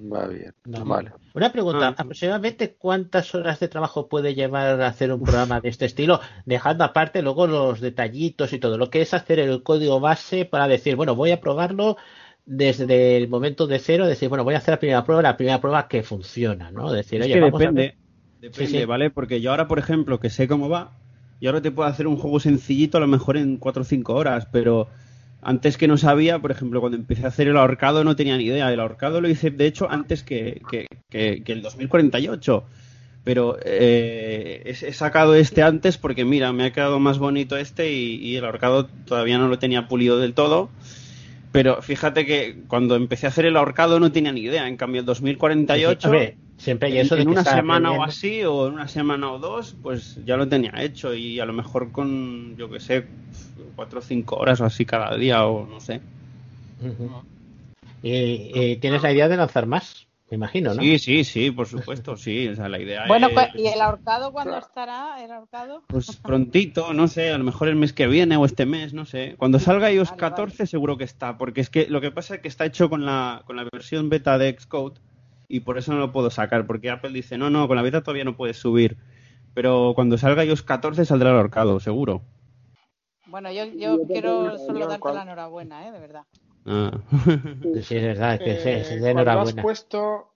Va 0.00 0.26
bien. 0.26 0.54
No. 0.64 0.86
Vale. 0.86 1.12
Una 1.34 1.52
pregunta, 1.52 1.88
Ah. 1.88 1.94
aproximadamente 1.98 2.74
cuántas 2.78 3.34
horas 3.34 3.60
de 3.60 3.68
trabajo 3.68 4.08
puede 4.08 4.34
llevar 4.34 4.80
a 4.80 4.86
hacer 4.86 5.12
un 5.12 5.22
programa 5.22 5.60
de 5.60 5.68
este 5.68 5.84
estilo, 5.84 6.18
dejando 6.46 6.82
aparte 6.84 7.20
luego 7.20 7.46
los 7.46 7.82
detallitos 7.82 8.54
y 8.54 8.58
todo, 8.58 8.78
lo 8.78 8.88
que 8.88 9.02
es 9.02 9.12
hacer 9.12 9.38
el 9.38 9.62
código 9.62 10.00
base 10.00 10.46
para 10.46 10.68
decir, 10.68 10.96
bueno, 10.96 11.14
voy 11.14 11.30
a 11.30 11.40
probarlo 11.40 11.98
desde 12.46 13.18
el 13.18 13.28
momento 13.28 13.66
de 13.66 13.78
cero, 13.78 14.06
decir, 14.06 14.30
bueno, 14.30 14.44
voy 14.44 14.54
a 14.54 14.58
hacer 14.58 14.72
la 14.72 14.78
primera 14.80 15.04
prueba, 15.04 15.20
la 15.20 15.36
primera 15.36 15.60
prueba 15.60 15.86
que 15.88 16.02
funciona, 16.02 16.70
¿no? 16.70 16.90
Decir, 16.90 17.20
Es 17.20 17.26
oye, 17.26 17.34
que 17.34 17.40
vamos 17.40 17.54
a 17.54 17.58
depende, 17.58 17.82
ver. 17.82 17.94
depende, 18.40 18.66
Sí, 18.66 18.78
sí. 18.78 18.84
¿vale? 18.86 19.10
Porque 19.10 19.42
yo 19.42 19.50
ahora, 19.50 19.68
por 19.68 19.78
ejemplo, 19.78 20.18
que 20.18 20.30
sé 20.30 20.48
cómo 20.48 20.70
va, 20.70 20.90
y 21.42 21.46
ahora 21.48 21.60
te 21.60 21.72
puedo 21.72 21.88
hacer 21.88 22.06
un 22.06 22.16
juego 22.16 22.40
sencillito 22.40 22.98
a 22.98 23.00
lo 23.00 23.08
mejor 23.08 23.36
en 23.36 23.56
4 23.58 23.82
o 23.82 23.84
5 23.84 24.14
horas, 24.14 24.46
pero 24.52 24.88
antes 25.42 25.76
que 25.76 25.88
no 25.88 25.96
sabía, 25.98 26.38
por 26.38 26.52
ejemplo, 26.52 26.80
cuando 26.80 26.96
empecé 26.96 27.24
a 27.24 27.28
hacer 27.28 27.48
el 27.48 27.56
ahorcado 27.56 28.04
no 28.04 28.14
tenía 28.16 28.36
ni 28.36 28.44
idea. 28.44 28.72
El 28.72 28.80
ahorcado 28.80 29.20
lo 29.20 29.28
hice, 29.28 29.50
de 29.50 29.66
hecho, 29.66 29.90
antes 29.90 30.22
que, 30.22 30.62
que, 30.70 30.86
que- 31.10 31.42
que 31.44 31.52
el 31.52 31.62
2048. 31.62 32.64
Pero 33.24 33.56
eh, 33.64 34.62
he, 34.64 34.70
he 34.70 34.92
sacado 34.92 35.34
este 35.34 35.62
antes 35.62 35.98
porque, 35.98 36.24
mira, 36.24 36.52
me 36.52 36.64
ha 36.64 36.72
quedado 36.72 37.00
más 37.00 37.18
bonito 37.18 37.56
este 37.56 37.92
y, 37.92 38.16
y 38.16 38.36
el 38.36 38.44
ahorcado 38.44 38.86
todavía 38.86 39.38
no 39.38 39.48
lo 39.48 39.58
tenía 39.58 39.88
pulido 39.88 40.18
del 40.18 40.34
todo. 40.34 40.70
Pero 41.52 41.82
fíjate 41.82 42.24
que 42.24 42.62
cuando 42.66 42.96
empecé 42.96 43.26
a 43.26 43.28
hacer 43.30 43.44
el 43.46 43.56
ahorcado 43.56 44.00
no 44.00 44.10
tenía 44.12 44.32
ni 44.32 44.40
idea. 44.42 44.66
En 44.68 44.76
cambio, 44.76 45.00
el 45.00 45.06
2048, 45.06 46.08
Hombre, 46.08 46.36
siempre 46.62 46.88
hay 46.88 46.98
en, 46.98 47.06
eso 47.06 47.16
de 47.16 47.22
en 47.22 47.28
que 47.28 47.32
una 47.32 47.44
semana 47.44 47.90
o 47.90 48.02
así, 48.04 48.44
o 48.44 48.68
en 48.68 48.74
una 48.74 48.88
semana 48.88 49.32
o 49.32 49.38
dos, 49.38 49.74
pues 49.82 50.18
ya 50.24 50.36
lo 50.36 50.48
tenía 50.48 50.72
hecho. 50.78 51.12
Y 51.12 51.40
a 51.40 51.44
lo 51.44 51.52
mejor 51.52 51.90
con, 51.90 52.56
yo 52.56 52.70
que 52.70 52.78
sé, 52.78 53.06
cuatro 53.74 53.98
o 53.98 54.02
cinco 54.02 54.36
horas 54.36 54.60
o 54.60 54.64
así 54.64 54.84
cada 54.84 55.16
día, 55.16 55.44
o 55.44 55.66
no 55.66 55.80
sé. 55.80 56.00
Y, 58.02 58.50
y 58.54 58.76
tienes 58.76 59.02
la 59.02 59.12
idea 59.12 59.28
de 59.28 59.36
lanzar 59.36 59.66
más, 59.66 60.06
me 60.30 60.36
imagino, 60.36 60.72
¿no? 60.72 60.82
Sí, 60.82 60.98
sí, 60.98 61.24
sí, 61.24 61.50
por 61.50 61.66
supuesto, 61.66 62.16
sí. 62.16 62.48
O 62.48 62.54
sea, 62.54 62.68
la 62.68 62.80
idea 62.80 63.06
Bueno, 63.06 63.28
es... 63.28 63.54
¿y 63.54 63.66
el 63.66 63.80
ahorcado 63.80 64.32
cuándo 64.32 64.56
estará? 64.56 65.22
¿El 65.22 65.32
ahorcado? 65.32 65.82
Pues 65.88 66.16
prontito, 66.16 66.94
no 66.94 67.08
sé, 67.08 67.32
a 67.32 67.38
lo 67.38 67.44
mejor 67.44 67.68
el 67.68 67.76
mes 67.76 67.92
que 67.92 68.06
viene 68.06 68.36
o 68.36 68.44
este 68.44 68.66
mes, 68.66 68.94
no 68.94 69.04
sé. 69.04 69.34
Cuando 69.36 69.58
salga 69.58 69.92
iOS 69.92 70.12
14 70.12 70.66
seguro 70.66 70.96
que 70.96 71.04
está, 71.04 71.38
porque 71.38 71.60
es 71.60 71.70
que 71.70 71.86
lo 71.88 72.00
que 72.00 72.12
pasa 72.12 72.36
es 72.36 72.40
que 72.40 72.48
está 72.48 72.64
hecho 72.64 72.88
con 72.88 73.04
la, 73.04 73.42
con 73.46 73.56
la 73.56 73.66
versión 73.70 74.08
beta 74.08 74.38
de 74.38 74.56
Xcode 74.58 75.00
y 75.52 75.60
por 75.60 75.78
eso 75.78 75.92
no 75.92 75.98
lo 76.00 76.12
puedo 76.12 76.30
sacar, 76.30 76.66
porque 76.66 76.90
Apple 76.90 77.12
dice, 77.12 77.38
no, 77.38 77.50
no, 77.50 77.68
con 77.68 77.76
la 77.76 77.82
beta 77.82 78.02
todavía 78.02 78.24
no 78.24 78.36
puedes 78.36 78.56
subir. 78.58 78.96
Pero 79.54 79.92
cuando 79.94 80.18
salga 80.18 80.44
iOS 80.44 80.62
14 80.62 81.04
saldrá 81.04 81.30
el 81.30 81.36
ahorcado, 81.36 81.80
seguro. 81.80 82.22
Bueno, 83.26 83.50
yo, 83.52 83.64
yo 83.64 83.98
quiero 84.06 84.58
solo 84.58 84.86
darte 84.86 85.12
la 85.12 85.22
enhorabuena, 85.22 85.86
¿eh? 85.88 85.92
De 85.92 86.00
verdad. 86.00 86.24
Ah. 86.66 86.92
Sí, 87.82 87.96
es 87.96 88.02
verdad, 88.02 88.40
que 88.42 88.56
sí, 88.56 88.70
Eh, 88.70 88.84
sí, 88.84 88.96
de 88.96 89.10
cuando 89.12 89.40
has 89.40 89.52
enhorabuena. 89.52 89.62
puesto 89.62 90.28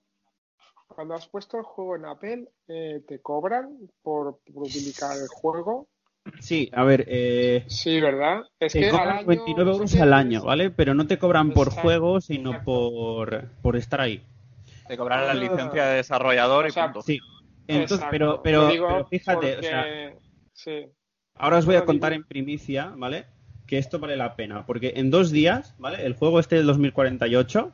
cuando 0.87 1.13
has 1.15 1.27
puesto 1.27 1.57
el 1.57 1.63
juego 1.63 1.95
en 1.95 2.05
Apple, 2.05 2.49
eh, 2.67 3.03
¿te 3.07 3.21
cobran 3.21 3.77
por 4.01 4.39
publicar 4.39 5.17
el 5.17 5.27
juego? 5.27 5.87
Sí, 6.39 6.69
a 6.73 6.83
ver, 6.83 7.05
eh, 7.07 7.65
Sí, 7.67 7.99
¿verdad? 8.01 8.41
Es 8.59 8.73
te 8.73 8.79
que 8.79 8.89
al 8.89 8.93
cobran 8.93 9.17
año, 9.19 9.27
29 9.27 9.71
no 9.79 9.87
sé 9.87 9.87
euros 9.87 10.01
al 10.01 10.13
año, 10.13 10.43
¿vale? 10.43 10.69
Pero 10.71 10.93
no 10.93 11.05
te 11.07 11.17
cobran 11.19 11.51
por 11.53 11.67
Exacto, 11.67 11.81
juego, 11.81 12.21
sino 12.21 12.63
por, 12.63 13.49
por 13.61 13.75
estar 13.75 14.01
ahí. 14.01 14.21
Te 14.87 14.97
cobrarán 14.97 15.27
la 15.27 15.33
licencia 15.33 15.85
de 15.85 15.95
desarrollador 15.97 16.65
y 16.65 16.69
O 16.69 16.71
sea, 16.71 16.85
punto. 16.85 17.01
Sí. 17.01 17.19
Entonces, 17.67 17.97
Exacto. 17.97 18.11
pero, 18.11 18.41
pero, 18.43 18.69
digo 18.69 18.87
pero 18.87 19.05
fíjate, 19.07 19.57
o 19.57 19.61
sea, 19.61 19.85
sí. 20.53 20.85
Ahora 21.35 21.57
os 21.57 21.65
voy 21.65 21.75
a 21.75 21.85
contar 21.85 22.13
en 22.13 22.23
primicia, 22.23 22.93
¿vale? 22.95 23.25
Que 23.67 23.77
esto 23.77 23.99
vale 23.99 24.15
la 24.15 24.35
pena, 24.35 24.65
porque 24.65 24.93
en 24.95 25.11
dos 25.11 25.31
días, 25.31 25.75
¿vale? 25.77 26.05
El 26.05 26.13
juego 26.13 26.39
este 26.39 26.55
del 26.55 26.65
2048, 26.65 27.73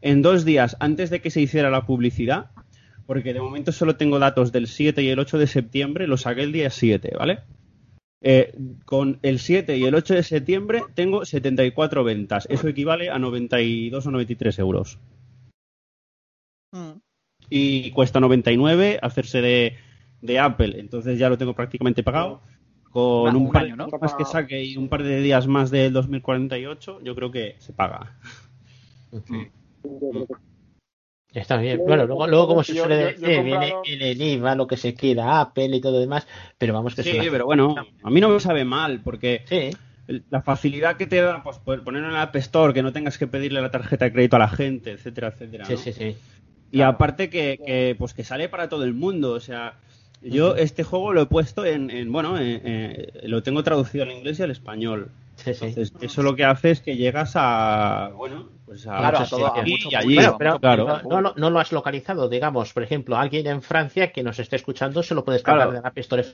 en 0.00 0.22
dos 0.22 0.44
días 0.44 0.76
antes 0.78 1.10
de 1.10 1.20
que 1.20 1.30
se 1.30 1.40
hiciera 1.40 1.70
la 1.70 1.84
publicidad, 1.84 2.50
porque 3.06 3.34
de 3.34 3.40
momento 3.40 3.72
solo 3.72 3.96
tengo 3.96 4.18
datos 4.18 4.52
del 4.52 4.68
7 4.68 5.02
y 5.02 5.08
el 5.08 5.18
8 5.18 5.38
de 5.38 5.46
septiembre, 5.46 6.06
lo 6.06 6.16
saqué 6.16 6.42
el 6.42 6.52
día 6.52 6.70
7, 6.70 7.12
¿vale? 7.18 7.40
Eh, 8.20 8.52
con 8.84 9.18
el 9.22 9.38
7 9.38 9.76
y 9.76 9.84
el 9.84 9.94
8 9.94 10.14
de 10.14 10.22
septiembre 10.22 10.82
tengo 10.94 11.24
74 11.24 12.04
ventas. 12.04 12.46
Eso 12.50 12.68
equivale 12.68 13.10
a 13.10 13.18
92 13.18 14.06
o 14.06 14.10
93 14.10 14.58
euros. 14.58 14.98
Y 17.50 17.90
cuesta 17.92 18.20
99 18.20 18.98
hacerse 19.00 19.40
de, 19.40 19.76
de 20.20 20.38
Apple. 20.38 20.78
Entonces 20.78 21.18
ya 21.18 21.28
lo 21.28 21.38
tengo 21.38 21.54
prácticamente 21.54 22.02
pagado. 22.02 22.42
Con 22.90 23.30
Un- 23.30 23.36
un, 23.36 23.46
un 23.48 23.52
par 23.52 23.64
año, 23.64 23.76
¿no? 23.76 23.84
de 23.86 23.90
días 23.90 24.00
más 24.02 24.14
que 24.14 24.24
saque 24.24 24.64
y 24.64 24.76
un 24.76 24.88
par 24.88 25.02
de 25.02 25.20
días 25.20 25.46
más 25.46 25.70
del 25.70 25.92
2048, 25.92 27.00
yo 27.04 27.14
creo 27.14 27.30
que 27.30 27.56
se 27.58 27.72
paga. 27.74 28.16
Está 31.32 31.58
bien. 31.58 31.80
Bueno, 31.86 32.06
luego, 32.06 32.26
luego 32.26 32.46
como 32.48 32.64
se 32.64 32.74
suele 32.74 33.14
yo- 33.14 33.20
yo 33.20 33.26
he 33.26 33.42
decir, 33.42 33.44
viene 33.44 34.12
el 34.12 34.22
IVA 34.22 34.54
lo 34.54 34.66
que 34.66 34.76
se 34.78 34.94
queda 34.94 35.40
Apple 35.40 35.76
y 35.76 35.80
todo 35.80 35.92
lo 35.92 35.98
demás, 36.00 36.26
pero 36.56 36.72
vamos 36.72 36.94
que 36.94 37.02
Sí, 37.02 37.18
pero 37.30 37.44
bueno, 37.44 37.74
a 38.02 38.10
mí 38.10 38.20
no 38.20 38.30
me 38.30 38.40
sabe 38.40 38.64
mal, 38.64 39.00
porque 39.02 39.42
Sí. 39.46 39.76
la 40.30 40.40
facilidad 40.40 40.96
que 40.96 41.06
te 41.06 41.20
da 41.20 41.42
pues, 41.42 41.58
poder 41.58 41.82
poner 41.82 42.02
en 42.04 42.10
el 42.10 42.16
App 42.16 42.34
Store, 42.36 42.72
que 42.72 42.82
no 42.82 42.92
tengas 42.94 43.18
que 43.18 43.26
pedirle 43.26 43.60
la 43.60 43.70
tarjeta 43.70 44.06
de 44.06 44.12
crédito 44.12 44.36
a 44.36 44.40
la 44.40 44.48
gente, 44.48 44.92
etcétera, 44.92 45.28
etcétera. 45.28 45.66
Sí, 45.66 45.72
¿no? 45.74 45.78
sí, 45.78 45.92
sí. 45.92 46.16
Y 46.70 46.82
aparte 46.82 47.30
que, 47.30 47.58
que, 47.64 47.96
pues 47.98 48.14
que 48.14 48.24
sale 48.24 48.48
para 48.48 48.68
todo 48.68 48.84
el 48.84 48.94
mundo, 48.94 49.32
o 49.32 49.40
sea, 49.40 49.74
yo 50.20 50.56
este 50.56 50.82
juego 50.84 51.12
lo 51.12 51.22
he 51.22 51.26
puesto 51.26 51.64
en, 51.64 51.90
en, 51.90 52.10
bueno, 52.12 52.38
en- 52.38 52.66
en- 52.66 53.30
lo 53.30 53.42
tengo 53.42 53.62
traducido 53.62 54.04
al 54.04 54.12
inglés 54.12 54.38
y 54.38 54.42
al 54.42 54.50
español. 54.50 55.10
Sí, 55.36 55.54
sí. 55.54 55.66
Entonces, 55.66 55.92
eso 56.00 56.22
lo 56.22 56.34
que 56.34 56.44
hace 56.44 56.72
es 56.72 56.80
que 56.80 56.96
llegas 56.96 57.32
a, 57.36 58.10
bueno, 58.16 58.48
pues 58.66 58.86
a, 58.88 58.96
Claro, 58.98 59.18
muchos 59.20 59.32
a 59.32 59.36
todo- 59.36 59.46
a 59.46 59.50
sitios 59.64 59.68
mucho 59.84 59.88
y 59.90 59.94
allí, 59.94 60.14
Bueno, 60.16 60.36
pero 60.36 60.58
claro. 60.58 60.86
no, 60.86 61.02
no 61.08 61.20
lo- 61.20 61.34
no 61.36 61.50
lo 61.50 61.60
has 61.60 61.70
localizado, 61.72 62.28
digamos, 62.28 62.72
por 62.72 62.82
ejemplo, 62.82 63.16
alguien 63.16 63.46
en 63.46 63.62
Francia 63.62 64.10
que 64.12 64.22
nos 64.24 64.38
esté 64.40 64.56
escuchando 64.56 65.02
se 65.02 65.14
lo 65.14 65.24
puede 65.24 65.36
descargar 65.36 65.68
Claro. 65.68 65.76
de 65.76 65.82
la 65.82 65.88
App 65.88 65.98
Store 65.98 66.24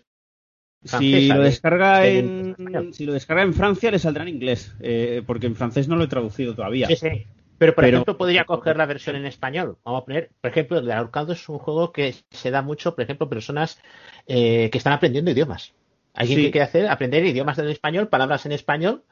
Si 0.85 1.28
lo 1.28 1.39
de- 1.39 1.44
descarga 1.44 2.01
de- 2.01 2.19
en, 2.19 2.93
si 2.93 3.06
lo 3.06 3.12
descarga 3.15 3.43
en 3.43 3.55
Francia 3.55 3.90
le 3.90 3.98
saldrá 3.98 4.23
en 4.23 4.28
inglés, 4.31 4.74
eh, 4.81 5.23
porque 5.27 5.47
en 5.47 5.55
francés 5.56 5.89
no 5.89 5.97
lo 5.97 6.05
he 6.05 6.09
traducido 6.09 6.55
todavía. 6.55 6.86
Sí, 6.89 6.97
sí. 6.97 7.27
Pero, 7.59 7.74
por 7.74 7.85
Pero- 7.85 7.97
ejemplo, 7.98 8.16
podría 8.18 8.44
coger 8.44 8.76
la 8.76 8.86
versión 8.86 9.16
en 9.16 9.26
español. 9.26 9.78
Vamos 9.85 10.02
a 10.02 10.05
poner, 10.05 10.31
por 10.40 10.51
ejemplo, 10.51 10.78
el 10.78 10.90
ahorcado 10.90 11.32
es 11.32 11.48
un 11.48 11.59
juego 11.59 11.93
que 11.93 12.14
se 12.31 12.51
da 12.51 12.62
mucho, 12.62 12.94
por 12.94 13.05
ejemplo, 13.05 13.28
personas 13.28 13.81
eh, 14.26 14.68
que 14.70 14.78
están 14.78 14.93
aprendiendo 14.93 15.31
idiomas. 15.31 15.72
Alguien 16.14 16.39
Sí. 16.39 16.44
que 16.47 16.51
quiere 16.52 16.64
hacer 16.64 16.89
aprender 16.89 17.24
idiomas 17.24 17.56
del 17.56 17.70
español, 17.70 18.09
palabras 18.09 18.44
en 18.47 18.52
español. 18.52 19.02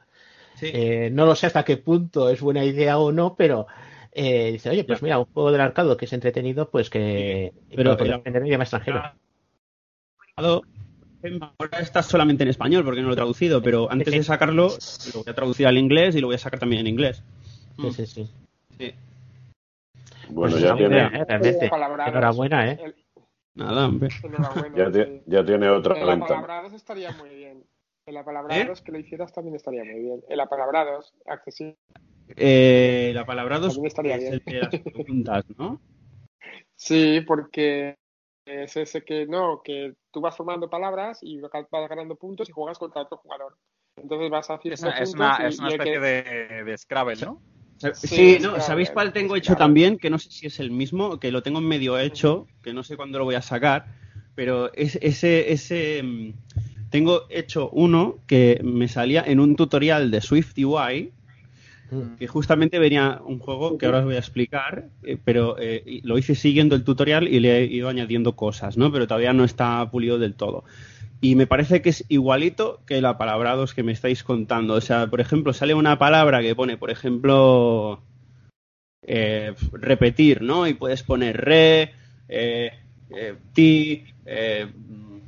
Sí. 0.55 0.69
Eh, 0.73 1.09
no 1.11 1.25
lo 1.25 1.35
sé 1.35 1.47
hasta 1.47 1.63
qué 1.63 1.77
punto 1.77 2.29
es 2.29 2.41
buena 2.41 2.63
idea 2.63 2.97
o 2.97 3.11
no, 3.11 3.35
pero 3.35 3.65
eh, 4.11 4.51
dice, 4.51 4.69
oye, 4.69 4.83
pues 4.83 5.01
mira, 5.01 5.17
un 5.19 5.25
juego 5.25 5.51
del 5.51 5.61
arcado 5.61 5.97
que 5.97 6.05
es 6.05 6.13
entretenido, 6.13 6.69
pues 6.69 6.89
que 6.89 7.53
Pero 7.75 7.91
para 7.91 7.97
poder 7.97 8.13
el- 8.13 8.19
aprender 8.19 8.41
un 8.43 8.47
idioma 8.47 8.63
extranjero. 8.65 9.01
Ahora 10.37 11.79
está 11.79 12.03
solamente 12.03 12.43
en 12.43 12.49
español 12.49 12.83
porque 12.83 13.01
no 13.01 13.07
lo 13.07 13.13
he 13.13 13.17
traducido, 13.17 13.61
pero 13.63 13.89
antes 13.91 14.13
de 14.13 14.23
sacarlo 14.23 14.67
lo 15.13 15.19
voy 15.23 15.31
a 15.31 15.33
traducir 15.33 15.67
al 15.67 15.77
inglés 15.77 16.15
y 16.15 16.19
lo 16.21 16.27
voy 16.27 16.35
a 16.35 16.39
sacar 16.39 16.59
también 16.59 16.81
en 16.81 16.87
inglés. 16.87 17.23
Sí, 17.77 17.91
sí, 17.91 18.05
sí. 18.05 18.29
Sí. 18.77 18.93
Bueno, 20.29 20.53
Pues 20.53 20.61
ya 20.63 20.75
tiene, 20.75 20.95
idea, 20.95 21.07
¿eh? 21.13 21.25
Realmente. 21.27 21.69
Enhorabuena, 22.07 22.71
¿eh? 22.71 22.79
El- 22.81 22.95
Nada, 23.55 23.85
hombre. 23.85 24.09
enhorabuena, 24.23 24.77
ya, 24.77 24.91
sí. 25.05 25.21
ya 25.27 25.45
tiene 25.45 25.69
otra 25.69 25.93
En 25.95 26.05
la 26.07 26.13
ventana. 26.13 26.41
palabrados 26.41 26.73
estaría 26.73 27.11
muy 27.11 27.29
bien. 27.29 27.63
En 28.07 28.13
la 28.15 28.25
palabrados 28.25 28.81
que 28.81 28.91
lo 28.91 28.99
hicieras 28.99 29.31
también 29.31 29.55
estaría 29.55 29.83
muy 29.83 29.99
bien. 30.01 30.23
En 30.27 30.37
la 30.37 30.47
palabrados, 30.47 31.13
accesible. 31.25 31.77
Eh, 32.35 33.11
la 33.13 33.25
palabra 33.25 33.59
dos 33.59 33.73
También 33.73 33.87
estaría 33.87 34.15
es 34.15 34.23
el 34.31 34.39
bien. 34.45 34.59
de 34.59 34.61
las 34.61 34.79
preguntas, 34.79 35.43
¿no? 35.57 35.79
Sí, 36.75 37.21
porque 37.21 37.95
es 38.45 38.75
ese 38.75 39.03
que 39.05 39.25
no, 39.27 39.61
que 39.63 39.93
tú 40.11 40.19
vas 40.19 40.35
formando 40.35 40.69
palabras 40.69 41.19
y 41.21 41.39
vas 41.39 41.89
ganando 41.89 42.15
puntos 42.15 42.49
y 42.49 42.51
juegas 42.51 42.77
contra 42.77 43.03
otro 43.03 43.17
jugador. 43.17 43.55
Entonces 43.95 44.29
vas 44.29 44.49
haciendo 44.49 44.73
Es 44.73 44.81
una, 44.81 44.97
es 44.99 45.13
una, 45.13 45.47
es 45.47 45.59
una 45.59 45.67
el 45.69 45.77
que- 45.79 45.93
especie 45.93 45.99
de, 45.99 46.63
de 46.65 46.77
Scrabble, 46.77 47.15
¿no? 47.21 47.39
Sí, 47.93 48.07
Sí, 48.07 48.37
no, 48.41 48.59
¿sabéis 48.61 48.89
cuál 48.89 49.11
tengo 49.11 49.35
hecho 49.35 49.55
también? 49.55 49.97
Que 49.97 50.09
no 50.09 50.19
sé 50.19 50.31
si 50.31 50.47
es 50.47 50.59
el 50.59 50.71
mismo, 50.71 51.19
que 51.19 51.31
lo 51.31 51.43
tengo 51.43 51.61
medio 51.61 51.99
hecho, 51.99 52.47
que 52.61 52.73
no 52.73 52.83
sé 52.83 52.95
cuándo 52.95 53.19
lo 53.19 53.25
voy 53.25 53.35
a 53.35 53.41
sacar, 53.41 53.87
pero 54.35 54.73
es, 54.73 54.97
ese, 55.01 55.51
ese 55.51 56.01
mm, 56.03 56.33
tengo 56.89 57.23
hecho 57.29 57.69
uno 57.71 58.19
que 58.27 58.59
me 58.63 58.87
salía 58.87 59.23
en 59.25 59.39
un 59.39 59.55
tutorial 59.55 60.11
de 60.11 60.21
Swift 60.21 60.57
UI, 60.57 61.11
que 62.17 62.27
justamente 62.27 62.79
venía 62.79 63.21
un 63.23 63.37
juego 63.37 63.77
que 63.77 63.85
ahora 63.85 63.99
os 63.99 64.05
voy 64.05 64.15
a 64.15 64.19
explicar, 64.19 64.89
eh, 65.03 65.17
pero 65.23 65.57
eh, 65.59 66.01
lo 66.03 66.17
hice 66.17 66.33
siguiendo 66.33 66.75
el 66.75 66.83
tutorial 66.83 67.27
y 67.27 67.39
le 67.39 67.59
he 67.59 67.65
ido 67.65 67.87
añadiendo 67.87 68.35
cosas, 68.35 68.77
¿no? 68.77 68.91
Pero 68.91 69.05
todavía 69.05 69.33
no 69.33 69.43
está 69.43 69.89
pulido 69.91 70.17
del 70.17 70.33
todo. 70.33 70.63
Y 71.23 71.35
me 71.35 71.47
parece 71.47 71.81
que 71.81 71.87
es 71.87 72.03
igualito 72.09 72.81
que 72.85 72.99
la 72.99 73.17
palabrados 73.17 73.73
que 73.73 73.81
me 73.81 73.93
estáis 73.93 74.25
contando. 74.25 74.73
O 74.73 74.81
sea, 74.81 75.07
por 75.07 75.21
ejemplo, 75.21 75.53
sale 75.53 75.73
una 75.73 75.97
palabra 75.97 76.41
que 76.41 76.53
pone, 76.53 76.75
por 76.75 76.91
ejemplo, 76.91 78.01
eh, 79.03 79.55
repetir, 79.71 80.41
¿no? 80.41 80.67
Y 80.67 80.73
puedes 80.73 81.01
poner 81.03 81.37
re, 81.37 81.93
eh, 82.27 82.71
eh, 83.09 83.37
ti, 83.53 84.03
eh, 84.25 84.67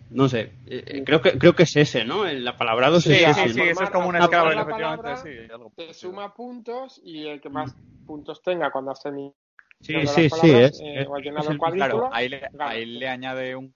no 0.10 0.28
sé, 0.28 0.52
eh, 0.68 1.04
creo 1.06 1.22
que 1.22 1.38
creo 1.40 1.56
que 1.56 1.64
es 1.64 1.74
ese, 1.78 2.04
¿no? 2.04 2.28
El- 2.28 2.44
La 2.44 2.58
palabrados 2.58 3.06
Sí, 3.06 3.14
es 3.14 3.20
sí, 3.20 3.26
ese, 3.30 3.50
sí, 3.54 3.60
¿no? 3.62 3.66
eso 3.70 3.84
es 3.84 3.90
como 3.90 4.10
un 4.10 4.16
la 4.16 4.26
efectivamente, 4.64 4.72
palabra, 4.72 5.16
sí. 5.16 5.30
algo 5.54 5.72
te 5.78 5.94
suma 5.94 6.34
puntos 6.34 7.00
y 7.06 7.26
el 7.28 7.40
que 7.40 7.50
más 7.50 7.74
puntos 8.06 8.42
tenga 8.42 8.70
cuando 8.70 8.92
has 8.92 9.02
terminado 9.02 9.34
Sí, 9.80 9.94
sí, 9.94 10.02
las 10.02 10.14
sí, 10.14 10.28
palabras, 10.30 10.72
es- 10.74 10.82
eh, 10.82 11.02
es- 11.02 11.08
es 11.08 11.48
el 11.48 11.58
el- 11.64 11.72
Claro, 11.72 12.10
ahí 12.12 12.28
le, 12.28 12.42
ahí 12.60 12.86
le 12.86 13.08
añade 13.08 13.56
un 13.56 13.74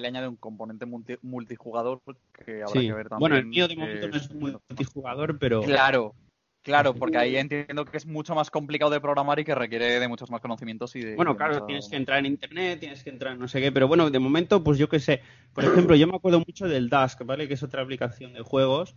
le 0.00 0.08
añade 0.08 0.28
un 0.28 0.36
componente 0.36 0.86
multi- 0.86 1.18
multijugador 1.22 2.00
que 2.32 2.62
habrá 2.62 2.80
Sí. 2.80 2.86
que 2.86 2.92
ver 2.92 3.08
también. 3.08 3.20
Bueno, 3.20 3.36
el 3.36 3.46
mío 3.46 3.68
de 3.68 3.76
momento 3.76 4.08
no 4.08 4.16
es 4.16 4.30
multijugador, 4.32 5.38
pero... 5.38 5.60
Claro, 5.62 6.14
claro, 6.62 6.94
porque 6.94 7.18
ahí 7.18 7.36
entiendo 7.36 7.84
que 7.84 7.96
es 7.96 8.06
mucho 8.06 8.34
más 8.34 8.50
complicado 8.50 8.90
de 8.90 9.00
programar 9.00 9.38
y 9.40 9.44
que 9.44 9.54
requiere 9.54 10.00
de 10.00 10.08
muchos 10.08 10.30
más 10.30 10.40
conocimientos 10.40 10.94
y 10.96 11.00
de. 11.00 11.16
Bueno, 11.16 11.36
claro, 11.36 11.54
mucha- 11.54 11.66
tienes 11.66 11.88
que 11.88 11.96
entrar 11.96 12.18
en 12.20 12.26
internet, 12.26 12.80
tienes 12.80 13.02
que 13.04 13.10
entrar 13.10 13.34
en 13.34 13.38
no 13.40 13.48
sé 13.48 13.60
qué, 13.60 13.72
pero 13.72 13.88
bueno, 13.88 14.10
de 14.10 14.18
momento, 14.18 14.62
pues 14.64 14.78
yo 14.78 14.88
qué 14.88 15.00
sé. 15.00 15.20
Por 15.52 15.64
ejemplo, 15.64 15.96
yo 15.96 16.06
me 16.06 16.16
acuerdo 16.16 16.38
mucho 16.38 16.66
del 16.68 16.88
Dusk, 16.88 17.24
¿vale? 17.24 17.46
Que 17.48 17.54
es 17.54 17.62
otra 17.62 17.82
aplicación 17.82 18.32
de 18.32 18.40
juegos. 18.40 18.94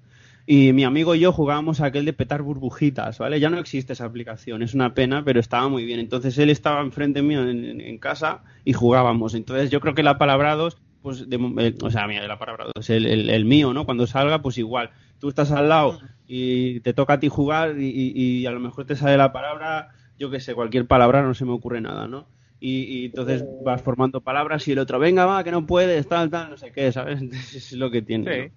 Y 0.48 0.74
mi 0.74 0.84
amigo 0.84 1.16
y 1.16 1.20
yo 1.22 1.32
jugábamos 1.32 1.82
a 1.82 1.88
aquel 1.88 2.06
de 2.06 2.14
petar 2.14 2.44
burbujitas, 2.44 3.18
¿vale? 3.18 3.40
Ya 3.40 3.50
no 3.50 3.58
existe 3.58 3.94
esa 3.94 4.06
aplicación, 4.06 4.62
es 4.62 4.76
una 4.76 4.94
pena, 4.94 5.24
pero 5.26 5.40
estaba 5.40 5.70
muy 5.70 5.86
bien. 5.86 6.00
Entonces 6.00 6.38
él 6.38 6.52
estaba 6.52 6.82
enfrente 6.82 7.24
mío 7.24 7.50
en, 7.50 7.82
en- 7.82 7.98
casa 7.98 8.44
y 8.64 8.74
jugábamos. 8.74 9.34
Entonces 9.34 9.72
yo 9.72 9.80
creo 9.82 9.96
que 9.96 10.04
la 10.04 10.20
palabra 10.20 10.56
2, 10.56 10.78
pues, 11.02 11.28
de 11.30 11.76
o 11.82 11.90
sea, 11.90 12.08
mira, 12.08 12.28
la 12.28 12.38
palabra 12.38 12.66
2, 12.76 12.90
el, 12.92 13.08
el- 13.08 13.30
el 13.32 13.46
mío, 13.46 13.74
¿no? 13.74 13.86
Cuando 13.86 14.06
salga, 14.06 14.42
pues 14.44 14.58
igual. 14.60 14.92
Tú 15.18 15.30
estás 15.30 15.52
al 15.52 15.70
lado 15.70 16.00
y 16.28 16.80
te 16.82 16.94
toca 16.94 17.14
a 17.14 17.20
ti 17.20 17.28
jugar 17.28 17.80
y, 17.80 17.88
y- 17.90 18.40
y 18.42 18.46
a 18.46 18.52
lo 18.52 18.60
mejor 18.60 18.86
te 18.86 18.96
sale 18.96 19.18
la 19.18 19.32
palabra, 19.34 19.90
yo 20.18 20.30
qué 20.30 20.40
sé, 20.40 20.54
cualquier 20.54 20.86
palabra, 20.88 21.24
no 21.24 21.34
se 21.34 21.46
me 21.46 21.52
ocurre 21.54 21.82
nada, 21.82 22.08
¿no? 22.08 22.30
Y, 22.60 22.84
y 23.04 23.06
entonces 23.06 23.46
vas 23.60 23.82
formando 23.82 24.22
palabras 24.22 24.68
y 24.68 24.72
el 24.74 24.80
otro, 24.80 25.00
venga, 25.00 25.26
va, 25.26 25.44
que 25.44 25.52
no 25.52 25.66
puedes, 25.66 26.08
tal, 26.08 26.30
tal, 26.30 26.52
no 26.52 26.58
sé 26.58 26.72
qué, 26.72 26.92
¿sabes? 26.92 27.20
Entonces 27.22 27.56
es 27.56 27.72
lo 27.74 27.90
que 27.92 28.02
tiene. 28.04 28.32
¿no? 28.34 28.52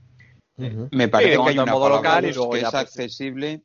Me 0.58 1.08
parece 1.08 1.32
Sí, 1.36 1.42
que 1.42 1.48
hay 1.50 1.58
una 1.58 1.66
modo 1.72 1.84
palabra 1.84 2.10
local 2.10 2.24
y 2.24 2.26
dos 2.28 2.36
luego 2.36 2.52
que 2.52 2.60
ya, 2.60 2.66
es 2.66 2.72
pues, 2.72 2.82
accesible. 2.82 3.62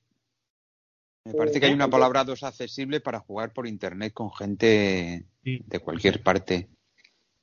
Me 1.25 1.33
parece 1.33 1.59
que 1.59 1.65
hay 1.67 1.73
una 1.73 1.89
palabra 1.89 2.23
dos 2.23 2.43
accesible 2.43 2.99
para 2.99 3.19
jugar 3.19 3.51
por 3.53 3.65
internet 3.67 4.13
con 4.13 4.31
gente 4.33 5.25
de 5.41 5.79
cualquier 5.79 6.21
parte. 6.21 6.69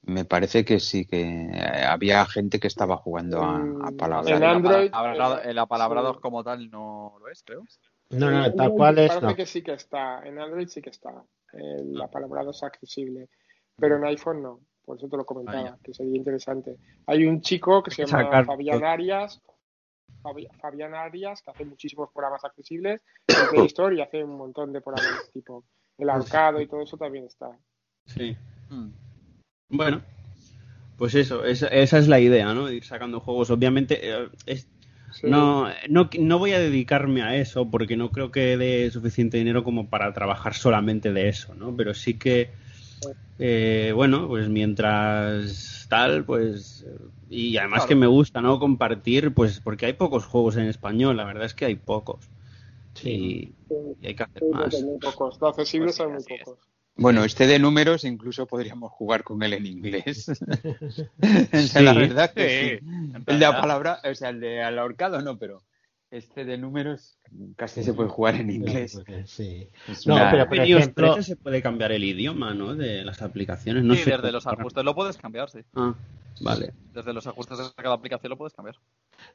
Me 0.02 0.24
parece 0.24 0.64
que 0.64 0.80
sí, 0.80 1.04
que 1.06 1.20
eh, 1.52 1.84
había 1.84 2.24
gente 2.26 2.58
que 2.60 2.68
estaba 2.68 2.96
jugando 2.96 3.42
a, 3.42 3.58
a 3.60 3.90
palabra. 3.98 4.36
En 4.36 4.44
Android, 4.44 4.88
Apalabrado- 4.92 5.38
eh, 5.42 5.50
el 5.50 5.58
apalabrado 5.58 6.14
sí. 6.14 6.20
como 6.20 6.42
tal 6.44 6.70
no 6.70 7.16
lo 7.20 7.28
es, 7.28 7.42
creo. 7.42 7.64
No, 8.10 8.30
no, 8.30 8.52
tal 8.54 8.70
cual 8.72 8.98
es, 8.98 9.08
Parece 9.08 9.26
no. 9.26 9.36
que 9.36 9.46
sí 9.46 9.62
que 9.62 9.72
está. 9.74 10.26
En 10.26 10.38
Android 10.38 10.68
sí 10.68 10.80
que 10.80 10.90
está. 10.90 11.10
Eh, 11.52 11.82
la 11.84 12.08
palabra 12.08 12.42
es 12.50 12.62
accesible. 12.62 13.28
Pero 13.76 13.96
en 13.96 14.04
iPhone 14.04 14.42
no. 14.42 14.60
Por 14.90 14.98
eso 14.98 15.06
te 15.08 15.16
lo 15.16 15.24
comentaba, 15.24 15.78
que 15.84 15.94
sería 15.94 16.16
interesante. 16.16 16.76
Hay 17.06 17.24
un 17.24 17.40
chico 17.42 17.80
que 17.80 17.92
se 17.92 18.04
llama 18.04 18.24
sacar- 18.24 18.44
Fabián 18.44 18.82
Arias. 18.82 19.40
Fabi- 20.20 20.48
Fabián 20.60 20.94
Arias, 20.94 21.42
que 21.42 21.50
hace 21.52 21.64
muchísimos 21.64 22.10
programas 22.12 22.44
accesibles 22.44 23.00
en 23.28 23.48
Play 23.50 23.66
Store 23.66 23.94
y 23.94 24.00
hace 24.00 24.24
un 24.24 24.36
montón 24.36 24.72
de 24.72 24.80
programas 24.80 25.30
tipo 25.32 25.62
el 25.96 26.10
arcado 26.10 26.60
y 26.60 26.66
todo 26.66 26.82
eso 26.82 26.96
también 26.96 27.24
está. 27.26 27.56
Sí. 28.06 28.36
Bueno, 29.68 30.02
pues 30.98 31.14
eso, 31.14 31.44
esa, 31.44 31.68
esa 31.68 31.98
es 31.98 32.08
la 32.08 32.18
idea, 32.18 32.52
¿no? 32.52 32.68
Ir 32.68 32.82
sacando 32.84 33.20
juegos. 33.20 33.50
Obviamente, 33.50 34.00
eh, 34.10 34.28
es- 34.46 34.66
no, 35.22 35.68
no, 35.88 36.10
no 36.18 36.38
voy 36.40 36.52
a 36.52 36.58
dedicarme 36.58 37.22
a 37.22 37.36
eso 37.36 37.70
porque 37.70 37.96
no 37.96 38.10
creo 38.10 38.32
que 38.32 38.56
dé 38.56 38.90
suficiente 38.90 39.38
dinero 39.38 39.62
como 39.62 39.88
para 39.88 40.12
trabajar 40.12 40.54
solamente 40.54 41.12
de 41.12 41.28
eso, 41.28 41.54
¿no? 41.54 41.76
Pero 41.76 41.94
sí 41.94 42.18
que, 42.18 42.50
eh, 43.38 43.92
bueno, 43.94 44.28
pues 44.28 44.48
mientras 44.48 45.86
tal, 45.88 46.24
pues. 46.24 46.84
Y 47.28 47.56
además 47.58 47.80
Claro. 47.80 47.88
que 47.88 47.94
me 47.94 48.06
gusta, 48.06 48.40
¿no? 48.40 48.58
Compartir, 48.58 49.32
pues 49.34 49.60
porque 49.60 49.86
hay 49.86 49.92
pocos 49.92 50.24
juegos 50.26 50.56
en 50.56 50.64
español, 50.66 51.16
la 51.16 51.24
verdad 51.24 51.44
es 51.44 51.54
que 51.54 51.64
hay 51.66 51.76
pocos. 51.76 52.28
Y, 53.04 53.52
y 54.00 54.06
hay 54.06 54.14
que 54.14 54.22
hacer 54.24 54.42
Sí, 54.42 54.48
más. 54.52 54.62
porque 54.64 54.82
muy 54.84 54.98
pocos. 54.98 55.38
Los 55.40 55.50
accesibles 55.50 55.94
son 55.94 56.12
muy 56.14 56.24
pocos. 56.24 56.58
Bueno, 56.96 57.24
este 57.24 57.46
de 57.46 57.58
números 57.58 58.04
incluso 58.04 58.46
podríamos 58.46 58.90
jugar 58.92 59.22
con 59.24 59.42
él 59.42 59.54
en 59.54 59.64
inglés. 59.66 60.28
O 60.82 60.90
sea, 60.90 61.80
Sí. 61.80 61.82
la 61.84 61.92
verdad 61.94 62.32
que 62.34 62.80
Sí, 62.80 62.86
sí. 62.86 63.12
El 63.26 63.38
de 63.38 63.46
la 63.46 63.60
palabra, 63.60 64.00
o 64.04 64.14
sea, 64.14 64.30
el 64.30 64.40
de 64.40 64.62
al 64.62 64.78
ahorcado 64.78 65.22
no, 65.22 65.38
pero 65.38 65.62
este 66.10 66.44
de 66.44 66.58
números 66.58 67.18
casi 67.56 67.82
se 67.84 67.94
puede 67.94 68.08
jugar 68.08 68.34
en 68.34 68.50
inglés. 68.50 69.00
Sí. 69.26 69.68
No, 70.06 70.16
una- 70.16 70.30
pero 70.30 70.48
por 70.48 70.58
ejemplo, 70.58 71.14
13 71.14 71.22
se 71.34 71.36
puede 71.36 71.62
cambiar 71.62 71.92
el 71.92 72.02
idioma, 72.04 72.52
¿no? 72.54 72.74
De 72.74 73.04
las 73.04 73.22
aplicaciones. 73.22 73.84
No 73.84 73.94
sí, 73.94 74.00
sé 74.02 74.10
desde 74.10 74.22
cómo- 74.22 74.32
los 74.32 74.46
ajustes 74.46 74.84
lo 74.84 74.94
puedes 74.94 75.16
cambiar, 75.16 75.50
sí. 75.50 75.60
Ah, 75.74 75.94
vale. 76.40 76.72
Desde 76.92 77.12
los 77.12 77.26
ajustes 77.26 77.58
de 77.58 77.64
cada 77.76 77.94
aplicación 77.94 78.30
lo 78.30 78.36
puedes 78.36 78.54
cambiar. 78.54 78.76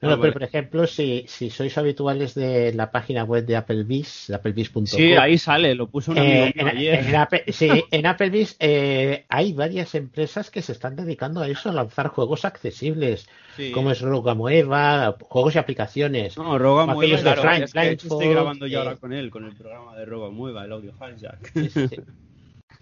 No, 0.02 0.10
Ah, 0.10 0.12
no, 0.12 0.22
pero 0.22 0.22
vale. 0.22 0.34
por 0.34 0.44
ejemplo, 0.44 0.88
si, 0.88 1.26
si 1.28 1.50
sois 1.50 1.78
habituales 1.78 2.36
de 2.36 2.74
la 2.74 2.92
página 2.92 3.24
web 3.24 3.46
de 3.46 3.56
Applebee's, 3.56 4.30
applebee's.com. 4.30 4.86
Sí, 4.86 5.14
ahí 5.14 5.38
sale, 5.38 5.74
lo 5.74 5.88
puso 5.88 6.12
un 6.12 6.20
amigo 6.20 6.46
eh, 6.46 6.54
en, 6.56 6.68
ayer. 6.68 7.06
en 7.08 7.16
Apple- 7.16 7.44
sí, 7.54 7.70
en 7.92 8.06
Applebee's 8.06 8.56
eh, 8.60 9.26
hay 9.30 9.54
varias 9.54 9.96
empresas 9.96 10.52
que 10.52 10.62
se 10.62 10.74
están 10.74 10.96
dedicando 10.96 11.42
a 11.42 11.48
eso, 11.48 11.70
a 11.70 11.74
lanzar 11.74 12.10
juegos 12.10 12.46
accesibles, 12.46 13.28
Sí. 13.56 13.72
como 13.72 13.90
es 13.92 14.02
Rogamueva, 14.02 15.16
juegos 15.22 15.56
y 15.56 15.60
aplicaciones. 15.60 16.38
No, 16.38 16.58
Roga 16.60 16.82
como 16.84 16.96
Mueva, 16.96 17.02
aquellos 17.16 17.24
de 17.24 17.42
claro, 17.42 17.64
es 17.64 17.72
que 17.74 17.80
hecho 17.92 17.94
estoy 17.94 18.10
Blindfold, 18.18 18.32
grabando 18.34 18.66
eh, 18.68 18.76
ahora 18.76 18.96
con 18.98 19.14
él, 19.14 19.32
con 19.32 19.46
el 19.46 19.56
programa 19.56 19.96
de 19.96 20.06
Roga 20.06 20.30
Mueva, 20.30 20.66
el 20.66 20.72
audio 20.74 20.92
hijack. 20.94 21.52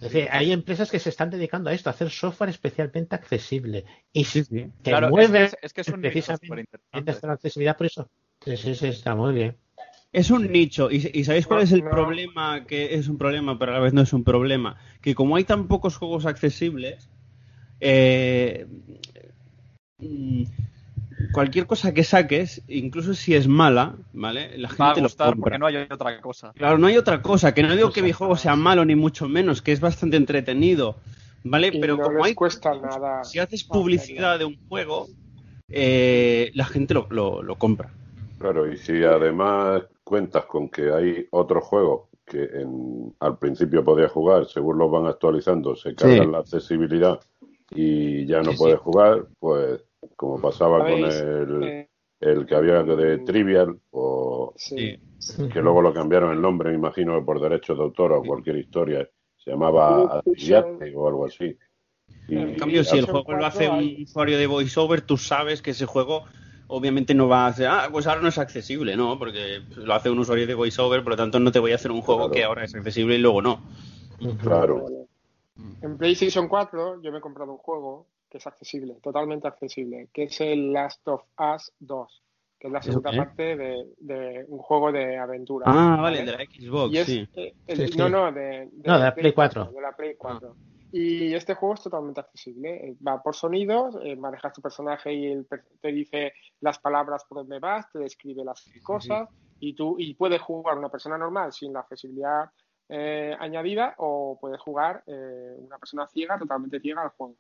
Es 0.06 0.12
decir, 0.12 0.28
hay 0.32 0.52
empresas 0.52 0.92
que 0.92 1.00
se 1.00 1.10
están 1.10 1.30
dedicando 1.30 1.70
a 1.70 1.74
esto, 1.74 1.90
a 1.90 1.94
hacer 1.94 2.10
software 2.10 2.50
especialmente 2.50 3.16
accesible. 3.16 3.86
Y 4.12 4.26
que 4.26 4.70
Claro, 4.84 5.18
es 5.18 5.32
que 5.32 5.44
es- 5.44 5.58
es 5.62 5.74
que 5.74 5.82
es 5.82 5.88
un 5.88 6.02
nicho 6.02 6.12
precisamente 6.12 6.46
superinteresante. 6.48 7.12
esta 7.12 7.32
accesibilidad 7.32 7.78
por 7.78 7.88
eso. 7.88 8.10
Sí, 8.44 8.58
sí, 8.58 8.76
sí, 8.76 8.88
está 8.88 9.16
muy 9.16 9.34
bien. 9.34 9.56
Es 10.12 10.30
un 10.30 10.52
nicho. 10.52 10.92
¿Y, 10.92 11.10
y 11.14 11.24
sabéis 11.24 11.48
cuál 11.48 11.64
es 11.64 11.72
el 11.72 11.84
no. 11.84 11.90
problema? 11.90 12.66
Que 12.66 12.96
es 12.96 13.08
un 13.08 13.18
problema, 13.18 13.58
pero 13.58 13.72
a 13.72 13.76
la 13.76 13.80
vez 13.82 13.94
no 13.94 14.02
es 14.02 14.14
un 14.14 14.24
problema. 14.24 14.78
Que 15.02 15.16
como 15.16 15.36
hay 15.38 15.44
tan 15.46 15.68
pocos 15.68 15.96
juegos 15.98 16.26
accesibles, 16.26 17.10
eh, 17.80 18.68
cualquier 21.32 21.66
cosa 21.68 21.94
que 21.94 22.04
saques, 22.04 22.62
incluso 22.68 23.14
si 23.14 23.34
es 23.36 23.48
mala, 23.48 23.96
¿vale? 24.14 24.58
La 24.58 24.68
gente 24.70 24.84
Va 24.84 24.92
a 24.92 24.96
lo 24.98 25.02
gustar 25.04 25.28
compra. 25.30 25.42
porque 25.44 25.60
no 25.60 25.66
hay 25.68 25.76
otra 25.90 26.22
cosa. 26.22 26.52
Claro, 26.56 26.78
no 26.78 26.88
hay 26.88 26.98
otra 26.98 27.22
cosa. 27.22 27.54
Que 27.54 27.64
no 27.64 27.76
digo 27.76 27.92
que 27.92 28.02
mi 28.02 28.12
juego 28.12 28.36
sea 28.36 28.56
malo, 28.56 28.84
ni 28.86 28.96
mucho 28.96 29.28
menos, 29.28 29.62
que 29.62 29.72
es 29.72 29.80
bastante 29.80 30.18
entretenido. 30.18 30.98
¿Vale? 31.46 31.70
Y 31.74 31.80
Pero 31.82 31.98
no 31.98 32.04
como 32.04 32.18
les 32.20 32.26
hay. 32.28 32.36
cuesta 32.36 32.74
nada. 32.76 33.24
Si 33.24 33.38
haces 33.40 33.64
publicidad 33.66 34.40
de 34.40 34.46
un 34.46 34.58
juego, 34.70 35.08
eh, 35.70 36.52
la 36.54 36.66
gente 36.66 36.94
lo, 36.94 37.08
lo, 37.10 37.42
lo 37.44 37.56
compra. 37.58 37.92
Claro, 38.40 38.72
y 38.72 38.78
si 38.78 39.04
además 39.04 39.84
cuentas 40.04 40.46
con 40.46 40.70
que 40.70 40.92
hay 40.92 41.28
otros 41.32 41.64
juegos 41.64 42.10
que 42.26 42.44
en- 42.44 43.14
al 43.20 43.38
principio 43.38 43.84
podías 43.84 44.12
jugar, 44.12 44.46
según 44.46 44.78
los 44.78 44.90
van 44.92 45.08
actualizando, 45.08 45.76
se 45.76 45.94
cargan 45.96 46.26
Sí. 46.28 46.32
la 46.32 46.38
accesibilidad 46.40 47.20
y 47.72 48.26
ya 48.26 48.42
no 48.42 48.52
Sí, 48.52 48.58
puedes 48.58 48.78
sí. 48.78 48.82
jugar, 48.84 49.26
pues 49.40 49.82
como 50.16 50.42
pasaba 50.42 50.80
con 50.80 50.92
el, 50.92 51.64
Eh, 51.64 51.88
el 52.20 52.46
que 52.46 52.56
había 52.56 52.84
de 52.84 53.20
Trivial, 53.20 53.78
o 53.92 54.54
sí. 54.56 54.98
que 55.52 55.62
luego 55.62 55.82
lo 55.82 55.94
cambiaron 55.94 56.32
el 56.32 56.42
nombre, 56.42 56.70
me 56.70 56.76
imagino, 56.76 57.24
por 57.26 57.42
derechos 57.42 57.78
de 57.78 57.84
autor 57.84 58.14
o 58.14 58.24
cualquier 58.24 58.58
historia, 58.58 59.08
se 59.38 59.52
llamaba 59.52 60.22
Adriate 60.26 60.94
o 60.96 61.08
algo 61.08 61.26
así. 61.26 61.58
Y, 62.28 62.38
En 62.38 62.56
cambio, 62.56 62.84
si 62.84 62.98
el 62.98 63.06
juego 63.06 63.34
lo 63.34 63.46
hace 63.46 63.68
un 63.68 64.04
usuario 64.04 64.38
de 64.38 64.48
VoiceOver, 64.48 65.02
tú 65.02 65.18
sabes 65.18 65.62
que 65.62 65.72
ese 65.72 65.86
juego 65.86 66.24
obviamente 66.68 67.14
no 67.14 67.28
va 67.28 67.46
a 67.46 67.48
hacer, 67.48 67.68
ah, 67.68 67.90
pues 67.92 68.08
ahora 68.08 68.22
no 68.22 68.30
es 68.30 68.38
accesible, 68.38 68.96
¿no? 68.96 69.20
Porque 69.20 69.62
lo 69.76 69.94
hace 69.94 70.10
un 70.10 70.20
usuario 70.20 70.48
de 70.48 70.54
VoiceOver, 70.54 71.04
por 71.04 71.12
lo 71.12 71.18
tanto 71.18 71.40
no 71.40 71.52
te 71.52 71.60
voy 71.60 71.74
a 71.74 71.76
hacer 71.76 71.92
un 71.92 72.02
juego 72.02 72.32
que 72.32 72.44
ahora 72.44 72.64
es 72.64 72.74
accesible 72.74 73.16
y 73.16 73.20
luego 73.20 73.42
no. 73.42 73.62
Claro. 74.42 74.86
En 75.82 75.98
PlayStation 75.98 76.48
4 76.48 77.02
yo 77.02 77.12
me 77.12 77.18
he 77.18 77.22
comprado 77.22 77.52
un 77.52 77.58
juego 77.58 78.08
que 78.34 78.40
es 78.40 78.48
accesible, 78.48 78.96
totalmente 78.96 79.48
accesible, 79.48 80.10
que 80.12 80.24
es 80.24 80.42
el 80.42 80.74
Last 80.74 81.08
of 81.08 81.22
Us 81.38 81.72
2, 81.78 82.24
que 82.60 82.66
es 82.66 82.74
la 82.74 82.80
¿Eso 82.80 82.88
segunda 82.94 83.12
parte 83.16 83.56
de, 83.56 83.94
de 84.00 84.46
un 84.48 84.58
juego 84.58 84.92
de 84.92 85.18
aventura. 85.20 85.68
Ah, 85.70 86.00
vale, 86.02 86.26
de 86.26 86.32
la 86.32 86.40
Xbox, 86.40 86.92
Y 86.92 86.98
es, 86.98 87.06
sí. 87.06 87.30
eh, 87.36 87.54
el- 87.68 87.88
Sí, 87.90 87.96
no, 87.96 88.10
no, 88.10 88.32
de, 88.32 88.66
No, 88.84 88.94
de 88.98 89.00
la 89.06 89.14
Play 89.14 89.34
4. 89.34 89.66
De 89.72 89.80
la 89.82 89.96
Play 89.96 90.16
4. 90.18 90.58
Y 90.90 91.32
este 91.36 91.54
juego 91.54 91.76
es 91.76 91.84
totalmente 91.84 92.22
accesible. 92.22 92.90
Eh, 92.90 92.96
Va 93.08 93.22
por 93.22 93.36
sonidos, 93.36 94.00
eh, 94.02 94.16
manejas 94.16 94.52
tu 94.54 94.64
personaje 94.64 95.14
y 95.14 95.28
él 95.32 95.48
te 95.80 95.90
dice 95.92 96.34
las 96.62 96.80
palabras 96.80 97.24
por 97.30 97.38
donde 97.38 97.60
vas, 97.60 97.92
te 97.92 98.00
describe 98.00 98.44
las 98.44 98.68
cosas 98.84 99.30
y 99.60 99.76
tú 99.76 99.96
y 100.00 100.16
puedes 100.16 100.42
jugar 100.42 100.76
una 100.80 100.90
persona 100.90 101.20
normal 101.20 101.54
sin 101.54 101.72
la 101.72 101.82
accesibilidad 101.82 102.50
eh, 102.90 103.36
añadida 103.40 103.94
o 104.00 104.40
puedes 104.42 104.60
jugar 104.60 105.04
eh, 105.06 105.56
una 105.60 105.78
persona 105.78 106.08
ciega, 106.08 106.40
totalmente 106.40 106.80
ciega 106.80 107.04
al 107.04 107.10
juego. 107.10 107.36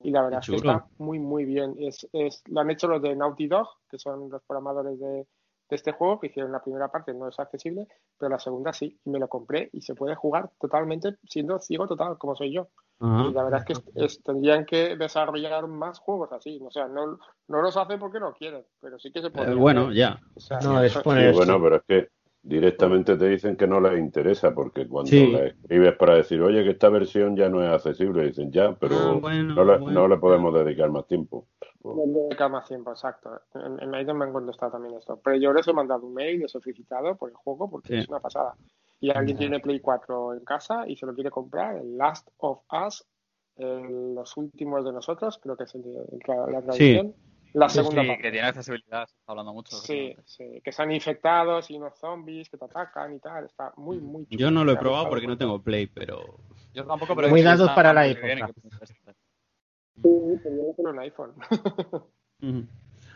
Y 0.00 0.10
la 0.10 0.22
verdad 0.22 0.40
es 0.40 0.46
que 0.46 0.56
está 0.56 0.86
muy, 0.98 1.18
muy 1.18 1.44
bien. 1.44 1.74
Es, 1.78 2.06
es, 2.12 2.42
lo 2.46 2.60
han 2.60 2.70
hecho 2.70 2.86
los 2.88 3.00
de 3.02 3.16
Naughty 3.16 3.46
Dog, 3.48 3.68
que 3.90 3.98
son 3.98 4.28
los 4.30 4.42
programadores 4.44 4.98
de, 5.00 5.06
de 5.08 5.26
este 5.70 5.92
juego, 5.92 6.20
que 6.20 6.26
hicieron 6.28 6.52
la 6.52 6.62
primera 6.62 6.88
parte, 6.88 7.12
no 7.14 7.28
es 7.28 7.38
accesible, 7.40 7.88
pero 8.18 8.28
la 8.30 8.38
segunda 8.38 8.72
sí. 8.72 9.00
Y 9.04 9.10
me 9.10 9.18
lo 9.18 9.28
compré 9.28 9.70
y 9.72 9.80
se 9.80 9.94
puede 9.94 10.14
jugar 10.14 10.50
totalmente 10.60 11.16
siendo 11.26 11.58
ciego 11.58 11.86
total, 11.88 12.18
como 12.18 12.36
soy 12.36 12.52
yo. 12.52 12.68
Ajá. 13.00 13.28
Y 13.28 13.32
la 13.32 13.42
verdad 13.44 13.60
es 13.60 13.66
que 13.66 13.72
es- 13.72 13.82
es- 14.16 14.22
tendrían 14.22 14.64
que 14.64 14.96
desarrollar 14.96 15.66
más 15.66 15.98
juegos 15.98 16.30
así. 16.32 16.60
O 16.62 16.70
sea, 16.70 16.88
no, 16.88 17.18
no 17.48 17.62
los 17.62 17.76
hacen 17.76 17.98
porque 17.98 18.20
no 18.20 18.32
quieren, 18.34 18.64
pero 18.80 18.98
sí 18.98 19.10
que 19.10 19.22
se 19.22 19.30
puede. 19.30 19.52
Eh, 19.52 19.54
bueno, 19.54 19.92
ya. 19.92 20.20
O 20.34 20.40
sea, 20.40 20.60
No, 20.60 20.80
es 20.84 20.96
poner- 20.98 21.30
Sí, 21.32 21.36
bueno, 21.36 21.60
pero 21.62 21.76
es 21.76 21.82
que 21.88 22.08
directamente 22.48 23.16
te 23.16 23.28
dicen 23.28 23.56
que 23.56 23.66
no 23.66 23.80
les 23.80 23.98
interesa, 23.98 24.54
porque 24.54 24.86
cuando 24.86 25.10
Sí. 25.10 25.26
le 25.32 25.48
escribes 25.48 25.96
para 25.96 26.14
decir, 26.14 26.40
oye, 26.40 26.62
que 26.62 26.70
esta 26.70 26.88
versión 26.88 27.36
ya 27.36 27.48
no 27.48 27.62
es 27.62 27.68
accesible, 27.70 28.24
dicen 28.26 28.52
ya, 28.52 28.72
pero 28.78 28.94
Ah, 28.96 29.18
bueno, 29.20 29.54
no, 29.54 29.64
le, 29.64 29.78
bueno. 29.78 30.00
no 30.02 30.08
le 30.08 30.16
podemos 30.18 30.54
dedicar 30.54 30.90
más 30.90 31.06
tiempo. 31.06 31.46
No 31.82 31.94
le 32.06 32.12
dedicar 32.28 32.50
más 32.50 32.66
tiempo, 32.68 32.90
exacto. 32.92 33.30
En, 33.54 33.82
en 33.82 33.90
Maiden 33.90 34.16
me 34.16 34.26
han 34.26 34.32
contestado 34.32 34.72
también 34.72 34.94
esto. 34.96 35.20
Pero 35.24 35.36
yo 35.36 35.52
les 35.52 35.66
he 35.66 35.72
mandado 35.72 36.06
un 36.06 36.14
mail, 36.14 36.40
les 36.40 36.54
he 36.54 36.60
felicitado 36.60 37.16
por 37.16 37.30
el 37.30 37.34
juego 37.36 37.68
porque 37.68 37.88
Sí. 37.94 37.98
es 37.98 38.08
una 38.08 38.20
pasada. 38.20 38.54
Y 39.00 39.10
alguien 39.10 39.36
tiene 39.36 39.60
Play 39.60 39.80
4 39.80 40.32
en 40.34 40.40
casa 40.44 40.84
y 40.88 40.96
se 40.96 41.04
lo 41.06 41.14
quiere 41.14 41.30
comprar, 41.30 41.76
el 41.76 41.98
Last 41.98 42.28
of 42.38 42.60
Us, 42.86 43.04
el- 43.56 44.14
los 44.14 44.36
últimos 44.36 44.84
de 44.84 44.92
nosotros, 44.92 45.38
creo 45.42 45.56
que 45.56 45.64
es 45.64 45.74
el 45.74 45.82
de- 45.82 46.04
la, 46.28 46.36
la 46.46 46.62
traducción. 46.62 47.14
La 47.56 47.70
segunda 47.70 48.02
sí, 48.02 48.08
parte. 48.08 48.22
que 48.22 48.30
tiene 48.30 48.48
accesibilidad, 48.48 49.06
se 49.06 49.16
está 49.16 49.32
hablando 49.32 49.54
mucho. 49.54 49.76
Sí, 49.76 50.14
sí, 50.26 50.60
que 50.62 50.68
están 50.68 50.92
infectados 50.92 51.70
y 51.70 51.76
unos 51.76 51.98
zombies 51.98 52.50
que 52.50 52.58
te 52.58 52.66
atacan 52.66 53.14
y 53.14 53.18
tal. 53.18 53.46
Está 53.46 53.72
muy, 53.78 53.98
muy 53.98 54.26
chulo. 54.26 54.38
Yo 54.38 54.50
no 54.50 54.62
lo 54.62 54.72
he 54.72 54.76
probado 54.76 55.08
porque 55.08 55.26
no 55.26 55.38
tengo 55.38 55.62
Play, 55.62 55.86
pero. 55.86 56.38
Yo 56.74 56.84
tampoco, 56.84 57.16
pero 57.16 57.30
Muy 57.30 57.40
dados 57.40 57.70
para 57.70 57.94
la 57.94 58.06
época. 58.06 58.50
Sí, 59.94 60.02
pero 60.76 61.00
iPhone. 61.00 61.32